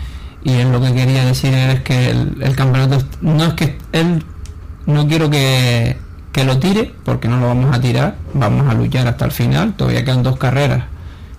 Y 0.43 0.53
él 0.53 0.73
lo 0.73 0.81
que 0.81 0.93
quería 0.93 1.25
decir 1.25 1.55
es 1.55 1.81
que 1.81 2.11
el, 2.11 2.55
campeonato 2.55 2.99
no 3.23 3.45
es 3.47 3.55
que 3.55 3.79
él 3.93 4.23
no 4.87 5.07
quiero 5.07 5.31
que, 5.31 5.97
lo 6.45 6.59
tire 6.59 6.93
porque 7.05 7.29
no 7.29 7.39
lo 7.39 7.47
vamos 7.47 7.75
a 7.75 7.81
tirar 7.81 8.17
vamos 8.35 8.69
a 8.69 8.75
luchar 8.75 9.07
hasta 9.07 9.25
el 9.25 9.31
final 9.31 9.75
todavía 9.75 10.05
quedan 10.05 10.23
dos 10.23 10.37
carreras. 10.37 10.85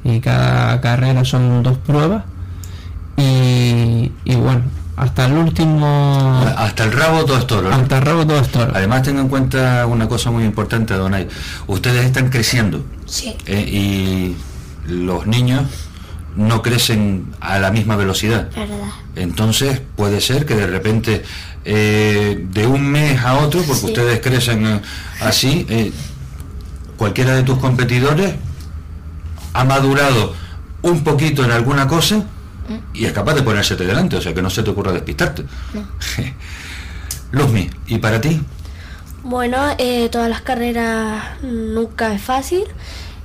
Y 0.04 0.20
cada 0.20 0.82
carrera 0.82 1.26
son 1.26 1.64
dos 1.64 1.78
pruebas. 1.80 2.24
Y, 3.18 4.12
bueno 4.36 4.64
hasta 4.96 5.26
el 5.26 5.34
último 5.34 6.46
hasta 6.58 6.86
el 6.86 6.92
rabo 6.92 7.26
todo 7.26 7.38
esto 7.38 7.70
hasta 7.70 7.98
el 7.98 8.06
rabo 8.06 8.26
todo 8.26 8.40
esto 8.40 8.68
además 8.74 9.04
tenga 9.04 9.22
en 9.22 9.28
cuenta 9.28 9.86
una 9.86 10.08
cosa 10.08 10.32
muy 10.32 10.44
importante 10.44 10.94
Donay 10.94 11.28
ustedes 11.68 12.06
están 12.06 12.30
creciendo 12.30 12.86
sí. 13.06 13.36
Eh, 13.46 13.60
y 13.60 14.36
los 14.88 15.28
niños 15.28 15.64
no 16.36 16.62
crecen 16.62 17.34
a 17.40 17.60
la 17.60 17.72
misma 17.72 17.96
velocidad. 17.96 18.50
Entonces 19.16 19.82
puede 19.96 20.20
ser 20.22 20.46
que 20.46 20.56
de 20.56 20.68
repente 20.68 21.24
eh, 21.64 22.46
de 22.52 22.68
un 22.68 22.86
mes 22.86 23.22
a 23.22 23.38
otro, 23.38 23.62
porque 23.64 23.86
ustedes 23.86 24.20
crecen 24.20 24.66
eh, 24.66 24.82
así, 25.22 25.66
eh, 25.70 25.92
cualquiera 26.98 27.36
de 27.36 27.44
tus 27.44 27.58
competidores 27.58 28.36
ha 29.54 29.64
madurado 29.64 30.36
un 30.82 31.04
poquito 31.04 31.44
en 31.44 31.52
alguna 31.52 31.88
cosa 31.88 32.26
y 32.94 33.06
es 33.06 33.12
capaz 33.14 33.36
de 33.36 33.44
ponerse 33.44 33.76
delante, 33.76 34.16
o 34.16 34.22
sea 34.22 34.34
que 34.34 34.42
no 34.42 34.50
se 34.50 34.64
te 34.64 34.70
ocurra 34.70 34.92
despistarte. 34.92 35.46
No. 35.74 35.88
Luzmi, 37.32 37.70
¿y 37.88 37.98
para 37.98 38.22
ti? 38.22 38.42
Bueno, 39.24 39.58
eh, 39.78 40.10
todas 40.10 40.30
las 40.30 40.42
carreras 40.42 41.42
nunca 41.42 42.14
es 42.14 42.22
fácil 42.22 42.64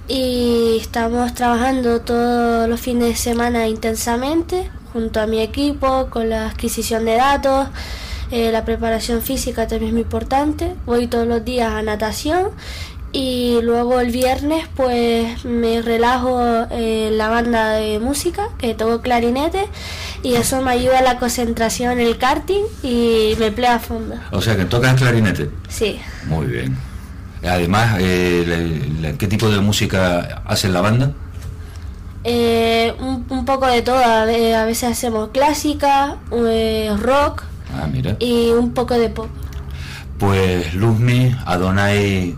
y 0.09 0.79
estamos 0.81 1.35
trabajando 1.35 2.01
todos 2.01 2.69
los 2.69 2.81
fines 2.81 3.09
de 3.09 3.17
semana 3.17 3.69
intensamente 3.69 4.71
junto 4.93 5.21
a 5.21 5.27
mi 5.27 5.41
equipo 5.41 6.09
con 6.11 6.31
la 6.31 6.47
adquisición 6.47 7.05
de 7.05 7.17
datos. 7.17 7.69
Eh, 8.31 8.51
la 8.53 8.65
preparación 8.65 9.23
física 9.23 9.67
también 9.67 9.89
es 9.89 9.93
muy 9.93 10.03
importante. 10.03 10.75
Voy 10.87 11.07
todos 11.07 11.27
los 11.27 11.45
días 11.45 11.71
a 11.73 11.83
natación 11.83 12.51
y 13.13 13.59
luego 13.63 14.01
el 14.01 14.13
viernes 14.13 14.67
pues 14.77 15.45
me 15.45 15.83
relajo 15.83 16.41
en 16.71 17.19
la 17.19 17.29
banda 17.29 17.73
de 17.73 17.99
música 17.99 18.49
que 18.59 18.75
toco 18.75 19.03
clarinete 19.03 19.67
y 20.23 20.35
eso 20.35 20.63
me 20.63 20.73
ayuda 20.73 21.01
a 21.01 21.03
la 21.03 21.19
concentración 21.19 21.93
en 21.93 22.01
el 22.01 22.19
karting 22.19 22.63
y 22.83 23.35
me 23.39 23.47
empleo 23.47 23.73
a 23.73 23.79
fondo. 23.79 24.15
O 24.31 24.41
sea 24.41 24.57
que 24.57 24.65
tocas 24.65 24.95
clarinete. 24.95 25.51
Sí. 25.69 26.01
Muy 26.27 26.47
bien. 26.47 26.77
Además, 27.43 27.97
eh, 28.01 29.15
¿qué 29.19 29.27
tipo 29.27 29.49
de 29.49 29.61
música 29.61 30.43
hace 30.45 30.69
la 30.69 30.83
banda? 30.83 31.13
Eh, 32.23 32.95
un, 33.01 33.45
poco 33.47 33.67
de 33.67 33.81
todo. 33.83 33.97
A 33.97 34.27
veces 34.27 34.85
hacemos 34.85 35.31
clásica, 35.31 36.19
eh, 36.33 36.95
rock 36.99 37.45
ah, 37.75 37.89
mira. 37.91 38.17
y 38.19 38.51
un 38.51 38.73
poco 38.73 38.99
de 38.99 39.09
pop. 39.09 39.29
Pues 40.19 40.75
Luzmi, 40.75 41.35
Adonai 41.47 42.37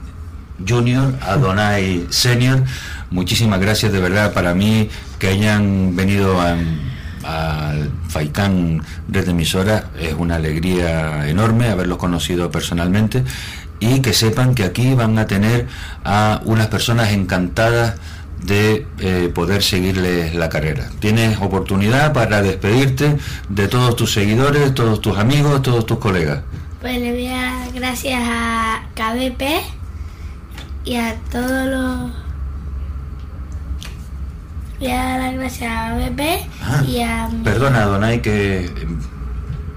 Junior, 0.67 1.15
Adonai 1.21 2.07
Senior, 2.11 2.63
muchísimas 3.11 3.61
gracias 3.61 3.93
de 3.93 4.01
verdad 4.01 4.33
para 4.33 4.55
mí 4.55 4.89
que 5.19 5.29
hayan 5.29 5.95
venido 5.95 6.41
al 6.41 7.91
Faikán 8.09 8.83
desde 9.09 9.31
emisora. 9.31 9.91
Es 9.99 10.15
una 10.15 10.37
alegría 10.37 11.29
enorme 11.29 11.69
haberlos 11.69 11.99
conocido 11.99 12.51
personalmente 12.51 13.25
y 13.81 14.01
que 14.01 14.13
sepan 14.13 14.55
que 14.55 14.65
aquí 14.65 14.95
van 14.95 15.19
a 15.19 15.27
tener 15.27 15.67
a 16.05 16.41
unas 16.45 16.69
personas 16.69 17.13
encantadas 17.13 17.95
de 18.45 18.87
eh, 18.99 19.31
poder 19.35 19.63
seguirles 19.63 20.35
la 20.35 20.49
carrera. 20.49 20.89
Tienes 21.01 21.39
oportunidad 21.41 22.13
para 22.13 22.43
despedirte 22.43 23.17
de 23.49 23.69
todos 23.69 23.97
tus 23.97 24.13
seguidores, 24.13 24.75
todos 24.75 25.01
tus 25.01 25.19
amigos, 25.19 25.63
todos 25.63 25.87
tus 25.87 25.99
colegas. 25.99 26.41
Pues 26.81 27.01
le 27.01 27.13
voy 27.13 27.27
a 27.27 27.43
dar 27.43 27.73
gracias 27.73 28.21
a 28.25 28.83
KBP 28.95 29.82
y 30.85 30.97
a 30.97 31.17
todos 31.31 31.69
los... 31.69 32.11
Voy 34.79 34.91
a 34.91 34.97
dar 34.97 35.21
las 35.21 35.35
gracias 35.35 35.71
a 35.71 35.97
ah, 36.63 36.85
y 36.87 37.01
a... 37.03 37.31
Perdona, 37.45 37.85
Donay, 37.85 38.21
que... 38.21 38.71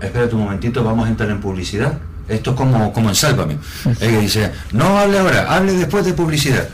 Espérate 0.02 0.36
un 0.36 0.44
momentito, 0.44 0.84
vamos 0.84 1.06
a 1.06 1.10
entrar 1.10 1.30
en 1.30 1.40
publicidad. 1.40 2.00
Esto 2.28 2.52
es 2.52 2.58
como, 2.58 2.92
como 2.92 3.10
en 3.10 3.16
Sálvame. 3.16 3.58
Ella 4.02 4.20
dice, 4.20 4.52
no 4.72 4.98
hable 4.98 5.20
ahora, 5.20 5.56
hable 5.56 5.74
después 5.74 6.06
de 6.06 6.14
publicidad. 6.14 6.68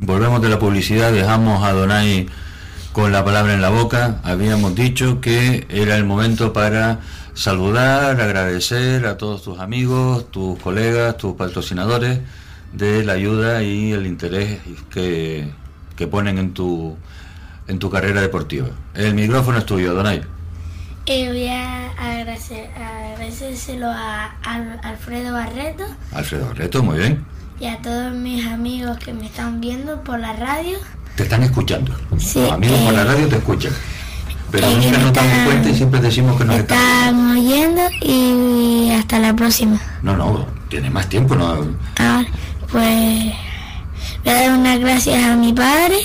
Volvemos 0.00 0.42
de 0.42 0.48
la 0.48 0.58
publicidad, 0.58 1.12
dejamos 1.12 1.62
a 1.62 1.72
Donay 1.72 2.28
con 2.92 3.12
la 3.12 3.24
palabra 3.24 3.54
en 3.54 3.62
la 3.62 3.68
boca. 3.68 4.20
Habíamos 4.24 4.74
dicho 4.74 5.20
que 5.20 5.66
era 5.68 5.96
el 5.96 6.04
momento 6.04 6.52
para 6.52 7.00
saludar, 7.40 8.20
agradecer 8.20 9.06
a 9.06 9.16
todos 9.16 9.42
tus 9.42 9.60
amigos, 9.60 10.30
tus 10.30 10.58
colegas, 10.58 11.16
tus 11.16 11.36
patrocinadores 11.36 12.20
de 12.72 13.02
la 13.04 13.14
ayuda 13.14 13.62
y 13.62 13.92
el 13.92 14.06
interés 14.06 14.60
que, 14.90 15.50
que 15.96 16.06
ponen 16.06 16.36
en 16.36 16.52
tu, 16.52 16.96
en 17.66 17.78
tu 17.78 17.88
carrera 17.88 18.20
deportiva. 18.20 18.68
El 18.94 19.14
micrófono 19.14 19.58
es 19.58 19.64
tuyo, 19.64 19.94
Donay. 19.94 20.22
Eh, 21.06 21.28
voy 21.28 21.46
a 21.46 21.90
agradecer, 21.92 22.70
agradecérselo 22.76 23.86
a, 23.88 24.36
Alfredo 24.82 25.32
Barreto. 25.32 25.84
Alfredo 26.12 26.46
Barreto, 26.46 26.82
muy 26.82 26.98
bien 26.98 27.24
y 27.60 27.66
a 27.66 27.76
todos 27.82 28.14
mis 28.14 28.46
amigos 28.46 28.96
que 28.98 29.12
me 29.12 29.26
están 29.26 29.60
viendo 29.60 30.02
por 30.02 30.18
la 30.18 30.32
radio. 30.32 30.78
Te 31.14 31.24
están 31.24 31.42
escuchando. 31.42 31.94
Sí, 32.18 32.40
Los 32.40 32.52
amigos 32.52 32.78
por 32.80 32.94
la 32.94 33.04
radio 33.04 33.28
te 33.28 33.36
escuchan. 33.36 33.72
Pero 34.50 34.68
nunca 34.70 34.98
nos 34.98 35.12
damos 35.12 35.38
cuenta 35.46 35.68
y 35.68 35.74
siempre 35.74 36.00
decimos 36.00 36.36
que 36.36 36.44
nos 36.44 36.56
están 36.56 37.30
oyendo 37.30 37.82
y 38.02 38.90
hasta 38.90 39.18
la 39.18 39.34
próxima. 39.34 39.80
No, 40.02 40.16
no, 40.16 40.46
tiene 40.68 40.90
más 40.90 41.08
tiempo, 41.08 41.34
¿no? 41.34 41.66
Ah, 41.98 42.24
pues 42.70 43.32
voy 44.24 44.32
a 44.32 44.34
dar 44.34 44.58
unas 44.58 44.78
gracias 44.80 45.24
a 45.24 45.36
mi 45.36 45.52
padre 45.52 45.96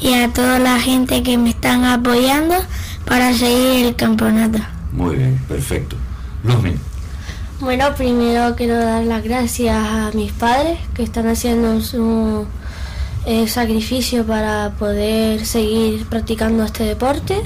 y 0.00 0.14
a 0.14 0.28
toda 0.32 0.58
la 0.58 0.78
gente 0.78 1.22
que 1.22 1.38
me 1.38 1.50
están 1.50 1.84
apoyando 1.84 2.54
para 3.06 3.32
seguir 3.32 3.86
el 3.86 3.96
campeonato. 3.96 4.58
Muy 4.92 5.16
bien, 5.16 5.38
perfecto. 5.48 5.96
Luzmin. 6.42 6.78
Bueno, 7.60 7.94
primero 7.96 8.54
quiero 8.56 8.76
dar 8.76 9.04
las 9.04 9.24
gracias 9.24 9.76
a 9.76 10.10
mis 10.12 10.32
padres 10.32 10.78
que 10.94 11.02
están 11.02 11.28
haciendo 11.28 11.80
su 11.80 12.46
sacrificio 13.46 14.24
para 14.24 14.72
poder 14.78 15.46
seguir 15.46 16.06
practicando 16.06 16.64
este 16.64 16.84
deporte. 16.84 17.42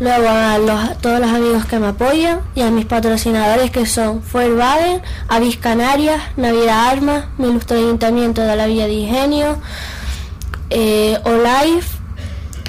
Luego 0.00 0.28
a 0.30 0.94
todos 0.98 1.20
los 1.20 1.30
amigos 1.30 1.66
que 1.66 1.78
me 1.78 1.88
apoyan 1.88 2.40
y 2.54 2.62
a 2.62 2.70
mis 2.70 2.86
patrocinadores 2.86 3.70
que 3.70 3.84
son 3.84 4.22
Baden, 4.32 5.02
Avis 5.28 5.58
Canarias, 5.58 6.22
Navidad 6.38 6.88
Armas, 6.88 7.26
mi 7.36 7.48
ilustre 7.48 7.78
ayuntamiento 7.78 8.40
de 8.40 8.56
la 8.56 8.66
Villa 8.66 8.86
de 8.86 8.94
Ingenio, 8.94 9.58
eh, 10.70 11.18
Olive, 11.24 11.84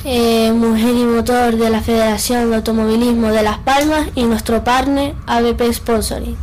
eh, 0.04 0.52
Mujer 0.52 0.94
y 0.94 1.06
Motor 1.06 1.56
de 1.56 1.70
la 1.70 1.80
Federación 1.80 2.50
de 2.50 2.58
Automovilismo 2.58 3.28
de 3.28 3.44
Las 3.44 3.60
Palmas 3.60 4.08
y 4.14 4.24
nuestro 4.24 4.66
partner 4.66 5.14
ABP 5.26 5.72
Sponsoring. 5.72 6.36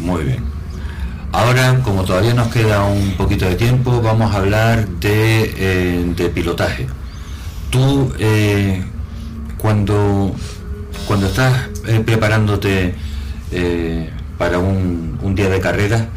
Muy 0.00 0.24
bien. 0.24 0.59
Ahora, 1.32 1.80
como 1.84 2.04
todavía 2.04 2.34
nos 2.34 2.48
queda 2.48 2.82
un 2.84 3.12
poquito 3.12 3.44
de 3.44 3.54
tiempo, 3.54 4.02
vamos 4.02 4.34
a 4.34 4.38
hablar 4.38 4.88
de, 4.88 5.54
eh, 5.56 6.30
pilotaje. 6.34 6.88
Tú, 7.70 8.12
eh, 8.18 8.82
cuando, 9.56 10.34
cuando 11.06 11.26
estás 11.26 11.68
eh, 11.86 12.00
preparándote 12.04 12.94
para 14.38 14.58
un, 14.58 15.18
un, 15.22 15.34
día 15.34 15.48
de 15.48 15.60
carrera, 15.60 16.08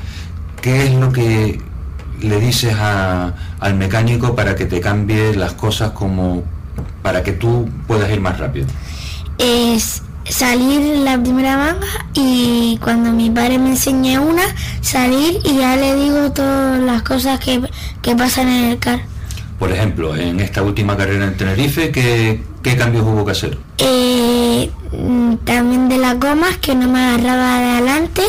¿qué 0.62 0.86
es 0.86 0.94
lo 0.94 1.12
que 1.12 1.60
le 2.22 2.40
dices 2.40 2.76
al 2.80 3.76
mecánico 3.76 4.36
para 4.36 4.56
que 4.56 4.66
te 4.66 4.80
cambie 4.82 5.36
las 5.36 5.54
cosas 5.54 5.92
como 5.92 6.44
para 7.04 7.22
que 7.22 7.34
tú 7.34 7.70
puedas 7.88 8.10
ir 8.12 8.20
más 8.20 8.40
rápido? 8.40 8.68
Salir 10.30 11.00
la 11.00 11.22
primera 11.22 11.58
manga 11.58 11.88
y 12.14 12.78
cuando 12.82 13.12
mi 13.12 13.30
padre 13.30 13.60
me 13.60 13.72
enseñe 13.72 14.18
una, 14.20 14.44
salir 14.82 15.40
y 15.44 15.58
ya 15.58 15.76
le 15.76 15.96
digo 15.96 16.32
todas 16.32 16.80
las 16.82 17.04
cosas 17.04 17.40
que, 17.40 17.62
pasan 18.16 18.48
en 18.48 18.72
el 18.72 18.80
car. 18.80 19.02
Por 19.60 19.72
ejemplo, 19.72 20.16
en 20.16 20.40
esta 20.40 20.62
última 20.62 20.98
carrera 20.98 21.26
en 21.28 21.38
Tenerife, 21.38 21.92
¿qué, 21.92 22.42
cambios 22.78 23.06
hubo 23.06 23.26
que 23.26 23.32
hacer? 23.32 23.58
Eh, 23.78 24.70
mm, 24.92 25.36
también 25.46 25.90
de 25.90 25.98
las 25.98 26.20
gomas, 26.20 26.58
que 26.58 26.76
no 26.76 26.88
me 26.90 27.00
agarraba 27.00 27.60
de 27.60 27.66
adelante. 27.66 28.24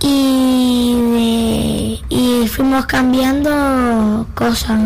Y, 0.00 0.96
y 2.08 2.48
fuimos 2.48 2.86
cambiando 2.86 4.26
cosas. 4.34 4.80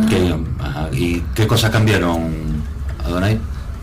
¿Y 0.93 1.21
qué 1.35 1.47
cosas 1.47 1.71
cambiaron, 1.71 2.63
Adonai? 3.05 3.39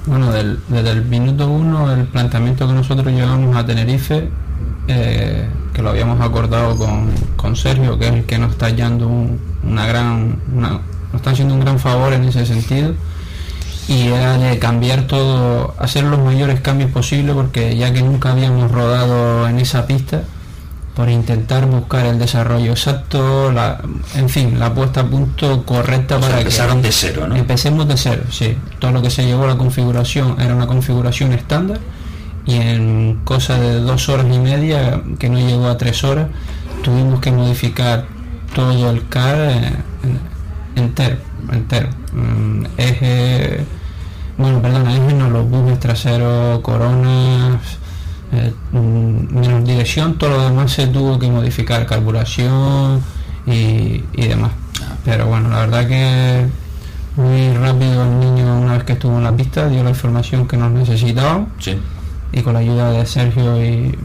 Bueno, 0.05 0.33
desde 0.33 0.91
el 0.91 1.05
minuto 1.05 1.49
uno, 1.49 1.93
el 1.93 2.05
planteamiento 2.05 2.67
que 2.67 2.73
nosotros 2.73 3.07
llevamos 3.07 3.55
a 3.55 3.65
Tenerife, 3.65 4.29
eh, 4.89 5.47
que 5.73 5.81
lo 5.81 5.91
habíamos 5.91 6.19
acordado 6.19 6.75
con, 7.37 7.55
Sergio, 7.55 7.97
que 7.97 8.07
es 8.07 8.13
el 8.13 8.25
que 8.25 8.37
nos 8.37 8.51
está 8.51 8.69
dando 8.71 9.07
una 9.07 9.85
gran, 9.85 10.39
nos 10.53 10.81
está 11.15 11.31
haciendo 11.31 11.53
un 11.53 11.61
gran 11.61 11.79
favor 11.79 12.11
en 12.11 12.25
ese 12.25 12.45
sentido, 12.45 12.95
y 13.87 14.07
era 14.07 14.37
de 14.37 14.59
cambiar 14.59 15.07
todo, 15.07 15.73
hacer 15.77 16.03
los 16.03 16.19
mayores 16.19 16.59
cambios 16.59 16.91
posibles, 16.91 17.33
porque 17.33 17.77
ya 17.77 17.93
que 17.93 18.01
nunca 18.01 18.31
habíamos 18.31 18.71
rodado 18.71 19.47
en 19.47 19.59
esa 19.59 19.87
pista, 19.87 20.23
por 20.95 21.09
intentar 21.09 21.65
buscar 21.65 22.05
el 22.05 22.19
desarrollo 22.19 22.71
exacto, 22.71 23.51
la, 23.51 23.81
en 24.15 24.29
fin, 24.29 24.59
la 24.59 24.73
puesta 24.73 25.01
a 25.01 25.05
punto 25.05 25.65
correcta 25.65 26.19
para 26.19 26.39
empezaron 26.39 26.81
de 26.81 26.91
cero, 26.91 27.27
¿no? 27.27 27.35
Empecemos 27.35 27.87
de 27.87 27.97
cero, 27.97 28.23
sí. 28.29 28.55
Todo 28.79 28.91
lo 28.91 29.01
que 29.01 29.09
se 29.09 29.25
llevó 29.25 29.45
a 29.45 29.47
la 29.47 29.57
configuración 29.57 30.39
era 30.39 30.55
una 30.55 30.67
configuración 30.67 31.33
estándar 31.33 31.79
y 32.45 32.55
en 32.55 33.21
cosa 33.23 33.59
de 33.59 33.79
dos 33.79 34.07
horas 34.09 34.27
y 34.31 34.37
media, 34.37 35.01
que 35.17 35.29
no 35.29 35.39
llegó 35.39 35.67
a 35.67 35.77
tres 35.77 36.03
horas, 36.03 36.27
tuvimos 36.83 37.19
que 37.21 37.31
modificar 37.31 38.05
todo 38.53 38.89
el 38.91 39.07
CAR 39.07 39.37
eh, 39.39 39.73
entero, 40.75 41.17
entero. 41.51 41.89
Mm, 42.11 42.65
eje, 42.77 43.65
bueno, 44.37 44.61
perdón, 44.61 44.87
eje 44.89 45.13
no, 45.15 45.29
los 45.31 45.49
buses 45.49 45.79
traseros, 45.79 46.59
coronas 46.59 47.79
eh, 48.33 48.53
menos 48.71 49.65
dirección, 49.65 50.17
todo 50.17 50.31
lo 50.31 50.43
demás 50.43 50.71
se 50.71 50.87
tuvo 50.87 51.19
que 51.19 51.27
modificar, 51.29 51.85
carburación 51.85 53.01
y, 53.45 54.01
demás. 54.15 54.51
Pero 55.05 55.27
bueno, 55.27 55.49
la 55.49 55.59
verdad 55.59 55.87
que 55.87 56.45
muy 57.15 57.53
rápido 57.53 58.03
el 58.03 58.19
niño 58.19 58.59
una 58.59 58.73
vez 58.73 58.83
que 58.83 58.93
estuvo 58.93 59.17
en 59.17 59.23
la 59.23 59.35
pista 59.35 59.67
dio 59.69 59.83
la 59.83 59.91
información 59.91 60.47
que 60.47 60.57
nos 60.57 60.71
necesitaba 60.71 61.45
sí. 61.59 61.77
y 62.31 62.41
con 62.41 62.53
la 62.53 62.59
ayuda 62.59 62.91
de 62.91 63.05
Sergio 63.05 63.63
y, 63.63 63.95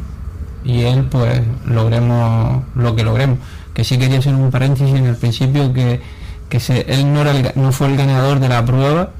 y 0.64 0.82
él 0.82 1.04
pues 1.04 1.40
logremos 1.66 2.62
lo 2.74 2.94
que 2.94 3.02
logremos. 3.02 3.38
Que 3.72 3.84
sí 3.84 3.96
quería 3.98 4.18
hacer 4.18 4.34
un 4.34 4.50
paréntesis 4.50 4.94
en 4.94 5.06
el 5.06 5.16
principio 5.16 5.72
que, 5.72 6.00
que 6.48 6.60
se, 6.60 6.80
él 6.92 7.12
no, 7.12 7.22
era 7.22 7.52
no 7.54 7.72
fue 7.72 7.86
el 7.88 7.96
ganador 7.96 8.40
de 8.40 8.48
la 8.48 8.64
prueba, 8.64 9.10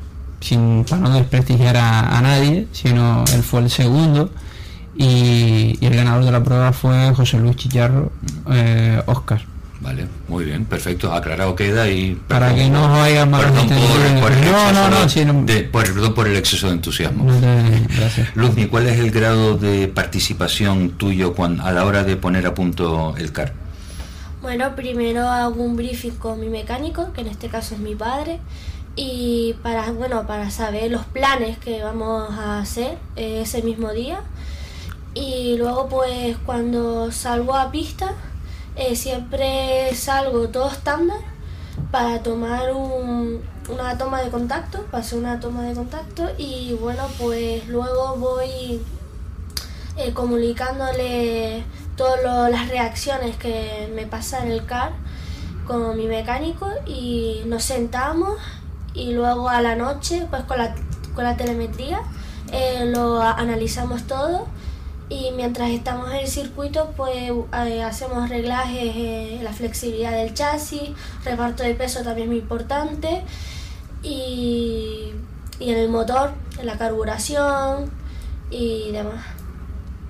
sin, 0.41 0.85
para 0.85 1.03
no 1.03 1.11
desprestigiar 1.11 1.77
a, 1.77 2.21
nadie, 2.21 2.69
sino 2.73 3.25
él 3.33 3.43
fue 3.43 3.61
el 3.61 3.71
segundo 3.71 4.31
y, 4.99 5.79
el 5.81 5.95
ganador 5.95 6.25
de 6.25 6.33
la 6.33 6.43
prueba 6.43 6.73
fue 6.73 7.15
José 7.15 7.39
Luis 7.39 7.57
Chicharro 7.57 8.11
eh, 8.51 9.01
Oscar. 9.07 9.41
Vale, 9.81 10.09
muy 10.27 10.45
bien, 10.45 10.65
perfecto, 10.65 11.13
aclarado 11.13 11.55
queda 11.55 11.89
y... 11.89 12.17
Para 12.27 12.53
que 12.53 12.69
no 12.69 12.93
os 12.93 12.99
haya 12.99 13.25
mal 13.25 13.45
perdón 13.45 13.69
por, 14.21 14.33
el 14.33 14.45
no, 14.51 14.73
no, 14.73 14.91
no, 14.91 15.47
de, 15.47 15.61
perdón 15.63 16.15
por 16.15 16.27
el 16.27 16.37
exceso 16.37 16.67
de 16.67 16.73
entusiasmo. 16.73 17.27
gracias. 17.97 18.35
Luzmi, 18.35 18.67
¿cuál 18.67 18.89
es 18.89 18.99
el 18.99 19.13
grado 19.13 19.57
de 19.57 19.87
participación 19.87 20.91
tuyo 20.91 21.33
cuando, 21.33 21.63
a 21.63 21.71
la 21.71 21.85
hora 21.85 22.03
de 22.03 22.17
poner 22.17 22.45
a 22.49 22.55
punto 22.55 23.15
el 23.17 23.31
CAR? 23.31 23.53
Bueno, 24.43 24.75
primero 24.75 25.29
hago 25.29 25.63
un 25.63 25.77
briefing 25.77 26.17
con 26.17 26.41
mi 26.41 26.49
mecánico, 26.49 27.13
que 27.13 27.21
en 27.21 27.29
este 27.29 27.49
caso 27.49 27.77
es 27.77 27.81
mi 27.81 27.95
padre, 27.95 28.41
y 28.97 29.55
para, 29.63 29.93
bueno, 29.93 30.27
para 30.27 30.51
saber 30.51 30.91
los 30.91 31.05
planes 31.05 31.57
que 31.59 31.85
vamos 31.85 32.33
a 32.33 32.59
hacer 32.59 32.99
ese 33.15 33.63
mismo 33.63 33.93
día. 33.93 34.23
Y 35.19 35.57
luego 35.57 35.89
pues 35.89 36.37
cuando 36.47 37.11
salgo 37.11 37.57
a 37.57 37.73
pista 37.73 38.13
eh, 38.77 38.95
siempre 38.95 39.93
salgo 39.97 40.49
todo 40.49 40.71
estándar 40.71 41.19
para 41.91 42.23
tomar 42.23 42.73
una 42.73 43.99
toma 43.99 44.23
de 44.23 44.31
contacto, 44.31 44.85
para 44.93 45.03
hacer 45.03 45.19
una 45.19 45.41
toma 45.41 45.65
de 45.65 45.75
contacto 45.75 46.29
y 46.39 46.77
bueno, 46.81 47.03
pues 47.19 47.67
luego 47.67 48.15
voy 48.17 48.81
eh, 49.97 50.13
comunicándole 50.15 51.65
todas 51.97 52.53
las 52.53 52.69
reacciones 52.69 53.37
que 53.37 53.91
me 53.97 54.07
pasan 54.07 54.47
en 54.47 54.53
el 54.53 54.67
car 54.67 54.93
con 55.67 55.97
mi 55.97 56.07
mecánico 56.07 56.69
y 56.87 57.43
nos 57.47 57.65
sentamos 57.65 58.39
y 58.95 59.15
luego 59.15 59.49
a 59.49 59.61
la 59.63 59.75
noche 59.75 60.29
pues 60.31 60.45
con 60.45 60.59
la, 60.59 60.77
con 61.17 61.25
la 61.25 61.37
telemetría 61.37 62.03
eh, 62.53 62.85
lo 62.87 63.21
analizamos 63.21 64.05
todo 64.05 64.47
y 65.09 65.31
mientras 65.35 65.71
estamos 65.71 66.11
en 66.11 66.17
el 66.17 66.29
circuito 66.29 66.93
pues 66.97 67.15
eh, 67.17 67.83
hacemos 67.83 68.29
reglajes 68.29 68.95
en 68.95 69.45
la 69.45 69.53
flexibilidad 69.53 70.13
del 70.13 70.35
chasis, 70.35 70.91
reparto 71.25 71.63
de 71.63 71.75
peso 71.75 72.03
también 72.03 72.29
es 72.29 72.29
muy 72.29 72.39
importante 72.39 73.23
y, 74.03 75.13
y 75.59 75.71
en 75.71 75.79
el 75.79 75.89
motor, 75.89 76.33
en 76.59 76.67
la 76.67 76.77
carburación 76.79 77.91
y 78.51 78.93
demás. 78.93 79.25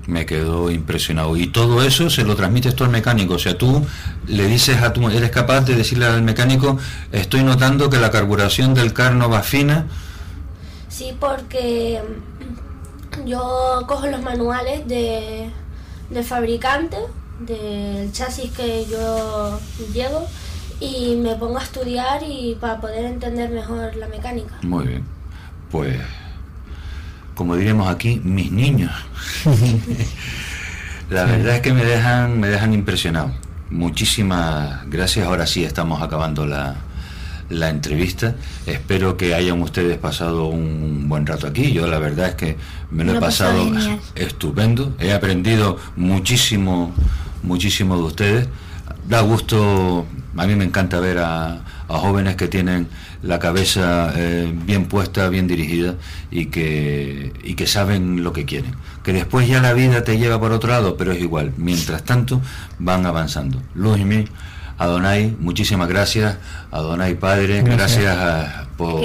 Me 0.07 0.25
quedo 0.25 0.71
impresionado. 0.71 1.37
Y 1.37 1.49
todo 1.49 1.83
eso 1.83 2.09
se 2.09 2.25
lo 2.25 2.35
transmites 2.35 2.75
tú 2.75 2.85
al 2.85 2.91
mecánico. 2.91 3.35
O 3.35 3.39
sea, 3.39 3.59
tú 3.59 3.85
le 4.27 4.47
dices 4.47 4.81
a 4.81 4.95
tu... 4.95 5.07
Eres 5.11 5.31
capaz 5.31 5.61
de 5.67 5.77
decirle 5.77 6.07
al 6.07 6.23
mecánico, 6.23 6.79
estoy 7.13 7.43
notando 7.43 7.91
que 7.91 7.99
la 7.99 8.11
carburación 8.11 8.73
del 8.73 8.95
car 8.95 9.15
no 9.15 9.29
va 9.29 9.43
fina. 9.43 9.87
Sí, 10.89 11.15
porque 11.21 12.01
yo 13.25 13.85
cojo 13.87 14.07
los 14.07 14.23
manuales 14.23 14.87
de, 14.87 15.51
del 16.11 16.25
fabricante, 16.25 16.97
del 17.41 18.13
chasis 18.13 18.51
que 18.53 18.87
yo 18.87 19.59
llevo 19.93 20.27
y 20.81 21.17
me 21.17 21.35
pongo 21.37 21.59
a 21.59 21.63
estudiar 21.63 22.23
y 22.23 22.57
para 22.61 22.81
poder 22.81 23.05
entender 23.05 23.51
mejor 23.51 23.95
la 23.97 24.09
mecánica. 24.09 24.55
Muy 24.63 24.87
bien. 24.87 25.05
Pues, 25.71 25.99
como 27.35 27.57
diríamos 27.57 27.89
aquí, 27.89 28.21
mis 28.25 28.51
niños. 28.51 28.93
la 31.11 31.25
verdad 31.25 31.57
es 31.57 31.61
que 31.61 31.73
me 31.73 31.85
dejan, 31.85 32.39
me 32.39 32.49
dejan 32.49 32.73
impresionado. 32.73 33.33
Muchísimas 33.71 34.89
gracias. 34.89 35.27
Ahora 35.27 35.47
sí 35.47 35.65
estamos 35.65 36.03
acabando 36.03 36.47
la, 36.47 36.77
la 37.49 37.71
entrevista. 37.71 38.35
Espero 38.67 39.17
que 39.17 39.35
hayan 39.35 39.61
ustedes 39.63 39.99
pasado 39.99 40.47
un 40.47 41.09
buen 41.09 41.27
rato 41.27 41.47
aquí. 41.47 41.73
Yo 41.73 41.87
la 41.87 41.99
verdad 41.99 42.29
es 42.31 42.35
que 42.35 42.57
me 42.91 43.05
lo 43.05 43.15
he 43.15 43.21
pasado 43.21 43.71
estupendo. 44.15 44.95
He 44.99 45.13
aprendido 45.13 45.79
muchísimo, 45.97 46.93
muchísimo 47.43 47.97
de 47.97 48.03
ustedes. 48.03 48.49
Da 49.09 49.23
gusto, 49.23 50.07
a 50.37 50.47
mí 50.47 50.55
me 50.55 50.65
encanta 50.65 51.01
ver 51.01 51.19
a, 51.19 51.65
jóvenes 51.89 52.37
que 52.37 52.49
tienen 52.49 52.87
la 53.23 53.39
cabeza 53.39 54.13
eh, 54.15 54.53
bien 54.67 54.85
puesta, 54.87 55.31
bien 55.31 55.47
dirigida 55.47 55.95
y 56.31 56.47
que, 56.47 57.33
y 57.43 57.55
que 57.55 57.67
saben 57.67 58.23
lo 58.23 58.35
que 58.35 58.45
quieren. 58.45 58.75
Que 59.03 59.15
después 59.15 59.49
ya 59.49 59.63
la 59.63 59.73
vida 59.73 60.05
te 60.05 60.19
lleva 60.19 60.39
por 60.39 60.53
otro 60.53 60.69
lado, 60.69 60.99
pero 60.99 61.13
es 61.13 61.21
igual. 61.21 61.55
Mientras 61.57 62.05
tanto, 62.05 62.43
van 62.79 63.07
avanzando. 63.07 63.63
Luz 63.75 63.99
y 63.99 64.05
mí 64.05 64.27
Adonai, 64.79 65.37
muchísimas 65.41 65.89
gracias. 65.89 66.37
Adonai 66.71 67.15
Padre, 67.15 67.63
gracias, 67.63 68.67
por, 68.77 69.01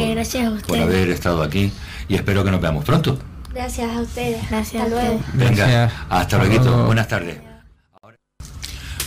por 0.67 0.79
haber 0.79 1.09
estado 1.09 1.41
aquí 1.41 1.71
y 2.07 2.15
espero 2.15 2.43
que 2.43 2.51
nos 2.51 2.61
veamos 2.61 2.85
pronto. 2.85 3.17
Gracias 3.53 3.95
a 3.95 4.01
ustedes. 4.01 4.49
Gracias. 4.49 4.83
Hasta 4.83 4.95
luego. 4.95 5.19
Venga, 5.33 5.91
hasta 6.09 6.37
luego. 6.37 6.85
Buenas 6.85 7.07
tardes. 7.07 7.37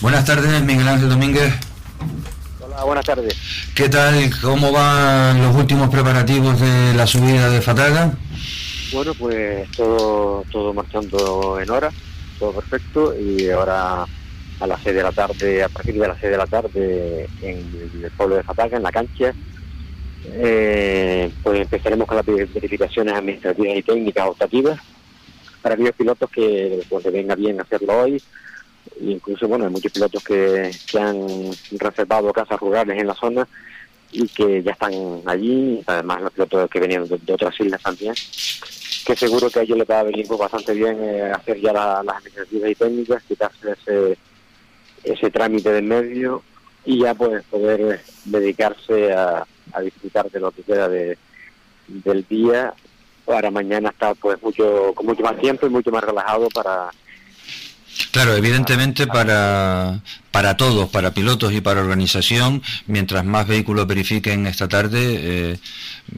Buenas 0.01 0.25
tardes, 0.25 0.63
Miguel 0.63 0.87
Ángel 0.87 1.09
Domínguez. 1.09 1.55
Hola, 2.61 2.85
buenas 2.85 3.05
tardes. 3.05 3.35
¿Qué 3.75 3.89
tal? 3.89 4.31
¿Cómo 4.43 4.71
van 4.71 5.43
los 5.43 5.55
últimos 5.57 5.89
preparativos 5.89 6.61
de 6.61 6.95
la 6.95 7.07
subida 7.07 7.49
de 7.49 7.63
Fataga? 7.63 8.13
Bueno, 8.93 9.15
pues 9.15 9.71
todo, 9.73 10.45
todo 10.53 10.75
marchando 10.75 11.59
en 11.61 11.71
hora, 11.71 11.91
todo 12.39 12.53
perfecto 12.53 13.15
y 13.19 13.51
ahora 13.51 14.05
a 14.61 14.67
las 14.67 14.83
6 14.83 14.97
de 14.97 15.03
la 15.03 15.13
tarde, 15.13 15.63
a 15.63 15.69
partir 15.69 15.95
de 15.95 16.09
las 16.09 16.19
6 16.19 16.31
de 16.31 16.39
la 16.39 16.47
tarde 16.47 17.29
en 17.43 18.03
el 18.03 18.11
pueblo 18.17 18.37
de 18.37 18.43
Fataga, 18.43 18.77
en 18.77 18.83
la 18.83 18.93
cancha. 18.93 19.35
Eh, 20.29 21.31
pues 21.43 21.61
empezaremos 21.61 22.07
con 22.09 22.17
las 22.17 22.27
verificaciones 22.27 23.15
administrativas 23.15 23.77
y 23.77 23.83
técnicas 23.83 24.29
optativas 24.29 24.81
para 25.63 25.75
aquellos 25.75 25.95
pilotos 25.95 26.31
que 26.31 26.81
pues, 26.89 27.05
les 27.05 27.13
venga 27.13 27.35
bien 27.35 27.61
hacerlo 27.61 28.03
hoy. 28.03 28.23
Incluso, 29.01 29.47
bueno, 29.49 29.65
hay 29.67 29.71
muchos 29.71 29.93
pilotos 29.93 30.23
que, 30.25 30.71
que 30.91 30.99
han 30.99 31.27
reservado 31.73 32.33
casas 32.33 32.59
rurales 32.61 32.99
en 32.99 33.07
la 33.07 33.15
zona 33.15 33.47
y 34.13 34.29
que 34.29 34.63
ya 34.63 34.73
están 34.73 34.93
allí, 35.27 35.83
además 35.87 36.23
los 36.23 36.33
pilotos 36.33 36.71
que 36.71 36.81
venían 36.81 37.07
de, 37.07 37.33
otras 37.33 37.59
islas 37.61 37.83
también, 37.83 38.15
que 38.15 39.17
seguro 39.17 39.51
que 39.51 39.59
a 39.59 39.63
ellos 39.63 39.79
les 39.79 39.91
va 39.91 40.01
a 40.01 40.05
venir 40.05 40.27
pues, 40.27 40.39
bastante 40.39 40.73
bien 40.73 40.97
eh, 41.01 41.33
hacer 41.35 41.61
ya 41.61 41.73
las 41.73 42.17
administrativas 42.17 42.71
y 42.71 42.75
técnicas, 42.75 43.23
quitarse 43.25 43.73
ese 43.73 44.17
ese 45.07 45.31
trámite 45.31 45.71
de 45.73 45.83
medio 45.83 46.43
y 46.85 47.01
ya 47.01 47.15
pues 47.15 47.43
poder 47.45 48.03
dedicarse 48.25 49.13
a, 49.13 49.47
disfrutar 49.83 50.31
de 50.31 50.41
lo 50.41 50.51
que 50.53 50.63
queda 50.63 50.89
de, 50.89 51.19
del 51.87 52.27
día 52.29 52.73
para 53.27 53.51
mañana 53.51 53.91
estar 53.91 54.17
pues 54.17 54.43
mucho 54.43 54.93
con 54.95 55.05
mucho 55.05 55.23
más 55.23 55.39
tiempo 55.39 55.67
y 55.67 55.71
mucho 55.71 55.91
más 55.91 56.03
relajado 56.03 56.49
para 56.49 56.91
Claro, 58.11 58.35
evidentemente 58.35 59.07
para, 59.07 60.01
para 60.31 60.57
todos, 60.57 60.89
para 60.89 61.13
pilotos 61.13 61.53
y 61.53 61.61
para 61.61 61.81
organización, 61.81 62.63
mientras 62.87 63.25
más 63.25 63.47
vehículos 63.47 63.87
verifiquen 63.87 64.47
esta 64.47 64.69
tarde, 64.69 64.99
eh, 65.01 65.59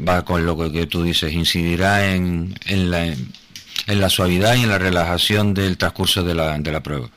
va 0.06 0.24
con 0.24 0.44
lo 0.44 0.56
que 0.70 0.86
tú 0.86 1.02
dices, 1.02 1.32
incidirá 1.32 2.12
en, 2.12 2.55
en, 2.66 2.90
la, 2.90 3.05
en 3.05 4.01
la 4.01 4.09
suavidad 4.09 4.55
y 4.55 4.62
en 4.62 4.69
la 4.69 4.78
relajación 4.78 5.55
del 5.55 5.77
transcurso 5.77 6.23
de 6.23 6.35
la, 6.35 6.59
de 6.59 6.73
la 6.73 6.82
prueba. 6.82 7.09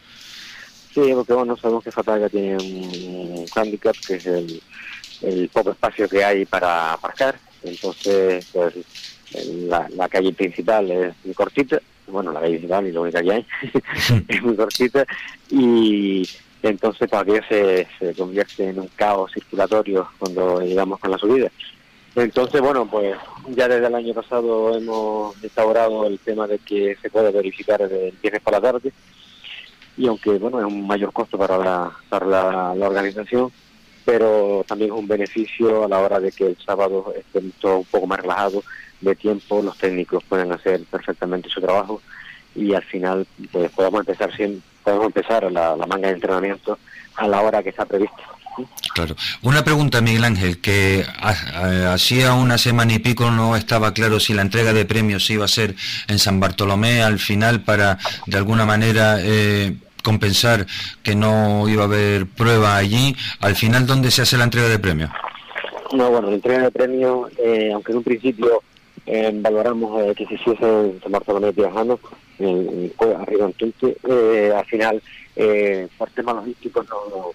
Sí, 0.93 1.11
porque 1.13 1.33
bueno, 1.33 1.55
sabemos 1.55 1.83
que 1.83 1.91
Fataga 1.91 2.27
tiene 2.27 2.57
un 2.57 3.45
handicap 3.55 3.95
que 4.05 4.15
es 4.15 4.25
el, 4.25 5.49
poco 5.53 5.71
espacio 5.71 6.09
que 6.09 6.23
hay 6.23 6.45
para 6.45 6.93
aparcar. 6.93 7.35
Entonces, 7.63 8.45
pues 8.51 8.73
la, 9.95 10.09
calle 10.09 10.33
principal 10.33 10.91
es 10.91 11.13
muy 11.23 11.33
cortita, 11.33 11.79
bueno, 12.07 12.33
la 12.33 12.41
calle 12.41 12.53
principal 12.53 12.87
y 12.87 12.91
la 12.91 12.99
única 13.01 13.21
que 13.21 13.31
hay 13.31 13.45
es 14.27 14.43
muy 14.43 14.55
cortita 14.55 15.05
y 15.49 16.27
entonces 16.63 17.09
todavía 17.09 17.41
se, 17.47 17.87
se 17.97 18.13
convierte 18.13 18.69
en 18.69 18.79
un 18.79 18.89
caos 18.95 19.31
circulatorio 19.31 20.09
cuando 20.19 20.59
llegamos 20.59 20.99
con 20.99 21.11
la 21.11 21.17
subida. 21.17 21.49
Entonces, 22.15 22.59
bueno, 22.59 22.85
pues 22.87 23.15
ya 23.55 23.69
desde 23.69 23.87
el 23.87 23.95
año 23.95 24.13
pasado 24.13 24.75
hemos 24.75 25.41
instaurado 25.41 26.05
el 26.07 26.19
tema 26.19 26.45
de 26.45 26.57
que 26.59 26.97
se 27.01 27.09
puede 27.09 27.31
verificar 27.31 27.81
el 27.81 28.13
viernes 28.21 28.41
por 28.41 28.53
la 28.53 28.59
tarde 28.59 28.91
y 29.97 30.07
aunque 30.07 30.37
bueno 30.37 30.59
es 30.59 30.65
un 30.65 30.87
mayor 30.87 31.11
costo 31.13 31.37
para 31.37 31.57
la, 31.57 31.91
para 32.09 32.75
la, 32.75 32.87
organización, 32.87 33.51
pero 34.05 34.63
también 34.67 34.91
es 34.91 34.97
un 34.97 35.07
beneficio 35.07 35.85
a 35.85 35.87
la 35.87 35.99
hora 35.99 36.19
de 36.19 36.31
que 36.31 36.47
el 36.47 36.57
sábado 36.57 37.13
esté 37.17 37.41
todo 37.59 37.79
un 37.79 37.85
poco 37.85 38.07
más 38.07 38.19
relajado 38.19 38.63
de 38.99 39.15
tiempo, 39.15 39.61
los 39.61 39.77
técnicos 39.77 40.23
pueden 40.23 40.51
hacer 40.51 40.81
perfectamente 40.89 41.49
su 41.49 41.61
trabajo 41.61 42.01
y 42.55 42.73
al 42.73 42.83
final 42.83 43.27
pues 43.51 43.71
podemos 43.71 44.01
empezar 44.01 44.31
podemos 44.83 45.05
empezar 45.05 45.51
la, 45.51 45.75
la 45.75 45.85
manga 45.85 46.07
de 46.07 46.15
entrenamiento 46.15 46.77
a 47.15 47.27
la 47.27 47.41
hora 47.41 47.63
que 47.63 47.69
está 47.69 47.85
prevista. 47.85 48.23
Claro. 48.93 49.15
Una 49.41 49.63
pregunta, 49.63 50.01
Miguel 50.01 50.23
Ángel, 50.23 50.59
que 50.59 51.05
hacía 51.21 52.33
una 52.33 52.57
semana 52.57 52.93
y 52.93 52.99
pico 52.99 53.31
no 53.31 53.55
estaba 53.55 53.93
claro 53.93 54.19
si 54.19 54.33
la 54.33 54.41
entrega 54.41 54.73
de 54.73 54.85
premios 54.85 55.29
iba 55.29 55.45
a 55.45 55.47
ser 55.47 55.75
en 56.07 56.19
San 56.19 56.39
Bartolomé 56.39 57.01
al 57.01 57.19
final 57.19 57.61
para, 57.61 57.97
de 58.25 58.37
alguna 58.37 58.65
manera, 58.65 59.17
eh, 59.19 59.75
compensar 60.01 60.65
que 61.03 61.15
no 61.15 61.67
iba 61.69 61.83
a 61.83 61.85
haber 61.85 62.25
prueba 62.27 62.75
allí. 62.75 63.15
Al 63.39 63.55
final, 63.55 63.85
¿dónde 63.85 64.11
se 64.11 64.23
hace 64.23 64.37
la 64.37 64.45
entrega 64.45 64.67
de 64.67 64.79
premios? 64.79 65.09
No, 65.93 66.09
bueno, 66.09 66.29
la 66.29 66.35
entrega 66.35 66.63
de 66.63 66.71
premios, 66.71 67.31
eh, 67.37 67.71
aunque 67.73 67.91
en 67.91 67.97
un 67.97 68.03
principio 68.03 68.63
eh, 69.05 69.31
valoramos 69.33 70.01
eh, 70.01 70.13
que 70.15 70.25
se 70.25 70.35
hiciese 70.35 70.65
en 70.65 71.01
San 71.01 71.11
Bartolomé 71.11 71.51
viajando, 71.51 71.99
en, 72.39 72.91
arriba 73.19 73.45
en 73.45 73.53
Tunte, 73.53 73.97
al 74.55 74.65
final, 74.65 75.01
por 75.97 76.09
temas 76.09 76.35
logísticos 76.35 76.87
no 76.89 77.31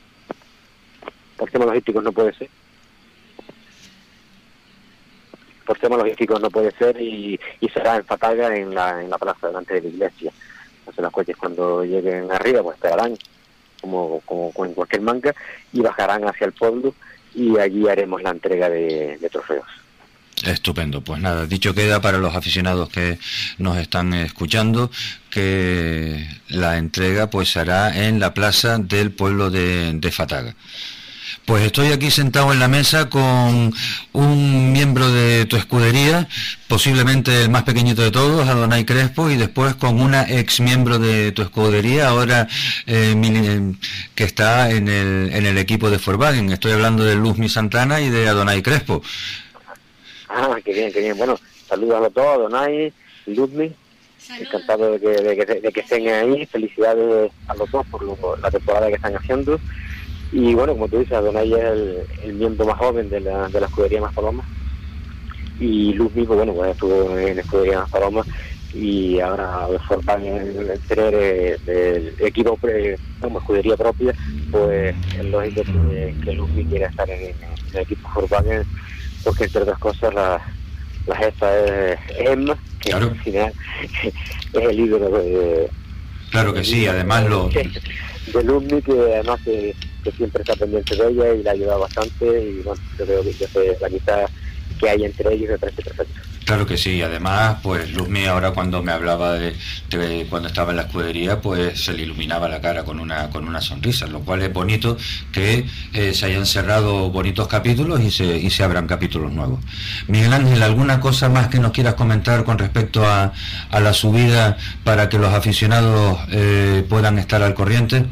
por 1.36 1.50
temas 1.50 1.68
logísticos 1.68 2.02
no 2.02 2.12
puede 2.12 2.32
ser. 2.34 2.48
Por 5.64 5.78
temas 5.78 5.98
logísticos 5.98 6.40
no 6.40 6.50
puede 6.50 6.70
ser 6.72 7.00
y, 7.00 7.38
será 7.72 7.96
en 7.96 8.04
Fataga, 8.04 8.56
en 8.56 8.74
la, 8.74 9.02
en 9.02 9.10
la 9.10 9.18
plaza 9.18 9.48
delante 9.48 9.74
de 9.74 9.82
la 9.82 9.88
iglesia. 9.88 10.32
Entonces 10.80 11.02
los 11.02 11.12
coches 11.12 11.36
cuando 11.36 11.84
lleguen 11.84 12.30
arriba 12.30 12.62
pues 12.62 12.76
esperarán 12.76 13.18
como, 13.80 14.20
como, 14.20 14.64
en 14.64 14.74
cualquier 14.74 15.02
manga 15.02 15.34
y 15.72 15.80
bajarán 15.80 16.24
hacia 16.28 16.46
el 16.46 16.52
pueblo 16.52 16.94
y 17.34 17.58
allí 17.58 17.88
haremos 17.88 18.22
la 18.22 18.30
entrega 18.30 18.68
de, 18.70 19.18
trofeos. 19.30 19.66
Estupendo, 20.44 21.00
pues 21.00 21.20
nada, 21.20 21.46
dicho 21.46 21.74
queda 21.74 22.00
para 22.00 22.18
los 22.18 22.36
aficionados 22.36 22.88
que 22.90 23.18
nos 23.58 23.78
están 23.78 24.14
escuchando 24.14 24.90
que 25.30 26.26
la 26.48 26.76
entrega 26.76 27.30
pues 27.30 27.50
será 27.50 28.06
en 28.06 28.20
la 28.20 28.32
plaza 28.32 28.78
del 28.78 29.10
pueblo 29.10 29.50
de, 29.50 29.92
de 29.94 30.12
Fataga. 30.12 30.54
Pues 31.46 31.62
estoy 31.62 31.92
aquí 31.92 32.10
sentado 32.10 32.52
en 32.52 32.58
la 32.58 32.66
mesa 32.66 33.08
con 33.08 33.72
un 34.12 34.72
miembro 34.72 35.12
de 35.12 35.46
tu 35.46 35.54
escudería, 35.54 36.26
posiblemente 36.66 37.44
el 37.44 37.50
más 37.50 37.62
pequeñito 37.62 38.02
de 38.02 38.10
todos, 38.10 38.48
Adonai 38.48 38.84
Crespo, 38.84 39.30
y 39.30 39.36
después 39.36 39.76
con 39.76 40.00
una 40.00 40.28
ex 40.28 40.58
miembro 40.58 40.98
de 40.98 41.30
tu 41.30 41.42
escudería, 41.42 42.08
ahora 42.08 42.48
eh, 42.88 43.72
que 44.16 44.24
está 44.24 44.72
en 44.72 44.88
el, 44.88 45.30
en 45.32 45.46
el 45.46 45.56
equipo 45.58 45.88
de 45.88 45.98
Volkswagen. 45.98 46.50
Estoy 46.50 46.72
hablando 46.72 47.04
de 47.04 47.14
Luzmi 47.14 47.48
Santana 47.48 48.00
y 48.00 48.10
de 48.10 48.26
Adonai 48.26 48.60
Crespo. 48.60 49.00
Ah, 50.28 50.56
qué 50.64 50.72
bien, 50.72 50.92
qué 50.92 50.98
bien. 50.98 51.16
Bueno, 51.16 51.38
saludos 51.68 52.06
a 52.06 52.10
todos, 52.10 52.38
Adonai, 52.38 52.92
Luzmi. 53.26 53.72
Encantado 54.40 54.90
de 54.90 54.98
que, 54.98 55.60
de, 55.60 55.72
que, 55.72 55.80
estén 55.80 56.08
ahí. 56.08 56.44
Felicidades 56.46 57.30
a 57.46 57.54
los 57.54 57.70
dos 57.70 57.86
por 57.86 58.40
la 58.40 58.50
temporada 58.50 58.88
que 58.88 58.96
están 58.96 59.14
haciendo 59.14 59.60
y 60.32 60.54
bueno, 60.54 60.72
como 60.74 60.88
tú 60.88 60.98
dices, 60.98 61.16
Adonai 61.16 61.52
es 61.52 61.64
el, 62.24 62.34
miembro 62.34 62.66
más 62.66 62.78
joven 62.78 63.08
de 63.08 63.20
la, 63.20 63.48
de 63.48 63.60
la 63.60 63.66
escudería 63.66 64.00
Más 64.00 64.14
Paloma. 64.14 64.44
Y 65.58 65.94
Luz 65.94 66.14
mismo, 66.14 66.34
bueno, 66.34 66.52
pues 66.52 66.72
estuvo 66.72 67.16
en 67.16 67.36
la 67.36 67.42
escudería 67.42 67.80
Más 67.80 67.90
Paloma. 67.90 68.24
Y 68.74 69.20
ahora 69.20 69.68
forman 69.88 70.24
el 70.26 70.78
tener 70.86 71.14
el 71.14 72.14
equipo 72.18 72.58
como 73.20 73.38
escudería 73.38 73.76
propia, 73.76 74.14
pues 74.50 74.94
es 75.16 75.24
lógico 75.24 75.62
que, 75.62 76.14
que 76.22 76.32
Luffy 76.34 76.64
quiera 76.64 76.88
estar 76.88 77.08
en, 77.08 77.34
el 77.72 77.80
equipo 77.80 78.08
Volkswagen 78.14 78.64
porque 79.26 79.44
entre 79.44 79.62
otras 79.62 79.78
cosas 79.78 80.14
la, 80.14 80.40
la 81.06 81.16
jefa 81.16 81.56
es 81.56 81.98
Emma, 82.18 82.56
que 82.80 82.92
al 82.92 83.18
final 83.20 83.52
es 84.02 84.14
el 84.52 84.80
ídolo 84.80 85.10
de... 85.10 85.68
Claro 86.30 86.54
que 86.54 86.62
sí, 86.62 86.86
además 86.86 87.28
lo... 87.28 87.50
De 88.26 88.42
Luffy, 88.42 88.82
que 88.82 88.92
además 88.92 89.40
siempre 90.16 90.42
está 90.42 90.54
pendiente 90.56 90.94
de 90.94 91.08
ella 91.08 91.34
y 91.34 91.42
la 91.42 91.52
ayuda 91.52 91.76
bastante 91.76 92.42
y 92.42 92.62
bueno, 92.62 92.80
yo 92.98 93.04
creo 93.06 93.22
que 93.24 93.76
la 93.80 93.86
amistad 93.86 94.26
que 94.78 94.90
hay 94.90 95.04
entre 95.04 95.34
ellos 95.34 95.50
me 95.50 95.58
parece 95.58 95.82
perfecto. 95.82 96.20
Claro 96.46 96.64
que 96.64 96.76
sí, 96.76 97.02
además, 97.02 97.58
pues 97.60 97.90
Luzmi 97.90 98.26
ahora 98.26 98.52
cuando 98.52 98.80
me 98.80 98.92
hablaba 98.92 99.32
de, 99.32 99.56
cuando 100.30 100.46
estaba 100.46 100.70
en 100.70 100.76
la 100.76 100.82
escudería, 100.84 101.40
pues 101.40 101.84
se 101.84 101.92
le 101.92 102.04
iluminaba 102.04 102.48
la 102.48 102.60
cara 102.60 102.84
con 102.84 103.00
una 103.00 103.30
con 103.30 103.48
una 103.48 103.60
sonrisa, 103.60 104.06
lo 104.06 104.20
cual 104.20 104.42
es 104.42 104.52
bonito 104.52 104.96
que 105.32 105.66
eh, 105.92 106.14
se 106.14 106.26
hayan 106.26 106.46
cerrado 106.46 107.10
bonitos 107.10 107.48
capítulos 107.48 108.00
y 108.00 108.12
se, 108.12 108.38
y 108.38 108.48
se 108.50 108.62
abran 108.62 108.86
capítulos 108.86 109.32
nuevos. 109.32 109.58
Miguel 110.06 110.32
Ángel, 110.32 110.62
¿alguna 110.62 111.00
cosa 111.00 111.28
más 111.28 111.48
que 111.48 111.58
nos 111.58 111.72
quieras 111.72 111.94
comentar 111.94 112.44
con 112.44 112.58
respecto 112.58 113.04
a, 113.04 113.32
a 113.70 113.80
la 113.80 113.92
subida 113.92 114.56
para 114.84 115.08
que 115.08 115.18
los 115.18 115.34
aficionados 115.34 116.20
eh, 116.30 116.84
puedan 116.88 117.18
estar 117.18 117.42
al 117.42 117.54
corriente? 117.54 118.04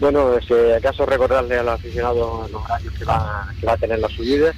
Bueno, 0.00 0.34
si 0.46 0.52
acaso 0.76 1.06
recordarle 1.06 1.58
a 1.58 1.62
los 1.62 1.74
aficionados 1.76 2.50
los 2.50 2.62
horarios 2.62 2.92
que 2.92 3.04
va, 3.06 3.48
que 3.58 3.64
va 3.64 3.72
a 3.72 3.76
tener 3.78 4.00
la 4.00 4.08
subida. 4.08 4.52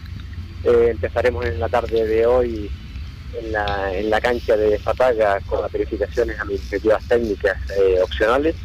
Eh, 0.66 0.88
empezaremos 0.90 1.46
en 1.46 1.60
la 1.60 1.68
tarde 1.68 2.04
de 2.04 2.26
hoy 2.26 2.68
en 3.40 3.52
la, 4.10 4.20
cancha 4.20 4.56
de 4.56 4.76
Fataga 4.80 5.38
con 5.46 5.62
las 5.62 5.70
verificaciones 5.70 6.40
administrativas 6.40 7.06
técnicas 7.06 7.56
eh, 7.78 8.00
opcionales. 8.02 8.56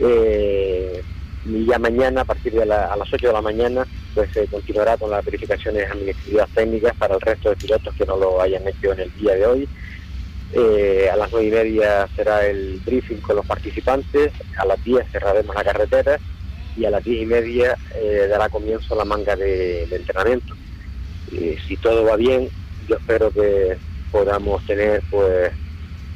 Eh, 0.00 1.04
y 1.44 1.66
ya 1.66 1.78
mañana, 1.78 2.22
a 2.22 2.24
partir 2.24 2.52
de 2.54 2.62
a 2.62 2.96
las 2.96 3.12
8 3.12 3.28
de 3.28 3.32
la 3.32 3.42
mañana, 3.42 3.86
pues 4.12 4.32
se 4.32 4.48
continuará 4.48 4.96
con 4.96 5.08
las 5.08 5.24
verificaciones 5.24 5.88
administrativas 5.88 6.50
técnicas 6.50 6.96
para 6.96 7.14
el 7.14 7.20
resto 7.20 7.50
de 7.50 7.56
pilotos 7.56 7.94
que 7.94 8.04
no 8.04 8.16
lo 8.16 8.42
hayan 8.42 8.66
hecho 8.66 8.92
en 8.92 9.00
el 9.00 9.16
día 9.18 9.34
de 9.34 9.46
hoy. 9.46 9.68
A 11.12 11.16
las 11.16 11.30
nueve 11.30 11.46
y 11.46 11.50
media 11.50 12.08
será 12.16 12.44
el 12.44 12.80
briefing 12.84 13.18
con 13.18 13.36
los 13.36 13.46
participantes, 13.46 14.32
a 14.56 14.64
las 14.64 14.82
10 14.82 15.06
cerraremos 15.12 15.54
la 15.54 15.64
carretera 15.64 16.18
y 16.76 16.84
a 16.84 16.90
las 16.90 17.04
diez 17.04 17.22
y 17.22 17.26
media 17.26 17.76
eh, 17.94 18.26
dará 18.28 18.48
comienzo 18.48 18.94
la 18.94 19.04
manga 19.04 19.34
de, 19.36 19.84
entrenamiento. 19.84 20.54
si 21.30 21.76
todo 21.78 22.04
va 22.04 22.16
bien, 22.16 22.48
yo 22.88 22.96
espero 22.96 23.30
que 23.30 23.76
podamos 24.12 24.64
tener 24.66 25.02
pues 25.10 25.52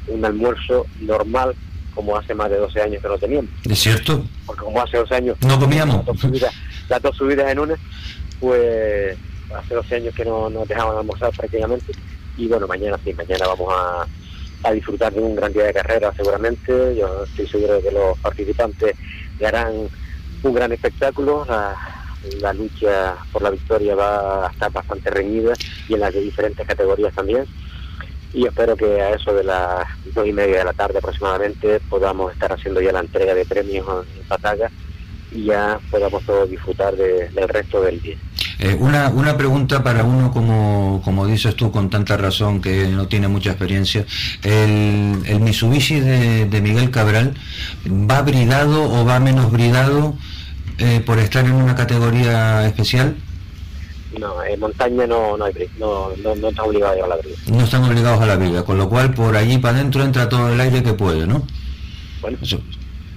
un 0.07 0.23
almuerzo 0.23 0.85
normal 0.99 1.55
como 1.93 2.15
hace 2.17 2.33
más 2.33 2.49
de 2.49 2.57
12 2.57 2.81
años 2.81 3.01
que 3.01 3.07
no 3.07 3.17
teníamos. 3.17 3.51
¿Es 3.69 3.79
cierto? 3.79 4.23
Porque 4.45 4.63
como 4.63 4.81
hace 4.81 4.97
12 4.97 5.15
años... 5.15 5.37
No 5.41 5.59
comíamos. 5.59 6.05
Las 6.89 7.01
dos 7.01 7.15
subidas, 7.17 7.51
en 7.51 7.59
una, 7.59 7.75
pues 8.39 9.17
hace 9.55 9.75
12 9.75 9.95
años 9.95 10.15
que 10.15 10.25
no 10.25 10.49
nos 10.49 10.67
dejaban 10.67 10.97
almorzar 10.97 11.31
prácticamente. 11.31 11.91
Y 12.37 12.47
bueno, 12.47 12.67
mañana 12.67 12.97
sí, 13.03 13.13
mañana 13.13 13.45
vamos 13.47 13.73
a, 13.73 14.07
a 14.63 14.71
disfrutar 14.71 15.13
de 15.13 15.19
un 15.19 15.35
gran 15.35 15.51
día 15.51 15.65
de 15.65 15.73
carrera 15.73 16.13
seguramente. 16.15 16.95
Yo 16.95 17.23
estoy 17.25 17.47
seguro 17.47 17.75
de 17.75 17.81
que 17.81 17.91
los 17.91 18.17
participantes 18.19 18.95
harán 19.45 19.89
un 20.43 20.53
gran 20.53 20.71
espectáculo. 20.71 21.45
La, 22.39 22.53
lucha 22.53 23.15
por 23.31 23.41
la 23.41 23.49
victoria 23.49 23.95
va 23.95 24.45
a 24.45 24.51
estar 24.51 24.71
bastante 24.71 25.09
reñida 25.09 25.53
y 25.87 25.95
en 25.95 26.01
las 26.01 26.13
diferentes 26.13 26.67
categorías 26.67 27.13
también. 27.13 27.45
Y 28.33 28.45
espero 28.45 28.75
que 28.77 29.01
a 29.01 29.15
eso 29.15 29.33
de 29.33 29.43
las 29.43 29.87
dos 30.13 30.27
y 30.27 30.31
media 30.31 30.59
de 30.59 30.65
la 30.65 30.73
tarde 30.73 30.99
aproximadamente 30.99 31.79
podamos 31.89 32.31
estar 32.31 32.53
haciendo 32.53 32.79
ya 32.79 32.91
la 32.91 32.99
entrega 32.99 33.33
de 33.33 33.43
premios 33.45 34.05
en 34.15 34.23
Pataga 34.27 34.69
y 35.31 35.45
ya 35.45 35.79
podamos 35.89 36.23
todos 36.23 36.49
disfrutar 36.49 36.95
del 36.95 37.47
resto 37.49 37.81
del 37.81 37.99
día. 38.01 38.17
Eh, 38.61 38.77
una, 38.79 39.09
una 39.09 39.35
pregunta 39.37 39.81
para 39.83 40.03
uno, 40.03 40.31
como, 40.31 41.01
como 41.03 41.25
dices 41.25 41.55
tú 41.55 41.71
con 41.71 41.89
tanta 41.89 42.15
razón, 42.15 42.61
que 42.61 42.87
no 42.89 43.07
tiene 43.07 43.27
mucha 43.27 43.49
experiencia. 43.49 44.05
¿El, 44.43 45.23
el 45.25 45.39
Mitsubishi 45.39 45.99
de, 45.99 46.61
Miguel 46.61 46.91
Cabral 46.91 47.33
va 47.87 48.21
bridado 48.21 48.83
o 48.83 49.03
va 49.03 49.19
menos 49.19 49.51
bridado 49.51 50.13
eh, 50.77 51.01
por 51.03 51.17
estar 51.17 51.43
en 51.43 51.53
una 51.53 51.75
categoría 51.75 52.67
especial? 52.67 53.15
No, 54.19 54.43
en 54.43 54.59
montaña 54.59 55.07
no, 55.07 55.37
no, 55.37 55.45
hay, 55.45 55.53
no, 55.79 56.09
no, 56.17 56.35
no 56.35 56.49
están 56.49 56.65
obligados 56.67 57.03
a 57.03 57.07
la 57.07 57.15
brida. 57.15 57.35
No 57.47 57.63
están 57.63 57.83
obligados 57.83 58.21
a 58.21 58.25
la 58.27 58.35
brida, 58.35 58.63
con 58.63 58.77
lo 58.77 58.87
cual 58.87 59.11
por 59.15 59.35
allí 59.35 59.57
para 59.57 59.77
adentro 59.77 60.03
entra 60.03 60.29
todo 60.29 60.53
el 60.53 60.61
aire 60.61 60.83
que 60.83 60.93
puede, 60.93 61.25
¿no? 61.25 61.47
Bueno, 62.21 62.37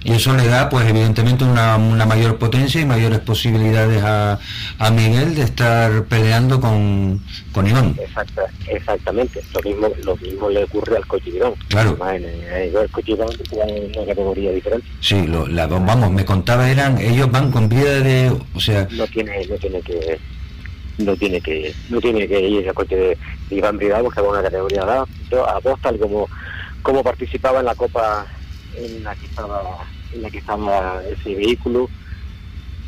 y 0.05 0.11
eso 0.11 0.35
le 0.35 0.47
da, 0.47 0.69
pues 0.69 0.87
evidentemente, 0.87 1.43
una, 1.43 1.79
mayor 1.79 2.37
potencia 2.37 2.79
y 2.79 2.85
mayores 2.85 3.19
posibilidades 3.21 4.03
a, 4.03 4.39
a 4.77 4.91
Miguel 4.91 5.33
de 5.33 5.41
estar 5.41 6.03
peleando 6.03 6.61
con, 6.61 7.19
con 7.51 7.65
Iván. 7.65 7.95
exactamente, 8.67 9.41
lo 9.51 9.61
mismo, 9.67 9.89
lo 10.03 10.15
mismo 10.17 10.49
le 10.51 10.63
ocurre 10.63 10.97
al 10.97 11.07
coche 11.07 11.31
Iván. 11.31 11.53
Claro. 11.69 11.97
el 12.13 12.89
coche 12.91 13.13
Iván 13.13 13.29
en 13.67 13.97
una 13.97 14.05
categoría 14.05 14.51
diferente. 14.51 14.87
Sí, 15.01 15.25
lo, 15.25 15.47
la, 15.47 15.65
vamos, 15.65 16.11
me 16.11 16.23
contaba, 16.23 16.69
eran, 16.69 16.99
ellos 16.99 17.31
van 17.31 17.51
con 17.51 17.67
vida 17.67 17.99
de, 17.99 18.31
o 18.53 18.59
sea... 18.59 18.87
No 18.91 19.07
tiene, 19.07 19.43
no 19.47 19.55
tiene 19.55 19.81
que 19.81 20.19
no 20.97 21.17
tiene 21.17 21.41
que 21.41 21.73
no 21.89 21.99
tiene 21.99 22.25
que 22.25 22.39
ir 22.39 22.69
al 22.69 22.75
coche 22.75 22.95
de, 22.95 23.17
Iván 23.49 23.77
Bridal 23.77 24.05
que 24.13 24.21
va 24.21 24.27
a 24.27 24.31
una 24.31 24.43
categoría 24.43 24.83
a 24.83 25.59
dos 25.61 25.81
tal 25.81 25.99
como 25.99 26.29
como 26.83 27.03
participaba 27.03 27.59
en 27.59 27.65
la 27.65 27.75
Copa 27.75 28.25
en 28.75 29.03
la 29.03 29.15
que 29.15 29.25
estaba 29.25 29.61
en 30.13 30.21
la 30.21 30.29
que 30.29 30.37
estaba 30.37 31.01
ese 31.03 31.35
vehículo 31.35 31.89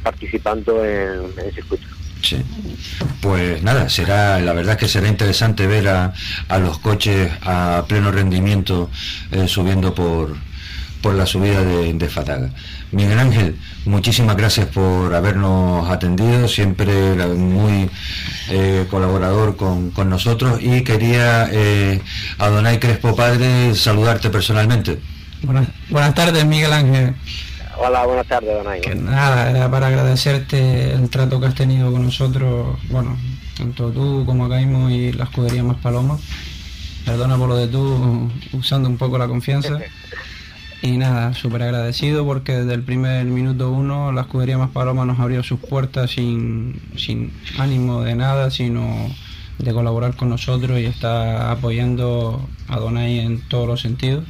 participando 0.04 0.84
en, 0.86 1.32
ese 1.38 1.54
circuito. 1.54 1.88
Sí. 2.22 2.42
Pues 3.22 3.62
nada, 3.62 3.90
será, 3.90 4.40
la 4.40 4.54
verdad 4.54 4.74
es 4.74 4.80
que 4.80 4.88
será 4.88 5.08
interesante 5.08 5.68
ver 5.68 5.88
a, 5.88 6.14
a 6.48 6.58
los 6.58 6.80
coches 6.80 7.32
a 7.42 7.86
pleno 7.88 8.12
rendimiento 8.12 8.90
eh, 9.32 9.48
subiendo 9.48 9.94
por, 9.94 10.36
por 11.02 11.14
la 11.14 11.26
subida 11.26 11.64
de, 11.64 12.10
Fataga. 12.10 12.50
Miguel 12.92 13.20
Ángel, 13.20 13.56
muchísimas 13.86 14.36
gracias 14.36 14.68
por 14.68 15.14
habernos 15.14 15.90
atendido, 15.90 16.48
siempre 16.48 17.16
muy 17.36 17.90
eh, 18.50 18.86
colaborador 18.90 19.56
con, 19.56 19.92
nosotros 20.10 20.60
y 20.62 20.84
quería 20.84 21.50
eh, 21.52 22.02
a 22.38 22.48
Donay 22.50 22.80
Crespo 22.80 23.16
Padre 23.16 23.76
saludarte 23.76 24.30
personalmente. 24.30 25.00
Buenas, 25.44 25.68
buenas 25.90 26.16
tardes 26.16 26.46
Miguel 26.46 26.74
Ángel. 26.74 27.16
Hola, 27.80 28.06
buenas 28.06 28.26
tardes, 28.26 28.52
Donay. 28.56 28.82
nada, 28.96 29.52
era 29.52 29.70
para 29.70 29.88
agradecerte 29.88 30.94
el 30.94 31.10
trato 31.10 31.40
que 31.40 31.46
has 31.46 31.54
tenido 31.54 31.92
con 31.92 32.04
nosotros, 32.04 32.78
bueno, 32.90 33.16
tanto 33.56 33.92
tú 33.92 34.24
como 34.26 34.50
Caimo 34.50 34.90
y 34.90 35.12
la 35.14 35.26
escudería 35.26 35.64
Más 35.64 35.78
Palomas. 35.78 36.22
Perdona 37.06 37.38
por 37.38 37.50
lo 37.50 37.56
de 37.56 37.68
tú, 37.68 38.32
usando 38.52 38.90
un 38.90 38.98
poco 38.98 39.18
la 39.18 39.28
confianza. 39.28 39.80
Y 40.82 40.98
nada, 40.98 41.34
súper 41.34 41.64
agradecido 41.64 42.26
porque 42.26 42.54
desde 42.54 42.74
el 42.74 42.84
primer 42.84 43.26
minuto 43.26 43.72
uno 43.72 44.12
la 44.12 44.22
escudería 44.22 44.58
Más 44.58 44.72
Paloma 44.72 45.06
nos 45.06 45.20
abrió 45.20 45.44
sus 45.44 45.60
puertas 45.60 46.12
sin, 46.12 46.82
sin 46.98 47.32
ánimo 47.60 48.02
de 48.02 48.16
nada, 48.16 48.50
sino 48.50 49.10
de 49.60 49.74
colaborar 49.74 50.16
con 50.16 50.30
nosotros 50.30 50.80
y 50.80 50.86
está 50.86 51.52
apoyando 51.52 52.48
a 52.68 52.78
Donay 52.78 53.20
en 53.20 53.42
todos 53.42 53.68
los 53.68 53.82
sentidos. 53.82 54.24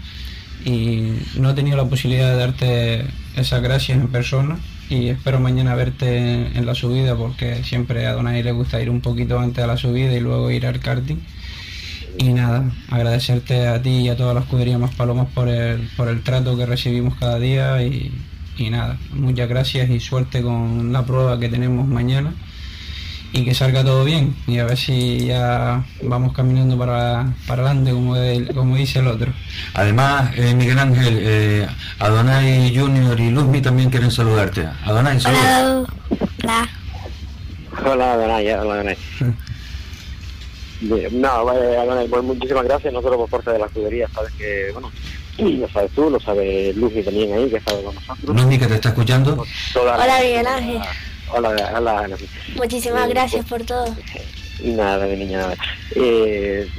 Y 0.68 1.14
no 1.39 1.52
he 1.52 1.53
tenido 1.53 1.77
la 1.77 1.85
posibilidad 1.85 2.30
de 2.30 2.35
darte 2.35 3.06
esas 3.38 3.61
gracias 3.61 3.98
en 3.98 4.10
persona 4.10 4.60
y 4.89 5.07
espero 5.07 5.39
mañana 5.39 5.76
verte 5.76 6.18
en, 6.57 6.65
la 6.65 6.76
subida 6.76 7.15
porque 7.15 7.64
siempre 7.64 8.06
a 8.06 8.11
Donay 8.11 8.44
le 8.44 8.52
gusta 8.52 8.81
ir 8.81 8.89
un 8.89 8.99
poquito 8.99 9.39
antes 9.39 9.64
a 9.64 9.68
la 9.68 9.77
subida 9.77 10.11
y 10.11 10.19
luego 10.19 10.52
ir 10.52 10.65
al 10.65 10.81
karting. 10.81 11.19
Y 12.18 12.34
nada, 12.34 12.69
agradecerte 12.89 13.68
a 13.68 13.81
ti 13.81 13.91
y 13.91 14.10
a 14.10 14.18
toda 14.18 14.34
la 14.34 14.41
escudería 14.41 14.77
Más 14.77 14.94
Palomas 14.94 15.27
por 15.34 15.48
el, 15.48 15.88
por 15.95 16.10
el 16.10 16.22
trato 16.22 16.57
que 16.57 16.65
recibimos 16.65 17.15
cada 17.15 17.39
día 17.39 17.81
y, 17.81 18.11
nada, 18.69 18.98
muchas 19.14 19.48
gracias 19.48 19.89
y 19.89 20.02
suerte 20.02 20.41
con 20.41 20.91
la 20.91 21.06
prueba 21.06 21.39
que 21.39 21.48
tenemos 21.48 21.88
mañana 21.88 22.34
y 23.33 23.43
que 23.43 23.53
salga 23.53 23.83
todo 23.83 24.03
bien 24.03 24.35
y 24.47 24.59
a 24.59 24.65
ver 24.65 24.77
si 24.77 25.27
ya 25.27 25.83
vamos 26.01 26.33
caminando 26.33 26.77
para, 26.77 27.33
para 27.47 27.63
adelante 27.63 27.91
como, 27.91 28.15
como 28.53 28.75
dice 28.75 28.99
el 28.99 29.07
otro. 29.07 29.31
Además, 29.73 30.31
eh, 30.35 30.53
Miguel 30.53 30.79
Ángel, 30.79 31.19
eh, 31.21 31.67
Adonai 31.99 32.75
Junior 32.75 33.19
y 33.19 33.31
Luzmi 33.31 33.61
también 33.61 33.89
quieren 33.89 34.11
saludarte. 34.11 34.67
Adonai, 34.85 35.19
saludos. 35.19 35.89
Hola. 36.43 36.69
Hola, 37.85 38.13
Adonai. 38.13 38.51
Hola, 38.51 38.73
Adonai. 38.73 38.97
No, 40.79 41.43
bueno, 41.43 42.05
pues 42.07 42.23
muchísimas 42.23 42.63
gracias, 42.63 42.93
no 42.93 43.01
solo 43.01 43.17
por 43.17 43.29
parte 43.29 43.49
de 43.49 43.57
la 43.57 43.65
escudería, 43.65 44.07
sabes 44.13 44.31
que, 44.33 44.69
bueno, 44.73 44.91
lo 45.39 45.69
sabes 45.69 45.91
tú, 45.91 46.09
lo 46.09 46.19
sabe 46.19 46.71
Lucy 46.75 47.01
también 47.01 47.33
ahí, 47.33 47.49
que 47.49 47.55
ha 47.55 47.59
estado 47.59 47.83
con 47.83 47.95
nosotros. 47.95 48.43
Lucy, 48.43 48.59
que 48.59 48.67
te 48.67 48.75
está 48.75 48.89
escuchando. 48.89 49.43
hola, 49.75 50.19
Miguel 50.21 50.45
Ángel. 50.47 50.81
Hola, 51.29 51.73
hola, 51.75 52.09
Muchísimas 52.55 53.07
eh, 53.07 53.09
gracias 53.09 53.45
por 53.45 53.63
todo. 53.63 53.95
Nada, 54.63 55.05
de 55.05 55.17
niña, 55.17 55.39
nada. 55.39 55.55
Eh, 55.95 56.69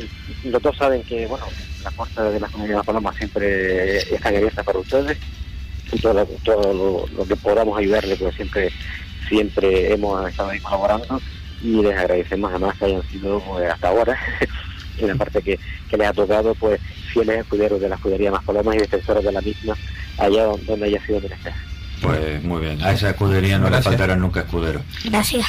los 0.45 0.63
dos 0.63 0.77
saben 0.77 1.03
que, 1.03 1.27
bueno, 1.27 1.45
las 1.85 1.93
puertas 1.95 2.33
de 2.33 2.41
la 2.41 2.49
comunidad 2.49 2.85
Paloma 2.85 3.13
siempre 3.13 3.99
están 3.99 4.35
abiertas 4.37 4.65
para 4.65 4.79
ustedes 4.79 5.19
y 5.93 5.99
todo, 6.01 6.27
todo 6.45 7.07
lo, 7.17 7.27
que 7.27 7.37
podamos 7.37 7.79
ayudarle, 7.79 8.17
pues 8.17 8.35
siempre 8.35 8.71
siempre 9.29 9.93
hemos 9.93 10.29
estado 10.29 10.51
ahí 10.51 10.61
colaborando 10.61 11.21
y 11.63 11.83
les 11.83 11.99
agradecemos 11.99 12.51
además 12.51 12.77
que 12.79 12.87
hayan 12.87 13.03
sido 13.11 13.41
pues, 13.41 13.71
hasta 13.71 13.89
ahora 13.89 14.19
en 14.99 15.09
la 15.09 15.15
parte 15.17 15.43
que, 15.43 15.59
les 15.97 16.07
ha 16.07 16.13
tocado 16.13 16.55
pues 16.55 16.81
fieles 17.13 17.41
escuderos 17.41 17.81
de 17.81 17.89
la 17.89 17.97
escudería 17.97 18.31
Más 18.31 18.45
Palomas 18.45 18.77
y 18.77 18.79
defensores 18.79 19.25
de 19.25 19.33
la 19.33 19.43
misma 19.43 19.77
allá 20.17 20.45
donde 20.45 20.87
haya 20.87 21.05
sido 21.05 21.21
menester. 21.21 21.53
Pues 22.01 22.43
muy 22.43 22.61
bien, 22.61 22.83
a 22.83 22.93
esa 22.93 23.11
escudería 23.11 23.59
no 23.59 23.71
le 23.71 23.83
faltarán 23.83 24.21
nunca 24.21 24.41
escuderos. 24.41 24.83
Gracias. 25.05 25.47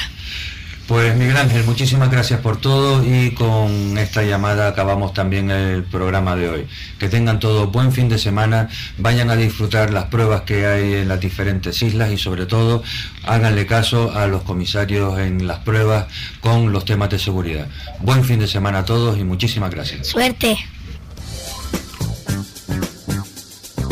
Pues 0.90 1.16
Miguel 1.16 1.36
Ángel, 1.36 1.62
muchísimas 1.62 2.10
gracias 2.10 2.40
por 2.40 2.56
todo 2.56 3.04
y 3.04 3.30
con 3.30 3.96
esta 3.96 4.24
llamada 4.24 4.66
acabamos 4.66 5.14
también 5.14 5.48
el 5.48 5.84
programa 5.84 6.34
de 6.34 6.48
hoy. 6.48 6.66
Que 6.98 7.08
tengan 7.08 7.38
todo 7.38 7.68
buen 7.68 7.92
fin 7.92 8.08
de 8.08 8.18
semana, 8.18 8.68
vayan 8.98 9.30
a 9.30 9.36
disfrutar 9.36 9.92
las 9.92 10.06
pruebas 10.06 10.40
que 10.40 10.66
hay 10.66 10.94
en 10.94 11.06
las 11.06 11.20
diferentes 11.20 11.80
islas 11.80 12.10
y 12.10 12.18
sobre 12.18 12.46
todo 12.46 12.82
háganle 13.22 13.66
caso 13.66 14.10
a 14.12 14.26
los 14.26 14.42
comisarios 14.42 15.16
en 15.20 15.46
las 15.46 15.60
pruebas 15.60 16.06
con 16.40 16.72
los 16.72 16.84
temas 16.84 17.08
de 17.10 17.20
seguridad. 17.20 17.68
Buen 18.00 18.24
fin 18.24 18.40
de 18.40 18.48
semana 18.48 18.80
a 18.80 18.84
todos 18.84 19.16
y 19.16 19.22
muchísimas 19.22 19.70
gracias. 19.70 20.08
Suerte. 20.08 20.58